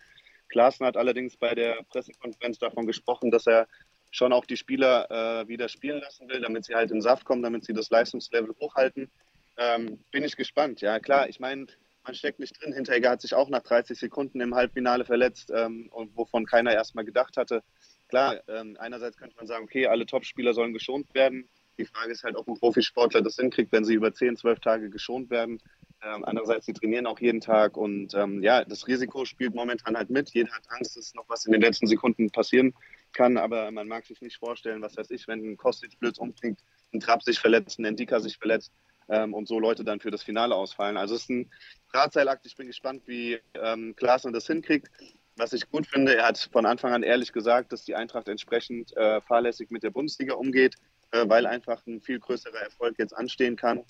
Klaassen 0.47 0.85
hat 0.85 0.95
allerdings 0.95 1.35
bei 1.35 1.55
der 1.55 1.83
Pressekonferenz 1.89 2.57
davon 2.59 2.87
gesprochen, 2.87 3.31
dass 3.31 3.47
er 3.47 3.67
schon 4.13 4.31
auch 4.31 4.45
die 4.45 4.57
Spieler 4.57 5.09
äh, 5.09 5.47
wieder 5.47 5.67
spielen 5.67 5.99
lassen 5.99 6.29
will, 6.29 6.39
damit 6.39 6.65
sie 6.65 6.75
halt 6.75 6.91
in 6.91 7.01
Saft 7.01 7.25
kommen, 7.25 7.41
damit 7.41 7.65
sie 7.65 7.73
das 7.73 7.89
Leistungslevel 7.89 8.53
hochhalten. 8.61 9.09
Ähm, 9.57 9.99
bin 10.11 10.23
ich 10.23 10.37
gespannt. 10.37 10.81
Ja, 10.81 10.99
klar, 10.99 11.27
ich 11.27 11.39
meine, 11.39 11.65
man 12.03 12.13
steckt 12.13 12.39
nicht 12.39 12.61
drin. 12.61 12.73
Hinteregger 12.73 13.09
hat 13.09 13.21
sich 13.21 13.33
auch 13.33 13.49
nach 13.49 13.63
30 13.63 13.97
Sekunden 13.97 14.39
im 14.39 14.53
Halbfinale 14.53 15.03
verletzt, 15.03 15.51
ähm, 15.53 15.89
wovon 16.13 16.45
keiner 16.45 16.73
erstmal 16.73 17.05
gedacht 17.05 17.37
hatte. 17.37 17.63
Klar, 18.07 18.41
ähm, 18.47 18.77
einerseits 18.79 19.17
könnte 19.17 19.35
man 19.35 19.47
sagen, 19.47 19.63
okay, 19.63 19.87
alle 19.87 20.05
Topspieler 20.05 20.53
sollen 20.53 20.73
geschont 20.73 21.11
werden. 21.15 21.49
Die 21.79 21.85
Frage 21.85 22.11
ist 22.11 22.23
halt, 22.23 22.35
ob 22.35 22.47
ein 22.47 22.53
Profisportler 22.53 23.23
das 23.23 23.37
hinkriegt, 23.37 23.71
wenn 23.71 23.83
sie 23.83 23.95
über 23.95 24.13
10, 24.13 24.37
12 24.37 24.59
Tage 24.59 24.89
geschont 24.91 25.31
werden. 25.31 25.59
Ähm, 26.03 26.23
andererseits, 26.23 26.67
sie 26.67 26.73
trainieren 26.73 27.07
auch 27.07 27.19
jeden 27.19 27.41
Tag 27.41 27.77
und 27.77 28.13
ähm, 28.13 28.43
ja, 28.43 28.63
das 28.63 28.87
Risiko 28.87 29.25
spielt 29.25 29.55
momentan 29.55 29.97
halt 29.97 30.11
mit. 30.11 30.29
Jeder 30.31 30.51
hat 30.51 30.69
Angst, 30.69 30.97
dass 30.97 31.15
noch 31.15 31.27
was 31.29 31.45
in 31.45 31.53
den 31.53 31.61
letzten 31.61 31.87
Sekunden 31.87 32.29
passieren 32.29 32.75
kann, 33.13 33.37
aber 33.37 33.71
man 33.71 33.87
mag 33.87 34.05
sich 34.05 34.21
nicht 34.21 34.37
vorstellen, 34.37 34.81
was 34.81 34.97
weiß 34.97 35.11
ich, 35.11 35.27
wenn 35.27 35.39
ein 35.39 35.57
Kostic 35.57 35.99
blöd 35.99 36.17
umfliegt, 36.17 36.61
ein 36.93 36.99
Trapp 36.99 37.23
sich 37.23 37.39
verletzt, 37.39 37.79
ein 37.79 37.85
Endika 37.85 38.19
sich 38.19 38.37
verletzt 38.37 38.71
ähm, 39.09 39.33
und 39.33 39.47
so 39.47 39.59
Leute 39.59 39.83
dann 39.83 39.99
für 39.99 40.11
das 40.11 40.23
Finale 40.23 40.55
ausfallen. 40.55 40.97
Also 40.97 41.15
es 41.15 41.23
ist 41.23 41.29
ein 41.29 41.51
Drahtseilakt. 41.91 42.45
Ich 42.45 42.55
bin 42.55 42.67
gespannt, 42.67 43.03
wie 43.05 43.39
ähm, 43.53 43.95
Klaassen 43.95 44.33
das 44.33 44.47
hinkriegt. 44.47 44.89
Was 45.35 45.53
ich 45.53 45.69
gut 45.69 45.87
finde, 45.87 46.15
er 46.15 46.27
hat 46.27 46.49
von 46.51 46.65
Anfang 46.65 46.93
an 46.93 47.03
ehrlich 47.03 47.33
gesagt, 47.33 47.71
dass 47.71 47.85
die 47.85 47.95
Eintracht 47.95 48.27
entsprechend 48.27 48.95
äh, 48.95 49.19
fahrlässig 49.21 49.71
mit 49.71 49.81
der 49.83 49.89
Bundesliga 49.89 50.35
umgeht, 50.35 50.75
äh, 51.11 51.27
weil 51.27 51.47
einfach 51.47 51.85
ein 51.87 52.01
viel 52.01 52.19
größerer 52.19 52.59
Erfolg 52.59 52.99
jetzt 52.99 53.13
anstehen 53.13 53.55
kann 53.55 53.83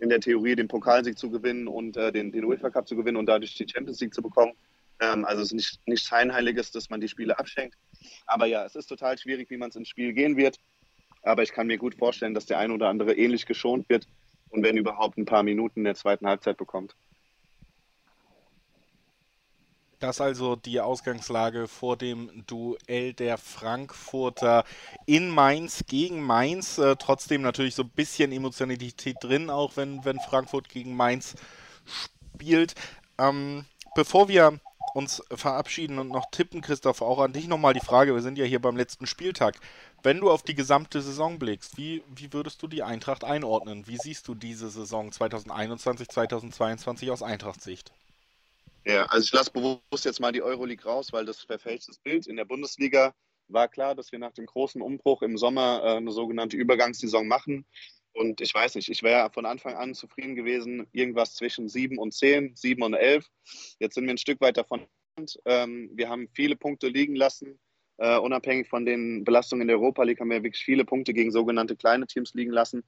in 0.00 0.08
der 0.08 0.20
Theorie 0.20 0.54
den 0.54 0.68
Pokalsieg 0.68 1.18
zu 1.18 1.30
gewinnen 1.30 1.68
und 1.68 1.96
äh, 1.96 2.12
den, 2.12 2.32
den 2.32 2.44
UEFA 2.44 2.70
Cup 2.70 2.88
zu 2.88 2.96
gewinnen 2.96 3.16
und 3.16 3.26
dadurch 3.26 3.54
die 3.54 3.66
Champions 3.68 4.00
League 4.00 4.14
zu 4.14 4.22
bekommen. 4.22 4.52
Ähm, 5.00 5.24
also 5.24 5.42
es 5.42 5.48
ist 5.48 5.54
nicht, 5.54 5.80
nichts 5.86 6.06
Scheinheiliges, 6.08 6.70
dass 6.70 6.90
man 6.90 7.00
die 7.00 7.08
Spiele 7.08 7.38
abschenkt. 7.38 7.76
Aber 8.26 8.46
ja, 8.46 8.64
es 8.64 8.74
ist 8.74 8.86
total 8.86 9.18
schwierig, 9.18 9.50
wie 9.50 9.56
man 9.56 9.70
es 9.70 9.76
ins 9.76 9.88
Spiel 9.88 10.12
gehen 10.12 10.36
wird. 10.36 10.58
Aber 11.22 11.42
ich 11.42 11.52
kann 11.52 11.66
mir 11.66 11.78
gut 11.78 11.94
vorstellen, 11.94 12.34
dass 12.34 12.46
der 12.46 12.58
ein 12.58 12.70
oder 12.70 12.88
andere 12.88 13.14
ähnlich 13.14 13.46
geschont 13.46 13.88
wird 13.88 14.06
und 14.50 14.62
wenn 14.62 14.76
überhaupt 14.76 15.18
ein 15.18 15.26
paar 15.26 15.42
Minuten 15.42 15.80
in 15.80 15.84
der 15.84 15.94
zweiten 15.94 16.26
Halbzeit 16.26 16.56
bekommt. 16.56 16.94
Das 19.98 20.20
also 20.20 20.54
die 20.54 20.80
Ausgangslage 20.80 21.66
vor 21.66 21.96
dem 21.96 22.44
Duell 22.46 23.14
der 23.14 23.36
Frankfurter 23.36 24.64
in 25.06 25.28
Mainz 25.28 25.84
gegen 25.88 26.22
Mainz. 26.22 26.78
Äh, 26.78 26.94
trotzdem 26.96 27.42
natürlich 27.42 27.74
so 27.74 27.82
ein 27.82 27.90
bisschen 27.90 28.30
Emotionalität 28.30 29.16
drin, 29.20 29.50
auch 29.50 29.76
wenn, 29.76 30.04
wenn 30.04 30.20
Frankfurt 30.20 30.68
gegen 30.68 30.94
Mainz 30.94 31.34
spielt. 31.84 32.76
Ähm, 33.18 33.64
bevor 33.96 34.28
wir 34.28 34.60
uns 34.94 35.22
verabschieden 35.30 35.98
und 35.98 36.08
noch 36.08 36.30
tippen, 36.30 36.60
Christoph, 36.60 37.02
auch 37.02 37.20
an 37.20 37.32
dich 37.32 37.48
nochmal 37.48 37.74
die 37.74 37.80
Frage, 37.80 38.14
wir 38.14 38.22
sind 38.22 38.38
ja 38.38 38.44
hier 38.44 38.60
beim 38.60 38.76
letzten 38.76 39.06
Spieltag. 39.06 39.58
Wenn 40.02 40.20
du 40.20 40.30
auf 40.30 40.42
die 40.42 40.54
gesamte 40.54 41.02
Saison 41.02 41.38
blickst, 41.38 41.76
wie, 41.76 42.02
wie 42.14 42.32
würdest 42.32 42.62
du 42.62 42.68
die 42.68 42.82
Eintracht 42.82 43.24
einordnen? 43.24 43.86
Wie 43.86 43.96
siehst 43.96 44.28
du 44.28 44.34
diese 44.34 44.70
Saison 44.70 45.10
2021, 45.10 46.08
2022 46.08 47.10
aus 47.10 47.22
Eintracht-Sicht? 47.22 47.92
Ja, 48.84 49.04
also 49.06 49.24
ich 49.24 49.32
lasse 49.32 49.50
bewusst 49.50 50.04
jetzt 50.04 50.20
mal 50.20 50.32
die 50.32 50.42
Euroleague 50.42 50.84
raus, 50.84 51.12
weil 51.12 51.26
das 51.26 51.42
verfälscht 51.42 51.88
das 51.88 51.98
Bild. 51.98 52.26
In 52.26 52.36
der 52.36 52.44
Bundesliga 52.44 53.12
war 53.48 53.68
klar, 53.68 53.94
dass 53.94 54.12
wir 54.12 54.18
nach 54.18 54.32
dem 54.32 54.46
großen 54.46 54.80
Umbruch 54.80 55.22
im 55.22 55.36
Sommer 55.36 55.82
äh, 55.82 55.96
eine 55.96 56.12
sogenannte 56.12 56.56
Übergangssaison 56.56 57.26
machen. 57.26 57.64
Und 58.18 58.40
ich 58.40 58.52
weiß 58.52 58.74
nicht, 58.74 58.88
ich 58.88 59.02
wäre 59.02 59.30
von 59.30 59.46
Anfang 59.46 59.74
an 59.74 59.94
zufrieden 59.94 60.34
gewesen, 60.34 60.86
irgendwas 60.92 61.36
zwischen 61.36 61.68
7 61.68 61.98
und 61.98 62.12
10, 62.12 62.56
7 62.56 62.82
und 62.82 62.94
11. 62.94 63.24
Jetzt 63.78 63.94
sind 63.94 64.04
wir 64.04 64.10
ein 64.10 64.18
Stück 64.18 64.40
weit 64.40 64.56
davon. 64.56 64.86
Ähm, 65.44 65.90
wir 65.94 66.08
haben 66.08 66.28
viele 66.34 66.56
Punkte 66.56 66.88
liegen 66.88 67.14
lassen. 67.14 67.58
Uh, 68.00 68.20
unabhängig 68.20 68.68
von 68.68 68.86
den 68.86 69.24
Belastungen 69.24 69.62
in 69.62 69.68
der 69.68 69.76
Europa 69.76 70.04
League 70.04 70.20
haben 70.20 70.30
wir 70.30 70.44
wirklich 70.44 70.62
viele 70.62 70.84
Punkte 70.84 71.12
gegen 71.12 71.32
sogenannte 71.32 71.74
kleine 71.74 72.06
Teams 72.06 72.32
liegen 72.32 72.52
lassen. 72.52 72.84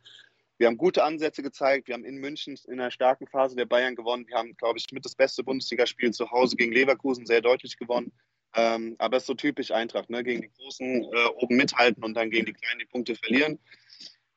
Wir 0.59 0.69
haben 0.69 0.77
gute 0.77 1.03
Ansätze 1.03 1.43
gezeigt. 1.43 1.89
Wir 1.89 1.95
haben 1.95 2.05
in 2.05 2.19
München 2.19 2.57
in 2.69 2.75
einer 2.75 2.93
starken 2.93 3.27
Phase 3.27 3.57
der 3.57 3.67
Bayern 3.67 3.97
gewonnen. 3.97 4.29
Wir 4.29 4.37
haben, 4.37 4.57
glaube 4.57 4.79
ich, 4.79 4.87
mit 4.93 5.05
das 5.05 5.17
beste 5.17 5.43
Bundesligaspiel 5.43 6.13
zu 6.13 6.31
Hause 6.31 6.55
gegen 6.55 6.71
Leverkusen 6.71 7.27
sehr 7.27 7.41
deutlich 7.41 7.77
gewonnen. 7.77 8.13
Ähm, 8.55 8.95
aber 8.99 9.17
es 9.17 9.25
ist 9.25 9.29
so 9.29 9.35
typisch 9.35 9.71
Eintracht, 9.71 10.11
ne? 10.11 10.23
gegen 10.23 10.43
die 10.43 10.51
Großen 10.51 11.03
äh, 11.03 11.27
oben 11.39 11.57
mithalten 11.57 12.05
und 12.05 12.15
dann 12.15 12.31
gegen 12.31 12.47
die 12.47 12.53
Kleinen 12.53 12.79
die 12.79 12.87
Punkte 12.87 13.17
verlieren. 13.17 13.59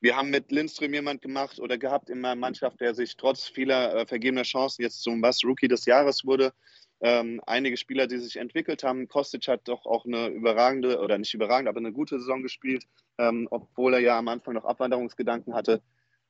Wir 0.04 0.18
haben 0.18 0.28
mit 0.28 0.52
Lindström 0.52 0.92
jemand 0.92 1.22
gemacht 1.22 1.58
oder 1.58 1.78
gehabt 1.78 2.10
in 2.10 2.20
meiner 2.20 2.38
Mannschaft, 2.38 2.78
der 2.78 2.94
sich 2.94 3.16
trotz 3.16 3.48
vieler 3.48 3.94
äh, 3.94 4.06
vergebener 4.06 4.42
Chancen 4.42 4.82
jetzt 4.82 5.02
zum 5.02 5.22
was 5.22 5.42
Rookie 5.42 5.66
des 5.66 5.86
Jahres 5.86 6.26
wurde. 6.26 6.52
Ähm, 7.00 7.40
einige 7.46 7.78
Spieler, 7.78 8.06
die 8.06 8.18
sich 8.18 8.36
entwickelt 8.36 8.84
haben. 8.84 9.08
Kostic 9.08 9.48
hat 9.48 9.66
doch 9.66 9.86
auch 9.86 10.04
eine 10.04 10.26
überragende, 10.26 11.00
oder 11.00 11.16
nicht 11.16 11.32
überragend, 11.32 11.70
aber 11.70 11.78
eine 11.78 11.90
gute 11.90 12.20
Saison 12.20 12.42
gespielt, 12.42 12.84
ähm, 13.16 13.48
obwohl 13.50 13.94
er 13.94 14.00
ja 14.00 14.18
am 14.18 14.28
Anfang 14.28 14.52
noch 14.52 14.66
Abwanderungsgedanken 14.66 15.54
hatte. 15.54 15.80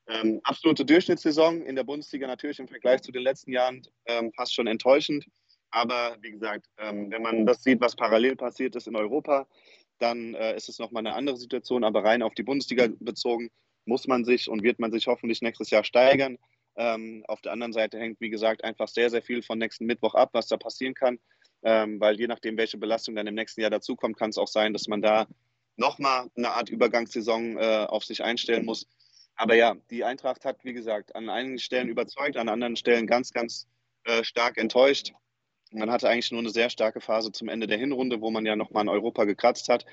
Ähm, 0.07 0.41
absolute 0.45 0.85
Durchschnittssaison 0.85 1.63
in 1.63 1.75
der 1.75 1.83
Bundesliga 1.83 2.29
natürlich 2.29 2.61
im 2.61 2.69
Vergleich 2.69 3.03
zu 3.03 3.11
den 3.11 3.25
letzten 3.25 3.51
Jahren 3.51 3.83
ähm, 4.07 4.31
fast 4.37 4.55
schon 4.55 4.69
enttäuschend. 4.69 5.27
Aber 5.73 6.17
wie 6.21 6.31
gesagt, 6.31 6.67
ähm, 6.79 7.11
wenn 7.11 7.23
man 7.23 7.45
das 7.45 7.65
sieht, 7.65 7.81
was 7.81 7.97
parallel 7.97 8.37
passiert 8.37 8.77
ist 8.77 8.87
in 8.87 8.95
Europa, 8.95 9.49
dann 9.99 10.35
äh, 10.35 10.55
ist 10.55 10.69
es 10.69 10.79
nochmal 10.79 11.05
eine 11.05 11.17
andere 11.17 11.37
Situation. 11.37 11.83
Aber 11.83 12.05
rein 12.05 12.23
auf 12.23 12.35
die 12.35 12.45
Bundesliga 12.45 12.87
bezogen 13.01 13.51
muss 13.85 14.07
man 14.07 14.25
sich 14.25 14.49
und 14.49 14.63
wird 14.63 14.79
man 14.79 14.93
sich 14.93 15.07
hoffentlich 15.07 15.43
nächstes 15.43 15.71
Jahr 15.71 15.85
steigern. 15.85 16.39
Ähm, 16.77 17.25
auf 17.29 17.41
der 17.41 17.53
anderen 17.53 17.73
Seite 17.73 17.99
hängt, 17.99 18.21
wie 18.21 18.31
gesagt, 18.31 18.65
einfach 18.65 18.89
sehr, 18.89 19.11
sehr 19.11 19.23
viel 19.23 19.43
von 19.43 19.59
nächsten 19.59 19.87
Mittwoch 19.87 20.15
ab, 20.15 20.31
was 20.33 20.49
da 20.49 20.57
passieren 20.57 20.95
kann. 20.95 21.19
Ähm, 21.63 22.01
weil 22.01 22.19
je 22.19 22.27
nachdem, 22.27 22.57
welche 22.57 22.79
Belastung 22.79 23.15
dann 23.15 23.27
im 23.27 23.35
nächsten 23.35 23.61
Jahr 23.61 23.71
dazukommt, 23.71 24.19
kann 24.19 24.31
es 24.31 24.39
auch 24.39 24.49
sein, 24.49 24.73
dass 24.73 24.87
man 24.87 25.01
da 25.01 25.27
nochmal 25.77 26.31
eine 26.37 26.51
Art 26.51 26.69
Übergangssaison 26.69 27.57
äh, 27.57 27.87
auf 27.89 28.05
sich 28.05 28.23
einstellen 28.23 28.65
muss. 28.65 28.87
Aber 29.37 29.55
ja, 29.55 29.75
die 29.91 30.05
Eintracht 30.05 30.45
hat, 30.45 30.65
wie 30.65 30.73
gesagt, 30.73 31.15
an 31.17 31.29
einigen 31.29 31.59
Stellen 31.59 31.89
überzeugt, 31.89 32.37
an 32.37 32.49
anderen 32.49 32.77
Stellen 32.77 33.07
ganz, 33.07 33.33
ganz 33.33 33.67
äh, 34.05 34.23
stark 34.23 34.59
enttäuscht. 34.59 35.13
Man 35.73 35.91
hatte 35.91 36.09
eigentlich 36.09 36.31
nur 36.31 36.41
eine 36.41 36.51
sehr 36.51 36.71
starke 36.71 37.01
Phase 37.01 37.33
zum 37.33 37.49
Ende 37.49 37.67
der 37.67 37.79
Hinrunde, 37.79 38.21
wo 38.21 38.31
man 38.31 38.47
ja 38.47 38.55
nochmal 38.55 38.85
in 38.85 38.89
Europa 38.89 39.25
gekratzt 39.25 39.69
hat. 39.69 39.85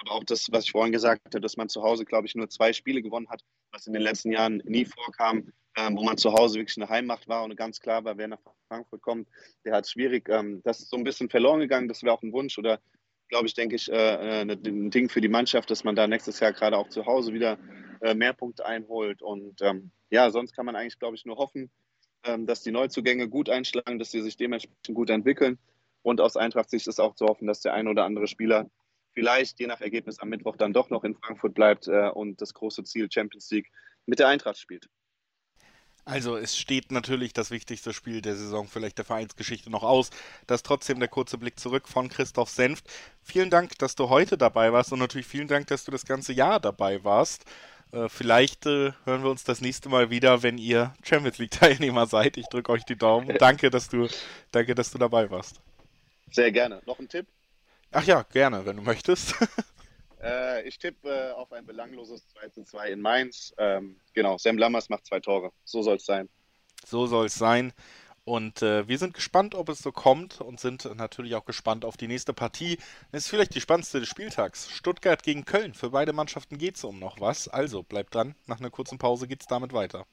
Aber 0.00 0.12
auch 0.12 0.24
das, 0.24 0.46
was 0.52 0.64
ich 0.64 0.72
vorhin 0.72 0.92
gesagt 0.92 1.22
habe, 1.26 1.40
dass 1.40 1.56
man 1.56 1.68
zu 1.68 1.82
Hause, 1.82 2.04
glaube 2.04 2.26
ich, 2.26 2.34
nur 2.34 2.48
zwei 2.48 2.72
Spiele 2.72 3.02
gewonnen 3.02 3.28
hat, 3.28 3.42
was 3.72 3.86
in 3.86 3.92
den 3.92 4.02
letzten 4.02 4.30
Jahren 4.30 4.62
nie 4.64 4.84
vorkam, 4.84 5.52
ähm, 5.76 5.96
wo 5.96 6.04
man 6.04 6.16
zu 6.16 6.32
Hause 6.32 6.58
wirklich 6.58 6.76
eine 6.76 6.88
Heimmacht 6.88 7.28
war 7.28 7.44
und 7.44 7.56
ganz 7.56 7.80
klar 7.80 8.04
war, 8.04 8.16
wer 8.16 8.28
nach 8.28 8.38
Frankfurt 8.68 9.02
kommt, 9.02 9.28
der 9.64 9.74
hat 9.74 9.84
es 9.84 9.92
schwierig. 9.92 10.28
Ähm, 10.28 10.62
das 10.64 10.80
ist 10.80 10.90
so 10.90 10.96
ein 10.96 11.04
bisschen 11.04 11.28
verloren 11.28 11.60
gegangen. 11.60 11.88
Das 11.88 12.02
wäre 12.02 12.14
auch 12.14 12.22
ein 12.22 12.32
Wunsch 12.32 12.58
oder 12.58 12.80
glaube 13.28 13.46
ich, 13.46 13.54
denke 13.54 13.76
ich, 13.76 13.90
äh, 13.90 14.40
äh 14.40 14.42
ein 14.42 14.90
Ding 14.90 15.08
für 15.08 15.20
die 15.20 15.28
Mannschaft, 15.28 15.70
dass 15.70 15.84
man 15.84 15.96
da 15.96 16.06
nächstes 16.06 16.40
Jahr 16.40 16.52
gerade 16.52 16.76
auch 16.76 16.88
zu 16.88 17.06
Hause 17.06 17.32
wieder 17.32 17.58
äh, 18.00 18.14
mehr 18.14 18.32
Punkte 18.32 18.66
einholt. 18.66 19.22
Und 19.22 19.60
ähm, 19.62 19.90
ja, 20.10 20.30
sonst 20.30 20.54
kann 20.54 20.66
man 20.66 20.76
eigentlich, 20.76 20.98
glaube 20.98 21.16
ich, 21.16 21.24
nur 21.24 21.36
hoffen, 21.36 21.70
ähm, 22.24 22.46
dass 22.46 22.62
die 22.62 22.70
Neuzugänge 22.70 23.28
gut 23.28 23.50
einschlagen, 23.50 23.98
dass 23.98 24.10
sie 24.10 24.22
sich 24.22 24.36
dementsprechend 24.36 24.94
gut 24.94 25.10
entwickeln. 25.10 25.58
Und 26.02 26.20
aus 26.20 26.36
Eintracht-Sicht 26.36 26.86
ist 26.86 27.00
auch 27.00 27.14
zu 27.14 27.26
hoffen, 27.26 27.46
dass 27.46 27.60
der 27.60 27.74
ein 27.74 27.88
oder 27.88 28.04
andere 28.04 28.28
Spieler 28.28 28.70
vielleicht 29.18 29.58
je 29.58 29.66
nach 29.66 29.80
Ergebnis 29.80 30.20
am 30.20 30.28
Mittwoch 30.28 30.56
dann 30.56 30.72
doch 30.72 30.90
noch 30.90 31.02
in 31.02 31.16
Frankfurt 31.16 31.52
bleibt 31.52 31.88
äh, 31.88 32.08
und 32.10 32.40
das 32.40 32.54
große 32.54 32.84
Ziel 32.84 33.10
Champions 33.10 33.50
League 33.50 33.68
mit 34.06 34.20
der 34.20 34.28
Eintracht 34.28 34.58
spielt. 34.58 34.88
Also 36.04 36.36
es 36.36 36.56
steht 36.56 36.92
natürlich 36.92 37.32
das 37.32 37.50
wichtigste 37.50 37.92
Spiel 37.92 38.22
der 38.22 38.36
Saison, 38.36 38.68
vielleicht 38.68 38.96
der 38.96 39.04
Vereinsgeschichte 39.04 39.70
noch 39.70 39.82
aus. 39.82 40.10
Das 40.46 40.58
ist 40.58 40.66
trotzdem 40.66 41.00
der 41.00 41.08
kurze 41.08 41.36
Blick 41.36 41.58
zurück 41.58 41.88
von 41.88 42.08
Christoph 42.08 42.48
Senft. 42.48 42.84
Vielen 43.20 43.50
Dank, 43.50 43.76
dass 43.78 43.96
du 43.96 44.08
heute 44.08 44.38
dabei 44.38 44.72
warst 44.72 44.92
und 44.92 45.00
natürlich 45.00 45.26
vielen 45.26 45.48
Dank, 45.48 45.66
dass 45.66 45.84
du 45.84 45.90
das 45.90 46.06
ganze 46.06 46.32
Jahr 46.32 46.60
dabei 46.60 47.02
warst. 47.02 47.44
Äh, 47.90 48.08
vielleicht 48.08 48.66
äh, 48.66 48.92
hören 49.04 49.24
wir 49.24 49.30
uns 49.30 49.42
das 49.42 49.60
nächste 49.60 49.88
Mal 49.88 50.10
wieder, 50.10 50.44
wenn 50.44 50.58
ihr 50.58 50.94
Champions 51.02 51.38
League 51.38 51.50
Teilnehmer 51.50 52.06
seid. 52.06 52.36
Ich 52.36 52.46
drücke 52.46 52.70
euch 52.70 52.84
die 52.84 52.96
Daumen. 52.96 53.36
Danke, 53.38 53.68
dass 53.68 53.88
du, 53.88 54.06
danke, 54.52 54.76
dass 54.76 54.92
du 54.92 54.98
dabei 54.98 55.28
warst. 55.28 55.60
Sehr 56.30 56.52
gerne. 56.52 56.80
Noch 56.86 57.00
ein 57.00 57.08
Tipp? 57.08 57.26
Ach 57.92 58.04
ja, 58.04 58.22
gerne, 58.22 58.64
wenn 58.66 58.76
du 58.76 58.82
möchtest. 58.82 59.34
Äh, 60.20 60.66
ich 60.66 60.80
tippe 60.80 61.08
äh, 61.08 61.30
auf 61.30 61.52
ein 61.52 61.64
belangloses 61.64 62.26
2 62.28 62.48
zu 62.48 62.64
2 62.64 62.90
in 62.90 63.00
Mainz. 63.00 63.54
Ähm, 63.56 64.00
genau, 64.14 64.36
Sam 64.36 64.58
Lammers 64.58 64.88
macht 64.88 65.06
zwei 65.06 65.20
Tore. 65.20 65.52
So 65.64 65.82
soll 65.82 65.96
es 65.96 66.06
sein. 66.06 66.28
So 66.84 67.06
soll 67.06 67.26
es 67.26 67.36
sein. 67.36 67.72
Und 68.24 68.60
äh, 68.60 68.86
wir 68.86 68.98
sind 68.98 69.14
gespannt, 69.14 69.54
ob 69.54 69.70
es 69.70 69.78
so 69.78 69.90
kommt 69.90 70.40
und 70.40 70.60
sind 70.60 70.92
natürlich 70.96 71.34
auch 71.34 71.46
gespannt 71.46 71.84
auf 71.84 71.96
die 71.96 72.08
nächste 72.08 72.34
Partie. 72.34 72.78
Das 73.10 73.24
ist 73.24 73.30
vielleicht 73.30 73.54
die 73.54 73.60
spannendste 73.60 74.00
des 74.00 74.08
Spieltags. 74.08 74.68
Stuttgart 74.70 75.22
gegen 75.22 75.44
Köln. 75.46 75.72
Für 75.72 75.90
beide 75.90 76.12
Mannschaften 76.12 76.58
geht 76.58 76.76
es 76.76 76.84
um 76.84 76.98
noch 76.98 77.20
was. 77.20 77.48
Also 77.48 77.82
bleibt 77.82 78.14
dran. 78.14 78.34
Nach 78.46 78.58
einer 78.58 78.70
kurzen 78.70 78.98
Pause 78.98 79.28
geht 79.28 79.40
es 79.40 79.46
damit 79.46 79.72
weiter. 79.72 80.04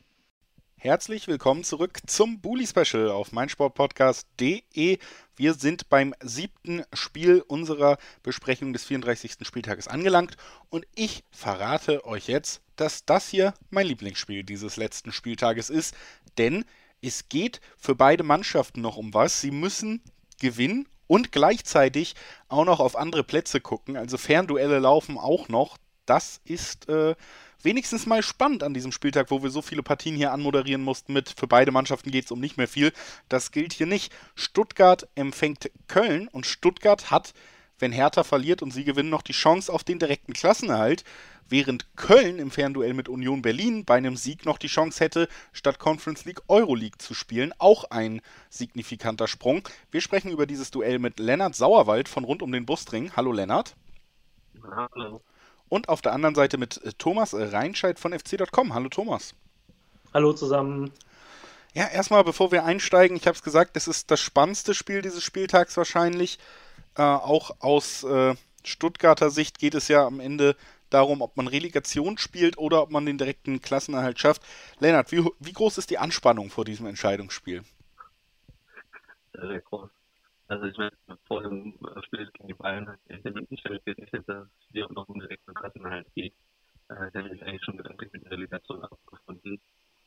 Herzlich 0.78 1.28
willkommen 1.28 1.64
zurück 1.64 2.00
zum 2.06 2.42
Bully 2.42 2.68
Special 2.68 3.10
auf 3.10 3.32
meinsportpodcast.de. 3.32 5.00
Wir 5.36 5.54
sind 5.56 5.90
beim 5.90 6.14
siebten 6.22 6.84
Spiel 6.94 7.42
unserer 7.48 7.98
Besprechung 8.22 8.72
des 8.72 8.86
34. 8.86 9.38
Spieltages 9.42 9.88
angelangt 9.88 10.38
und 10.70 10.86
ich 10.94 11.24
verrate 11.32 12.06
euch 12.06 12.28
jetzt, 12.28 12.62
dass 12.76 13.04
das 13.04 13.30
hier 13.30 13.56
mein 13.72 13.88
Lieblingsspiel 13.88 14.44
dieses 14.44 14.78
letzten 14.78 15.12
Spieltages 15.12 15.72
ist, 15.72 15.96
denn 16.38 16.66
es 17.02 17.30
geht 17.30 17.62
für 17.78 17.96
beide 17.96 18.24
Mannschaften 18.24 18.82
noch 18.82 18.98
um 18.98 19.14
was. 19.14 19.42
Sie 19.42 19.52
müssen 19.52 20.04
gewinnen 20.40 20.88
und 21.08 21.32
gleichzeitig 21.32 22.14
auch 22.48 22.66
noch 22.66 22.80
auf 22.80 22.96
andere 22.96 23.24
Plätze 23.24 23.60
gucken. 23.60 23.98
Also 23.98 24.18
Fernduelle 24.18 24.80
laufen 24.80 25.18
auch 25.18 25.48
noch. 25.50 25.78
Das 26.06 26.42
ist 26.44 26.90
äh, 26.90 27.16
wenigstens 27.66 28.06
mal 28.06 28.24
spannend 28.24 28.64
an 28.64 28.74
diesem 28.74 28.94
Spieltag, 28.94 29.32
wo 29.32 29.44
wir 29.44 29.50
so 29.50 29.62
viele 29.62 29.84
Partien 29.84 30.16
hier 30.16 30.32
anmoderieren 30.32 30.84
mussten 30.84 31.12
mit 31.12 31.34
für 31.36 31.48
beide 31.48 31.72
Mannschaften 31.72 32.12
geht 32.12 32.26
es 32.26 32.32
um 32.32 32.40
nicht 32.40 32.58
mehr 32.58 32.68
viel. 32.68 32.94
Das 33.28 33.52
gilt 33.52 33.74
hier 33.74 33.88
nicht. 33.88 34.14
Stuttgart 34.36 35.08
empfängt 35.16 35.70
Köln 35.88 36.30
und 36.30 36.46
Stuttgart 36.46 37.12
hat, 37.12 37.34
wenn 37.80 37.92
Hertha 37.92 38.24
verliert 38.24 38.62
und 38.62 38.72
sie 38.72 38.86
gewinnen, 38.86 39.10
noch 39.10 39.24
die 39.24 39.34
Chance 39.34 39.74
auf 39.74 39.84
den 39.84 40.00
direkten 40.00 40.32
Klassenerhalt, 40.32 41.04
während 41.50 41.96
Köln 41.98 42.40
im 42.40 42.52
Fernduell 42.52 42.94
mit 42.94 43.10
Union 43.10 43.42
Berlin 43.42 43.84
bei 43.84 43.96
einem 43.96 44.16
Sieg 44.16 44.46
noch 44.46 44.58
die 44.58 44.68
Chance 44.68 45.04
hätte, 45.04 45.28
statt 45.52 45.80
Conference 45.80 46.24
League 46.26 46.42
Euroleague 46.48 46.98
zu 47.00 47.14
spielen. 47.14 47.52
Auch 47.58 47.84
ein 47.86 48.22
signifikanter 48.50 49.28
Sprung. 49.28 49.68
Wir 49.92 50.02
sprechen 50.02 50.32
über 50.32 50.46
dieses 50.46 50.72
Duell 50.72 51.00
mit 51.00 51.20
Lennart 51.20 51.56
Sauerwald 51.56 52.08
von 52.08 52.24
rund 52.24 52.42
um 52.42 52.52
den 52.52 52.66
Busring. 52.66 53.12
Hallo 53.16 53.32
Lennart. 53.32 53.76
Hallo. 54.64 55.22
Und 55.70 55.90
auf 55.90 56.02
der 56.02 56.14
anderen 56.14 56.36
Seite 56.36 56.58
mit 56.58 56.84
äh, 56.84 56.94
Thomas 56.98 57.34
Reinscheid 57.34 58.00
von 58.00 58.14
fc.com. 58.14 58.74
Hallo 58.74 58.90
Thomas. 58.90 59.34
Hallo 60.14 60.34
zusammen. 60.34 60.92
Ja, 61.74 61.88
erstmal, 61.88 62.24
bevor 62.24 62.52
wir 62.52 62.64
einsteigen, 62.64 63.18
ich 63.18 63.28
habe 63.28 63.36
es 63.36 63.44
gesagt, 63.44 63.76
es 63.76 63.88
ist 63.88 64.10
das 64.10 64.22
spannendste 64.22 64.74
Spiel 64.74 65.02
dieses 65.02 65.24
Spieltags 65.24 65.76
wahrscheinlich. 65.76 66.40
Äh, 66.96 67.02
auch 67.02 67.58
aus 67.60 68.04
äh, 68.04 68.36
Stuttgarter 68.64 69.30
Sicht 69.30 69.60
geht 69.60 69.76
es 69.76 69.90
ja 69.90 70.06
am 70.06 70.20
Ende 70.20 70.56
darum, 70.90 71.22
ob 71.22 71.36
man 71.36 71.48
Relegation 71.48 72.18
spielt 72.18 72.58
oder 72.58 72.82
ob 72.82 72.92
man 72.92 73.06
den 73.06 73.18
direkten 73.18 73.62
Klassenerhalt 73.62 74.20
schafft. 74.20 74.42
Lennart, 74.80 75.12
wie, 75.12 75.26
wie 75.40 75.54
groß 75.54 75.78
ist 75.78 75.90
die 75.90 75.98
Anspannung 75.98 76.50
vor 76.50 76.64
diesem 76.64 76.86
Entscheidungsspiel? 76.86 77.64
Sehr 79.34 79.62
groß. 79.62 79.90
Also 80.48 80.66
ich 80.66 80.78
meine, 80.78 80.92
vor 81.28 81.42
dem 81.42 81.74
Spiel 82.04 82.30
gegen 82.34 82.48
die 82.48 82.54
Bayern 82.54 82.98
ich 83.08 83.22
damit 83.24 83.50
nicht 83.50 83.66
damit 83.66 83.84
gerechnet, 83.86 84.28
dass 84.28 84.46
es 84.46 84.68
hier 84.72 84.86
auch 84.86 84.92
noch 84.92 85.10
um 85.10 85.20
direkten 85.20 85.54
Klassenhalt 85.54 86.08
geht. 86.14 86.34
Äh, 86.90 87.12
da 87.12 87.24
habe 87.24 87.36
ich 87.36 87.44
eigentlich 87.44 87.64
schon 87.64 87.78
gedanklich 87.78 88.12
mit 88.14 88.24
der 88.26 88.32
Relegation 88.32 88.84
abgefunden. 88.84 89.60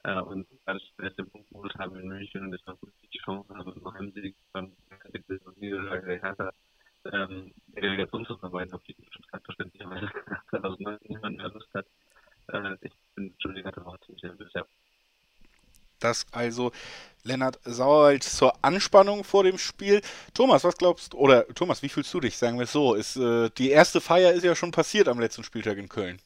Äh, 0.05 0.21
und 0.21 0.47
als 0.65 0.83
wir 0.97 1.11
den 1.11 1.29
Punkt 1.29 1.49
geholt 1.51 1.75
haben 1.77 1.97
in 1.99 2.09
München 2.09 2.43
und 2.45 2.55
ich 2.55 2.65
noch 2.67 2.79
die 3.13 3.19
Chance 3.19 3.53
habe, 3.55 3.79
noch 3.81 3.95
einen 3.95 4.13
Sieg 4.13 4.37
beim 4.53 4.73
Kategorie 4.89 5.55
Niederlage 5.57 6.07
der 6.07 6.23
Hertha 6.23 6.53
ähm, 7.13 7.53
die 7.69 7.81
Relegation 7.81 8.27
zu 8.27 8.37
vermeiden, 8.37 8.73
auf 8.75 8.83
die 8.85 8.97
Stuttgart 9.09 9.45
verständlicherweise 9.45 10.09
2019 10.51 10.99
niemand 11.09 11.37
mehr 11.37 11.49
Lust 11.49 11.73
hat. 11.75 11.87
Äh, 12.49 12.77
ich 12.81 12.93
bin 13.15 13.35
schon 13.41 13.55
die 13.55 13.63
ganze 13.63 13.85
Woche 13.85 14.01
ziemlich 14.01 14.23
nervös, 14.23 14.53
ja. 14.55 14.67
Das 16.01 16.27
also 16.33 16.73
Lennart 17.25 17.59
Sauerwald 17.65 18.23
zur 18.23 18.53
Anspannung 18.63 19.25
vor 19.25 19.45
dem 19.45 19.59
Spiel. 19.59 20.01
Thomas, 20.35 20.65
was 20.65 20.77
glaubst 20.77 21.13
du, 21.13 21.19
oder 21.19 21.47
Thomas, 21.49 21.83
wie 21.83 21.89
fühlst 21.89 22.13
du 22.15 22.21
dich, 22.21 22.37
sagen 22.37 22.59
wir 22.59 22.65
es 22.65 22.73
so? 22.73 22.95
Ist, 22.95 23.17
äh, 23.17 23.51
die 23.59 23.71
erste 23.71 24.01
Feier 24.01 24.33
ist 24.33 24.45
ja 24.45 24.55
schon 24.55 24.71
passiert 24.71 25.09
am 25.09 25.21
letzten 25.21 25.45
Spieltag 25.45 25.79
in 25.79 25.89
Köln. 25.89 26.21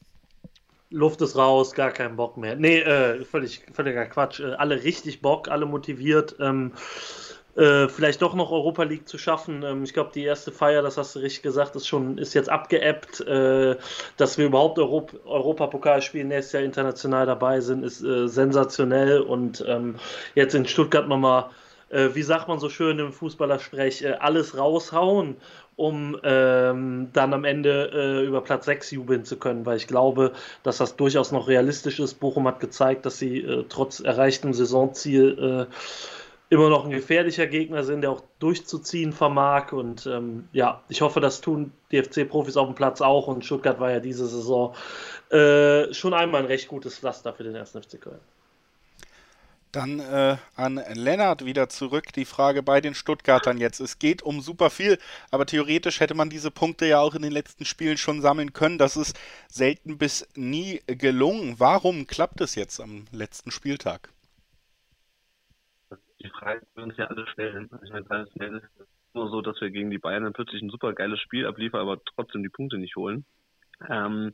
Luft 0.89 1.21
ist 1.21 1.35
raus, 1.35 1.73
gar 1.73 1.91
kein 1.91 2.15
Bock 2.15 2.37
mehr. 2.37 2.55
Nee, 2.55 2.79
äh, 2.79 3.25
völlig, 3.25 3.63
völliger 3.73 4.05
Quatsch. 4.05 4.39
Äh, 4.39 4.53
alle 4.53 4.83
richtig 4.83 5.21
Bock, 5.21 5.47
alle 5.47 5.65
motiviert. 5.65 6.35
Ähm, 6.39 6.71
äh, 7.55 7.87
vielleicht 7.87 8.21
doch 8.21 8.33
noch 8.33 8.51
Europa 8.51 8.83
League 8.83 9.07
zu 9.07 9.17
schaffen. 9.17 9.63
Ähm, 9.63 9.83
ich 9.83 9.93
glaube, 9.93 10.11
die 10.13 10.23
erste 10.23 10.51
Feier, 10.51 10.81
das 10.81 10.97
hast 10.97 11.15
du 11.15 11.19
richtig 11.19 11.43
gesagt, 11.43 11.75
ist 11.75 11.87
schon 11.87 12.17
ist 12.17 12.33
jetzt 12.33 12.49
abgeebbt. 12.49 13.21
Äh, 13.21 13.75
dass 14.17 14.37
wir 14.37 14.45
überhaupt 14.45 14.79
Europ 14.79 15.13
Europapokal 15.25 16.01
spielen, 16.01 16.29
nächstes 16.29 16.53
Jahr 16.53 16.63
international 16.63 17.25
dabei 17.25 17.61
sind, 17.61 17.83
ist 17.83 18.03
äh, 18.03 18.27
sensationell. 18.27 19.21
Und 19.21 19.63
ähm, 19.67 19.95
jetzt 20.35 20.55
in 20.55 20.65
Stuttgart 20.65 21.07
nochmal, 21.07 21.45
äh, 21.89 22.09
wie 22.13 22.23
sagt 22.23 22.47
man 22.47 22.59
so 22.59 22.69
schön 22.69 22.97
im 22.99 23.11
Fußballersprech, 23.11 24.03
äh, 24.03 24.13
alles 24.13 24.57
raushauen 24.57 25.37
um 25.75 26.17
ähm, 26.23 27.09
dann 27.13 27.33
am 27.33 27.45
Ende 27.45 27.89
äh, 27.93 28.25
über 28.27 28.41
Platz 28.41 28.65
6 28.65 28.91
jubeln 28.91 29.25
zu 29.25 29.37
können, 29.37 29.65
weil 29.65 29.77
ich 29.77 29.87
glaube, 29.87 30.33
dass 30.61 30.77
das 30.77 30.95
durchaus 30.95 31.31
noch 31.31 31.47
realistisch 31.47 31.99
ist. 31.99 32.19
Bochum 32.19 32.47
hat 32.47 32.59
gezeigt, 32.59 33.05
dass 33.05 33.17
sie 33.17 33.39
äh, 33.39 33.65
trotz 33.69 33.99
erreichtem 33.99 34.53
Saisonziel 34.53 35.67
äh, 35.69 35.73
immer 36.49 36.69
noch 36.69 36.85
ein 36.85 36.91
gefährlicher 36.91 37.47
Gegner 37.47 37.83
sind, 37.83 38.01
der 38.01 38.11
auch 38.11 38.23
durchzuziehen 38.39 39.11
vermag. 39.11 39.71
Und 39.71 40.05
ähm, 40.05 40.47
ja, 40.51 40.83
ich 40.89 41.01
hoffe, 41.01 41.19
das 41.19 41.41
tun 41.41 41.71
die 41.91 42.01
FC-Profis 42.01 42.57
auf 42.57 42.67
dem 42.67 42.75
Platz 42.75 43.01
auch. 43.01 43.27
Und 43.27 43.45
Stuttgart 43.45 43.79
war 43.79 43.91
ja 43.91 43.99
diese 43.99 44.27
Saison 44.27 44.75
äh, 45.31 45.93
schon 45.93 46.13
einmal 46.13 46.41
ein 46.41 46.47
recht 46.47 46.67
gutes 46.67 46.99
Pflaster 46.99 47.33
für 47.33 47.43
den 47.43 47.55
ersten 47.55 47.81
FC 47.81 47.99
Köln. 47.99 48.19
Dann 49.73 49.99
äh, 49.99 50.37
an 50.55 50.79
Lennart 50.93 51.45
wieder 51.45 51.67
zurück. 51.67 52.13
Die 52.13 52.25
Frage 52.25 52.61
bei 52.61 52.79
den 52.79 52.93
Stuttgartern 52.93 53.57
jetzt. 53.57 53.79
Es 53.79 53.97
geht 53.97 54.21
um 54.21 54.39
super 54.39 54.69
viel, 54.69 54.99
aber 55.31 55.47
theoretisch 55.47 55.99
hätte 55.99 56.13
man 56.13 56.29
diese 56.29 56.51
Punkte 56.51 56.85
ja 56.85 56.99
auch 56.99 57.15
in 57.15 57.23
den 57.23 57.31
letzten 57.31 57.65
Spielen 57.65 57.97
schon 57.97 58.21
sammeln 58.21 58.53
können. 58.53 58.77
Das 58.77 58.95
ist 58.95 59.17
selten 59.49 59.97
bis 59.97 60.27
nie 60.35 60.81
gelungen. 60.85 61.55
Warum 61.57 62.05
klappt 62.05 62.41
es 62.41 62.53
jetzt 62.53 62.79
am 62.79 63.05
letzten 63.11 63.49
Spieltag? 63.49 64.09
Die 66.23 66.29
Frage, 66.29 66.61
die 66.61 66.77
wir 66.77 66.83
uns 66.83 66.97
ja 66.97 67.05
alle 67.07 67.27
stellen. 67.27 67.69
Ich 67.83 67.91
meine, 67.91 68.05
es 68.23 68.63
ist 68.63 68.87
nur 69.13 69.29
so, 69.29 69.41
dass 69.41 69.59
wir 69.61 69.69
gegen 69.69 69.91
die 69.91 69.99
Bayern 69.99 70.23
dann 70.23 70.33
plötzlich 70.33 70.61
ein 70.61 70.69
super 70.69 70.93
geiles 70.93 71.19
Spiel 71.19 71.45
abliefern, 71.45 71.81
aber 71.81 72.01
trotzdem 72.03 72.43
die 72.43 72.49
Punkte 72.49 72.77
nicht 72.77 72.95
holen. 72.95 73.25
Ähm, 73.89 74.33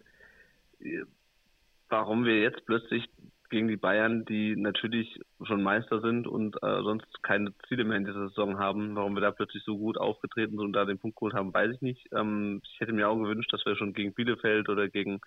warum 1.90 2.26
wir 2.26 2.40
jetzt 2.40 2.66
plötzlich 2.66 3.10
gegen 3.50 3.68
die 3.68 3.78
Bayern, 3.78 4.26
die 4.26 4.56
natürlich 4.56 5.20
schon 5.44 5.64
Meister 5.64 6.02
sind 6.02 6.28
und 6.28 6.56
äh, 6.62 6.82
sonst 6.84 7.24
keine 7.24 7.52
Ziele 7.68 7.84
mehr 7.84 7.98
in 7.98 8.06
dieser 8.06 8.30
Saison 8.30 8.60
haben, 8.60 8.96
warum 8.96 9.16
wir 9.16 9.22
da 9.22 9.32
plötzlich 9.32 9.64
so 9.64 9.78
gut 9.78 9.98
aufgetreten 9.98 10.52
sind 10.52 10.60
und 10.60 10.74
da 10.74 10.86
den 10.86 11.00
Punkt 11.00 11.18
geholt 11.18 11.34
haben, 11.34 11.54
weiß 11.54 11.76
ich 11.76 11.82
nicht. 11.82 12.08
Ähm, 12.14 12.62
ich 12.64 12.80
hätte 12.80 12.94
mir 12.94 13.10
auch 13.10 13.18
gewünscht, 13.18 13.52
dass 13.52 13.66
wir 13.66 13.76
schon 13.76 13.94
gegen 13.94 14.14
Bielefeld 14.14 14.70
oder 14.70 14.88
gegen 14.88 15.20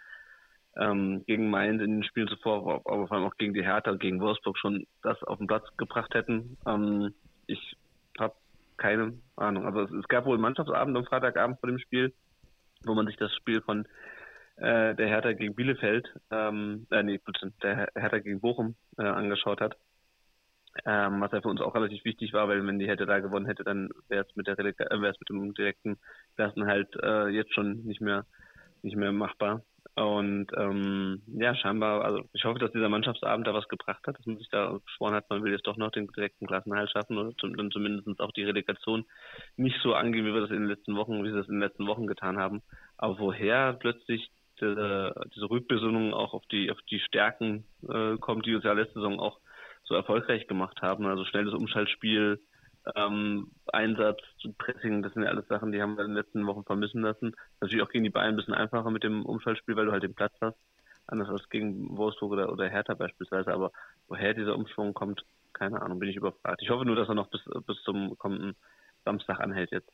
ähm, 0.77 1.25
gegen 1.27 1.51
Mainz 1.51 1.83
in 1.83 1.91
den 1.91 2.05
Spielen 2.05 2.29
zuvor, 2.29 2.83
aber 2.85 3.07
vor 3.07 3.13
allem 3.13 3.27
auch 3.27 3.37
gegen 3.37 3.55
die 3.55 3.65
Hertha 3.65 3.91
und 3.91 4.01
gegen 4.01 4.21
Wolfsburg 4.21 4.57
schon 4.59 4.87
das 5.03 5.23
auf 5.25 5.39
den 5.39 5.47
Platz 5.47 5.67
gebracht 5.77 6.15
hätten. 6.15 6.57
Ähm, 6.67 7.15
ich 7.47 7.77
habe 8.19 8.35
keine 8.77 9.15
Ahnung. 9.37 9.67
Also 9.67 9.83
es, 9.83 9.91
es, 9.93 10.09
gab 10.09 10.25
wohl 10.25 10.35
einen 10.35 10.43
Mannschaftsabend 10.43 10.97
am 10.97 11.05
Freitagabend 11.05 11.61
vor 11.61 11.69
dem 11.69 11.79
Spiel, 11.79 12.13
wo 12.85 12.95
man 12.95 13.07
sich 13.07 13.17
das 13.17 13.35
Spiel 13.35 13.61
von 13.61 13.87
äh, 14.57 14.95
der 14.95 15.09
Hertha 15.09 15.33
gegen 15.33 15.55
Bielefeld, 15.55 16.09
ähm, 16.31 16.87
äh, 16.91 17.03
nee, 17.03 17.21
der 17.63 17.89
Hertha 17.95 18.19
gegen 18.19 18.41
Bochum 18.41 18.75
äh, 18.99 19.03
angeschaut 19.03 19.61
hat. 19.61 19.77
Ähm, 20.87 21.21
was 21.21 21.33
ja 21.33 21.43
für 21.43 21.49
uns 21.49 21.61
auch 21.61 21.75
relativ 21.75 22.03
wichtig 22.07 22.33
war, 22.33 22.49
weil 22.49 22.67
wenn 22.67 22.79
die 22.79 22.89
hätte 22.89 23.05
da 23.05 23.19
gewonnen 23.21 23.45
hätte, 23.45 23.63
dann 23.63 23.91
wäre 24.09 24.25
es 24.27 24.37
mit 24.37 24.47
der 24.47 24.59
äh, 24.59 25.03
wär's 25.03 25.21
mit 25.21 25.29
dem 25.29 25.53
direkten 25.53 25.99
Klassenhalt 26.37 26.89
äh, 27.03 27.29
jetzt 27.29 27.53
schon 27.53 27.85
nicht 27.85 28.01
mehr 28.01 28.25
nicht 28.81 28.97
mehr 28.97 29.13
machbar. 29.13 29.63
Und 29.95 30.47
ähm, 30.57 31.21
ja, 31.27 31.55
scheinbar, 31.55 32.03
also 32.03 32.23
ich 32.33 32.45
hoffe, 32.45 32.59
dass 32.59 32.73
dieser 32.73 32.89
Mannschaftsabend 32.89 33.47
da 33.47 33.53
was 33.53 33.69
gebracht 33.69 34.07
hat, 34.07 34.19
dass 34.19 34.25
man 34.25 34.39
sich 34.39 34.49
da 34.49 34.79
geschworen 34.87 35.15
hat, 35.15 35.29
man 35.29 35.45
will 35.45 35.53
jetzt 35.53 35.67
doch 35.67 35.77
noch 35.77 35.91
den 35.91 36.07
direkten 36.07 36.47
Klassenhalt 36.47 36.91
schaffen 36.91 37.19
oder 37.19 37.37
zum, 37.37 37.55
dann 37.57 37.71
zumindest 37.71 38.19
auch 38.21 38.33
die 38.33 38.45
Relegation 38.45 39.05
nicht 39.57 39.77
so 39.83 39.95
angehen, 39.95 40.25
wie 40.25 40.33
wir 40.33 40.41
das 40.41 40.51
in 40.51 40.61
den 40.61 40.69
letzten 40.69 40.97
Wochen, 40.97 41.23
wie 41.23 41.29
sie 41.29 41.37
das 41.37 41.49
in 41.49 41.57
den 41.57 41.63
letzten 41.63 41.87
Wochen 41.87 42.07
getan 42.07 42.39
haben. 42.39 42.63
Aber 42.97 43.19
woher 43.19 43.75
plötzlich 43.75 44.31
diese, 44.61 45.13
diese 45.35 45.51
Rückbesinnung 45.51 46.15
auch 46.15 46.33
auf 46.33 46.47
die 46.51 46.71
auf 46.71 46.79
die 46.91 47.01
Stärken 47.01 47.65
äh, 47.87 48.17
kommt, 48.19 48.47
die 48.47 48.55
uns 48.55 48.65
ja 48.65 48.73
letzte 48.73 48.95
Saison 48.95 49.21
auch 49.21 49.41
so 49.85 49.95
erfolgreich 49.95 50.47
gemacht 50.47 50.81
haben. 50.81 51.05
Also 51.07 51.25
schnelles 51.25 51.53
Umschaltspiel, 51.53 52.41
ähm, 52.97 53.51
Einsatz, 53.67 54.21
Pressing, 54.59 55.03
das 55.03 55.13
sind 55.15 55.23
ja 55.23 55.31
alles 55.31 55.47
Sachen, 55.49 55.73
die 55.73 55.81
haben 55.81 55.97
wir 55.97 56.05
in 56.05 56.11
den 56.11 56.17
letzten 56.17 56.47
Wochen 56.47 56.65
vermissen 56.65 57.03
lassen. 57.03 57.35
Natürlich 57.61 57.85
auch 57.85 57.91
gegen 57.91 58.05
die 58.05 58.11
Bayern 58.11 58.31
ein 58.31 58.37
bisschen 58.37 58.55
einfacher 58.55 58.91
mit 58.91 59.05
dem 59.05 59.25
Umschaltspiel, 59.25 59.77
weil 59.77 59.87
du 59.87 59.93
halt 59.93 60.03
den 60.03 60.15
Platz 60.15 60.35
hast. 60.41 60.57
Anders 61.07 61.29
als 61.29 61.49
gegen 61.49 61.97
Wolfsburg 61.97 62.33
oder, 62.33 62.53
oder 62.53 62.69
Hertha 62.69 62.95
beispielsweise. 62.95 63.53
Aber 63.53 63.73
woher 64.09 64.35
dieser 64.35 64.55
Umschwung 64.55 64.95
kommt, 64.95 65.25
keine 65.53 65.83
Ahnung, 65.83 65.99
bin 65.99 66.09
ich 66.09 66.17
überfragt. 66.17 66.63
Ich 66.63 66.71
hoffe 66.71 66.85
nur, 66.85 66.97
dass 66.97 67.09
er 67.09 67.15
noch 67.15 67.29
bis, 67.29 67.43
bis 67.67 67.83
zum 67.83 68.17
kommenden 68.19 68.57
Samstag 69.05 69.41
anhält 69.41 69.73
jetzt. 69.73 69.91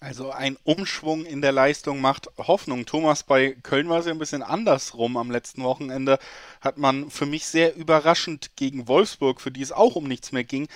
Also 0.00 0.32
ein 0.32 0.58
Umschwung 0.64 1.24
in 1.24 1.40
der 1.40 1.52
Leistung 1.52 2.02
macht 2.02 2.28
Hoffnung. 2.36 2.84
Thomas, 2.84 3.22
bei 3.22 3.52
Köln 3.62 3.88
war 3.88 4.00
es 4.00 4.06
ja 4.06 4.12
ein 4.12 4.18
bisschen 4.18 4.42
andersrum. 4.42 5.16
Am 5.16 5.30
letzten 5.30 5.62
Wochenende 5.62 6.18
hat 6.60 6.76
man 6.76 7.10
für 7.10 7.24
mich 7.24 7.46
sehr 7.46 7.74
überraschend 7.74 8.54
gegen 8.54 8.86
Wolfsburg, 8.86 9.40
für 9.40 9.50
die 9.50 9.62
es 9.62 9.72
auch 9.72 9.96
um 9.96 10.06
nichts 10.06 10.30
mehr 10.30 10.44
ging, 10.44 10.68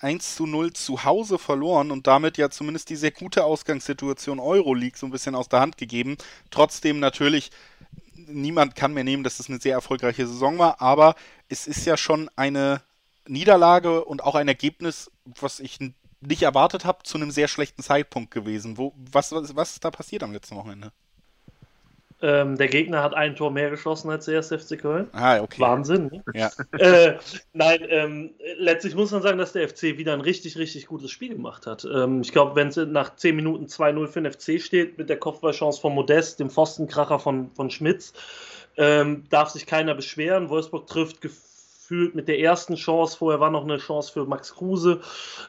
1 0.00 0.36
zu 0.36 0.46
0 0.46 0.72
zu 0.72 1.04
Hause 1.04 1.38
verloren 1.38 1.90
und 1.90 2.06
damit 2.06 2.38
ja 2.38 2.50
zumindest 2.50 2.90
die 2.90 2.96
sehr 2.96 3.10
gute 3.10 3.44
Ausgangssituation 3.44 4.40
Euroleague 4.40 4.98
so 4.98 5.06
ein 5.06 5.12
bisschen 5.12 5.34
aus 5.34 5.48
der 5.48 5.60
Hand 5.60 5.76
gegeben. 5.78 6.16
Trotzdem 6.50 7.00
natürlich, 7.00 7.50
niemand 8.14 8.74
kann 8.74 8.94
mehr 8.94 9.04
nehmen, 9.04 9.24
dass 9.24 9.40
es 9.40 9.48
eine 9.48 9.60
sehr 9.60 9.74
erfolgreiche 9.74 10.26
Saison 10.26 10.58
war, 10.58 10.80
aber 10.80 11.14
es 11.48 11.66
ist 11.66 11.86
ja 11.86 11.96
schon 11.96 12.30
eine 12.36 12.82
Niederlage 13.26 14.04
und 14.04 14.22
auch 14.22 14.34
ein 14.34 14.48
Ergebnis, 14.48 15.10
was 15.24 15.60
ich 15.60 15.78
nicht 16.20 16.42
erwartet 16.42 16.84
habe, 16.84 17.02
zu 17.02 17.18
einem 17.18 17.30
sehr 17.30 17.48
schlechten 17.48 17.82
Zeitpunkt 17.82 18.30
gewesen. 18.30 18.78
Wo, 18.78 18.92
was, 18.96 19.32
was, 19.32 19.56
was 19.56 19.72
ist 19.72 19.84
da 19.84 19.90
passiert 19.90 20.22
am 20.22 20.32
letzten 20.32 20.56
Wochenende? 20.56 20.92
Ähm, 22.22 22.56
der 22.56 22.68
Gegner 22.68 23.02
hat 23.02 23.14
ein 23.14 23.36
Tor 23.36 23.50
mehr 23.50 23.68
geschossen 23.68 24.10
als 24.10 24.24
der 24.24 24.34
erste 24.34 24.58
FC 24.58 24.78
Köln. 24.78 25.08
Ah, 25.12 25.40
okay. 25.40 25.60
Wahnsinn. 25.60 26.10
Ne? 26.10 26.24
Ja. 26.34 26.50
Äh, 26.78 27.18
nein, 27.52 27.80
ähm, 27.88 28.30
letztlich 28.58 28.94
muss 28.94 29.10
man 29.10 29.22
sagen, 29.22 29.38
dass 29.38 29.52
der 29.52 29.68
FC 29.68 29.82
wieder 29.98 30.12
ein 30.12 30.20
richtig, 30.20 30.56
richtig 30.56 30.86
gutes 30.86 31.10
Spiel 31.10 31.30
gemacht 31.30 31.66
hat. 31.66 31.84
Ähm, 31.84 32.20
ich 32.20 32.32
glaube, 32.32 32.54
wenn 32.54 32.68
es 32.68 32.76
nach 32.76 33.16
10 33.16 33.34
Minuten 33.34 33.66
2-0 33.66 34.06
für 34.08 34.22
den 34.22 34.32
FC 34.32 34.60
steht, 34.60 34.98
mit 34.98 35.08
der 35.08 35.18
Kopfballchance 35.18 35.80
von 35.80 35.94
Modest, 35.94 36.40
dem 36.40 36.50
Pfostenkracher 36.50 37.18
von, 37.18 37.50
von 37.54 37.70
Schmitz, 37.70 38.12
ähm, 38.76 39.24
darf 39.30 39.50
sich 39.50 39.66
keiner 39.66 39.94
beschweren. 39.94 40.48
Wolfsburg 40.48 40.86
trifft 40.86 41.20
gefühlt 41.20 42.14
mit 42.14 42.28
der 42.28 42.38
ersten 42.38 42.76
Chance, 42.76 43.16
vorher 43.16 43.40
war 43.40 43.50
noch 43.50 43.64
eine 43.64 43.78
Chance 43.78 44.12
für 44.12 44.26
Max 44.26 44.54
Kruse, 44.54 45.00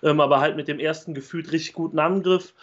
ähm, 0.03 0.19
aber 0.19 0.39
halt 0.39 0.55
mit 0.55 0.67
dem 0.67 0.79
ersten 0.79 1.13
gefühlt 1.13 1.51
richtig 1.51 1.73
guten 1.73 1.99
Angriff. 1.99 2.53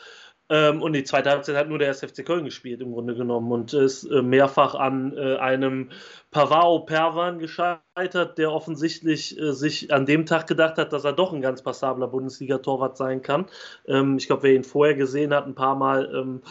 Ähm, 0.55 0.83
und 0.83 0.93
die 0.93 1.03
zweite 1.03 1.31
Halbzeit 1.31 1.57
hat 1.57 1.69
nur 1.69 1.81
der 1.81 1.89
SFC 1.89 2.25
Köln 2.25 2.45
gespielt, 2.45 2.81
im 2.81 2.93
Grunde 2.93 3.17
genommen. 3.17 3.51
Und 3.51 3.75
ist 3.75 4.05
äh, 4.05 4.23
mehrfach 4.23 4.77
an 4.77 5.13
äh, 5.17 5.37
einem 5.39 5.91
Pavao 6.31 6.79
Perwan 6.81 7.41
gescheitert, 7.41 8.39
der 8.39 8.53
offensichtlich 8.53 9.37
äh, 9.37 9.53
sich 9.53 9.93
an 9.93 10.07
dem 10.07 10.27
Tag 10.27 10.47
gedacht 10.47 10.79
hat, 10.79 10.93
dass 10.93 11.03
er 11.03 11.13
doch 11.13 11.33
ein 11.33 11.41
ganz 11.41 11.63
passabler 11.63 12.07
Bundesliga-Torwart 12.07 12.97
sein 12.97 13.21
kann. 13.21 13.47
Ähm, 13.89 14.17
ich 14.17 14.29
glaube, 14.29 14.45
wer 14.45 14.55
ihn 14.55 14.63
vorher 14.63 14.95
gesehen 14.95 15.35
hat, 15.35 15.45
ein 15.45 15.57
paar 15.57 15.75
Mal, 15.75 16.09
ähm, 16.15 16.43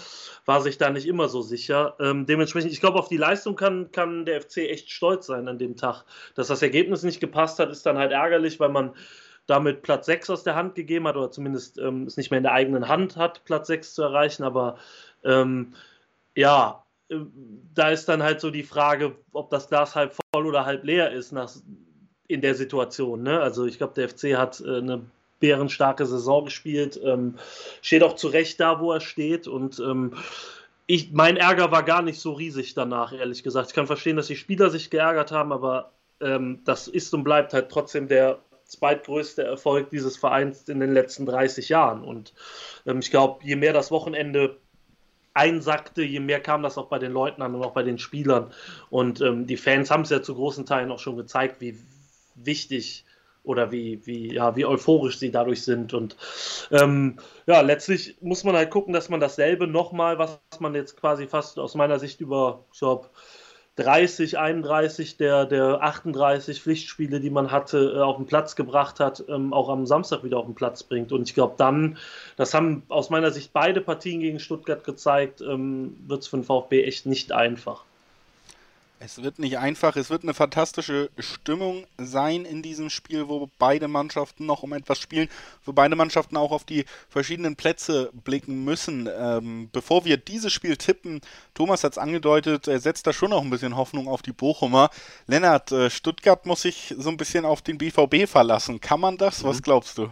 war 0.46 0.60
sich 0.60 0.78
da 0.78 0.90
nicht 0.90 1.08
immer 1.08 1.30
so 1.30 1.42
sicher. 1.42 1.96
Ähm, 2.02 2.26
dementsprechend, 2.26 2.74
ich 2.74 2.82
glaube, 2.82 3.00
auf 3.00 3.08
die 3.08 3.16
Leistung 3.16 3.56
kann, 3.56 3.90
kann 3.94 4.26
der 4.26 4.42
FC 4.42 4.58
echt 4.58 4.92
stolz 4.92 5.28
sein 5.28 5.48
an 5.48 5.60
dem 5.60 5.78
Tag. 5.78 6.04
Dass 6.36 6.48
das 6.48 6.62
Ergebnis 6.62 7.04
nicht 7.04 7.22
gepasst 7.22 7.58
hat, 7.58 7.72
ist 7.72 7.86
dann 7.86 7.98
halt 7.98 8.12
ärgerlich, 8.12 8.60
weil 8.60 8.70
man 8.70 8.92
damit 9.46 9.82
Platz 9.82 10.06
6 10.06 10.30
aus 10.30 10.44
der 10.44 10.56
Hand 10.56 10.76
gegeben 10.76 11.08
hat 11.08 11.16
oder 11.16 11.32
zumindest 11.32 11.78
ähm, 11.78 12.04
es 12.04 12.18
nicht 12.18 12.32
mehr 12.32 12.38
in 12.38 12.44
der 12.44 12.54
eigenen 12.54 12.88
Hand 12.88 13.18
hat, 13.18 13.44
Platz 13.46 13.68
6 13.68 13.94
zu 13.94 14.04
erreichen. 14.04 14.44
Aber 14.44 14.78
ähm, 15.24 15.74
ja, 16.36 16.84
äh, 17.10 17.18
da 17.74 17.90
ist 17.90 18.08
dann 18.08 18.24
halt 18.24 18.40
so 18.40 18.52
die 18.52 18.64
Frage, 18.64 19.16
ob 19.34 19.50
das 19.50 19.68
Glas 19.68 19.96
halb 19.96 20.16
voll 20.34 20.46
oder 20.46 20.66
halb 20.66 20.84
leer 20.84 21.12
ist 21.12 21.32
nach, 21.32 21.52
in 22.28 22.42
der 22.42 22.56
Situation. 22.56 23.24
Ne? 23.24 23.40
Also 23.40 23.66
ich 23.66 23.78
glaube, 23.78 23.94
der 23.96 24.10
FC 24.10 24.38
hat 24.38 24.62
äh, 24.62 24.78
eine 24.78 25.06
bärenstarke 25.40 26.06
Saison 26.06 26.46
gespielt, 26.46 27.00
ähm, 27.04 27.36
steht 27.82 28.04
auch 28.04 28.16
zu 28.16 28.30
Recht 28.30 28.62
da, 28.62 28.80
wo 28.80 28.94
er 28.94 29.02
steht 29.02 29.46
und 29.48 29.78
ähm, 29.80 30.14
ich, 30.86 31.12
mein 31.12 31.38
Ärger 31.38 31.72
war 31.72 31.84
gar 31.84 32.02
nicht 32.02 32.20
so 32.20 32.34
riesig 32.34 32.74
danach, 32.74 33.14
ehrlich 33.14 33.44
gesagt. 33.44 33.70
Ich 33.70 33.74
kann 33.74 33.88
verstehen, 33.88 34.16
dass 34.16 34.28
die 34.28 34.36
Spieler 34.36 34.70
sich 34.70 34.90
geärgert 34.90 35.32
haben, 35.32 35.52
aber 35.52 35.92
ähm, 36.22 36.62
das 36.66 36.88
ist 36.88 37.14
und 37.14 37.24
bleibt 37.24 37.54
halt 37.54 37.70
trotzdem 37.70 38.08
der 38.08 38.40
zweitgrößte 38.74 39.44
Erfolg 39.44 39.90
dieses 39.90 40.18
Vereins 40.18 40.68
in 40.70 40.80
den 40.80 40.94
letzten 40.94 41.26
30 41.26 41.70
Jahren. 41.70 42.04
Und 42.04 42.34
ähm, 42.86 43.00
ich 43.00 43.12
glaube, 43.12 43.44
je 43.44 43.56
mehr 43.56 43.74
das 43.74 43.92
Wochenende 43.92 44.58
einsackte, 45.34 46.04
je 46.04 46.20
mehr 46.20 46.40
kam 46.40 46.62
das 46.62 46.78
auch 46.78 46.88
bei 46.88 47.00
den 47.00 47.12
Leuten 47.12 47.42
an 47.42 47.56
und 47.56 47.64
auch 47.64 47.74
bei 47.74 47.84
den 47.84 47.98
Spielern. 47.98 48.54
Und 48.90 49.22
ähm, 49.22 49.48
die 49.48 49.58
Fans 49.58 49.90
haben 49.90 50.04
es 50.04 50.10
ja 50.10 50.22
zu 50.22 50.36
großen 50.36 50.66
Teilen 50.66 50.92
auch 50.92 51.00
schon 51.00 51.18
gezeigt, 51.18 51.60
wie 51.60 51.78
wichtig 52.36 53.06
oder 53.44 53.72
wie, 53.72 54.06
wie, 54.06 54.34
ja, 54.34 54.56
wie 54.56 54.66
euphorisch 54.66 55.20
sie 55.20 55.32
dadurch 55.32 55.64
sind. 55.64 55.94
Und 55.94 56.16
ähm, 56.72 57.18
ja, 57.46 57.62
letztlich 57.62 58.16
muss 58.22 58.44
man 58.44 58.56
halt 58.56 58.72
gucken, 58.72 58.94
dass 58.94 59.10
man 59.10 59.20
dasselbe 59.20 59.68
nochmal, 59.68 60.18
was 60.18 60.40
man 60.60 60.76
jetzt 60.76 60.98
quasi 60.98 61.28
fast 61.28 61.60
aus 61.60 61.76
meiner 61.76 62.00
Sicht 62.00 62.22
über, 62.22 62.66
ich 62.72 62.80
glaube, 62.80 63.10
30, 63.76 64.38
31 64.38 65.18
der, 65.18 65.46
der 65.46 65.82
38 65.82 66.62
Pflichtspiele, 66.62 67.20
die 67.20 67.32
man 67.32 67.52
hatte, 67.52 67.94
äh, 67.96 68.02
auf 68.02 68.18
den 68.18 68.28
Platz 68.28 68.56
gebracht 68.56 69.00
hat, 69.00 69.24
ähm, 69.28 69.52
auch 69.52 69.70
am 69.70 69.88
Samstag 69.88 70.24
wieder 70.24 70.38
auf 70.38 70.46
den 70.46 70.54
Platz 70.54 70.84
bringt. 70.84 71.12
Und 71.12 71.24
ich 71.24 71.34
glaube, 71.34 71.56
dann, 71.58 71.98
das 72.36 72.54
haben 72.54 72.84
aus 72.90 73.10
meiner 73.10 73.32
Sicht 73.32 73.52
beide 73.52 73.82
Partien 73.82 74.20
gegen 74.20 74.40
Stuttgart 74.40 74.84
gezeigt, 74.84 75.42
ähm, 75.42 75.98
wird 76.08 76.22
es 76.22 76.28
für 76.28 76.38
den 76.38 76.44
VfB 76.44 76.84
echt 76.84 77.08
nicht 77.08 77.32
einfach. 77.32 77.84
Es 79.06 79.22
wird 79.22 79.38
nicht 79.38 79.58
einfach, 79.58 79.98
es 79.98 80.10
wird 80.10 80.24
eine 80.24 80.34
fantastische 80.34 81.10
Stimmung 81.20 81.86
sein 81.98 82.46
in 82.46 82.62
diesem 82.62 82.90
Spiel, 82.90 83.28
wo 83.28 83.50
beide 83.60 83.90
Mannschaften 83.90 84.46
noch 84.46 84.64
um 84.64 84.72
etwas 84.72 84.98
spielen, 84.98 85.28
wo 85.66 85.74
beide 85.74 85.98
Mannschaften 85.98 86.38
auch 86.38 86.52
auf 86.52 86.64
die 86.64 86.86
verschiedenen 87.10 87.58
Plätze 87.58 88.12
blicken 88.24 88.64
müssen. 88.64 89.10
Ähm, 89.14 89.70
bevor 89.74 90.06
wir 90.06 90.16
dieses 90.16 90.54
Spiel 90.54 90.78
tippen, 90.78 91.20
Thomas 91.54 91.84
hat 91.84 91.94
es 91.94 91.98
angedeutet, 91.98 92.70
er 92.70 92.80
setzt 92.80 93.06
da 93.06 93.12
schon 93.12 93.32
noch 93.32 93.42
ein 93.42 93.50
bisschen 93.50 93.76
Hoffnung 93.76 94.08
auf 94.08 94.22
die 94.22 94.32
Bochumer. 94.32 94.90
Lennart, 95.28 95.74
äh, 95.74 95.90
Stuttgart 95.90 96.46
muss 96.46 96.62
sich 96.62 96.96
so 96.98 97.10
ein 97.10 97.18
bisschen 97.18 97.44
auf 97.44 97.62
den 97.62 97.78
BVB 97.78 98.26
verlassen. 98.26 98.80
Kann 98.80 99.02
man 99.02 99.18
das? 99.18 99.44
Mhm. 99.44 99.48
Was 99.48 99.62
glaubst 99.62 99.98
du? 99.98 100.10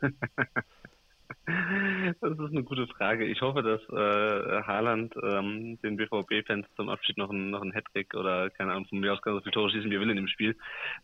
Das 2.20 2.32
ist 2.32 2.50
eine 2.50 2.62
gute 2.62 2.86
Frage. 2.86 3.24
Ich 3.26 3.40
hoffe, 3.40 3.62
dass 3.62 3.80
äh, 3.90 4.62
Haaland 4.62 5.14
ähm, 5.22 5.78
den 5.82 5.96
BVB-Fans 5.96 6.66
zum 6.76 6.88
Abschied 6.88 7.18
noch 7.18 7.30
ein, 7.30 7.50
noch 7.50 7.62
ein 7.62 7.72
Hattrick 7.72 8.14
oder 8.14 8.50
keine 8.50 8.72
Ahnung, 8.72 8.86
von 8.86 9.00
mir 9.00 9.12
aus 9.12 9.22
kann 9.22 9.34
so 9.34 9.40
viele 9.40 9.52
Tore 9.52 9.70
schießen, 9.70 9.90
wie 9.90 9.94
er 9.94 10.00
will 10.00 10.10
in 10.10 10.16
dem 10.16 10.28
Spiel 10.28 10.56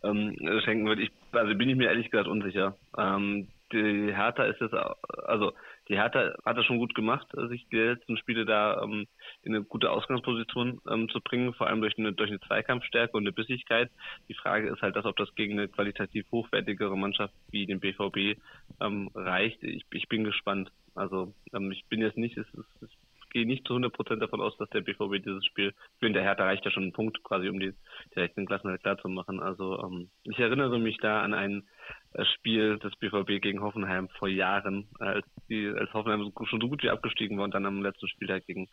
ähm, 0.03 0.37
schenken 0.65 0.87
wird. 0.87 1.01
Ich, 1.01 1.11
also 1.33 1.55
bin 1.55 1.69
ich 1.69 1.77
mir 1.77 1.89
ehrlich 1.89 2.11
gesagt 2.11 2.29
unsicher. 2.29 2.77
Ähm, 2.97 3.49
die 3.73 4.15
Hertha 4.15 4.45
ist 4.45 4.61
jetzt, 4.61 4.75
also 4.75 5.53
die 5.89 5.97
Hertha 5.97 6.35
hat 6.45 6.57
das 6.57 6.67
schon 6.67 6.79
gut 6.79 6.95
gemacht, 6.95 7.27
sich 7.49 7.67
die 7.71 7.77
letzten 7.77 8.17
Spiele 8.19 8.45
da 8.45 8.83
ähm, 8.83 9.07
in 9.43 9.55
eine 9.55 9.65
gute 9.65 9.91
Ausgangsposition 9.91 10.81
ähm, 10.91 11.09
zu 11.09 11.21
bringen, 11.21 11.55
vor 11.55 11.67
allem 11.67 11.81
durch 11.81 11.97
eine, 11.99 12.13
durch 12.13 12.31
eine 12.31 12.41
Zweikampfstärke 12.41 13.17
und 13.17 13.23
eine 13.23 13.33
Bissigkeit. 13.33 13.91
Die 14.29 14.35
Frage 14.35 14.69
ist 14.69 14.83
halt, 14.83 14.97
dass, 14.97 15.07
ob 15.07 15.17
das 15.17 15.35
gegen 15.35 15.59
eine 15.59 15.69
qualitativ 15.69 16.27
hochwertigere 16.31 16.97
Mannschaft 16.97 17.35
wie 17.51 17.67
den 17.67 17.81
BVB 17.81 18.39
ähm, 18.81 19.11
reicht. 19.15 19.63
Ich, 19.63 19.85
ich 19.91 20.09
bin 20.09 20.25
gespannt. 20.25 20.71
Also 20.95 21.33
ähm, 21.55 21.71
ich 21.71 21.87
bin 21.87 22.01
jetzt 22.01 22.19
nicht, 22.19 22.37
es, 22.37 22.47
es, 22.55 22.83
es 22.83 22.91
gehe 23.31 23.47
nicht 23.47 23.67
zu 23.67 23.75
100% 23.75 24.17
davon 24.17 24.41
aus, 24.41 24.57
dass 24.59 24.71
der 24.71 24.81
BVB 24.81 25.25
dieses 25.25 25.45
Spiel 25.45 25.75
gewinnt. 26.01 26.17
Der 26.17 26.23
Hertha 26.23 26.45
reicht 26.45 26.65
ja 26.65 26.71
schon 26.71 26.85
ein 26.85 26.93
Punkt 26.93 27.23
quasi, 27.25 27.49
um 27.49 27.61
die 27.61 27.75
direkten 28.15 28.47
Klassen 28.47 28.71
halt 28.71 28.83
klar 28.83 28.99
zu 28.99 29.09
machen. 29.09 29.41
Also 29.41 29.83
ähm, 29.83 30.11
ich 30.25 30.39
erinnere 30.39 30.79
mich 30.79 30.99
da 30.99 31.23
an 31.23 31.35
ein 31.35 31.69
äh, 32.15 32.25
Spiel 32.37 32.79
des 32.79 32.95
BVB 32.97 33.41
gegen 33.43 33.61
Hoffenheim 33.61 34.09
vor 34.19 34.29
Jahren, 34.29 34.89
als 34.99 35.27
die 35.49 35.69
als 35.69 35.93
Hoffenheim 35.93 36.33
schon 36.45 36.61
so 36.61 36.69
gut 36.69 36.83
wie 36.83 36.91
abgestiegen 36.91 37.39
war 37.39 37.45
und 37.45 37.55
dann 37.55 37.67
am 37.67 37.83
letzten 37.83 38.09
Spieltag 38.09 38.47
gegen 38.47 38.69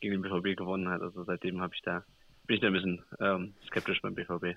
gegen 0.00 0.20
den 0.20 0.22
BVB 0.22 0.56
gewonnen 0.56 0.88
hat. 0.88 1.00
Also 1.00 1.24
seitdem 1.24 1.60
habe 1.60 1.74
ich 1.74 1.82
da 1.82 2.04
bin 2.46 2.56
ich 2.56 2.60
da 2.60 2.66
ein 2.68 2.72
bisschen 2.74 3.02
ähm, 3.20 3.54
skeptisch 3.66 4.00
beim 4.02 4.14
BVB. 4.14 4.56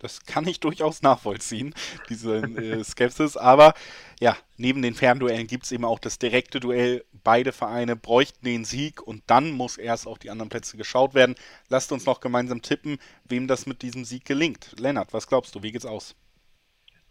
Das 0.00 0.24
kann 0.24 0.48
ich 0.48 0.60
durchaus 0.60 1.02
nachvollziehen, 1.02 1.74
diese 2.08 2.38
äh, 2.38 2.82
Skepsis. 2.84 3.36
Aber 3.36 3.74
ja, 4.18 4.36
neben 4.56 4.82
den 4.82 4.94
Fernduellen 4.94 5.46
gibt 5.46 5.64
es 5.64 5.72
eben 5.72 5.84
auch 5.84 5.98
das 5.98 6.18
direkte 6.18 6.58
Duell. 6.58 7.04
Beide 7.22 7.52
Vereine 7.52 7.96
bräuchten 7.96 8.44
den 8.44 8.64
Sieg 8.64 9.02
und 9.02 9.22
dann 9.26 9.52
muss 9.52 9.78
erst 9.78 10.06
auf 10.06 10.18
die 10.18 10.30
anderen 10.30 10.48
Plätze 10.48 10.76
geschaut 10.76 11.14
werden. 11.14 11.36
Lasst 11.68 11.92
uns 11.92 12.06
noch 12.06 12.20
gemeinsam 12.20 12.62
tippen, 12.62 12.98
wem 13.24 13.46
das 13.46 13.66
mit 13.66 13.82
diesem 13.82 14.04
Sieg 14.04 14.24
gelingt. 14.24 14.74
Lennart, 14.80 15.12
was 15.12 15.26
glaubst 15.26 15.54
du? 15.54 15.62
Wie 15.62 15.72
geht's 15.72 15.86
aus? 15.86 16.16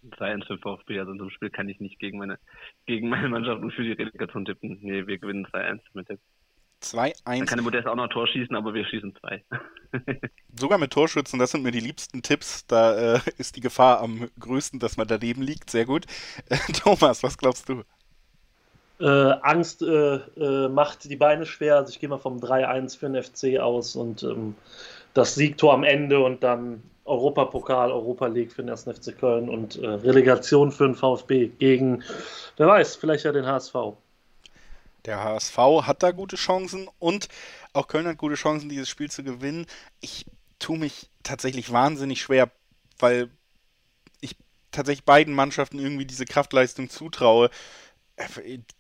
2-1 0.04 0.46
für 0.48 0.58
VfB. 0.58 1.00
Also 1.00 1.12
in 1.12 1.18
so 1.18 1.24
einem 1.26 1.32
Spiel 1.32 1.50
kann 1.50 1.70
ich 1.70 1.80
nicht 1.80 2.00
gegen 2.00 2.18
meine, 2.18 2.40
gegen 2.86 3.10
meine 3.10 3.30
Mannschaft 3.30 3.62
und 3.62 3.72
für 3.74 3.84
die 3.84 3.92
Relegation 3.92 4.46
tippen. 4.46 4.80
Nee, 4.82 5.08
wir 5.08 5.18
gewinnen 5.18 5.46
2-1 5.48 5.82
mit 5.94 6.10
dem. 6.10 6.20
2-1. 6.82 7.14
Dann 7.26 7.46
kann 7.46 7.58
der 7.58 7.64
Modest 7.64 7.88
auch 7.88 7.96
noch 7.96 8.06
ein 8.06 8.10
Tor 8.10 8.28
schießen, 8.28 8.56
aber 8.56 8.74
wir 8.74 8.86
schießen 8.86 9.16
zwei. 9.20 9.44
Sogar 10.56 10.78
mit 10.78 10.92
Torschützen, 10.92 11.40
das 11.40 11.52
sind 11.52 11.64
mir 11.64 11.72
die 11.72 11.80
liebsten 11.80 12.22
Tipps. 12.22 12.66
Da 12.68 13.16
äh, 13.16 13.20
ist 13.38 13.56
die 13.56 13.62
Gefahr 13.62 14.02
am 14.02 14.30
größten, 14.40 14.80
dass 14.80 14.98
man 14.98 15.08
daneben 15.08 15.42
liegt. 15.42 15.70
Sehr 15.70 15.86
gut. 15.86 16.06
Äh, 16.50 16.58
Thomas, 16.74 17.24
was 17.24 17.38
glaubst 17.38 17.70
du? 17.70 17.84
Äh, 19.00 19.06
Angst 19.06 19.82
äh, 19.82 20.16
äh, 20.16 20.68
macht 20.68 21.10
die 21.10 21.16
Beine 21.16 21.46
schwer. 21.46 21.78
Also 21.78 21.92
ich 21.92 22.00
gehe 22.00 22.10
mal 22.10 22.18
vom 22.18 22.40
3-1 22.40 22.98
für 22.98 23.10
den 23.10 23.24
FC 23.24 23.60
aus 23.60 23.96
und 23.96 24.24
ähm, 24.24 24.56
das 25.14 25.36
Siegtor 25.36 25.74
am 25.74 25.84
Ende 25.84 26.20
und 26.20 26.44
dann 26.44 26.84
Europapokal, 27.06 27.92
Europa 27.92 28.28
League 28.28 28.52
für 28.52 28.62
den 28.62 28.70
1. 28.70 28.84
FC 28.84 29.18
Köln 29.18 29.50
und 29.50 29.78
äh, 29.78 29.88
Relegation 29.88 30.72
für 30.72 30.86
den 30.86 30.96
VfB 30.96 31.48
gegen, 31.48 32.04
wer 32.58 32.68
weiß, 32.68 32.98
vielleicht 32.98 33.26
ja 33.26 33.32
den 33.32 33.48
HSV. 33.48 33.74
Der 35.06 35.24
HSV 35.24 35.58
hat 35.84 36.04
da 36.04 36.12
gute 36.12 36.36
Chancen 36.36 36.90
und 37.00 37.30
auch 37.74 37.88
Köln 37.88 38.08
hat 38.08 38.18
gute 38.18 38.36
Chancen, 38.36 38.70
dieses 38.70 38.90
Spiel 38.90 39.10
zu 39.10 39.24
gewinnen. 39.24 39.66
Ich 40.02 40.26
tue 40.60 40.78
mich 40.78 41.10
tatsächlich 41.24 41.72
wahnsinnig 41.72 42.22
schwer, 42.22 42.52
weil 42.98 43.30
ich 44.20 44.36
tatsächlich 44.72 45.06
beiden 45.06 45.34
Mannschaften 45.34 45.80
irgendwie 45.80 46.06
diese 46.06 46.26
Kraftleistung 46.26 46.90
zutraue. 46.90 47.50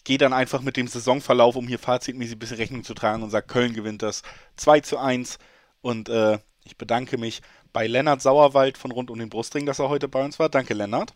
Gehe 0.03 0.17
dann 0.17 0.33
einfach 0.33 0.61
mit 0.61 0.75
dem 0.75 0.87
Saisonverlauf, 0.87 1.55
um 1.55 1.67
hier 1.67 1.79
fazitmäßig 1.79 2.35
ein 2.35 2.39
bisschen 2.39 2.57
Rechnung 2.57 2.83
zu 2.83 2.93
tragen 2.93 3.23
und 3.23 3.29
sage, 3.29 3.47
Köln 3.47 3.73
gewinnt 3.73 4.01
das 4.01 4.23
2 4.57 4.81
zu 4.81 4.97
1. 4.97 5.39
Und 5.81 6.09
äh, 6.09 6.39
ich 6.65 6.77
bedanke 6.77 7.17
mich 7.17 7.41
bei 7.71 7.87
Lennart 7.87 8.21
Sauerwald 8.21 8.77
von 8.77 8.91
Rund 8.91 9.09
um 9.09 9.17
den 9.17 9.29
Brustring, 9.29 9.65
dass 9.65 9.79
er 9.79 9.87
heute 9.87 10.09
bei 10.09 10.23
uns 10.23 10.39
war. 10.39 10.49
Danke, 10.49 10.73
Lennart. 10.73 11.13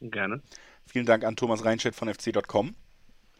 Gerne. 0.00 0.42
Vielen 0.84 1.06
Dank 1.06 1.24
an 1.24 1.36
Thomas 1.36 1.64
Reinstedt 1.64 1.94
von 1.94 2.12
fc.com. 2.12 2.74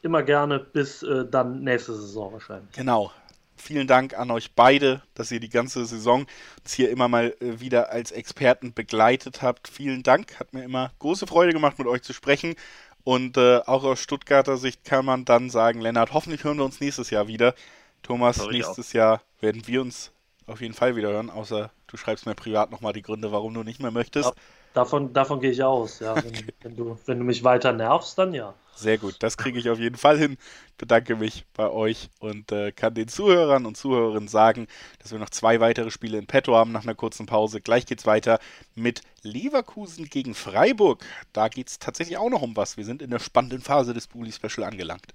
Immer 0.05 0.23
gerne, 0.23 0.59
bis 0.61 1.03
äh, 1.03 1.25
dann 1.25 1.63
nächste 1.65 1.95
Saison 1.95 2.31
wahrscheinlich. 2.35 2.73
Genau. 2.73 3.11
Vielen 3.57 3.87
Dank 3.87 4.13
an 4.19 4.31
euch 4.31 4.53
beide, 4.53 5.01
dass 5.15 5.31
ihr 5.31 5.41
die 5.41 5.49
ganze 5.49 5.87
Saison 5.87 6.27
uns 6.63 6.73
hier 6.75 6.91
immer 6.91 7.09
mal 7.09 7.35
äh, 7.41 7.61
wieder 7.61 7.91
als 7.91 8.13
Experten 8.13 8.75
begleitet 8.75 9.41
habt. 9.41 9.67
Vielen 9.67 10.03
Dank. 10.03 10.39
Hat 10.39 10.53
mir 10.53 10.63
immer 10.63 10.93
große 10.99 11.27
Freude 11.27 11.55
gemacht, 11.55 11.79
mit 11.79 11.89
euch 11.89 12.03
zu 12.03 12.13
sprechen. 12.13 12.55
Und 13.03 13.39
äh, 13.39 13.61
auch 13.65 13.83
aus 13.83 13.99
Stuttgarter 13.99 14.59
Sicht 14.59 14.85
kann 14.85 15.07
man 15.07 15.25
dann 15.25 15.49
sagen, 15.49 15.81
Lennart, 15.81 16.13
hoffentlich 16.13 16.45
hören 16.45 16.59
wir 16.59 16.67
uns 16.67 16.81
nächstes 16.81 17.09
Jahr 17.09 17.27
wieder. 17.27 17.55
Thomas, 18.03 18.47
nächstes 18.47 18.93
Jahr 18.93 19.23
werden 19.41 19.67
wir 19.67 19.81
uns 19.81 20.13
auf 20.45 20.61
jeden 20.61 20.75
Fall 20.75 20.97
wieder 20.97 21.09
hören, 21.09 21.31
außer 21.31 21.71
du 21.87 21.97
schreibst 21.97 22.27
mir 22.27 22.35
privat 22.35 22.71
nochmal 22.71 22.93
die 22.93 23.01
Gründe, 23.01 23.33
warum 23.33 23.55
du 23.55 23.63
nicht 23.63 23.81
mehr 23.81 23.91
möchtest. 23.91 24.29
Ja, 24.29 24.35
davon, 24.75 25.13
davon 25.13 25.41
gehe 25.41 25.51
ich 25.51 25.63
aus, 25.63 26.01
ja. 26.01 26.15
Wenn, 26.23 26.49
wenn, 26.63 26.77
du, 26.77 26.99
wenn 27.07 27.19
du 27.19 27.25
mich 27.25 27.43
weiter 27.43 27.73
nervst, 27.73 28.19
dann 28.19 28.35
ja. 28.35 28.55
Sehr 28.77 28.99
gut, 28.99 29.17
das 29.21 29.37
kriege 29.37 29.59
ich 29.59 29.71
auf 29.71 29.79
jeden 29.79 29.97
Fall 29.97 30.19
hin. 30.19 30.37
Bedanke 30.79 31.15
mich 31.15 31.45
bei 31.55 31.71
euch 31.71 32.11
und 32.19 32.51
äh, 32.51 32.73
kann 32.73 32.93
den 32.93 33.07
Zuhörern 33.07 33.67
und 33.67 33.77
Zuhörerinnen 33.77 34.29
sagen, 34.29 34.67
dass 34.99 35.13
wir 35.13 35.21
noch 35.21 35.31
zwei 35.31 35.61
weitere 35.61 35.93
Spiele 35.93 36.19
in 36.19 36.27
petto 36.27 36.57
haben 36.57 36.73
nach 36.73 36.83
einer 36.83 36.97
kurzen 36.97 37.27
Pause. 37.27 37.61
Gleich 37.61 37.87
geht's 37.87 38.05
weiter 38.05 38.41
mit 38.75 39.03
Leverkusen 39.23 40.07
gegen 40.07 40.35
Freiburg. 40.35 41.05
Da 41.33 41.49
geht 41.49 41.69
es 41.69 41.79
tatsächlich 41.79 42.19
auch 42.19 42.31
noch 42.31 42.43
um 42.43 42.57
was. 42.57 42.77
Wir 42.77 42.85
sind 42.85 43.01
in 43.01 43.11
der 43.11 43.21
spannenden 43.21 43.61
Phase 43.61 43.95
des 43.95 44.09
Bully 44.09 44.33
Special 44.33 44.67
angelangt. 44.67 45.15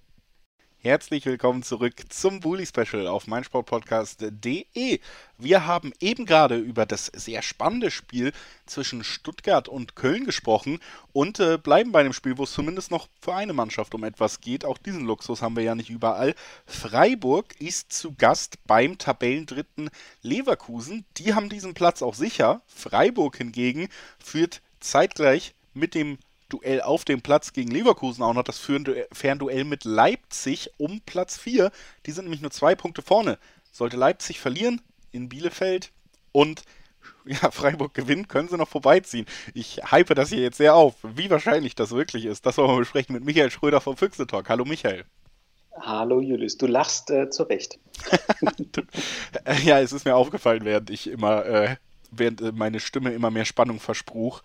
Herzlich 0.82 1.26
willkommen 1.26 1.62
zurück 1.62 2.06
zum 2.08 2.40
Bully 2.40 2.66
Special 2.66 3.06
auf 3.06 3.28
meinsportpodcast.de. 3.28 5.02
Wir 5.38 5.68
haben 5.68 5.92
eben 6.00 6.26
gerade 6.26 6.56
über 6.56 6.86
das 6.86 7.08
sehr 7.08 7.42
spannende 7.42 7.92
Spiel 7.92 8.32
zwischen 8.66 9.04
Stuttgart 9.04 9.68
und 9.68 9.98
Köln 9.98 10.24
gesprochen 10.24 10.80
und 11.12 11.42
äh, 11.42 11.58
bleiben 11.58 11.92
bei 11.92 12.02
dem 12.02 12.14
Spiel, 12.14 12.38
wo 12.38 12.46
es 12.46 12.54
zumindest 12.54 12.92
noch 12.92 13.10
für 13.20 13.36
eine 13.36 13.52
Mannschaft 13.52 13.94
um 13.94 14.06
etwas 14.06 14.40
geht. 14.40 14.64
Auch 14.64 14.78
diesen 14.78 15.04
Luxus 15.04 15.42
haben 15.42 15.58
wir 15.58 15.64
ja 15.64 15.76
nicht 15.76 15.90
überall. 15.90 16.34
Freiburg 16.66 17.60
ist 17.60 17.92
zu 17.92 18.14
Gast 18.14 18.66
beim 18.66 18.98
Tabellendritten 18.98 19.90
Leverkusen. 20.22 21.04
Die 21.18 21.34
haben 21.34 21.50
diesen 21.50 21.74
Platz 21.74 22.02
auch 22.02 22.16
sicher. 22.16 22.62
Freiburg 22.68 23.36
hingegen 23.36 23.90
führt 24.18 24.62
zeitgleich 24.80 25.56
mit 25.74 25.94
dem 25.94 26.20
Duell 26.50 26.82
auf 26.82 27.06
dem 27.06 27.22
Platz 27.22 27.54
gegen 27.54 27.72
Leverkusen 27.72 28.24
auch 28.24 28.34
noch 28.34 28.44
das 28.44 28.60
Fernduell 28.60 29.64
mit 29.64 29.84
Leipzig 29.84 30.72
um 30.78 31.00
Platz 31.02 31.38
4. 31.38 31.72
Die 32.06 32.12
sind 32.12 32.26
nämlich 32.26 32.42
nur 32.42 32.52
zwei 32.52 32.76
Punkte 32.76 33.02
vorne. 33.02 33.38
Sollte 33.72 33.98
Leipzig 33.98 34.40
verlieren 34.40 34.82
in 35.12 35.30
Bielefeld 35.30 35.92
und 36.32 36.64
ja, 37.26 37.52
Freiburg 37.52 37.94
gewinnt, 37.94 38.30
können 38.30 38.50
sie 38.50 38.58
noch 38.58 38.68
vorbeiziehen. 38.68 39.26
Ich 39.54 39.82
hype 39.92 40.14
das 40.16 40.30
hier 40.30 40.40
jetzt 40.40 40.58
sehr 40.58 40.76
auf. 40.76 40.96
Wie 41.04 41.30
wahrscheinlich 41.30 41.76
das 41.76 41.92
wirklich 41.92 42.26
ist, 42.26 42.46
das 42.46 42.58
wollen 42.58 42.72
wir 42.72 42.78
besprechen 42.80 43.14
mit 43.14 43.24
Michael 43.24 43.52
Schröder 43.52 43.82
vom 43.82 43.98
Füchse 43.98 44.28
Talk. 44.28 44.50
Hallo 44.50 44.66
Michael. 44.66 45.06
Hallo 45.82 46.20
Julius, 46.20 46.58
du 46.58 46.68
lachst 46.68 47.10
äh, 47.10 47.30
zu 47.30 47.44
Recht. 47.44 47.80
ja, 49.64 49.80
es 49.80 49.94
ist 49.94 50.06
mir 50.06 50.16
aufgefallen, 50.16 50.66
während 50.66 50.90
ich 50.90 51.08
immer, 51.08 51.46
äh, 51.46 51.76
während 52.12 52.42
äh, 52.42 52.52
meine 52.52 52.80
Stimme 52.80 53.14
immer 53.14 53.32
mehr 53.32 53.46
Spannung 53.46 53.80
verspruch, 53.80 54.42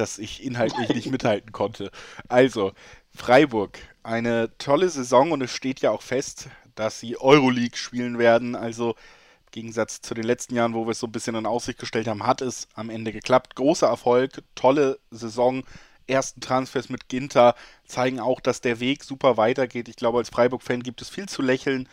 dass 0.00 0.18
ich 0.18 0.44
inhaltlich 0.44 0.88
nicht 0.90 1.10
mithalten 1.10 1.52
konnte. 1.52 1.90
Also, 2.28 2.72
Freiburg, 3.14 3.78
eine 4.02 4.56
tolle 4.58 4.88
Saison 4.88 5.32
und 5.32 5.42
es 5.42 5.50
steht 5.50 5.80
ja 5.80 5.90
auch 5.90 6.02
fest, 6.02 6.48
dass 6.74 7.00
sie 7.00 7.18
Euroleague 7.18 7.76
spielen 7.76 8.18
werden. 8.18 8.54
Also 8.54 8.90
im 8.90 9.50
Gegensatz 9.50 10.00
zu 10.02 10.14
den 10.14 10.24
letzten 10.24 10.54
Jahren, 10.54 10.74
wo 10.74 10.84
wir 10.86 10.92
es 10.92 11.00
so 11.00 11.06
ein 11.06 11.12
bisschen 11.12 11.34
in 11.34 11.46
Aussicht 11.46 11.78
gestellt 11.78 12.06
haben, 12.06 12.26
hat 12.26 12.42
es 12.42 12.68
am 12.74 12.90
Ende 12.90 13.12
geklappt. 13.12 13.56
Großer 13.56 13.88
Erfolg, 13.88 14.42
tolle 14.54 14.98
Saison. 15.10 15.64
Ersten 16.06 16.40
Transfers 16.40 16.88
mit 16.88 17.08
Ginter 17.08 17.56
zeigen 17.84 18.20
auch, 18.20 18.40
dass 18.40 18.60
der 18.60 18.78
Weg 18.78 19.02
super 19.02 19.36
weitergeht. 19.36 19.88
Ich 19.88 19.96
glaube, 19.96 20.18
als 20.18 20.28
Freiburg-Fan 20.28 20.82
gibt 20.82 21.02
es 21.02 21.08
viel 21.08 21.28
zu 21.28 21.42
lächeln, 21.42 21.88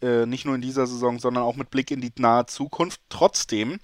äh, 0.00 0.24
nicht 0.24 0.46
nur 0.46 0.54
in 0.54 0.62
dieser 0.62 0.86
Saison, 0.86 1.18
sondern 1.18 1.44
auch 1.44 1.56
mit 1.56 1.70
Blick 1.70 1.90
in 1.90 2.00
die 2.00 2.12
nahe 2.16 2.46
Zukunft. 2.46 3.00
Trotzdem, 3.10 3.78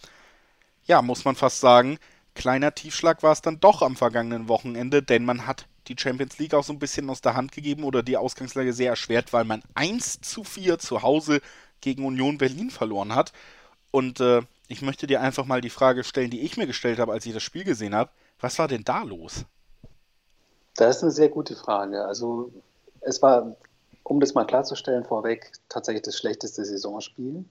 ja, 0.87 1.03
muss 1.03 1.25
man 1.25 1.35
fast 1.35 1.61
sagen, 1.61 1.99
kleiner 2.35 2.75
Tiefschlag 2.75 3.23
war 3.23 3.33
es 3.33 3.43
dann 3.43 3.61
doch 3.61 3.83
am 3.83 3.97
vergangenen 3.97 4.49
Wochenende, 4.49 5.03
denn 5.03 5.25
man 5.25 5.47
hat 5.47 5.67
die 5.89 5.97
Champions 5.99 6.39
League 6.39 6.55
auch 6.55 6.65
so 6.65 6.73
ein 6.73 6.79
bisschen 6.79 7.09
aus 7.11 7.21
der 7.21 7.35
Hand 7.35 7.53
gegeben 7.53 7.85
oder 7.85 8.03
die 8.03 8.17
Ausgangslage 8.17 8.73
sehr 8.73 8.91
erschwert, 8.91 9.33
weil 9.33 9.45
man 9.45 9.63
1 9.75 10.21
zu 10.21 10.45
4 10.45 10.79
zu 10.79 11.03
Hause 11.03 11.41
gegen 11.81 12.05
Union 12.05 12.39
Berlin 12.39 12.71
verloren 12.71 13.15
hat. 13.15 13.33
Und 13.91 14.21
äh, 14.21 14.43
ich 14.69 14.83
möchte 14.83 15.07
dir 15.07 15.21
einfach 15.21 15.45
mal 15.45 15.61
die 15.61 15.71
Frage 15.71 16.05
stellen, 16.05 16.31
die 16.31 16.41
ich 16.41 16.57
mir 16.57 16.67
gestellt 16.67 16.99
habe, 16.99 17.13
als 17.13 17.27
ich 17.27 17.35
das 17.35 17.43
Spiel 17.43 17.65
gesehen 17.65 17.95
habe. 17.95 18.11
Was 18.41 18.59
war 18.59 18.67
denn 18.67 18.85
da 18.85 19.03
los? 19.03 19.45
Das 20.77 20.97
ist 20.97 21.03
eine 21.03 21.13
sehr 21.13 21.29
gute 21.29 21.55
Frage. 21.55 22.05
Also 22.05 22.51
es 23.01 23.23
war, 23.23 23.55
um 24.03 24.21
das 24.21 24.35
mal 24.35 24.47
klarzustellen, 24.47 25.05
vorweg 25.05 25.53
tatsächlich 25.69 26.03
das 26.03 26.17
schlechteste 26.17 26.65
Saisonspiel, 26.65 27.45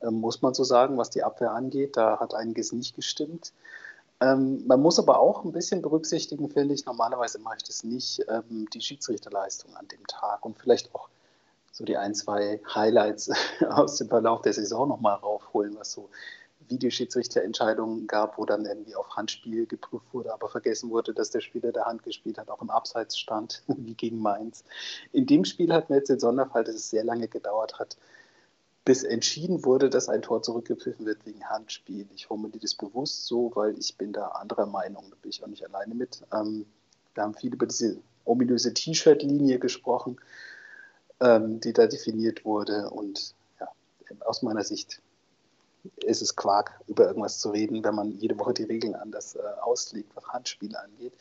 äh, 0.00 0.10
muss 0.10 0.42
man 0.42 0.52
so 0.52 0.64
sagen, 0.64 0.98
was 0.98 1.10
die 1.10 1.22
Abwehr 1.22 1.52
angeht. 1.52 1.96
Da 1.96 2.18
hat 2.20 2.34
einiges 2.34 2.72
nicht 2.72 2.94
gestimmt. 2.94 3.52
Ähm, 4.20 4.66
man 4.66 4.80
muss 4.80 4.98
aber 4.98 5.20
auch 5.20 5.44
ein 5.44 5.52
bisschen 5.52 5.80
berücksichtigen, 5.80 6.50
finde 6.50 6.74
ich, 6.74 6.84
normalerweise 6.86 7.38
mache 7.38 7.56
ich 7.58 7.64
das 7.64 7.84
nicht, 7.84 8.20
ähm, 8.28 8.66
die 8.72 8.80
Schiedsrichterleistung 8.80 9.76
an 9.76 9.86
dem 9.88 10.04
Tag 10.06 10.44
und 10.44 10.58
vielleicht 10.58 10.94
auch 10.94 11.08
so 11.70 11.84
die 11.84 11.96
ein, 11.96 12.14
zwei 12.14 12.60
Highlights 12.74 13.30
aus 13.68 13.98
dem 13.98 14.08
Verlauf 14.08 14.42
der 14.42 14.52
Saison 14.52 14.88
nochmal 14.88 15.14
raufholen, 15.14 15.76
was 15.78 15.92
so 15.92 16.08
Videoschiedsrichterentscheidungen 16.68 18.06
gab, 18.06 18.38
wo 18.38 18.44
dann 18.44 18.64
irgendwie 18.66 18.94
auf 18.94 19.16
Handspiel 19.16 19.66
geprüft 19.66 20.06
wurde, 20.12 20.32
aber 20.32 20.48
vergessen 20.48 20.90
wurde, 20.90 21.14
dass 21.14 21.30
der 21.30 21.40
Spieler 21.40 21.72
der 21.72 21.86
Hand 21.86 22.02
gespielt 22.02 22.38
hat, 22.38 22.50
auch 22.50 22.60
im 22.60 22.70
Abseits 22.70 23.18
stand, 23.18 23.62
wie 23.68 23.94
gegen 23.94 24.18
Mainz. 24.18 24.64
In 25.12 25.26
dem 25.26 25.44
Spiel 25.44 25.72
hat 25.72 25.88
man 25.88 25.98
jetzt 25.98 26.10
den 26.10 26.18
Sonderfall, 26.18 26.64
dass 26.64 26.74
es 26.74 26.90
sehr 26.90 27.04
lange 27.04 27.28
gedauert 27.28 27.78
hat, 27.78 27.96
bis 28.88 29.04
entschieden 29.04 29.66
wurde, 29.66 29.90
dass 29.90 30.08
ein 30.08 30.22
Tor 30.22 30.42
zurückgepfiffen 30.42 31.04
wird 31.04 31.26
wegen 31.26 31.44
Handspiel. 31.44 32.06
Ich 32.14 32.26
formuliere 32.26 32.60
das 32.60 32.74
bewusst 32.74 33.26
so, 33.26 33.52
weil 33.54 33.78
ich 33.78 33.98
bin 33.98 34.14
da 34.14 34.28
anderer 34.28 34.64
Meinung, 34.64 35.04
da 35.10 35.16
bin 35.20 35.30
ich 35.30 35.44
auch 35.44 35.46
nicht 35.46 35.62
alleine 35.62 35.94
mit. 35.94 36.22
Ähm, 36.32 36.64
wir 37.12 37.22
haben 37.22 37.34
viel 37.34 37.52
über 37.52 37.66
diese 37.66 37.98
ominöse 38.24 38.72
T-Shirt-Linie 38.72 39.58
gesprochen, 39.58 40.18
ähm, 41.20 41.60
die 41.60 41.74
da 41.74 41.86
definiert 41.86 42.46
wurde. 42.46 42.88
Und 42.88 43.34
ja, 43.60 43.68
aus 44.24 44.40
meiner 44.40 44.64
Sicht 44.64 45.02
ist 45.96 46.22
es 46.22 46.34
Quark, 46.34 46.80
über 46.86 47.08
irgendwas 47.08 47.40
zu 47.40 47.50
reden, 47.50 47.84
wenn 47.84 47.94
man 47.94 48.12
jede 48.12 48.38
Woche 48.38 48.54
die 48.54 48.64
Regeln 48.64 48.94
anders 48.94 49.34
äh, 49.34 49.40
auslegt, 49.60 50.12
was 50.14 50.26
Handspiele 50.28 50.82
angeht. 50.82 51.12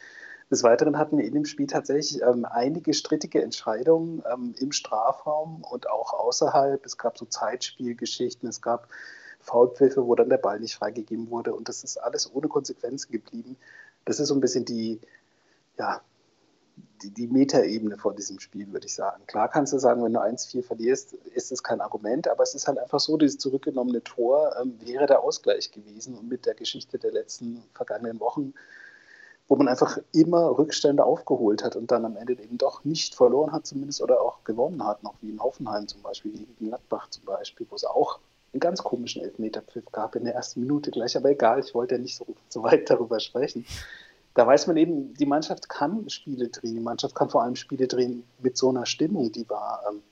Des 0.50 0.64
Weiteren 0.64 0.98
hatten 0.98 1.18
wir 1.18 1.26
in 1.26 1.34
dem 1.34 1.46
Spiel 1.46 1.68
tatsächlich 1.68 2.22
ähm, 2.22 2.46
einige 2.46 2.94
strittige 2.94 3.42
Entscheidungen 3.44 4.24
ähm, 4.32 4.56
im 4.60 4.72
Strafraum 4.72 5.64
und 5.64 5.90
auch 5.90 6.14
außerhalb. 6.14 6.86
Es 6.86 6.98
gab 6.98 7.18
so 7.18 7.26
Zeitspielgeschichten, 7.26 8.48
es 8.48 8.62
gab 8.62 8.88
Foulpfiffe, 9.42 10.06
wo 10.06 10.16
dann 10.16 10.30
der 10.30 10.38
Ball 10.38 10.60
nicht 10.60 10.76
freigegeben 10.76 11.30
wurde 11.30 11.54
und 11.54 11.68
das 11.68 11.84
ist 11.84 11.98
alles 11.98 12.34
ohne 12.34 12.48
Konsequenzen 12.48 13.12
geblieben. 13.12 13.58
Das 14.06 14.22
ist 14.22 14.30
so 14.30 14.36
ein 14.36 14.40
bisschen 14.40 14.64
die, 14.64 15.02
ja, 15.78 16.02
die, 17.02 17.12
die 17.12 17.28
Metaebene 17.28 17.98
vor 17.98 18.14
diesem 18.14 18.40
Spiel, 18.40 18.72
würde 18.72 18.88
ich 18.88 18.96
sagen. 18.96 19.24
Klar 19.28 19.50
kannst 19.50 19.74
du 19.74 19.80
sagen, 19.80 20.04
wenn 20.04 20.14
du 20.14 20.22
1-4 20.22 20.64
verlierst, 20.64 21.14
ist 21.14 21.52
das 21.52 21.62
kein 21.62 21.82
Argument, 21.82 22.28
aber 22.30 22.44
es 22.44 22.56
ist 22.56 22.68
halt 22.68 22.78
einfach 22.78 23.00
so, 23.00 23.18
dieses 23.18 23.38
zurückgenommene 23.38 24.04
Tor 24.04 24.56
ähm, 24.62 24.80
wäre 24.80 25.08
der 25.08 25.22
Ausgleich 25.22 25.72
gewesen 25.72 26.16
und 26.16 26.30
mit 26.30 26.46
der 26.46 26.56
Geschichte 26.56 26.98
der 27.00 27.12
letzten 27.12 27.64
vergangenen 27.74 28.22
Wochen 28.22 28.54
wo 29.48 29.56
man 29.56 29.68
einfach 29.68 29.98
immer 30.14 30.58
Rückstände 30.58 31.04
aufgeholt 31.04 31.64
hat 31.64 31.76
und 31.76 31.92
dann 31.92 32.06
am 32.06 32.18
Ende 32.18 32.34
eben 32.34 32.58
doch 32.58 32.84
nicht 32.84 33.16
verloren 33.16 33.52
hat 33.52 33.66
zumindest 33.66 34.02
oder 34.02 34.22
auch 34.22 34.44
gewonnen 34.44 34.84
hat, 34.84 35.04
noch 35.04 35.16
wie 35.22 35.30
in 35.30 35.42
Hoffenheim 35.42 35.88
zum 35.88 36.02
Beispiel, 36.02 36.34
wie 36.34 36.46
gegen 36.46 36.68
Gladbach 36.68 37.10
zum 37.10 37.24
Beispiel, 37.26 37.66
wo 37.70 37.76
es 37.76 37.86
auch 37.86 38.20
einen 38.54 38.60
ganz 38.60 38.84
komischen 38.84 39.22
Elfmeterpfiff 39.24 39.86
gab 39.92 40.16
in 40.16 40.26
der 40.26 40.36
ersten 40.36 40.62
Minute 40.62 40.92
gleich, 40.92 41.16
aber 41.16 41.30
egal, 41.30 41.60
ich 41.60 41.74
wollte 41.74 41.96
ja 41.96 42.02
nicht 42.02 42.18
so, 42.18 42.26
so 42.50 42.64
weit 42.64 42.90
darüber 42.90 43.20
sprechen. 43.20 43.66
Da 44.34 44.46
weiß 44.46 44.68
man 44.68 44.78
eben, 44.78 45.14
die 45.16 45.26
Mannschaft 45.26 45.68
kann 45.68 46.10
Spiele 46.10 46.50
drehen, 46.50 46.76
die 46.76 46.82
Mannschaft 46.82 47.16
kann 47.16 47.30
vor 47.30 47.44
allem 47.44 47.56
Spiele 47.56 47.88
drehen 47.88 48.24
mit 48.40 48.58
so 48.58 48.70
einer 48.70 48.86
Stimmung, 48.86 49.32
die 49.32 49.50
war 49.50 49.82
ähm, 49.90 50.04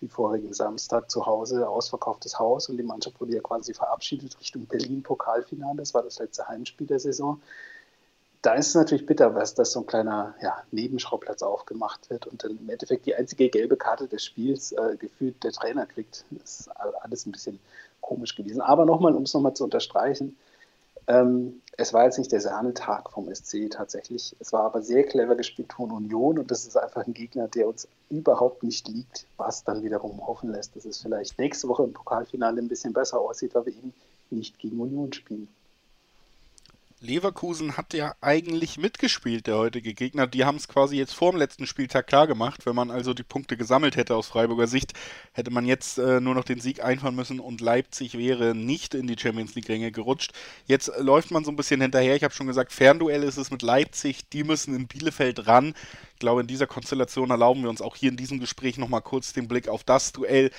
wie 0.00 0.08
vorigen 0.08 0.52
Samstag 0.52 1.10
zu 1.10 1.26
Hause, 1.26 1.68
ausverkauftes 1.68 2.38
Haus. 2.38 2.68
Und 2.68 2.76
die 2.76 2.82
Mannschaft 2.82 3.20
wurde 3.20 3.34
ja 3.34 3.40
quasi 3.40 3.74
verabschiedet 3.74 4.38
Richtung 4.40 4.66
Berlin-Pokalfinale, 4.66 5.76
das 5.76 5.94
war 5.94 6.02
das 6.02 6.18
letzte 6.18 6.48
Heimspiel 6.48 6.86
der 6.86 7.00
Saison 7.00 7.40
da 8.42 8.54
ist 8.54 8.68
es 8.68 8.74
natürlich 8.74 9.06
bitter, 9.06 9.34
was 9.34 9.54
dass 9.54 9.72
so 9.72 9.80
ein 9.80 9.86
kleiner 9.86 10.34
ja, 10.42 10.62
Nebenschauplatz 10.70 11.42
aufgemacht 11.42 12.08
wird 12.10 12.26
und 12.26 12.44
dann 12.44 12.58
im 12.58 12.70
Endeffekt 12.70 13.06
die 13.06 13.14
einzige 13.14 13.48
gelbe 13.48 13.76
Karte 13.76 14.06
des 14.06 14.24
Spiels 14.24 14.72
äh, 14.72 14.96
gefühlt 14.96 15.42
der 15.42 15.52
Trainer 15.52 15.86
kriegt. 15.86 16.24
Das 16.30 16.60
ist 16.60 16.68
alles 17.02 17.26
ein 17.26 17.32
bisschen 17.32 17.58
komisch 18.00 18.36
gewesen. 18.36 18.60
Aber 18.60 18.84
nochmal, 18.84 19.14
um 19.14 19.24
es 19.24 19.34
nochmal 19.34 19.54
zu 19.54 19.64
unterstreichen, 19.64 20.36
ähm, 21.08 21.62
es 21.76 21.92
war 21.94 22.04
jetzt 22.04 22.18
nicht 22.18 22.30
der 22.32 22.40
Sahnetag 22.40 23.10
vom 23.10 23.32
SC 23.34 23.70
tatsächlich. 23.70 24.36
Es 24.40 24.52
war 24.52 24.64
aber 24.64 24.82
sehr 24.82 25.04
clever 25.04 25.36
gespielt 25.36 25.72
von 25.72 25.90
Union 25.90 26.38
und 26.38 26.50
das 26.50 26.66
ist 26.66 26.76
einfach 26.76 27.06
ein 27.06 27.14
Gegner, 27.14 27.48
der 27.48 27.66
uns 27.66 27.88
überhaupt 28.10 28.62
nicht 28.62 28.88
liegt, 28.88 29.26
was 29.36 29.64
dann 29.64 29.82
wiederum 29.82 30.26
hoffen 30.26 30.52
lässt, 30.52 30.76
dass 30.76 30.84
es 30.84 30.98
vielleicht 30.98 31.38
nächste 31.38 31.66
Woche 31.68 31.84
im 31.84 31.92
Pokalfinale 31.92 32.60
ein 32.60 32.68
bisschen 32.68 32.92
besser 32.92 33.20
aussieht, 33.20 33.54
weil 33.54 33.66
wir 33.66 33.72
eben 33.72 33.94
nicht 34.30 34.58
gegen 34.58 34.80
Union 34.80 35.12
spielen. 35.12 35.48
Leverkusen 37.00 37.76
hat 37.76 37.94
ja 37.94 38.14
eigentlich 38.20 38.76
mitgespielt, 38.76 39.46
der 39.46 39.56
heutige 39.56 39.94
Gegner. 39.94 40.26
Die 40.26 40.44
haben 40.44 40.56
es 40.56 40.66
quasi 40.66 40.96
jetzt 40.96 41.14
vor 41.14 41.30
dem 41.30 41.38
letzten 41.38 41.66
Spieltag 41.66 42.08
klar 42.08 42.26
gemacht. 42.26 42.66
Wenn 42.66 42.74
man 42.74 42.90
also 42.90 43.14
die 43.14 43.22
Punkte 43.22 43.56
gesammelt 43.56 43.96
hätte 43.96 44.16
aus 44.16 44.26
Freiburger 44.26 44.66
Sicht, 44.66 44.94
hätte 45.32 45.52
man 45.52 45.64
jetzt 45.64 45.98
äh, 45.98 46.20
nur 46.20 46.34
noch 46.34 46.44
den 46.44 46.60
Sieg 46.60 46.82
einfahren 46.82 47.14
müssen 47.14 47.38
und 47.38 47.60
Leipzig 47.60 48.18
wäre 48.18 48.54
nicht 48.54 48.94
in 48.94 49.06
die 49.06 49.16
Champions 49.16 49.54
League-Ränge 49.54 49.92
gerutscht. 49.92 50.32
Jetzt 50.66 50.88
äh, 50.88 51.00
läuft 51.00 51.30
man 51.30 51.44
so 51.44 51.52
ein 51.52 51.56
bisschen 51.56 51.80
hinterher. 51.80 52.16
Ich 52.16 52.24
habe 52.24 52.34
schon 52.34 52.48
gesagt, 52.48 52.72
Fernduell 52.72 53.22
ist 53.22 53.36
es 53.36 53.52
mit 53.52 53.62
Leipzig. 53.62 54.28
Die 54.30 54.42
müssen 54.42 54.74
in 54.74 54.88
Bielefeld 54.88 55.46
ran. 55.46 55.74
Ich 56.14 56.18
glaube, 56.18 56.40
in 56.40 56.48
dieser 56.48 56.66
Konstellation 56.66 57.30
erlauben 57.30 57.62
wir 57.62 57.70
uns 57.70 57.80
auch 57.80 57.94
hier 57.94 58.10
in 58.10 58.16
diesem 58.16 58.40
Gespräch 58.40 58.76
nochmal 58.76 59.02
kurz 59.02 59.32
den 59.32 59.46
Blick 59.46 59.68
auf 59.68 59.84
das 59.84 60.10
Duell 60.10 60.50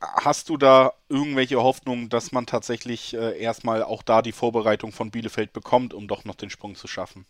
hast 0.00 0.48
du 0.48 0.56
da 0.56 0.92
irgendwelche 1.08 1.62
Hoffnungen, 1.62 2.08
dass 2.08 2.32
man 2.32 2.46
tatsächlich 2.46 3.14
äh, 3.14 3.40
erstmal 3.40 3.82
auch 3.82 4.02
da 4.02 4.22
die 4.22 4.32
Vorbereitung 4.32 4.92
von 4.92 5.10
Bielefeld 5.10 5.52
bekommt, 5.52 5.94
um 5.94 6.08
doch 6.08 6.24
noch 6.24 6.34
den 6.34 6.50
Sprung 6.50 6.74
zu 6.74 6.86
schaffen? 6.86 7.26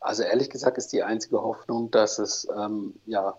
Also 0.00 0.22
ehrlich 0.22 0.50
gesagt 0.50 0.78
ist 0.78 0.92
die 0.92 1.02
einzige 1.02 1.42
Hoffnung, 1.42 1.90
dass 1.90 2.18
es 2.18 2.48
ähm, 2.56 2.94
ja 3.06 3.36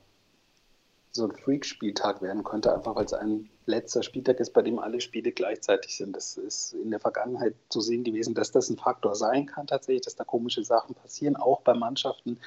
so 1.12 1.26
ein 1.26 1.32
Freak-Spieltag 1.32 2.22
werden 2.22 2.44
könnte, 2.44 2.74
einfach 2.74 2.96
weil 2.96 3.06
es 3.06 3.14
ein 3.14 3.50
letzter 3.66 4.04
Spieltag 4.04 4.40
ist, 4.40 4.54
bei 4.54 4.62
dem 4.62 4.80
alle 4.80 5.02
Spiele 5.02 5.32
gleichzeitig 5.32 5.98
sind. 5.98 6.16
Das 6.16 6.38
ist 6.38 6.74
in 6.74 6.92
der 6.92 7.00
Vergangenheit 7.00 7.56
zu 7.70 7.82
sehen 7.82 8.04
gewesen, 8.04 8.36
dass 8.36 8.52
das 8.52 8.70
ein 8.70 8.78
Faktor 8.78 9.16
sein 9.16 9.48
kann 9.48 9.68
tatsächlich, 9.68 10.04
dass 10.04 10.16
da 10.16 10.24
komische 10.24 10.64
Sachen 10.64 10.96
passieren, 10.96 11.36
auch 11.36 11.62
bei 11.62 11.74
Mannschaften, 11.74 12.40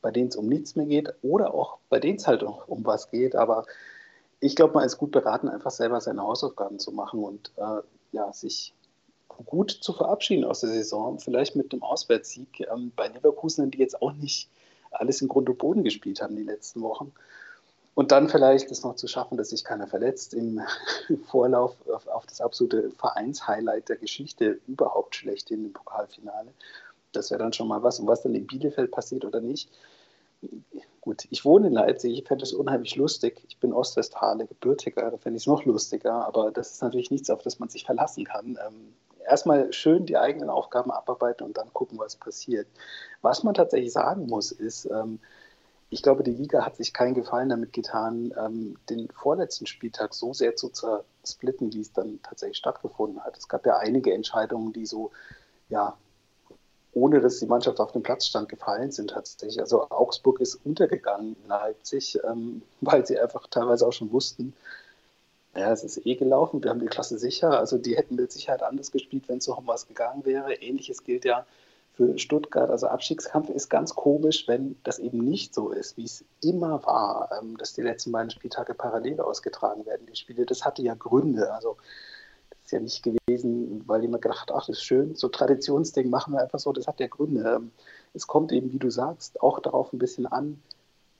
bei 0.00 0.10
denen 0.10 0.28
es 0.28 0.36
um 0.36 0.46
nichts 0.46 0.76
mehr 0.76 0.86
geht 0.86 1.12
oder 1.22 1.52
auch 1.52 1.78
bei 1.88 1.98
denen 1.98 2.18
es 2.18 2.26
halt 2.26 2.42
um, 2.42 2.54
um 2.66 2.86
was 2.86 3.10
geht. 3.10 3.34
Aber 3.34 3.66
ich 4.44 4.56
glaube, 4.56 4.74
man 4.74 4.84
ist 4.84 4.98
gut 4.98 5.10
beraten, 5.10 5.48
einfach 5.48 5.70
selber 5.70 6.00
seine 6.02 6.22
Hausaufgaben 6.22 6.78
zu 6.78 6.92
machen 6.92 7.24
und 7.24 7.50
äh, 7.56 7.80
ja, 8.12 8.30
sich 8.32 8.74
gut 9.28 9.70
zu 9.70 9.94
verabschieden 9.94 10.44
aus 10.44 10.60
der 10.60 10.70
Saison. 10.70 11.18
Vielleicht 11.18 11.56
mit 11.56 11.72
einem 11.72 11.82
Auswärtssieg 11.82 12.60
ähm, 12.70 12.92
bei 12.94 13.08
Leverkusen, 13.08 13.70
die 13.70 13.78
jetzt 13.78 14.02
auch 14.02 14.12
nicht 14.12 14.50
alles 14.90 15.22
in 15.22 15.28
Grund 15.28 15.48
und 15.48 15.56
Boden 15.56 15.82
gespielt 15.82 16.20
haben 16.20 16.36
die 16.36 16.42
letzten 16.42 16.82
Wochen. 16.82 17.12
Und 17.94 18.12
dann 18.12 18.28
vielleicht 18.28 18.70
es 18.70 18.82
noch 18.82 18.96
zu 18.96 19.08
schaffen, 19.08 19.38
dass 19.38 19.48
sich 19.48 19.64
keiner 19.64 19.86
verletzt 19.86 20.34
im 20.34 20.60
Vorlauf 21.30 21.74
auf, 21.88 22.06
auf 22.08 22.26
das 22.26 22.42
absolute 22.42 22.90
Vereinshighlight 22.90 23.88
der 23.88 23.96
Geschichte 23.96 24.60
überhaupt 24.66 25.16
schlecht 25.16 25.50
in 25.50 25.62
dem 25.62 25.72
Pokalfinale. 25.72 26.52
Das 27.12 27.30
wäre 27.30 27.42
dann 27.42 27.54
schon 27.54 27.68
mal 27.68 27.82
was. 27.82 27.98
Und 27.98 28.08
was 28.08 28.22
dann 28.22 28.34
in 28.34 28.46
Bielefeld 28.46 28.90
passiert 28.90 29.24
oder 29.24 29.40
nicht, 29.40 29.70
gut, 31.04 31.26
ich 31.28 31.44
wohne 31.44 31.66
in 31.66 31.74
Leipzig, 31.74 32.18
ich 32.18 32.26
fände 32.26 32.44
es 32.44 32.54
unheimlich 32.54 32.96
lustig. 32.96 33.44
Ich 33.46 33.58
bin 33.58 33.74
Ostwestfale, 33.74 34.46
gebürtiger, 34.46 35.10
da 35.10 35.18
fände 35.18 35.36
ich 35.36 35.42
es 35.42 35.46
noch 35.46 35.64
lustiger, 35.66 36.26
aber 36.26 36.50
das 36.50 36.72
ist 36.72 36.82
natürlich 36.82 37.10
nichts, 37.10 37.28
auf 37.28 37.42
das 37.42 37.58
man 37.58 37.68
sich 37.68 37.84
verlassen 37.84 38.24
kann. 38.24 38.58
Ähm, 38.66 38.94
erstmal 39.28 39.70
schön 39.74 40.06
die 40.06 40.16
eigenen 40.16 40.48
Aufgaben 40.48 40.90
abarbeiten 40.90 41.44
und 41.44 41.58
dann 41.58 41.70
gucken, 41.74 41.98
was 41.98 42.16
passiert. 42.16 42.66
Was 43.20 43.42
man 43.42 43.52
tatsächlich 43.52 43.92
sagen 43.92 44.26
muss, 44.26 44.50
ist, 44.50 44.86
ähm, 44.86 45.20
ich 45.90 46.02
glaube, 46.02 46.22
die 46.22 46.32
Liga 46.32 46.64
hat 46.64 46.76
sich 46.76 46.94
keinen 46.94 47.14
Gefallen 47.14 47.50
damit 47.50 47.74
getan, 47.74 48.32
ähm, 48.38 48.78
den 48.88 49.08
vorletzten 49.10 49.66
Spieltag 49.66 50.14
so 50.14 50.32
sehr 50.32 50.56
zu 50.56 50.70
zersplitten, 50.70 51.74
wie 51.74 51.82
es 51.82 51.92
dann 51.92 52.20
tatsächlich 52.22 52.56
stattgefunden 52.56 53.22
hat. 53.22 53.36
Es 53.36 53.48
gab 53.48 53.66
ja 53.66 53.76
einige 53.76 54.14
Entscheidungen, 54.14 54.72
die 54.72 54.86
so 54.86 55.10
ja, 55.68 55.98
ohne 56.94 57.20
dass 57.20 57.40
die 57.40 57.46
Mannschaft 57.46 57.80
auf 57.80 57.92
dem 57.92 58.02
Platz 58.02 58.26
stand, 58.26 58.48
gefallen 58.48 58.92
sind 58.92 59.10
tatsächlich. 59.10 59.60
Also 59.60 59.88
Augsburg 59.90 60.40
ist 60.40 60.60
untergegangen 60.64 61.36
in 61.42 61.48
Leipzig, 61.48 62.18
ähm, 62.24 62.62
weil 62.80 63.06
sie 63.06 63.18
einfach 63.18 63.46
teilweise 63.48 63.86
auch 63.86 63.92
schon 63.92 64.12
wussten, 64.12 64.54
ja, 65.56 65.70
es 65.72 65.84
ist 65.84 66.04
eh 66.04 66.16
gelaufen, 66.16 66.62
wir 66.64 66.70
haben 66.70 66.80
die 66.80 66.86
Klasse 66.86 67.18
sicher. 67.18 67.58
Also 67.58 67.78
die 67.78 67.96
hätten 67.96 68.16
mit 68.16 68.32
Sicherheit 68.32 68.62
anders 68.62 68.90
gespielt, 68.90 69.28
wenn 69.28 69.38
es 69.38 69.46
noch 69.46 69.58
um 69.58 69.66
was 69.66 69.86
gegangen 69.86 70.24
wäre. 70.24 70.54
Ähnliches 70.54 71.04
gilt 71.04 71.24
ja 71.24 71.46
für 71.96 72.18
Stuttgart. 72.18 72.70
Also 72.70 72.88
Abstiegskampf 72.88 73.50
ist 73.50 73.68
ganz 73.68 73.94
komisch, 73.94 74.48
wenn 74.48 74.76
das 74.82 74.98
eben 74.98 75.18
nicht 75.18 75.54
so 75.54 75.70
ist, 75.70 75.96
wie 75.96 76.04
es 76.04 76.24
immer 76.42 76.84
war, 76.84 77.30
ähm, 77.40 77.56
dass 77.56 77.72
die 77.72 77.82
letzten 77.82 78.10
beiden 78.10 78.30
Spieltage 78.30 78.74
parallel 78.74 79.20
ausgetragen 79.20 79.86
werden, 79.86 80.06
die 80.10 80.16
Spiele. 80.16 80.44
Das 80.44 80.64
hatte 80.64 80.82
ja 80.82 80.94
Gründe. 80.94 81.52
Also 81.52 81.76
ist 82.64 82.72
ja 82.72 82.80
nicht 82.80 83.02
gewesen, 83.02 83.82
weil 83.86 84.02
jemand 84.02 84.22
gedacht 84.22 84.50
hat, 84.50 84.56
ach, 84.56 84.66
das 84.66 84.78
ist 84.78 84.84
schön, 84.84 85.14
so 85.14 85.28
Traditionsding 85.28 86.08
machen 86.08 86.32
wir 86.32 86.42
einfach 86.42 86.58
so, 86.58 86.72
das 86.72 86.86
hat 86.86 87.00
ja 87.00 87.06
Gründe. 87.06 87.56
Ähm, 87.56 87.70
es 88.14 88.26
kommt 88.26 88.52
eben, 88.52 88.72
wie 88.72 88.78
du 88.78 88.90
sagst, 88.90 89.42
auch 89.42 89.60
darauf 89.60 89.92
ein 89.92 89.98
bisschen 89.98 90.26
an, 90.26 90.62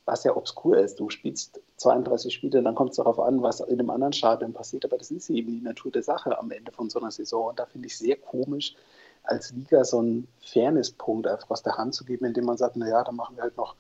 was 0.07 0.25
ja 0.25 0.37
obskur 0.37 0.79
ist. 0.79 1.01
Du 1.01 1.11
spielst 1.11 1.61
32 1.77 2.33
Spiele, 2.33 2.63
dann 2.63 2.75
kommt 2.75 2.91
es 2.91 2.97
darauf 2.97 3.19
an, 3.19 3.43
was 3.43 3.61
in 3.61 3.79
einem 3.79 3.91
anderen 3.91 4.13
Stadion 4.13 4.53
passiert, 4.53 4.85
aber 4.85 4.97
das 4.97 5.11
ist 5.11 5.29
eben 5.31 5.53
die 5.53 5.61
Natur 5.61 5.93
der 5.93 6.03
Sache 6.03 6.39
am 6.39 6.51
Ende 6.51 6.73
von 6.73 6.89
so 6.89 7.01
einer 7.01 7.11
Saison 7.11 7.49
und 7.49 7.59
da 7.59 7.67
finde 7.67 7.89
ich 7.89 7.99
sehr 7.99 8.17
komisch, 8.17 8.75
als 9.23 9.53
Liga 9.53 9.85
so 9.85 9.99
einen 9.99 10.29
Fairness-Punkt 10.41 11.27
einfach 11.27 11.51
aus 11.51 11.63
der 11.63 11.77
Hand 11.77 11.95
zu 11.95 12.05
geben, 12.05 12.27
indem 12.27 12.45
man 12.45 12.59
sagt, 12.59 12.77
naja, 12.77 13.03
dann 13.03 13.17
machen 13.17 13.37
wir 13.37 13.43
halt 13.43 13.57
noch 13.57 13.75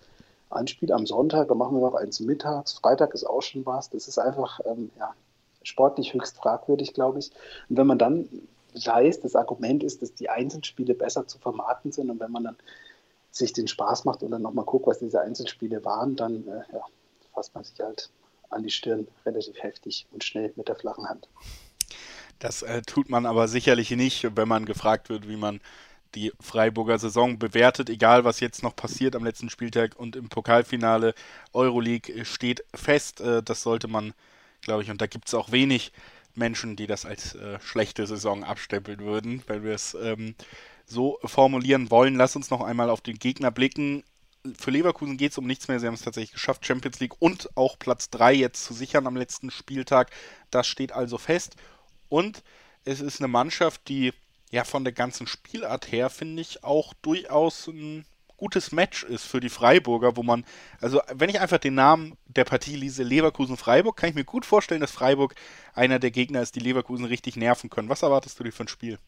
ein 0.50 0.66
Spiel 0.66 0.92
am 0.92 1.06
Sonntag, 1.06 1.48
dann 1.48 1.58
machen 1.58 1.76
wir 1.76 1.82
noch 1.82 1.94
eins 1.94 2.20
mittags, 2.20 2.74
Freitag 2.74 3.14
ist 3.14 3.24
auch 3.24 3.42
schon 3.42 3.66
was. 3.66 3.90
Das 3.90 4.08
ist 4.08 4.18
einfach, 4.18 4.60
ähm, 4.64 4.90
ja, 4.98 5.14
sportlich 5.64 6.14
höchst 6.14 6.36
fragwürdig, 6.36 6.94
glaube 6.94 7.18
ich. 7.18 7.30
Und 7.68 7.76
wenn 7.76 7.86
man 7.86 7.98
dann 7.98 8.28
weiß, 8.74 9.20
das 9.20 9.36
Argument 9.36 9.82
ist, 9.82 10.02
dass 10.02 10.14
die 10.14 10.28
Einzelspiele 10.28 10.94
besser 10.94 11.26
zu 11.26 11.38
vermarkten 11.38 11.92
sind 11.92 12.10
und 12.10 12.20
wenn 12.20 12.32
man 12.32 12.44
dann 12.44 12.56
sich 13.30 13.52
den 13.52 13.68
Spaß 13.68 14.04
macht 14.04 14.22
und 14.22 14.30
dann 14.30 14.42
nochmal 14.42 14.64
guckt, 14.64 14.86
was 14.86 14.98
diese 14.98 15.20
Einzelspiele 15.20 15.84
waren, 15.84 16.16
dann 16.16 16.46
äh, 16.46 16.62
ja, 16.72 16.82
fasst 17.32 17.54
man 17.54 17.64
sich 17.64 17.78
halt 17.80 18.10
an 18.50 18.62
die 18.62 18.70
Stirn 18.70 19.08
relativ 19.26 19.60
heftig 19.62 20.06
und 20.12 20.22
schnell 20.22 20.52
mit 20.56 20.68
der 20.68 20.76
flachen 20.76 21.08
Hand. 21.08 21.28
Das 22.38 22.62
äh, 22.62 22.82
tut 22.82 23.10
man 23.10 23.26
aber 23.26 23.48
sicherlich 23.48 23.90
nicht, 23.90 24.36
wenn 24.36 24.48
man 24.48 24.64
gefragt 24.64 25.08
wird, 25.08 25.28
wie 25.28 25.36
man 25.36 25.60
die 26.14 26.32
Freiburger 26.40 26.98
Saison 26.98 27.38
bewertet, 27.38 27.90
egal 27.90 28.24
was 28.24 28.38
jetzt 28.38 28.62
noch 28.62 28.76
passiert 28.76 29.16
am 29.16 29.24
letzten 29.24 29.50
Spieltag 29.50 29.98
und 29.98 30.14
im 30.14 30.28
Pokalfinale. 30.28 31.14
Euroleague 31.52 32.24
steht 32.24 32.64
fest, 32.72 33.20
äh, 33.20 33.42
das 33.42 33.62
sollte 33.62 33.88
man 33.88 34.14
glaube 34.64 34.82
ich. 34.82 34.90
Und 34.90 35.00
da 35.00 35.06
gibt 35.06 35.28
es 35.28 35.34
auch 35.34 35.52
wenig 35.52 35.92
Menschen, 36.34 36.76
die 36.76 36.86
das 36.86 37.04
als 37.04 37.34
äh, 37.34 37.58
schlechte 37.60 38.06
Saison 38.06 38.44
abstempeln 38.44 39.00
würden, 39.00 39.42
wenn 39.46 39.62
wir 39.62 39.74
es 39.74 39.94
ähm, 39.94 40.34
so 40.86 41.18
formulieren 41.24 41.90
wollen. 41.90 42.16
Lass 42.16 42.36
uns 42.36 42.50
noch 42.50 42.60
einmal 42.60 42.90
auf 42.90 43.00
den 43.00 43.18
Gegner 43.18 43.50
blicken. 43.50 44.04
Für 44.58 44.70
Leverkusen 44.70 45.16
geht 45.16 45.32
es 45.32 45.38
um 45.38 45.46
nichts 45.46 45.68
mehr. 45.68 45.80
Sie 45.80 45.86
haben 45.86 45.94
es 45.94 46.02
tatsächlich 46.02 46.32
geschafft, 46.32 46.66
Champions 46.66 47.00
League 47.00 47.20
und 47.20 47.56
auch 47.56 47.78
Platz 47.78 48.10
3 48.10 48.34
jetzt 48.34 48.64
zu 48.64 48.74
sichern 48.74 49.06
am 49.06 49.16
letzten 49.16 49.50
Spieltag. 49.50 50.10
Das 50.50 50.66
steht 50.66 50.92
also 50.92 51.16
fest. 51.16 51.56
Und 52.08 52.42
es 52.84 53.00
ist 53.00 53.20
eine 53.20 53.28
Mannschaft, 53.28 53.88
die 53.88 54.12
ja 54.50 54.64
von 54.64 54.84
der 54.84 54.92
ganzen 54.92 55.26
Spielart 55.26 55.90
her, 55.90 56.10
finde 56.10 56.42
ich, 56.42 56.62
auch 56.62 56.92
durchaus 57.02 57.66
ein 57.68 58.04
gutes 58.36 58.72
Match 58.72 59.04
ist 59.04 59.24
für 59.24 59.40
die 59.40 59.48
Freiburger, 59.48 60.16
wo 60.16 60.22
man, 60.22 60.44
also 60.80 61.00
wenn 61.12 61.30
ich 61.30 61.40
einfach 61.40 61.58
den 61.58 61.74
Namen 61.74 62.16
der 62.26 62.44
Partie 62.44 62.76
lese, 62.76 63.02
Leverkusen-Freiburg, 63.02 63.96
kann 63.96 64.10
ich 64.10 64.14
mir 64.14 64.24
gut 64.24 64.44
vorstellen, 64.46 64.80
dass 64.80 64.90
Freiburg 64.90 65.34
einer 65.74 65.98
der 65.98 66.10
Gegner 66.10 66.42
ist, 66.42 66.54
die 66.56 66.60
Leverkusen 66.60 67.06
richtig 67.06 67.36
nerven 67.36 67.70
können. 67.70 67.88
Was 67.88 68.02
erwartest 68.02 68.38
du 68.38 68.44
dir 68.44 68.52
für 68.52 68.64
ein 68.64 68.68
Spiel? 68.68 68.98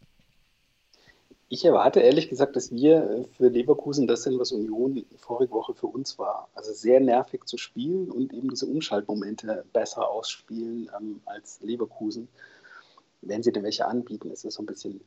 Ich 1.48 1.65
erwarte 1.65 2.01
ehrlich 2.01 2.28
gesagt, 2.28 2.57
dass 2.57 2.73
wir 2.73 3.24
für 3.36 3.48
Leverkusen 3.48 4.09
das 4.09 4.24
sind, 4.24 4.39
was 4.40 4.51
Union 4.51 5.07
vorige 5.16 5.53
Woche 5.53 5.74
für 5.74 5.86
uns 5.86 6.19
war. 6.19 6.48
Also 6.55 6.73
sehr 6.73 6.98
nervig 6.98 7.44
zu 7.44 7.57
spielen 7.57 8.11
und 8.11 8.32
eben 8.32 8.51
diese 8.51 8.66
Umschaltmomente 8.66 9.65
besser 9.73 10.09
ausspielen 10.09 10.90
ähm, 10.98 11.20
als 11.24 11.61
Leverkusen. 11.62 12.27
Wenn 13.23 13.44
sie 13.44 13.53
denn 13.53 13.62
welche 13.62 13.86
anbieten, 13.86 14.31
ist 14.31 14.44
es 14.44 14.55
so 14.55 14.62
ein 14.62 14.66
bisschen 14.66 15.01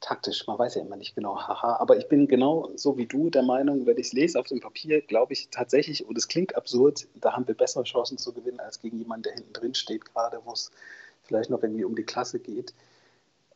taktisch. 0.00 0.46
Man 0.46 0.58
weiß 0.58 0.76
ja 0.76 0.82
immer 0.82 0.96
nicht 0.96 1.14
genau, 1.14 1.36
haha. 1.48 1.76
Aber 1.76 1.96
ich 1.96 2.08
bin 2.08 2.26
genau 2.28 2.70
so 2.76 2.96
wie 2.96 3.06
du 3.06 3.30
der 3.30 3.42
Meinung, 3.42 3.86
wenn 3.86 3.98
ich 3.98 4.08
es 4.08 4.12
lese 4.12 4.38
auf 4.38 4.46
dem 4.46 4.60
Papier, 4.60 5.00
glaube 5.00 5.32
ich 5.32 5.48
tatsächlich, 5.50 6.06
und 6.06 6.16
es 6.16 6.28
klingt 6.28 6.56
absurd, 6.56 7.08
da 7.20 7.32
haben 7.32 7.46
wir 7.46 7.54
bessere 7.54 7.84
Chancen 7.84 8.18
zu 8.18 8.32
gewinnen 8.32 8.60
als 8.60 8.80
gegen 8.80 8.98
jemanden, 8.98 9.24
der 9.24 9.34
hinten 9.34 9.52
drin 9.52 9.74
steht, 9.74 10.04
gerade 10.04 10.40
wo 10.44 10.52
es 10.52 10.70
vielleicht 11.24 11.50
noch 11.50 11.62
irgendwie 11.62 11.84
um 11.84 11.96
die 11.96 12.04
Klasse 12.04 12.38
geht. 12.38 12.72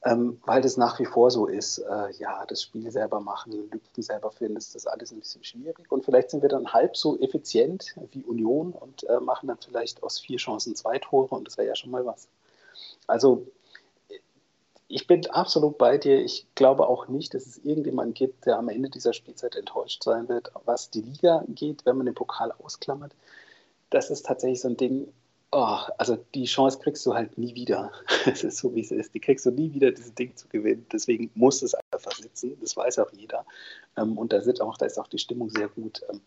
Ähm, 0.02 0.40
weil 0.46 0.62
das 0.62 0.78
nach 0.78 0.98
wie 0.98 1.04
vor 1.04 1.30
so 1.30 1.46
ist, 1.46 1.78
äh, 1.78 2.12
ja, 2.18 2.46
das 2.46 2.62
Spiel 2.62 2.90
selber 2.90 3.20
machen, 3.20 3.52
Lücken 3.70 4.02
selber 4.02 4.30
finden, 4.30 4.56
ist 4.56 4.74
das 4.74 4.86
alles 4.86 5.12
ein 5.12 5.20
bisschen 5.20 5.44
schwierig. 5.44 5.92
Und 5.92 6.06
vielleicht 6.06 6.30
sind 6.30 6.40
wir 6.40 6.48
dann 6.48 6.72
halb 6.72 6.96
so 6.96 7.18
effizient 7.18 7.94
wie 8.12 8.24
Union 8.24 8.72
und 8.72 9.04
äh, 9.04 9.20
machen 9.20 9.48
dann 9.48 9.58
vielleicht 9.58 10.02
aus 10.02 10.18
vier 10.18 10.38
Chancen 10.38 10.74
zwei 10.74 10.98
Tore 10.98 11.34
und 11.34 11.46
das 11.46 11.58
wäre 11.58 11.68
ja 11.68 11.76
schon 11.76 11.90
mal 11.90 12.06
was. 12.06 12.28
Also 13.06 13.46
ich 14.90 15.06
bin 15.06 15.24
absolut 15.30 15.78
bei 15.78 15.98
dir. 15.98 16.20
Ich 16.20 16.46
glaube 16.56 16.88
auch 16.88 17.06
nicht, 17.06 17.32
dass 17.32 17.46
es 17.46 17.58
irgendjemanden 17.58 18.12
gibt, 18.12 18.44
der 18.44 18.58
am 18.58 18.68
Ende 18.68 18.90
dieser 18.90 19.12
Spielzeit 19.12 19.54
enttäuscht 19.54 20.02
sein 20.02 20.28
wird, 20.28 20.50
was 20.64 20.90
die 20.90 21.02
Liga 21.02 21.44
geht, 21.48 21.86
wenn 21.86 21.96
man 21.96 22.06
den 22.06 22.14
Pokal 22.14 22.52
ausklammert. 22.52 23.12
Das 23.90 24.10
ist 24.10 24.26
tatsächlich 24.26 24.60
so 24.60 24.68
ein 24.68 24.76
Ding, 24.76 25.12
oh, 25.52 25.78
also 25.96 26.18
die 26.34 26.44
Chance 26.44 26.80
kriegst 26.80 27.06
du 27.06 27.14
halt 27.14 27.38
nie 27.38 27.54
wieder. 27.54 27.92
Es 28.26 28.42
ist 28.42 28.58
so, 28.58 28.74
wie 28.74 28.80
es 28.80 28.90
ist. 28.90 29.14
Die 29.14 29.20
kriegst 29.20 29.46
du 29.46 29.52
nie 29.52 29.72
wieder, 29.72 29.92
dieses 29.92 30.14
Ding 30.14 30.34
zu 30.34 30.48
gewinnen. 30.48 30.84
Deswegen 30.92 31.30
muss 31.36 31.62
es 31.62 31.74
einfach 31.92 32.16
sitzen. 32.16 32.58
Das 32.60 32.76
weiß 32.76 32.98
auch 32.98 33.12
jeder. 33.12 33.46
Ähm, 33.96 34.18
und 34.18 34.32
da, 34.32 34.40
sind 34.40 34.60
auch, 34.60 34.76
da 34.76 34.86
ist 34.86 34.98
auch 34.98 35.08
die 35.08 35.18
Stimmung 35.18 35.50
sehr 35.50 35.68
gut, 35.68 36.02
ähm, 36.10 36.20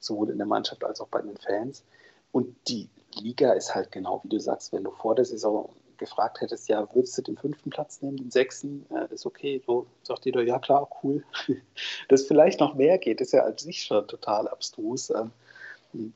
sowohl 0.00 0.30
in 0.30 0.38
der 0.38 0.46
Mannschaft 0.46 0.82
als 0.82 1.00
auch 1.00 1.08
bei 1.08 1.22
den 1.22 1.36
Fans. 1.36 1.84
Und 2.32 2.56
die 2.66 2.88
Liga 3.14 3.52
ist 3.52 3.76
halt 3.76 3.92
genau, 3.92 4.20
wie 4.24 4.28
du 4.28 4.40
sagst, 4.40 4.72
wenn 4.72 4.84
du 4.84 4.90
vor 4.90 5.14
der 5.14 5.24
Saison 5.24 5.70
gefragt 5.98 6.40
hättest, 6.40 6.68
ja, 6.68 6.86
würdest 6.94 7.18
du 7.18 7.22
den 7.22 7.36
fünften 7.36 7.70
Platz 7.70 8.00
nehmen, 8.02 8.16
den 8.16 8.30
sechsten, 8.30 8.86
äh, 8.90 9.12
ist 9.12 9.26
okay. 9.26 9.62
So 9.66 9.86
sagt 10.02 10.24
jeder, 10.24 10.42
ja 10.42 10.58
klar, 10.58 10.88
cool. 11.02 11.24
Dass 12.08 12.26
vielleicht 12.26 12.60
noch 12.60 12.74
mehr 12.74 12.98
geht, 12.98 13.20
ist 13.20 13.32
ja 13.32 13.44
an 13.44 13.58
sich 13.58 13.82
schon 13.82 14.06
total 14.08 14.48
abstrus. 14.48 15.10
Ähm, 15.10 15.32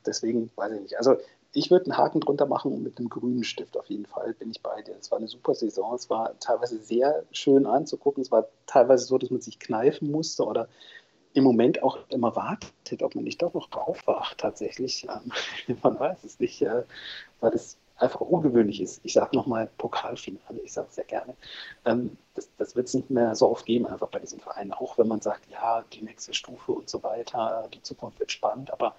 deswegen 0.07 0.51
weiß 0.57 0.73
ich 0.73 0.81
nicht. 0.81 0.99
Also 0.99 1.17
ich 1.55 1.71
würde 1.71 1.87
einen 1.87 1.99
Haken 1.99 2.21
drunter 2.21 2.47
machen 2.47 2.83
mit 2.83 2.99
einem 2.99 3.09
grünen 3.09 3.45
Stift 3.45 3.77
auf 3.77 3.87
jeden 3.87 4.07
Fall, 4.07 4.33
bin 4.35 4.51
ich 4.51 4.63
bei 4.63 4.81
dir. 4.83 4.97
Es 4.99 5.11
war 5.11 5.19
eine 5.19 5.29
super 5.29 5.55
Saison, 5.55 5.95
es 5.95 6.09
war 6.09 6.39
teilweise 6.41 6.79
sehr 6.79 7.25
schön 7.31 7.67
anzugucken, 7.67 8.23
es 8.23 8.31
war 8.31 8.49
teilweise 8.67 9.05
so, 9.05 9.19
dass 9.19 9.31
man 9.31 9.41
sich 9.41 9.59
kneifen 9.59 10.11
musste 10.11 10.45
oder 10.45 10.69
im 11.35 11.45
Moment 11.45 11.83
auch 11.83 11.99
immer 12.09 12.37
wartet, 12.37 13.03
ob 13.03 13.15
man 13.15 13.25
nicht 13.25 13.43
doch 13.43 13.55
noch 13.55 13.71
aufwacht 13.73 14.39
tatsächlich. 14.39 15.07
Ähm, 15.09 15.77
man 15.83 15.99
weiß 15.99 16.25
es 16.25 16.41
nicht, 16.41 16.63
weil 16.63 17.51
das 17.51 17.77
einfach 18.03 18.21
ungewöhnlich 18.21 18.81
ist. 18.81 19.01
Ich 19.05 19.13
sage 19.13 19.37
nochmal 19.37 19.69
Pokalfinale, 19.79 20.61
ich 20.63 20.73
sage 20.73 20.89
es 20.91 20.97
sehr 20.97 21.05
gerne. 21.05 21.35
Ähm, 21.85 22.17
das 22.35 22.49
das 22.59 22.77
wird 22.77 22.89
es 22.89 22.95
nicht 22.95 23.11
mehr 23.11 23.35
so 23.35 23.49
oft 23.51 23.65
geben, 23.67 23.87
einfach 23.87 24.09
bei 24.09 24.19
diesem 24.19 24.41
Verein. 24.41 24.73
Auch 24.73 24.99
wenn 24.99 25.09
man 25.09 25.21
sagt, 25.21 25.51
ja, 25.51 25.85
die 25.93 26.03
nächste 26.03 26.35
Stufe 26.35 26.73
und 26.73 26.89
so 26.89 27.03
weiter, 27.03 27.69
die 27.73 27.83
Zukunft 27.83 28.19
wird 28.21 28.33
spannend, 28.33 28.73
aber 28.73 28.95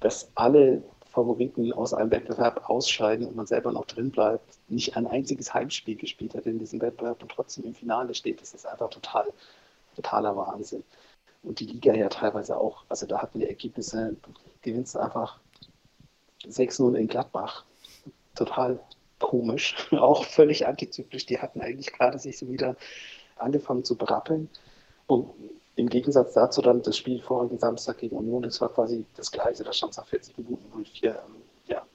dass 0.00 0.30
alle 0.34 0.82
Favoriten 1.10 1.72
aus 1.72 1.94
einem 1.94 2.10
Wettbewerb 2.10 2.68
ausscheiden 2.68 3.26
und 3.26 3.34
man 3.34 3.46
selber 3.46 3.72
noch 3.72 3.86
drin 3.86 4.10
bleibt, 4.10 4.58
nicht 4.68 4.96
ein 4.96 5.06
einziges 5.06 5.54
Heimspiel 5.54 5.96
gespielt 5.96 6.34
hat 6.34 6.46
in 6.46 6.58
diesem 6.58 6.80
Wettbewerb 6.80 7.22
und 7.22 7.30
trotzdem 7.32 7.64
im 7.64 7.74
Finale 7.74 8.14
steht, 8.14 8.42
das 8.42 8.54
ist 8.54 8.66
einfach 8.66 8.90
total, 8.90 9.26
totaler 9.96 10.36
Wahnsinn. 10.36 10.84
Und 11.42 11.60
die 11.60 11.66
Liga 11.66 11.94
ja 11.94 12.08
teilweise 12.08 12.56
auch, 12.58 12.84
also 12.88 13.06
da 13.06 13.22
hatten 13.22 13.40
die 13.40 13.48
Ergebnisse, 13.48 14.16
gewinnst 14.62 14.96
einfach 14.96 15.38
6-0 16.44 16.94
in 16.94 17.08
Gladbach 17.08 17.64
total 18.38 18.80
komisch, 19.18 19.74
auch 19.92 20.24
völlig 20.24 20.66
antizyklisch. 20.66 21.26
Die 21.26 21.38
hatten 21.38 21.60
eigentlich 21.60 21.92
gerade 21.92 22.18
sich 22.18 22.38
so 22.38 22.48
wieder 22.50 22.76
angefangen 23.36 23.84
zu 23.84 23.96
berappeln. 23.96 24.48
Und 25.06 25.30
im 25.76 25.88
Gegensatz 25.88 26.34
dazu 26.34 26.60
dann 26.60 26.82
das 26.82 26.96
Spiel 26.96 27.20
vorigen 27.22 27.58
Samstag 27.58 27.98
gegen 27.98 28.16
Union, 28.16 28.42
das 28.42 28.60
war 28.60 28.68
quasi 28.68 29.04
das 29.16 29.30
gleiche, 29.30 29.62
da 29.62 29.72
stand 29.72 29.92
es 29.92 29.98
nach 29.98 30.06
40 30.06 30.36
Minuten 30.38 30.64
0-4. 30.76 31.04
Ähm, 31.04 31.14
ja, 31.68 31.86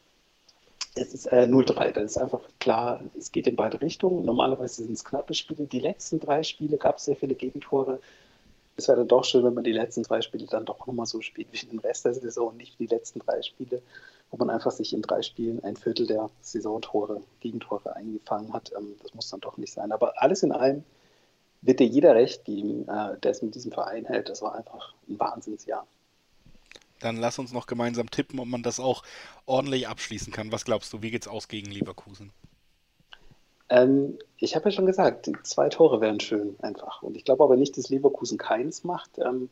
es 0.96 1.14
ist 1.14 1.26
äh, 1.28 1.48
0-3, 1.50 1.92
das 1.92 2.12
ist 2.12 2.18
einfach 2.18 2.42
klar, 2.60 3.02
es 3.18 3.32
geht 3.32 3.48
in 3.48 3.56
beide 3.56 3.82
Richtungen. 3.82 4.26
Normalerweise 4.26 4.84
sind 4.84 4.94
es 4.94 5.04
knappe 5.04 5.34
Spiele. 5.34 5.66
Die 5.66 5.80
letzten 5.80 6.20
drei 6.20 6.44
Spiele 6.44 6.78
gab 6.78 6.98
es 6.98 7.06
sehr 7.06 7.16
viele 7.16 7.36
Gegentore. 7.36 8.00
Es 8.78 8.88
wäre 8.88 9.00
dann 9.00 9.08
doch 9.08 9.26
schön, 9.26 9.44
wenn 9.44 9.54
man 9.54 9.64
die 9.64 9.74
letzten 9.74 10.04
drei 10.04 10.22
Spiele 10.22 10.48
dann 10.48 10.66
doch 10.66 10.88
nochmal 10.88 11.06
so 11.06 11.22
spielt 11.22 11.50
wie 11.52 11.66
den 11.66 11.80
Rest 11.80 12.06
der 12.06 12.14
Saison, 12.14 12.56
nicht 12.56 12.80
wie 12.80 12.88
die 12.88 12.96
letzten 12.96 13.20
drei 13.20 13.42
Spiele 13.42 13.82
wo 14.34 14.38
man 14.38 14.50
einfach 14.50 14.72
sich 14.72 14.94
in 14.94 15.04
drei 15.04 15.22
Spielen 15.22 15.64
ein 15.64 15.76
Viertel 15.76 16.08
der 16.08 16.28
Saisontore, 16.42 17.22
Gegentore 17.40 17.96
eingefangen 17.96 18.52
hat. 18.52 18.72
Ähm, 18.76 18.96
das 19.04 19.14
muss 19.14 19.30
dann 19.30 19.42
doch 19.42 19.58
nicht 19.58 19.72
sein. 19.72 19.92
Aber 19.92 20.20
alles 20.24 20.42
in 20.42 20.52
allem 20.52 20.84
wird 21.62 21.80
dir 21.80 21.86
jeder 21.86 22.16
recht 22.16 22.44
geben, 22.44 22.88
äh, 22.90 23.20
der 23.20 23.30
es 23.30 23.44
mit 23.44 23.54
diesem 23.54 23.72
Verein 23.72 24.06
hält. 24.06 24.30
Das 24.30 24.42
war 24.42 24.56
einfach 24.56 24.96
ein 25.08 25.20
Wahnsinnsjahr. 25.20 25.86
Dann 27.00 27.18
lass 27.18 27.38
uns 27.38 27.54
noch 27.54 27.68
gemeinsam 27.68 28.10
tippen, 28.10 28.40
ob 28.40 28.48
man 28.48 28.64
das 28.64 28.80
auch 28.80 29.04
ordentlich 29.46 29.88
abschließen 29.88 30.34
kann. 30.34 30.52
Was 30.52 30.66
glaubst 30.66 30.92
du, 30.94 31.04
wie 31.04 31.12
geht's 31.12 31.28
aus 31.28 31.48
gegen 31.48 31.70
Leverkusen? 31.70 32.32
Ähm, 33.70 34.18
ich 34.40 34.56
habe 34.56 34.66
ja 34.66 34.72
schon 34.72 34.88
gesagt, 34.88 35.28
die 35.28 35.36
zwei 35.44 35.70
Tore 35.70 36.02
wären 36.02 36.20
schön 36.20 36.56
einfach. 36.64 37.04
Und 37.04 37.16
ich 37.16 37.24
glaube 37.24 37.44
aber 37.44 37.56
nicht, 37.56 37.78
dass 37.78 37.90
Leverkusen 37.90 38.40
keins 38.40 38.84
macht. 38.84 39.20
Ähm, 39.20 39.52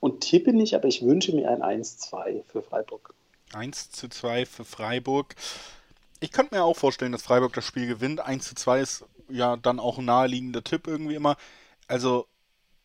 und 0.00 0.20
tippe 0.20 0.52
nicht, 0.52 0.74
aber 0.74 0.88
ich 0.88 1.02
wünsche 1.02 1.34
mir 1.34 1.48
ein 1.48 1.82
1-2 1.82 2.42
für 2.44 2.60
Freiburg. 2.60 3.14
1 3.52 3.90
zu 3.90 4.08
2 4.08 4.46
für 4.46 4.64
Freiburg. 4.64 5.34
Ich 6.20 6.32
könnte 6.32 6.54
mir 6.54 6.64
auch 6.64 6.76
vorstellen, 6.76 7.12
dass 7.12 7.22
Freiburg 7.22 7.52
das 7.54 7.64
Spiel 7.64 7.86
gewinnt. 7.86 8.20
1 8.20 8.46
zu 8.46 8.54
2 8.54 8.80
ist 8.80 9.04
ja 9.28 9.56
dann 9.56 9.80
auch 9.80 9.98
ein 9.98 10.04
naheliegender 10.04 10.62
Tipp 10.62 10.86
irgendwie 10.86 11.14
immer. 11.14 11.36
Also 11.86 12.26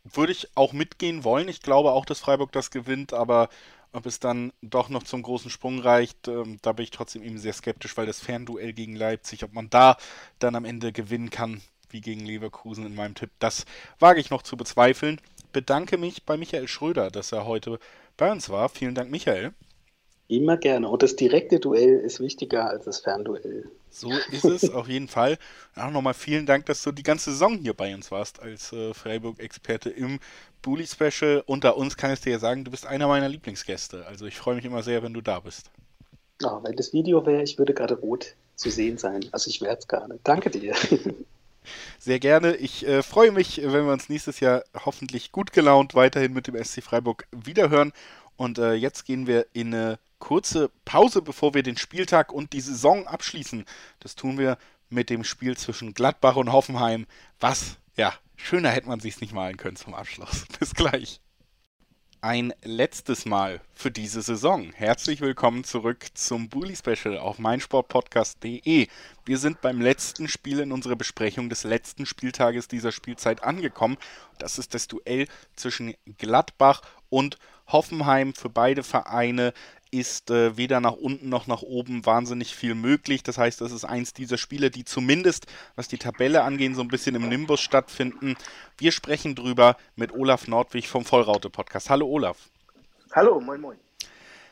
würde 0.04 0.32
ich 0.32 0.50
auch 0.56 0.74
mitgehen 0.74 1.24
wollen. 1.24 1.48
Ich 1.48 1.62
glaube 1.62 1.92
auch, 1.92 2.06
dass 2.06 2.20
Freiburg 2.20 2.52
das 2.52 2.72
gewinnt, 2.72 3.14
aber 3.14 3.50
ob 3.92 4.06
es 4.06 4.20
dann 4.20 4.52
doch 4.62 4.90
noch 4.90 5.04
zum 5.04 5.22
großen 5.24 5.50
Sprung 5.50 5.80
reicht, 5.80 6.28
ähm, 6.28 6.60
da 6.62 6.74
bin 6.74 6.84
ich 6.84 6.92
trotzdem 6.92 7.24
eben 7.24 7.38
sehr 7.38 7.54
skeptisch, 7.54 7.96
weil 7.98 8.06
das 8.06 8.20
Fernduell 8.20 8.74
gegen 8.74 8.96
Leipzig, 8.96 9.44
ob 9.44 9.54
man 9.54 9.70
da 9.70 9.98
dann 10.40 10.56
am 10.56 10.66
Ende 10.66 10.92
gewinnen 10.92 11.30
kann, 11.30 11.62
wie 11.90 12.02
gegen 12.02 12.26
Leverkusen 12.26 12.86
in 12.86 12.94
meinem 12.94 13.16
Tipp, 13.16 13.32
das 13.40 13.66
wage 14.00 14.20
ich 14.20 14.30
noch 14.30 14.42
zu 14.42 14.58
bezweifeln. 14.58 15.22
Bedanke 15.54 15.98
mich 15.98 16.24
bei 16.26 16.36
Michael 16.36 16.68
Schröder, 16.68 17.10
dass 17.10 17.32
er 17.32 17.46
heute 17.46 17.80
bei 18.18 18.30
uns 18.32 18.50
war. 18.50 18.68
Vielen 18.68 18.96
Dank, 18.96 19.10
Michael. 19.12 19.54
Immer 20.28 20.58
gerne. 20.58 20.90
Und 20.90 21.04
das 21.04 21.16
direkte 21.16 21.60
Duell 21.60 22.00
ist 22.00 22.20
wichtiger 22.20 22.70
als 22.70 22.86
das 22.86 23.00
Fernduell. 23.00 23.70
So 23.92 24.12
ist 24.32 24.46
es 24.46 24.70
auf 24.74 24.88
jeden 24.88 25.08
Fall. 25.08 25.38
Auch 25.76 25.92
nochmal 25.92 26.16
vielen 26.16 26.46
Dank, 26.46 26.66
dass 26.66 26.82
du 26.82 26.92
die 26.92 27.04
ganze 27.04 27.32
Saison 27.32 27.58
hier 27.58 27.74
bei 27.74 27.94
uns 27.94 28.10
warst 28.12 28.42
als 28.42 28.74
äh, 28.74 28.94
Freiburg-Experte 28.94 29.90
im 29.90 30.20
Bully 30.64 30.88
Special. 30.88 31.44
Unter 31.46 31.78
uns 31.78 31.96
kann 31.96 32.12
ich 32.12 32.22
dir 32.22 32.32
ja 32.32 32.40
sagen, 32.40 32.66
du 32.66 32.72
bist 32.72 32.88
einer 32.88 33.08
meiner 33.08 33.30
Lieblingsgäste. 33.30 34.06
Also 34.08 34.26
ich 34.26 34.36
freue 34.36 34.56
mich 34.56 34.66
immer 34.66 34.82
sehr, 34.82 35.04
wenn 35.04 35.14
du 35.14 35.22
da 35.22 35.40
bist. 35.40 35.70
Ja, 36.42 36.60
wenn 36.64 36.76
das 36.76 36.92
Video 36.92 37.26
wäre, 37.26 37.44
ich 37.44 37.58
würde 37.60 37.74
gerade 37.74 37.94
rot 37.94 38.36
zu 38.56 38.70
sehen 38.72 38.98
sein. 38.98 39.26
Also 39.32 39.50
ich 39.50 39.62
wäre 39.62 39.78
es 39.78 39.88
gerne. 39.88 40.20
Danke 40.24 40.50
dir. 40.50 40.74
Sehr 42.00 42.20
gerne. 42.20 42.56
Ich 42.58 42.86
äh, 42.88 43.02
freue 43.02 43.32
mich, 43.32 43.62
wenn 43.62 43.86
wir 43.86 43.94
uns 43.94 44.10
nächstes 44.10 44.40
Jahr 44.40 44.64
hoffentlich 44.86 45.32
gut 45.32 45.52
gelaunt 45.52 45.96
weiterhin 45.96 46.34
mit 46.34 46.48
dem 46.48 46.64
SC 46.64 46.84
Freiburg 46.84 47.26
wiederhören. 47.32 47.92
Und 48.38 48.58
äh, 48.58 48.74
jetzt 48.74 49.06
gehen 49.06 49.28
wir 49.28 49.48
in 49.54 49.74
eine 49.74 50.00
kurze 50.26 50.72
Pause, 50.86 51.22
bevor 51.22 51.54
wir 51.54 51.62
den 51.62 51.78
Spieltag 51.78 52.34
und 52.34 52.54
die 52.54 52.62
Saison 52.62 53.06
abschließen. 53.06 53.64
Das 54.00 54.16
tun 54.16 54.40
wir 54.40 54.58
mit 54.90 55.12
dem 55.12 55.24
Spiel 55.24 55.56
zwischen 55.56 55.94
Gladbach 55.94 56.36
und 56.36 56.52
Hoffenheim. 56.52 57.06
Was, 57.40 57.78
ja, 57.96 58.12
schöner 58.36 58.72
hätte 58.72 58.88
man 58.88 59.00
sich 59.00 59.22
nicht 59.22 59.34
malen 59.34 59.58
können 59.58 59.76
zum 59.76 59.94
Abschluss. 59.94 60.48
Bis 60.60 60.74
gleich. 60.74 61.22
Ein 62.22 62.54
letztes 62.64 63.28
Mal 63.28 63.62
für 63.76 63.92
diese 63.92 64.24
Saison. 64.24 64.72
Herzlich 64.74 65.22
willkommen 65.22 65.64
zurück 65.64 66.08
zum 66.16 66.50
Bully 66.50 66.76
Special 66.76 67.20
auf 67.20 67.38
meinsportpodcast.de. 67.38 68.88
Wir 69.26 69.38
sind 69.38 69.62
beim 69.62 69.80
letzten 69.80 70.28
Spiel 70.28 70.60
in 70.60 70.72
unserer 70.72 70.96
Besprechung 70.96 71.50
des 71.50 71.66
letzten 71.66 72.08
Spieltages 72.08 72.68
dieser 72.68 72.92
Spielzeit 72.92 73.44
angekommen. 73.44 73.98
Das 74.40 74.58
ist 74.58 74.74
das 74.74 74.88
Duell 74.88 75.28
zwischen 75.56 75.94
Gladbach 76.18 76.82
und 77.10 77.38
Hoffenheim. 77.68 78.34
Für 78.34 78.50
beide 78.50 78.84
Vereine 78.84 79.54
ist 79.92 80.32
äh, 80.32 80.58
weder 80.58 80.80
nach 80.80 80.94
unten 80.94 81.30
noch 81.30 81.48
nach 81.48 81.62
oben 81.62 82.06
wahnsinnig 82.06 82.56
viel 82.56 82.76
möglich. 82.76 83.24
Das 83.24 83.38
heißt, 83.38 83.62
das 83.62 83.72
ist 83.72 83.86
eins 83.86 84.14
dieser 84.14 84.38
Spiele, 84.38 84.70
die 84.70 84.86
zumindest, 84.86 85.48
was 85.76 85.88
die 85.88 85.98
Tabelle 85.98 86.44
angeht, 86.44 86.76
so 86.76 86.82
ein 86.82 86.88
bisschen 86.88 87.16
im 87.16 87.30
Nimbus 87.30 87.62
stattfinden. 87.62 88.36
Wir 88.78 88.92
sprechen 88.92 89.36
drüber 89.36 89.78
mit 89.96 90.14
Olaf 90.14 90.48
Nordwig 90.48 90.88
vom 90.88 91.06
Vollraute-Podcast. 91.06 91.90
Hallo 91.90 92.08
Olaf. 92.08 92.38
Hallo, 93.14 93.40
moin 93.40 93.62
moin. 93.62 93.78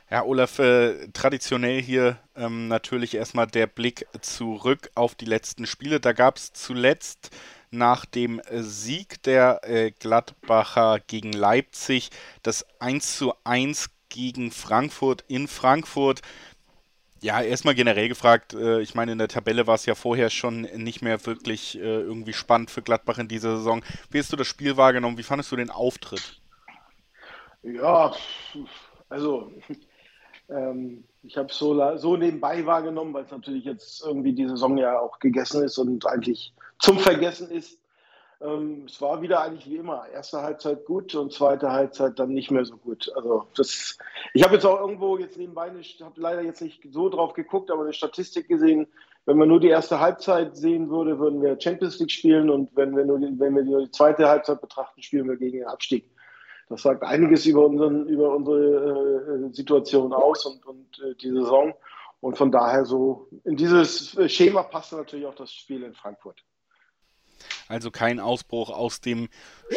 Ja, 0.09 0.23
Olaf, 0.23 0.59
äh, 0.59 1.07
traditionell 1.11 1.81
hier 1.81 2.19
ähm, 2.35 2.67
natürlich 2.67 3.15
erstmal 3.15 3.47
der 3.47 3.65
Blick 3.65 4.05
zurück 4.21 4.91
auf 4.93 5.15
die 5.15 5.25
letzten 5.25 5.65
Spiele. 5.65 5.99
Da 5.99 6.13
gab 6.13 6.37
es 6.37 6.53
zuletzt 6.53 7.31
nach 7.71 8.05
dem 8.05 8.39
Sieg 8.51 9.23
der 9.23 9.61
äh, 9.63 9.91
Gladbacher 9.91 10.99
gegen 10.99 11.33
Leipzig 11.33 12.11
das 12.43 12.65
1 12.79 13.17
zu 13.17 13.33
1 13.43 13.89
gegen 14.13 14.51
Frankfurt 14.51 15.25
in 15.27 15.47
Frankfurt. 15.47 16.21
Ja, 17.21 17.41
erstmal 17.41 17.73
generell 17.73 18.09
gefragt, 18.09 18.53
äh, 18.53 18.81
ich 18.81 18.95
meine, 18.95 19.13
in 19.13 19.17
der 19.17 19.27
Tabelle 19.27 19.65
war 19.65 19.75
es 19.75 19.85
ja 19.85 19.95
vorher 19.95 20.29
schon 20.29 20.61
nicht 20.61 21.01
mehr 21.01 21.25
wirklich 21.25 21.77
äh, 21.77 21.81
irgendwie 21.81 22.33
spannend 22.33 22.69
für 22.69 22.81
Gladbach 22.81 23.17
in 23.17 23.27
dieser 23.27 23.57
Saison. 23.57 23.83
Wie 24.09 24.19
hast 24.19 24.31
du 24.31 24.37
das 24.37 24.47
Spiel 24.47 24.77
wahrgenommen? 24.77 25.17
Wie 25.17 25.23
fandest 25.23 25.51
du 25.51 25.55
den 25.55 25.69
Auftritt? 25.69 26.41
Ja, 27.63 28.13
also 29.09 29.51
ähm, 30.49 31.05
ich 31.23 31.37
habe 31.37 31.47
es 31.47 31.57
so, 31.57 31.97
so 31.97 32.17
nebenbei 32.17 32.65
wahrgenommen, 32.65 33.13
weil 33.13 33.23
es 33.23 33.31
natürlich 33.31 33.63
jetzt 33.63 34.03
irgendwie 34.03 34.33
die 34.33 34.47
Saison 34.47 34.77
ja 34.77 34.99
auch 34.99 35.19
gegessen 35.19 35.63
ist 35.63 35.77
und 35.77 36.05
eigentlich 36.05 36.53
zum 36.79 36.99
Vergessen 36.99 37.49
ist. 37.49 37.79
Ähm, 38.43 38.85
es 38.87 39.01
war 39.01 39.21
wieder 39.21 39.41
eigentlich 39.41 39.69
wie 39.69 39.77
immer. 39.77 40.05
Erste 40.09 40.41
Halbzeit 40.41 40.85
gut 40.85 41.15
und 41.15 41.31
zweite 41.31 41.71
Halbzeit 41.71 42.19
dann 42.19 42.33
nicht 42.33 42.51
mehr 42.51 42.65
so 42.65 42.75
gut. 42.75 43.09
Also 43.15 43.47
das, 43.55 43.97
ich 44.33 44.43
habe 44.43 44.55
jetzt 44.55 44.65
auch 44.65 44.79
irgendwo 44.79 45.17
jetzt 45.17 45.37
nebenbei 45.37 45.69
nicht, 45.69 46.01
habe 46.01 46.19
leider 46.19 46.41
jetzt 46.41 46.61
nicht 46.61 46.83
so 46.91 47.09
drauf 47.09 47.33
geguckt, 47.33 47.71
aber 47.71 47.83
eine 47.83 47.93
Statistik 47.93 48.47
gesehen. 48.49 48.87
Wenn 49.25 49.37
man 49.37 49.47
nur 49.47 49.61
die 49.61 49.69
erste 49.69 50.01
Halbzeit 50.01 50.57
sehen 50.57 50.89
würde, 50.89 51.17
würden 51.19 51.41
wir 51.41 51.59
Champions 51.59 51.99
League 51.99 52.11
spielen 52.11 52.49
und 52.49 52.69
wenn 52.75 52.95
wir 52.97 53.05
nur 53.05 53.19
die, 53.19 53.39
wenn 53.39 53.55
wir 53.55 53.63
nur 53.63 53.85
die 53.85 53.91
zweite 53.91 54.27
Halbzeit 54.27 54.59
betrachten, 54.59 55.01
spielen 55.01 55.29
wir 55.29 55.37
gegen 55.37 55.59
den 55.59 55.67
Abstieg. 55.67 56.09
Das 56.67 56.81
sagt 56.81 57.03
einiges 57.03 57.45
über, 57.45 57.65
unseren, 57.65 58.07
über 58.07 58.35
unsere 58.35 59.47
äh, 59.49 59.53
Situation 59.53 60.11
aus 60.11 60.45
und, 60.45 60.65
und 60.65 60.99
äh, 60.99 61.15
die 61.15 61.29
Saison. 61.29 61.73
Und 62.19 62.37
von 62.37 62.51
daher 62.51 62.85
so, 62.85 63.27
in 63.43 63.55
dieses 63.55 64.17
Schema 64.31 64.63
passt 64.63 64.91
natürlich 64.93 65.25
auch 65.25 65.35
das 65.35 65.53
Spiel 65.53 65.83
in 65.83 65.93
Frankfurt. 65.93 66.43
Also 67.73 67.91
kein 67.91 68.19
Ausbruch 68.19 68.69
aus 68.69 69.01
dem 69.01 69.29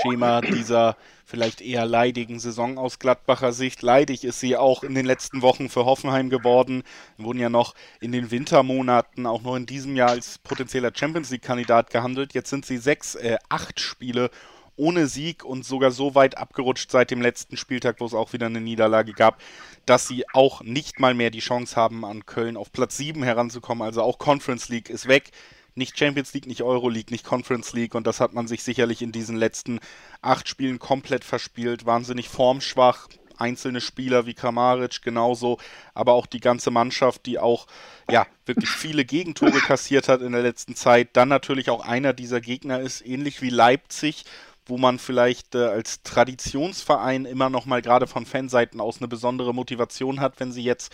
Schema 0.02 0.42
dieser 0.42 0.96
vielleicht 1.24 1.62
eher 1.62 1.86
leidigen 1.86 2.38
Saison 2.38 2.78
aus 2.78 2.98
Gladbacher 2.98 3.52
Sicht. 3.52 3.82
Leidig 3.82 4.22
ist 4.22 4.38
sie 4.38 4.56
auch 4.56 4.82
in 4.82 4.94
den 4.94 5.06
letzten 5.06 5.42
Wochen 5.42 5.68
für 5.68 5.86
Hoffenheim 5.86 6.28
geworden. 6.28 6.82
Wurden 7.16 7.40
ja 7.40 7.48
noch 7.48 7.74
in 8.00 8.12
den 8.12 8.30
Wintermonaten 8.30 9.26
auch 9.26 9.42
noch 9.42 9.56
in 9.56 9.66
diesem 9.66 9.96
Jahr 9.96 10.10
als 10.10 10.38
potenzieller 10.38 10.92
Champions 10.94 11.30
League-Kandidat 11.30 11.90
gehandelt. 11.90 12.34
Jetzt 12.34 12.50
sind 12.50 12.66
sie 12.66 12.76
sechs, 12.76 13.14
äh, 13.14 13.38
acht 13.48 13.80
Spiele 13.80 14.30
ohne 14.76 15.06
Sieg 15.06 15.42
und 15.42 15.64
sogar 15.64 15.90
so 15.90 16.14
weit 16.14 16.36
abgerutscht 16.36 16.90
seit 16.90 17.10
dem 17.10 17.22
letzten 17.22 17.56
Spieltag, 17.56 17.96
wo 17.98 18.04
es 18.04 18.12
auch 18.12 18.34
wieder 18.34 18.44
eine 18.44 18.60
Niederlage 18.60 19.14
gab, 19.14 19.40
dass 19.86 20.06
sie 20.06 20.24
auch 20.34 20.62
nicht 20.62 21.00
mal 21.00 21.14
mehr 21.14 21.30
die 21.30 21.40
Chance 21.40 21.76
haben, 21.76 22.04
an 22.04 22.26
Köln 22.26 22.58
auf 22.58 22.72
Platz 22.72 22.98
7 22.98 23.22
heranzukommen. 23.22 23.86
Also 23.86 24.02
auch 24.02 24.18
Conference 24.18 24.68
League 24.68 24.90
ist 24.90 25.08
weg 25.08 25.30
nicht 25.76 25.98
Champions 25.98 26.32
League, 26.34 26.46
nicht 26.46 26.62
Euro 26.62 26.88
League, 26.88 27.10
nicht 27.10 27.24
Conference 27.24 27.72
League 27.72 27.94
und 27.94 28.06
das 28.06 28.20
hat 28.20 28.32
man 28.32 28.48
sich 28.48 28.62
sicherlich 28.62 29.02
in 29.02 29.12
diesen 29.12 29.36
letzten 29.36 29.80
acht 30.22 30.48
Spielen 30.48 30.78
komplett 30.78 31.24
verspielt. 31.24 31.86
Wahnsinnig 31.86 32.28
formschwach, 32.28 33.08
einzelne 33.38 33.80
Spieler 33.80 34.26
wie 34.26 34.34
Kramaric 34.34 35.02
genauso, 35.02 35.58
aber 35.94 36.14
auch 36.14 36.26
die 36.26 36.40
ganze 36.40 36.70
Mannschaft, 36.70 37.26
die 37.26 37.38
auch 37.38 37.66
ja 38.10 38.26
wirklich 38.46 38.70
viele 38.70 39.04
Gegentore 39.04 39.60
kassiert 39.60 40.08
hat 40.08 40.22
in 40.22 40.32
der 40.32 40.42
letzten 40.42 40.74
Zeit. 40.74 41.10
Dann 41.12 41.28
natürlich 41.28 41.70
auch 41.70 41.84
einer 41.84 42.12
dieser 42.12 42.40
Gegner 42.40 42.80
ist 42.80 43.04
ähnlich 43.04 43.42
wie 43.42 43.50
Leipzig, 43.50 44.24
wo 44.66 44.78
man 44.78 44.98
vielleicht 44.98 45.54
äh, 45.54 45.64
als 45.64 46.02
Traditionsverein 46.02 47.24
immer 47.24 47.50
noch 47.50 47.66
mal 47.66 47.82
gerade 47.82 48.06
von 48.06 48.26
Fanseiten 48.26 48.80
aus 48.80 48.98
eine 48.98 49.08
besondere 49.08 49.54
Motivation 49.54 50.20
hat, 50.20 50.40
wenn 50.40 50.52
sie 50.52 50.62
jetzt 50.62 50.92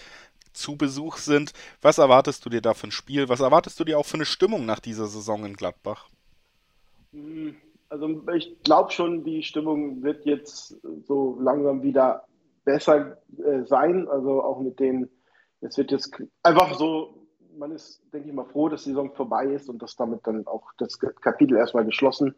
zu 0.53 0.77
Besuch 0.77 1.17
sind. 1.17 1.53
Was 1.81 1.99
erwartest 1.99 2.45
du 2.45 2.51
dir 2.51 2.61
da 2.61 2.75
für 2.75 2.89
ein 2.89 2.93
Spiel? 2.93 3.29
Was 3.29 3.41
erwartest 3.41 3.79
du 3.81 3.85
dir 3.85 3.99
auch 3.99 4.07
für 4.07 4.15
eine 4.15 4.25
Stimmung 4.25 4.67
nach 4.67 4.81
dieser 4.81 5.07
Saison 5.07 5.45
in 5.45 5.55
Gladbach? 5.55 6.09
Hm, 7.13 7.57
also 7.89 8.23
ich 8.35 8.63
glaube 8.63 8.91
schon, 8.91 9.25
die 9.25 9.43
Stimmung 9.43 10.03
wird 10.03 10.25
jetzt 10.25 10.77
so 11.07 11.39
langsam 11.41 11.83
wieder 11.83 12.25
besser 12.65 13.19
äh, 13.39 13.65
sein. 13.65 14.09
Also 14.09 14.43
auch 14.43 14.61
mit 14.61 14.81
den, 14.81 15.09
es 15.61 15.77
wird 15.77 15.91
jetzt 15.91 16.17
einfach 16.43 16.75
so, 16.75 17.27
man 17.59 17.73
ist, 17.73 18.03
denke 18.13 18.29
ich 18.29 18.35
mal, 18.35 18.47
froh, 18.47 18.69
dass 18.69 18.85
die 18.85 18.91
Saison 18.91 19.13
vorbei 19.15 19.47
ist 19.47 19.69
und 19.69 19.83
dass 19.83 19.97
damit 19.97 20.27
dann 20.27 20.47
auch 20.47 20.73
das 20.79 20.99
Kapitel 20.99 21.57
erstmal 21.57 21.85
geschlossen. 21.85 22.35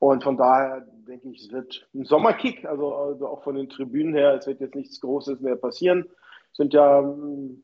Und 0.00 0.22
von 0.22 0.36
daher 0.36 0.86
denke 1.08 1.28
ich, 1.28 1.42
es 1.42 1.52
wird 1.52 1.88
ein 1.94 2.04
Sommerkick, 2.04 2.64
also, 2.64 2.94
also 2.94 3.26
auch 3.28 3.42
von 3.42 3.56
den 3.56 3.68
Tribünen 3.68 4.14
her, 4.14 4.34
es 4.34 4.46
wird 4.46 4.60
jetzt 4.60 4.76
nichts 4.76 5.00
Großes 5.00 5.40
mehr 5.40 5.56
passieren 5.56 6.08
sind 6.52 6.74
ja 6.74 7.00
ähm, 7.00 7.62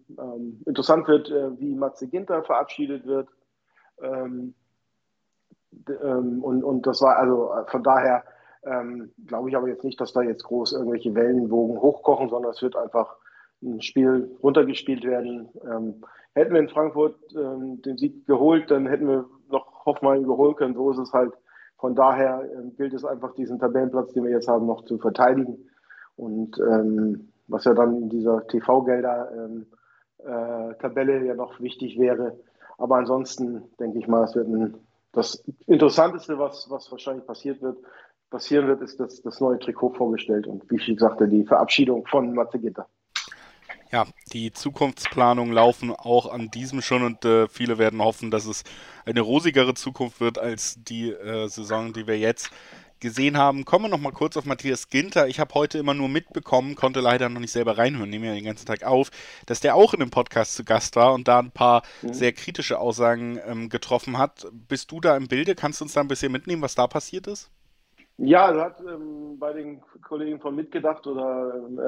interessant 0.66 1.08
wird, 1.08 1.30
äh, 1.30 1.58
wie 1.58 1.74
Matze 1.74 2.08
Ginter 2.08 2.42
verabschiedet 2.42 3.06
wird. 3.06 3.28
Ähm, 4.00 4.54
ähm, 6.02 6.42
und, 6.42 6.62
und 6.62 6.86
das 6.86 7.02
war 7.02 7.16
also 7.18 7.52
äh, 7.52 7.70
von 7.70 7.82
daher 7.82 8.24
ähm, 8.64 9.12
glaube 9.26 9.50
ich 9.50 9.56
aber 9.56 9.68
jetzt 9.68 9.84
nicht, 9.84 10.00
dass 10.00 10.12
da 10.12 10.22
jetzt 10.22 10.44
groß 10.44 10.72
irgendwelche 10.72 11.14
Wellenwogen 11.14 11.80
hochkochen, 11.80 12.28
sondern 12.28 12.52
es 12.52 12.62
wird 12.62 12.76
einfach 12.76 13.16
ein 13.62 13.82
Spiel 13.82 14.36
runtergespielt 14.42 15.04
werden. 15.04 15.48
Ähm, 15.64 16.04
hätten 16.34 16.52
wir 16.52 16.60
in 16.60 16.68
Frankfurt 16.68 17.16
den 17.32 17.96
Sieg 17.96 18.26
geholt, 18.26 18.70
dann 18.70 18.86
hätten 18.86 19.06
wir 19.06 19.26
noch 19.48 19.84
Hoffmann 19.86 20.24
überholen 20.24 20.56
können. 20.56 20.74
So 20.74 20.90
ist 20.90 20.98
es 20.98 21.12
halt. 21.12 21.32
Von 21.78 21.94
daher 21.94 22.48
gilt 22.76 22.94
es 22.94 23.04
einfach, 23.04 23.34
diesen 23.34 23.58
Tabellenplatz, 23.58 24.12
den 24.12 24.24
wir 24.24 24.30
jetzt 24.30 24.48
haben, 24.48 24.66
noch 24.66 24.84
zu 24.84 24.98
verteidigen. 24.98 25.68
Und 26.16 26.58
ähm, 26.58 27.32
was 27.46 27.64
ja 27.64 27.74
dann 27.74 28.02
in 28.02 28.08
dieser 28.08 28.46
TV-Gelder-Tabelle 28.46 31.16
ähm, 31.16 31.22
äh, 31.22 31.26
ja 31.26 31.34
noch 31.34 31.60
wichtig 31.60 31.98
wäre. 31.98 32.38
Aber 32.78 32.96
ansonsten 32.96 33.62
denke 33.78 33.98
ich 33.98 34.08
mal, 34.08 34.24
es 34.24 34.34
wird 34.34 34.48
ein, 34.48 34.74
das 35.12 35.44
Interessanteste, 35.66 36.38
was, 36.38 36.68
was 36.70 36.90
wahrscheinlich 36.90 37.26
passiert 37.26 37.60
wird, 37.62 37.76
passieren 38.30 38.66
wird, 38.66 38.80
ist, 38.82 38.98
dass 38.98 39.22
das 39.22 39.40
neue 39.40 39.58
Trikot 39.58 39.90
vorgestellt 39.90 40.46
und 40.46 40.68
wie 40.70 40.76
ich 40.76 40.98
sagte, 40.98 41.28
die 41.28 41.44
Verabschiedung 41.44 42.06
von 42.06 42.34
Matze 42.34 42.58
Gitter. 42.58 42.88
Ja, 43.92 44.06
die 44.32 44.52
Zukunftsplanungen 44.52 45.54
laufen 45.54 45.92
auch 45.92 46.32
an 46.32 46.50
diesem 46.50 46.80
schon 46.80 47.04
und 47.04 47.24
äh, 47.24 47.46
viele 47.46 47.78
werden 47.78 48.02
hoffen, 48.02 48.32
dass 48.32 48.44
es 48.44 48.64
eine 49.06 49.20
rosigere 49.20 49.74
Zukunft 49.74 50.20
wird 50.20 50.36
als 50.36 50.82
die 50.82 51.12
äh, 51.12 51.46
Saison, 51.46 51.92
die 51.92 52.08
wir 52.08 52.18
jetzt 52.18 52.50
gesehen 53.04 53.36
haben. 53.36 53.64
Kommen 53.64 53.84
wir 53.84 53.88
noch 53.90 54.00
mal 54.00 54.12
kurz 54.12 54.36
auf 54.36 54.46
Matthias 54.46 54.88
Ginter. 54.88 55.28
Ich 55.28 55.38
habe 55.38 55.54
heute 55.54 55.78
immer 55.78 55.92
nur 55.92 56.08
mitbekommen, 56.08 56.74
konnte 56.74 57.00
leider 57.00 57.28
noch 57.28 57.40
nicht 57.40 57.52
selber 57.52 57.76
reinhören, 57.76 58.08
nehme 58.08 58.26
ja 58.26 58.34
den 58.34 58.46
ganzen 58.46 58.66
Tag 58.66 58.82
auf, 58.82 59.10
dass 59.46 59.60
der 59.60 59.76
auch 59.76 59.92
in 59.92 60.00
dem 60.00 60.10
Podcast 60.10 60.54
zu 60.54 60.64
Gast 60.64 60.96
war 60.96 61.12
und 61.12 61.28
da 61.28 61.38
ein 61.38 61.50
paar 61.50 61.82
mhm. 62.00 62.14
sehr 62.14 62.32
kritische 62.32 62.78
Aussagen 62.78 63.38
ähm, 63.46 63.68
getroffen 63.68 64.16
hat. 64.16 64.46
Bist 64.68 64.90
du 64.90 65.00
da 65.00 65.16
im 65.16 65.28
Bilde? 65.28 65.54
Kannst 65.54 65.80
du 65.80 65.84
uns 65.84 65.92
da 65.92 66.00
ein 66.00 66.08
bisschen 66.08 66.32
mitnehmen, 66.32 66.62
was 66.62 66.74
da 66.74 66.86
passiert 66.86 67.26
ist? 67.26 67.50
Ja, 68.16 68.50
er 68.50 68.64
hat 68.64 68.80
ähm, 68.80 69.38
bei 69.38 69.52
den 69.52 69.82
Kollegen 70.02 70.40
von 70.40 70.56
Mitgedacht 70.56 71.06
oder 71.06 71.54
ähm, 71.54 71.78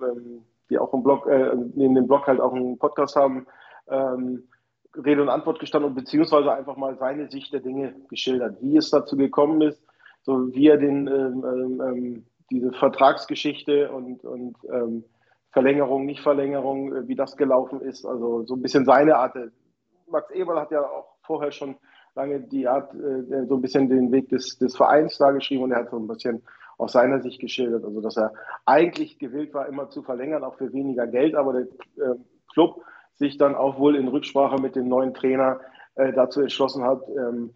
ähm 0.00 0.44
die 0.70 0.78
auch 0.78 0.94
im 0.94 1.02
Blog, 1.02 1.26
äh, 1.26 1.54
neben 1.74 1.94
dem 1.94 2.06
Blog 2.06 2.26
halt 2.26 2.40
auch 2.40 2.54
einen 2.54 2.78
Podcast 2.78 3.14
haben, 3.14 3.46
ähm, 3.88 4.44
Rede 4.96 5.22
und 5.22 5.28
Antwort 5.28 5.58
gestanden 5.58 5.90
und 5.90 5.94
beziehungsweise 5.96 6.52
einfach 6.52 6.76
mal 6.76 6.96
seine 6.98 7.30
Sicht 7.30 7.52
der 7.52 7.60
Dinge 7.60 7.94
geschildert, 8.08 8.56
wie 8.60 8.76
es 8.76 8.90
dazu 8.90 9.16
gekommen 9.16 9.60
ist, 9.60 9.82
so 10.22 10.52
wie 10.54 10.68
er 10.68 10.78
den, 10.78 11.06
ähm, 11.06 11.44
ähm, 11.44 11.80
ähm, 11.80 12.26
diese 12.50 12.72
Vertragsgeschichte 12.72 13.90
und, 13.90 14.24
und 14.24 14.56
ähm, 14.72 15.04
Verlängerung, 15.50 16.06
Nicht-Verlängerung, 16.06 16.94
äh, 16.94 17.08
wie 17.08 17.16
das 17.16 17.36
gelaufen 17.36 17.80
ist, 17.80 18.04
also 18.04 18.44
so 18.44 18.54
ein 18.54 18.62
bisschen 18.62 18.84
seine 18.84 19.16
Art. 19.16 19.36
Max 20.08 20.30
Eberl 20.30 20.60
hat 20.60 20.70
ja 20.70 20.82
auch 20.82 21.16
vorher 21.22 21.52
schon 21.52 21.76
lange 22.14 22.40
die 22.40 22.68
Art, 22.68 22.94
äh, 22.94 23.46
so 23.46 23.56
ein 23.56 23.62
bisschen 23.62 23.88
den 23.88 24.12
Weg 24.12 24.28
des, 24.28 24.58
des 24.58 24.76
Vereins 24.76 25.18
dargeschrieben 25.18 25.64
und 25.64 25.72
er 25.72 25.80
hat 25.80 25.90
so 25.90 25.98
ein 25.98 26.06
bisschen 26.06 26.42
aus 26.78 26.92
seiner 26.92 27.20
Sicht 27.20 27.40
geschildert, 27.40 27.84
also 27.84 28.00
dass 28.00 28.16
er 28.16 28.32
eigentlich 28.64 29.18
gewillt 29.18 29.54
war, 29.54 29.68
immer 29.68 29.88
zu 29.88 30.02
verlängern, 30.02 30.44
auch 30.44 30.56
für 30.56 30.72
weniger 30.72 31.06
Geld, 31.06 31.34
aber 31.34 31.52
der 31.52 31.62
äh, 31.62 32.16
Club 32.52 32.82
sich 33.14 33.38
dann 33.38 33.54
auch 33.54 33.78
wohl 33.78 33.96
in 33.96 34.08
Rücksprache 34.08 34.60
mit 34.60 34.74
dem 34.74 34.88
neuen 34.88 35.14
Trainer 35.14 35.60
äh, 35.94 36.12
dazu 36.12 36.40
entschlossen 36.40 36.82
hat, 36.82 37.02
ähm, 37.08 37.54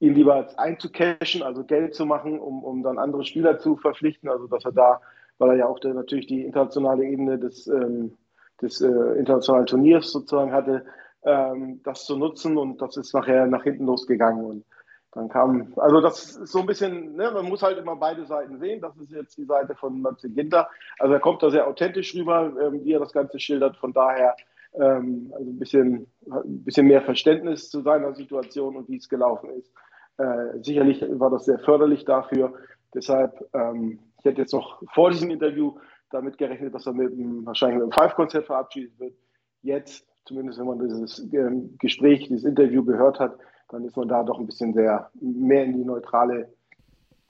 ihn 0.00 0.14
lieber 0.14 0.46
einzucashen, 0.58 1.42
also 1.42 1.64
Geld 1.64 1.94
zu 1.94 2.06
machen, 2.06 2.38
um, 2.38 2.62
um 2.64 2.82
dann 2.82 2.98
andere 2.98 3.24
Spieler 3.24 3.58
zu 3.58 3.76
verpflichten. 3.76 4.28
Also 4.28 4.46
dass 4.46 4.64
er 4.64 4.72
da, 4.72 5.00
weil 5.38 5.50
er 5.50 5.56
ja 5.56 5.66
auch 5.66 5.78
der, 5.78 5.94
natürlich 5.94 6.26
die 6.26 6.44
internationale 6.44 7.04
Ebene 7.04 7.38
des, 7.38 7.66
ähm, 7.66 8.16
des 8.60 8.80
äh, 8.80 8.88
internationalen 9.18 9.66
Turniers 9.66 10.12
sozusagen 10.12 10.52
hatte, 10.52 10.84
ähm, 11.24 11.80
das 11.82 12.04
zu 12.04 12.16
nutzen 12.16 12.56
und 12.56 12.80
das 12.80 12.96
ist 12.96 13.14
nachher 13.14 13.46
nach 13.46 13.64
hinten 13.64 13.86
losgegangen. 13.86 14.44
Und 14.44 14.64
dann 15.12 15.28
kam, 15.30 15.72
also 15.76 16.00
das 16.02 16.36
ist 16.36 16.52
so 16.52 16.60
ein 16.60 16.66
bisschen, 16.66 17.16
ne, 17.16 17.30
man 17.30 17.46
muss 17.46 17.62
halt 17.62 17.78
immer 17.78 17.96
beide 17.96 18.26
Seiten 18.26 18.58
sehen. 18.58 18.82
Das 18.82 18.96
ist 18.98 19.10
jetzt 19.10 19.36
die 19.38 19.46
Seite 19.46 19.74
von 19.74 20.02
Matze 20.02 20.28
Ginter. 20.28 20.68
Also 20.98 21.14
er 21.14 21.20
kommt 21.20 21.42
da 21.42 21.50
sehr 21.50 21.66
authentisch 21.66 22.14
rüber, 22.14 22.52
ähm, 22.60 22.84
wie 22.84 22.92
er 22.92 23.00
das 23.00 23.12
Ganze 23.12 23.40
schildert. 23.40 23.78
Von 23.78 23.94
daher 23.94 24.36
ähm, 24.78 25.32
also 25.34 25.50
ein 25.50 25.58
bisschen, 25.58 26.06
ein 26.30 26.64
bisschen 26.64 26.86
mehr 26.86 27.02
Verständnis 27.02 27.70
zu 27.70 27.82
seiner 27.82 28.14
Situation 28.14 28.76
und 28.76 28.88
wie 28.88 28.96
es 28.96 29.08
gelaufen 29.08 29.50
ist. 29.50 29.72
Äh, 30.18 30.62
sicherlich 30.62 31.04
war 31.18 31.30
das 31.30 31.44
sehr 31.44 31.58
förderlich 31.58 32.04
dafür. 32.04 32.54
Deshalb, 32.94 33.44
ähm, 33.52 33.98
ich 34.18 34.24
hätte 34.24 34.40
jetzt 34.40 34.52
noch 34.52 34.82
vor 34.94 35.10
diesem 35.10 35.30
Interview 35.30 35.74
damit 36.10 36.38
gerechnet, 36.38 36.74
dass 36.74 36.86
er 36.86 36.94
mit 36.94 37.12
einem, 37.12 37.44
wahrscheinlich 37.44 37.82
mit 37.82 37.82
einem 37.82 37.92
Five-Konzert 37.92 38.46
verabschiedet 38.46 38.98
wird. 38.98 39.14
Jetzt, 39.62 40.06
zumindest 40.24 40.58
wenn 40.58 40.66
man 40.66 40.78
dieses 40.78 41.20
äh, 41.32 41.50
Gespräch, 41.78 42.28
dieses 42.28 42.44
Interview 42.44 42.84
gehört 42.84 43.20
hat, 43.20 43.36
dann 43.68 43.84
ist 43.84 43.96
man 43.96 44.08
da 44.08 44.22
doch 44.22 44.38
ein 44.38 44.46
bisschen 44.46 44.72
sehr 44.72 45.10
mehr 45.20 45.64
in 45.64 45.72
die 45.74 45.84
neutrale 45.84 46.48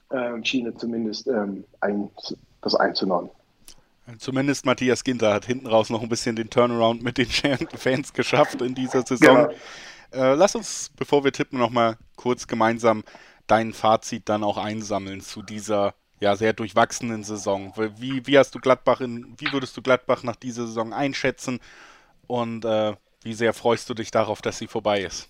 äh, 0.09 0.43
Schiene 0.43 0.73
zumindest 0.75 1.27
ähm, 1.27 1.65
ein, 1.81 2.09
das 2.61 2.75
einzunehmen. 2.75 3.29
Zumindest 4.19 4.65
Matthias 4.65 5.03
Ginter 5.03 5.33
hat 5.33 5.45
hinten 5.45 5.67
raus 5.67 5.89
noch 5.89 6.01
ein 6.01 6.09
bisschen 6.09 6.35
den 6.35 6.49
Turnaround 6.49 7.03
mit 7.03 7.17
den 7.17 7.25
Fans 7.77 8.13
geschafft 8.13 8.61
in 8.61 8.73
dieser 8.73 9.01
Saison. 9.05 9.47
Genau. 9.47 9.53
Äh, 10.13 10.35
lass 10.35 10.55
uns, 10.55 10.91
bevor 10.95 11.23
wir 11.23 11.33
tippen, 11.33 11.59
nochmal 11.59 11.97
kurz 12.15 12.47
gemeinsam 12.47 13.03
dein 13.47 13.73
Fazit 13.73 14.29
dann 14.29 14.43
auch 14.43 14.57
einsammeln 14.57 15.21
zu 15.21 15.41
dieser 15.41 15.93
ja, 16.19 16.35
sehr 16.35 16.53
durchwachsenen 16.53 17.23
Saison. 17.23 17.73
Wie, 17.97 18.25
wie 18.25 18.37
hast 18.37 18.55
du 18.55 18.59
Gladbach 18.59 19.01
in, 19.01 19.35
wie 19.37 19.51
würdest 19.51 19.75
du 19.77 19.81
Gladbach 19.81 20.23
nach 20.23 20.35
dieser 20.35 20.65
Saison 20.65 20.93
einschätzen 20.93 21.59
und 22.27 22.65
äh, 22.65 22.93
wie 23.23 23.33
sehr 23.33 23.53
freust 23.53 23.89
du 23.89 23.93
dich 23.93 24.11
darauf, 24.11 24.41
dass 24.41 24.57
sie 24.57 24.67
vorbei 24.67 25.01
ist? 25.01 25.29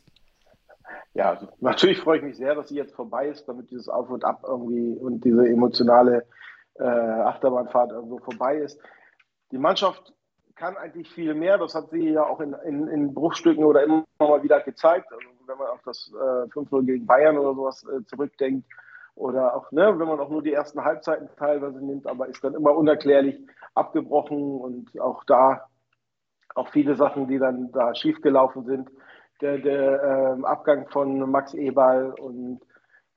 Ja, 1.13 1.31
also 1.31 1.47
natürlich 1.59 1.99
freue 1.99 2.19
ich 2.19 2.23
mich 2.23 2.37
sehr, 2.37 2.55
dass 2.55 2.69
sie 2.69 2.75
jetzt 2.75 2.95
vorbei 2.95 3.27
ist, 3.27 3.45
damit 3.47 3.71
dieses 3.71 3.89
Auf 3.89 4.09
und 4.09 4.23
Ab 4.23 4.43
irgendwie 4.47 4.95
und 4.99 5.25
diese 5.25 5.47
emotionale 5.47 6.25
äh, 6.79 6.83
Achterbahnfahrt 6.83 7.91
irgendwo 7.91 8.19
vorbei 8.19 8.57
ist. 8.57 8.79
Die 9.51 9.57
Mannschaft 9.57 10.13
kann 10.55 10.75
eigentlich 10.77 11.09
viel 11.11 11.33
mehr. 11.33 11.57
Das 11.57 11.75
hat 11.75 11.89
sie 11.91 12.09
ja 12.09 12.23
auch 12.23 12.39
in, 12.39 12.53
in, 12.65 12.87
in 12.87 13.13
Bruchstücken 13.13 13.63
oder 13.63 13.83
immer 13.83 14.05
mal 14.19 14.43
wieder 14.43 14.59
gezeigt. 14.61 15.11
Also 15.11 15.27
wenn 15.45 15.57
man 15.57 15.67
auf 15.67 15.81
das 15.85 16.11
äh, 16.13 16.49
5-0 16.49 16.85
gegen 16.85 17.05
Bayern 17.05 17.37
oder 17.37 17.53
sowas 17.53 17.85
äh, 17.85 18.03
zurückdenkt, 18.05 18.65
oder 19.17 19.55
auch, 19.55 19.71
ne, 19.71 19.97
wenn 19.97 20.07
man 20.07 20.19
auch 20.19 20.29
nur 20.29 20.43
die 20.43 20.53
ersten 20.53 20.83
Halbzeiten 20.83 21.27
teilweise 21.37 21.83
nimmt, 21.83 22.05
aber 22.05 22.27
ist 22.27 22.43
dann 22.43 22.53
immer 22.53 22.75
unerklärlich 22.75 23.39
abgebrochen 23.73 24.61
und 24.61 24.99
auch 24.99 25.23
da 25.23 25.67
auch 26.53 26.69
viele 26.69 26.95
Sachen, 26.95 27.27
die 27.27 27.39
dann 27.39 27.71
da 27.71 27.93
schiefgelaufen 27.95 28.65
sind. 28.65 28.89
Der, 29.41 29.57
der 29.57 30.35
ähm, 30.35 30.45
Abgang 30.45 30.87
von 30.89 31.29
Max 31.29 31.53
Eberl 31.53 32.13
und 32.19 32.61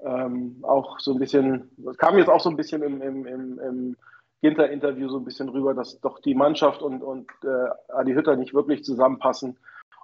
ähm, 0.05 0.57
auch 0.63 0.99
so 0.99 1.13
ein 1.13 1.19
bisschen, 1.19 1.71
das 1.79 1.97
kam 1.97 2.19
jetzt 2.19 2.29
auch 2.29 2.41
so 2.41 2.51
ein 2.51 2.57
bisschen 2.57 2.83
im, 2.83 3.01
im, 3.03 3.27
im, 3.27 3.59
im 3.59 3.97
Ginter-Interview 4.43 5.09
so 5.09 5.19
ein 5.19 5.25
bisschen 5.25 5.49
rüber, 5.49 5.75
dass 5.75 6.01
doch 6.01 6.21
die 6.21 6.35
Mannschaft 6.35 6.83
und, 6.83 7.03
und 7.03 7.31
äh, 7.45 7.93
Adi 7.93 8.15
Hütter 8.15 8.37
nicht 8.37 8.55
wirklich 8.55 8.85
zusammenpassen. 8.85 9.59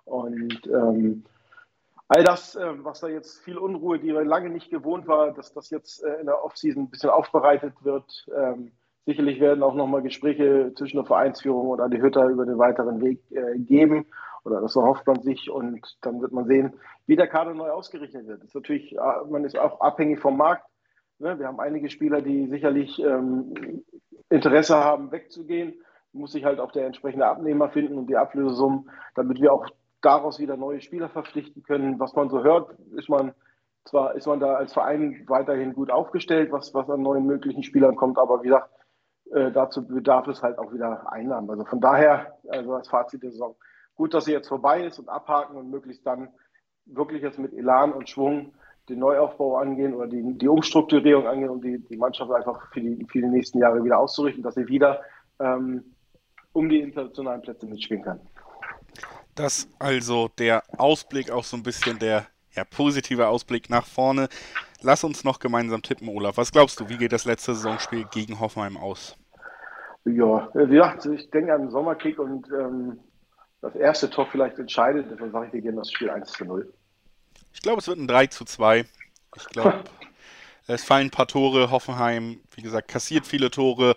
Und 0.05 0.67
ähm, 0.67 1.25
all 2.09 2.23
das, 2.23 2.55
äh, 2.55 2.85
was 2.85 3.01
da 3.01 3.09
jetzt 3.09 3.39
viel 3.41 3.59
Unruhe, 3.59 3.99
die 3.99 4.11
lange 4.11 4.51
nicht 4.51 4.71
gewohnt 4.71 5.09
war, 5.09 5.33
dass 5.33 5.53
das 5.53 5.71
jetzt 5.71 6.05
äh, 6.05 6.21
in 6.21 6.27
der 6.27 6.45
Offseason 6.45 6.85
ein 6.85 6.91
bisschen 6.91 7.11
aufbereitet 7.11 7.75
wird. 7.83 8.27
Ähm, 8.37 8.73
sicherlich 9.07 9.41
werden 9.41 9.63
auch 9.63 9.75
nochmal 9.75 10.03
Gespräche 10.03 10.73
zwischen 10.77 10.99
der 10.99 11.07
Vereinsführung 11.07 11.71
und 11.71 11.81
Adi 11.81 11.99
Hütter 11.99 12.27
über 12.27 12.45
den 12.45 12.59
weiteren 12.59 13.01
Weg 13.01 13.21
äh, 13.31 13.59
geben. 13.59 14.07
Oder 14.47 14.61
das 14.61 14.77
erhofft 14.77 15.07
man 15.09 15.21
sich 15.23 15.51
und 15.51 15.99
dann 16.03 16.23
wird 16.23 16.31
man 16.31 16.47
sehen, 16.47 16.75
wie 17.07 17.17
der 17.17 17.27
Kader 17.27 17.53
neu 17.53 17.69
ausgerichtet 17.71 18.29
wird. 18.29 18.43
Das 18.43 18.51
ist 18.51 18.55
natürlich, 18.55 18.97
man 19.29 19.45
ist 19.45 19.59
auch 19.59 19.81
abhängig 19.81 20.21
vom 20.21 20.37
Markt. 20.37 20.65
Ne? 21.19 21.37
Wir 21.39 21.49
haben 21.49 21.59
einige 21.59 21.91
Spieler, 21.91 22.23
die 22.23 22.47
sicherlich 22.47 22.99
ähm, 23.01 23.83
Interesse 24.31 24.77
haben, 24.77 25.11
wegzugehen. 25.11 25.75
Muss 26.13 26.31
sich 26.31 26.45
halt 26.45 26.61
auch 26.61 26.71
der 26.71 26.87
entsprechende 26.87 27.27
Abnehmer 27.27 27.71
finden 27.71 27.99
und 27.99 28.07
die 28.07 28.17
Ablösesummen, 28.17 28.89
damit 29.17 29.41
wir 29.41 29.53
auch 29.53 29.67
daraus 30.01 30.39
wieder 30.39 30.57
neue 30.57 30.81
Spieler 30.81 31.09
verpflichten 31.09 31.65
können. 31.65 31.99
Was 31.99 32.15
man 32.15 32.31
so 32.31 32.45
hört, 32.45 32.71
ist 32.95 33.09
man 33.09 33.35
zwar 33.85 34.15
ist 34.15 34.27
man 34.27 34.41
da 34.41 34.55
als 34.55 34.73
Verein 34.73 35.25
weiterhin 35.27 35.73
gut 35.73 35.91
aufgestellt, 35.91 36.53
was, 36.53 36.73
was 36.75 36.89
an 36.91 37.03
neuen 37.03 37.27
möglichen 37.27 37.63
Spielern 37.63 37.97
kommt, 37.97 38.19
aber 38.19 38.43
wie 38.43 38.49
gesagt, 38.49 38.71
äh, 39.33 39.51
dazu 39.51 39.87
bedarf 39.87 40.29
es 40.29 40.43
halt 40.43 40.59
auch 40.59 40.73
wieder 40.73 41.11
Einnahmen. 41.13 41.51
Also 41.51 41.65
von 41.65 41.81
daher, 41.81 42.37
also 42.49 42.75
als 42.75 42.89
Fazit 42.89 43.23
der 43.23 43.31
Saison, 43.31 43.57
gut, 43.97 44.15
dass 44.15 44.27
sie 44.27 44.33
jetzt 44.33 44.49
vorbei 44.49 44.85
ist 44.85 44.99
und 44.99 45.09
abhaken 45.09 45.57
und 45.57 45.71
möglichst 45.71 46.07
dann 46.07 46.29
wirklich 46.85 47.23
jetzt 47.23 47.39
mit 47.39 47.53
Elan 47.53 47.93
und 47.93 48.09
Schwung 48.09 48.53
den 48.89 49.01
Neuaufbau 49.01 49.57
angehen 49.57 49.95
oder 49.95 50.07
die, 50.07 50.23
die 50.39 50.49
Umstrukturierung 50.49 51.27
angehen, 51.27 51.51
um 51.51 51.61
die, 51.61 51.79
die 51.79 51.97
Mannschaft 51.97 52.31
einfach 52.31 52.73
für 52.73 52.81
die, 52.81 53.05
für 53.11 53.21
die 53.21 53.27
nächsten 53.27 53.59
Jahre 53.59 53.83
wieder 53.83 53.99
auszurichten, 53.99 54.43
dass 54.45 54.55
sie 54.55 54.69
wieder 54.69 55.01
ähm, 55.41 55.83
um 56.53 56.69
die 56.69 56.81
internationalen 56.81 57.43
Plätze 57.43 57.67
mitspielen 57.67 58.05
kann. 58.05 58.21
Das 59.35 59.69
also 59.79 60.29
der 60.39 60.63
Ausblick, 60.79 61.31
auch 61.31 61.45
so 61.45 61.57
ein 61.57 61.63
bisschen 61.63 61.99
der 61.99 62.27
ja, 62.55 62.65
positive 62.65 63.29
Ausblick 63.29 63.69
nach 63.69 63.87
vorne. 63.87 64.29
Lass 64.83 65.05
uns 65.05 65.25
noch 65.25 65.41
gemeinsam 65.41 65.83
tippen, 65.83 66.09
Olaf. 66.09 66.37
Was 66.37 66.53
glaubst 66.53 66.81
du, 66.81 66.89
wie 66.89 66.97
geht 66.97 67.13
das 67.13 67.25
letzte 67.25 67.55
Saisonspiel 67.55 68.07
gegen 68.13 68.41
Hoffenheim 68.41 68.77
aus? 68.77 69.17
Ja, 70.05 70.49
wie 70.55 70.67
gesagt, 70.67 71.07
ich 71.07 71.31
denke 71.31 71.53
an 71.53 71.63
den 71.63 71.71
Sommerkick 71.71 72.19
und 72.19 72.49
ähm, 72.53 73.01
das 73.67 73.77
erste 73.77 74.11
Tor 74.11 74.27
vielleicht 74.31 74.59
entscheidet. 74.59 75.07
Deswegen 75.11 75.33
sage 75.33 75.47
ich, 75.47 75.53
wir 75.53 75.61
gehen 75.61 75.77
das 75.77 75.91
Spiel 75.91 76.11
1 76.11 76.33
zu 76.33 76.45
0. 76.45 76.73
Ich 77.53 77.63
glaube, 77.63 77.81
es 77.81 77.89
wird 77.89 77.99
ein 77.99 78.09
3 78.09 78.27
zu 78.29 78.45
2. 78.45 78.85
Ich 79.37 79.47
glaube, 79.47 79.85
es 80.67 80.85
fallen 80.85 81.09
ein 81.09 81.11
paar 81.11 81.27
Tore. 81.27 81.71
Hoffenheim, 81.71 82.41
wie 82.55 82.63
gesagt, 82.63 82.89
kassiert 82.89 83.27
viele 83.27 83.51
Tore 83.51 83.97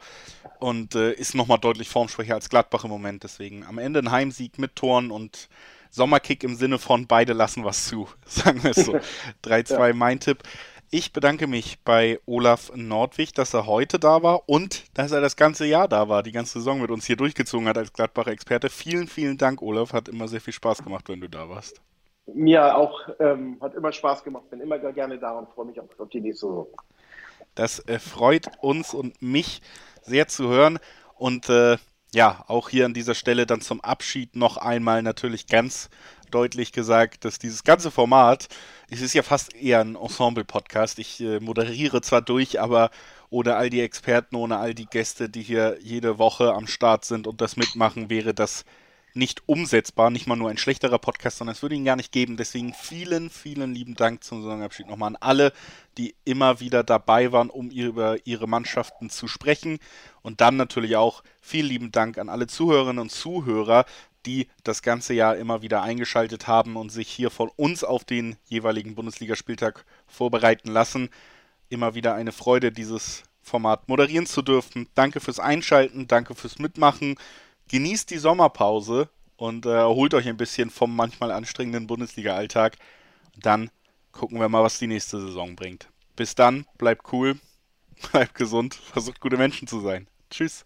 und 0.60 0.96
äh, 0.96 1.14
ist 1.14 1.36
nochmal 1.36 1.60
deutlich 1.60 1.90
formschwächer 1.90 2.36
als 2.36 2.50
Gladbach 2.50 2.84
im 2.84 2.90
Moment. 2.90 3.24
Deswegen 3.24 3.66
am 3.66 3.78
Ende 3.78 4.00
ein 4.00 4.12
Heimsieg 4.12 4.60
mit 4.60 4.76
Toren 4.76 5.12
und 5.12 5.50
Sommerkick 5.92 6.44
im 6.44 6.56
Sinne 6.56 6.78
von 6.78 7.08
beide 7.08 7.34
lassen 7.34 7.64
was 7.64 7.88
zu, 7.88 8.08
sagen 8.26 8.64
wir 8.64 8.72
es 8.72 8.86
so. 8.86 9.00
3-2 9.44 9.88
ja. 9.88 9.94
mein 9.94 10.20
Tipp. 10.20 10.44
Ich 10.92 11.14
bedanke 11.14 11.46
mich 11.46 11.78
bei 11.84 12.20
Olaf 12.26 12.72
Nordwig, 12.74 13.36
dass 13.36 13.54
er 13.54 13.68
heute 13.68 14.00
da 14.00 14.24
war 14.24 14.50
und 14.50 14.86
dass 14.98 15.12
er 15.12 15.22
das 15.22 15.36
ganze 15.36 15.68
Jahr 15.68 15.88
da 15.88 16.10
war, 16.10 16.24
die 16.24 16.32
ganze 16.32 16.54
Saison 16.54 16.82
mit 16.82 16.90
uns 16.90 17.06
hier 17.06 17.16
durchgezogen 17.16 17.68
hat 17.68 17.78
als 17.78 17.94
Gladbacher 17.94 18.32
Experte. 18.32 18.72
Vielen, 18.72 19.06
vielen 19.08 19.38
Dank, 19.38 19.62
Olaf. 19.62 19.94
Hat 19.94 20.10
immer 20.10 20.28
sehr 20.28 20.42
viel 20.42 20.54
Spaß 20.54 20.84
gemacht, 20.84 21.08
wenn 21.08 21.22
du 21.22 21.30
da 21.30 21.48
warst. 21.48 21.80
Mir 22.26 22.76
auch, 22.76 23.08
ähm, 23.20 23.58
hat 23.62 23.76
immer 23.76 23.92
Spaß 23.92 24.24
gemacht. 24.24 24.50
Bin 24.50 24.62
immer 24.62 24.80
gerne 24.80 25.20
da 25.20 25.38
und 25.38 25.48
freue 25.50 25.68
mich 25.68 25.80
auf, 25.80 25.86
auf 26.00 26.10
die 26.10 26.22
nächste 26.22 26.48
Saison. 26.48 26.68
Das 27.54 27.88
äh, 27.88 28.00
freut 28.00 28.48
uns 28.60 28.96
und 28.96 29.22
mich 29.22 29.62
sehr 30.02 30.28
zu 30.28 30.50
hören. 30.50 30.80
Und 31.18 31.50
äh, 31.50 31.78
ja, 32.16 32.44
auch 32.48 32.70
hier 32.70 32.86
an 32.86 32.96
dieser 32.96 33.14
Stelle 33.14 33.46
dann 33.46 33.62
zum 33.62 33.80
Abschied 33.82 34.36
noch 34.36 34.58
einmal 34.58 35.04
natürlich 35.04 35.46
ganz 35.46 35.92
deutlich 36.30 36.72
gesagt, 36.72 37.26
dass 37.26 37.40
dieses 37.40 37.64
ganze 37.64 37.92
Format, 37.92 38.48
es 38.90 39.02
ist 39.02 39.14
ja 39.14 39.24
fast 39.24 39.56
eher 39.56 39.80
ein 39.82 39.96
Ensemble-Podcast. 39.96 41.00
Ich 41.00 41.20
äh, 41.22 41.40
moderiere 41.40 42.02
zwar 42.02 42.22
durch, 42.22 42.60
aber 42.60 42.92
ohne 43.30 43.56
all 43.56 43.70
die 43.70 43.82
Experten, 43.82 44.36
ohne 44.36 44.58
all 44.58 44.74
die 44.74 44.88
Gäste, 44.88 45.30
die 45.30 45.42
hier 45.42 45.78
jede 45.82 46.18
Woche 46.18 46.54
am 46.54 46.68
Start 46.68 47.06
sind 47.06 47.28
und 47.28 47.42
das 47.42 47.58
mitmachen, 47.58 48.10
wäre 48.10 48.34
das 48.34 48.66
nicht 49.14 49.48
umsetzbar, 49.48 50.10
nicht 50.10 50.28
mal 50.28 50.36
nur 50.36 50.50
ein 50.50 50.58
schlechterer 50.58 51.00
Podcast, 51.00 51.38
sondern 51.38 51.56
es 51.56 51.62
würde 51.62 51.76
ihn 51.76 51.86
gar 51.86 51.96
nicht 51.96 52.12
geben. 52.12 52.38
Deswegen 52.38 52.74
vielen, 52.74 53.30
vielen 53.30 53.74
lieben 53.74 53.96
Dank 53.96 54.24
zum 54.24 54.42
Saisonabschied 54.42 54.88
nochmal 54.88 55.10
an 55.10 55.18
alle, 55.20 55.54
die 55.98 56.16
immer 56.26 56.60
wieder 56.60 56.84
dabei 56.84 57.32
waren, 57.32 57.50
um 57.50 57.70
über 57.70 58.18
ihre 58.26 58.48
Mannschaften 58.48 59.10
zu 59.10 59.28
sprechen. 59.28 59.80
Und 60.22 60.42
dann 60.42 60.58
natürlich 60.58 60.96
auch 60.96 61.24
vielen 61.42 61.68
lieben 61.68 61.92
Dank 61.92 62.18
an 62.18 62.30
alle 62.30 62.48
Zuhörerinnen 62.48 63.02
und 63.02 63.12
Zuhörer, 63.12 63.86
die 64.30 64.48
das 64.64 64.82
ganze 64.82 65.14
Jahr 65.14 65.38
immer 65.38 65.62
wieder 65.62 65.82
eingeschaltet 65.82 66.48
haben 66.48 66.76
und 66.76 66.90
sich 66.92 67.10
hier 67.10 67.32
von 67.32 67.50
uns 67.56 67.84
auf 67.84 68.04
den 68.04 68.36
jeweiligen 68.46 68.96
Bundesligaspieltag 68.96 69.86
vorbereiten 70.08 70.70
lassen. 70.70 71.10
Immer 71.70 71.96
wieder 71.96 72.14
eine 72.16 72.32
Freude, 72.32 72.72
dieses 72.72 73.24
Format 73.42 73.90
moderieren 73.90 74.26
zu 74.26 74.42
dürfen. 74.42 74.88
Danke 74.96 75.20
fürs 75.20 75.40
Einschalten, 75.40 76.08
danke 76.08 76.36
fürs 76.36 76.60
Mitmachen 76.60 77.16
genießt 77.70 78.10
die 78.10 78.18
Sommerpause 78.18 79.10
und 79.38 79.66
äh, 79.66 79.70
erholt 79.70 80.14
euch 80.14 80.28
ein 80.28 80.38
bisschen 80.38 80.70
vom 80.70 80.96
manchmal 80.96 81.32
anstrengenden 81.32 81.88
Bundesliga-Alltag. 81.88 82.76
Dann 83.38 83.72
gucken 84.12 84.40
wir 84.40 84.50
mal, 84.50 84.64
was 84.64 84.80
die 84.80 84.88
nächste 84.88 85.22
Saison 85.22 85.56
bringt. 85.56 85.88
Bis 86.16 86.36
dann, 86.36 86.66
bleibt 86.78 87.14
cool, 87.14 87.40
bleibt 88.12 88.36
gesund, 88.36 88.74
versucht 88.76 89.22
gute 89.22 89.38
Menschen 89.38 89.68
zu 89.68 89.80
sein. 89.80 90.08
Tschüss. 90.30 90.66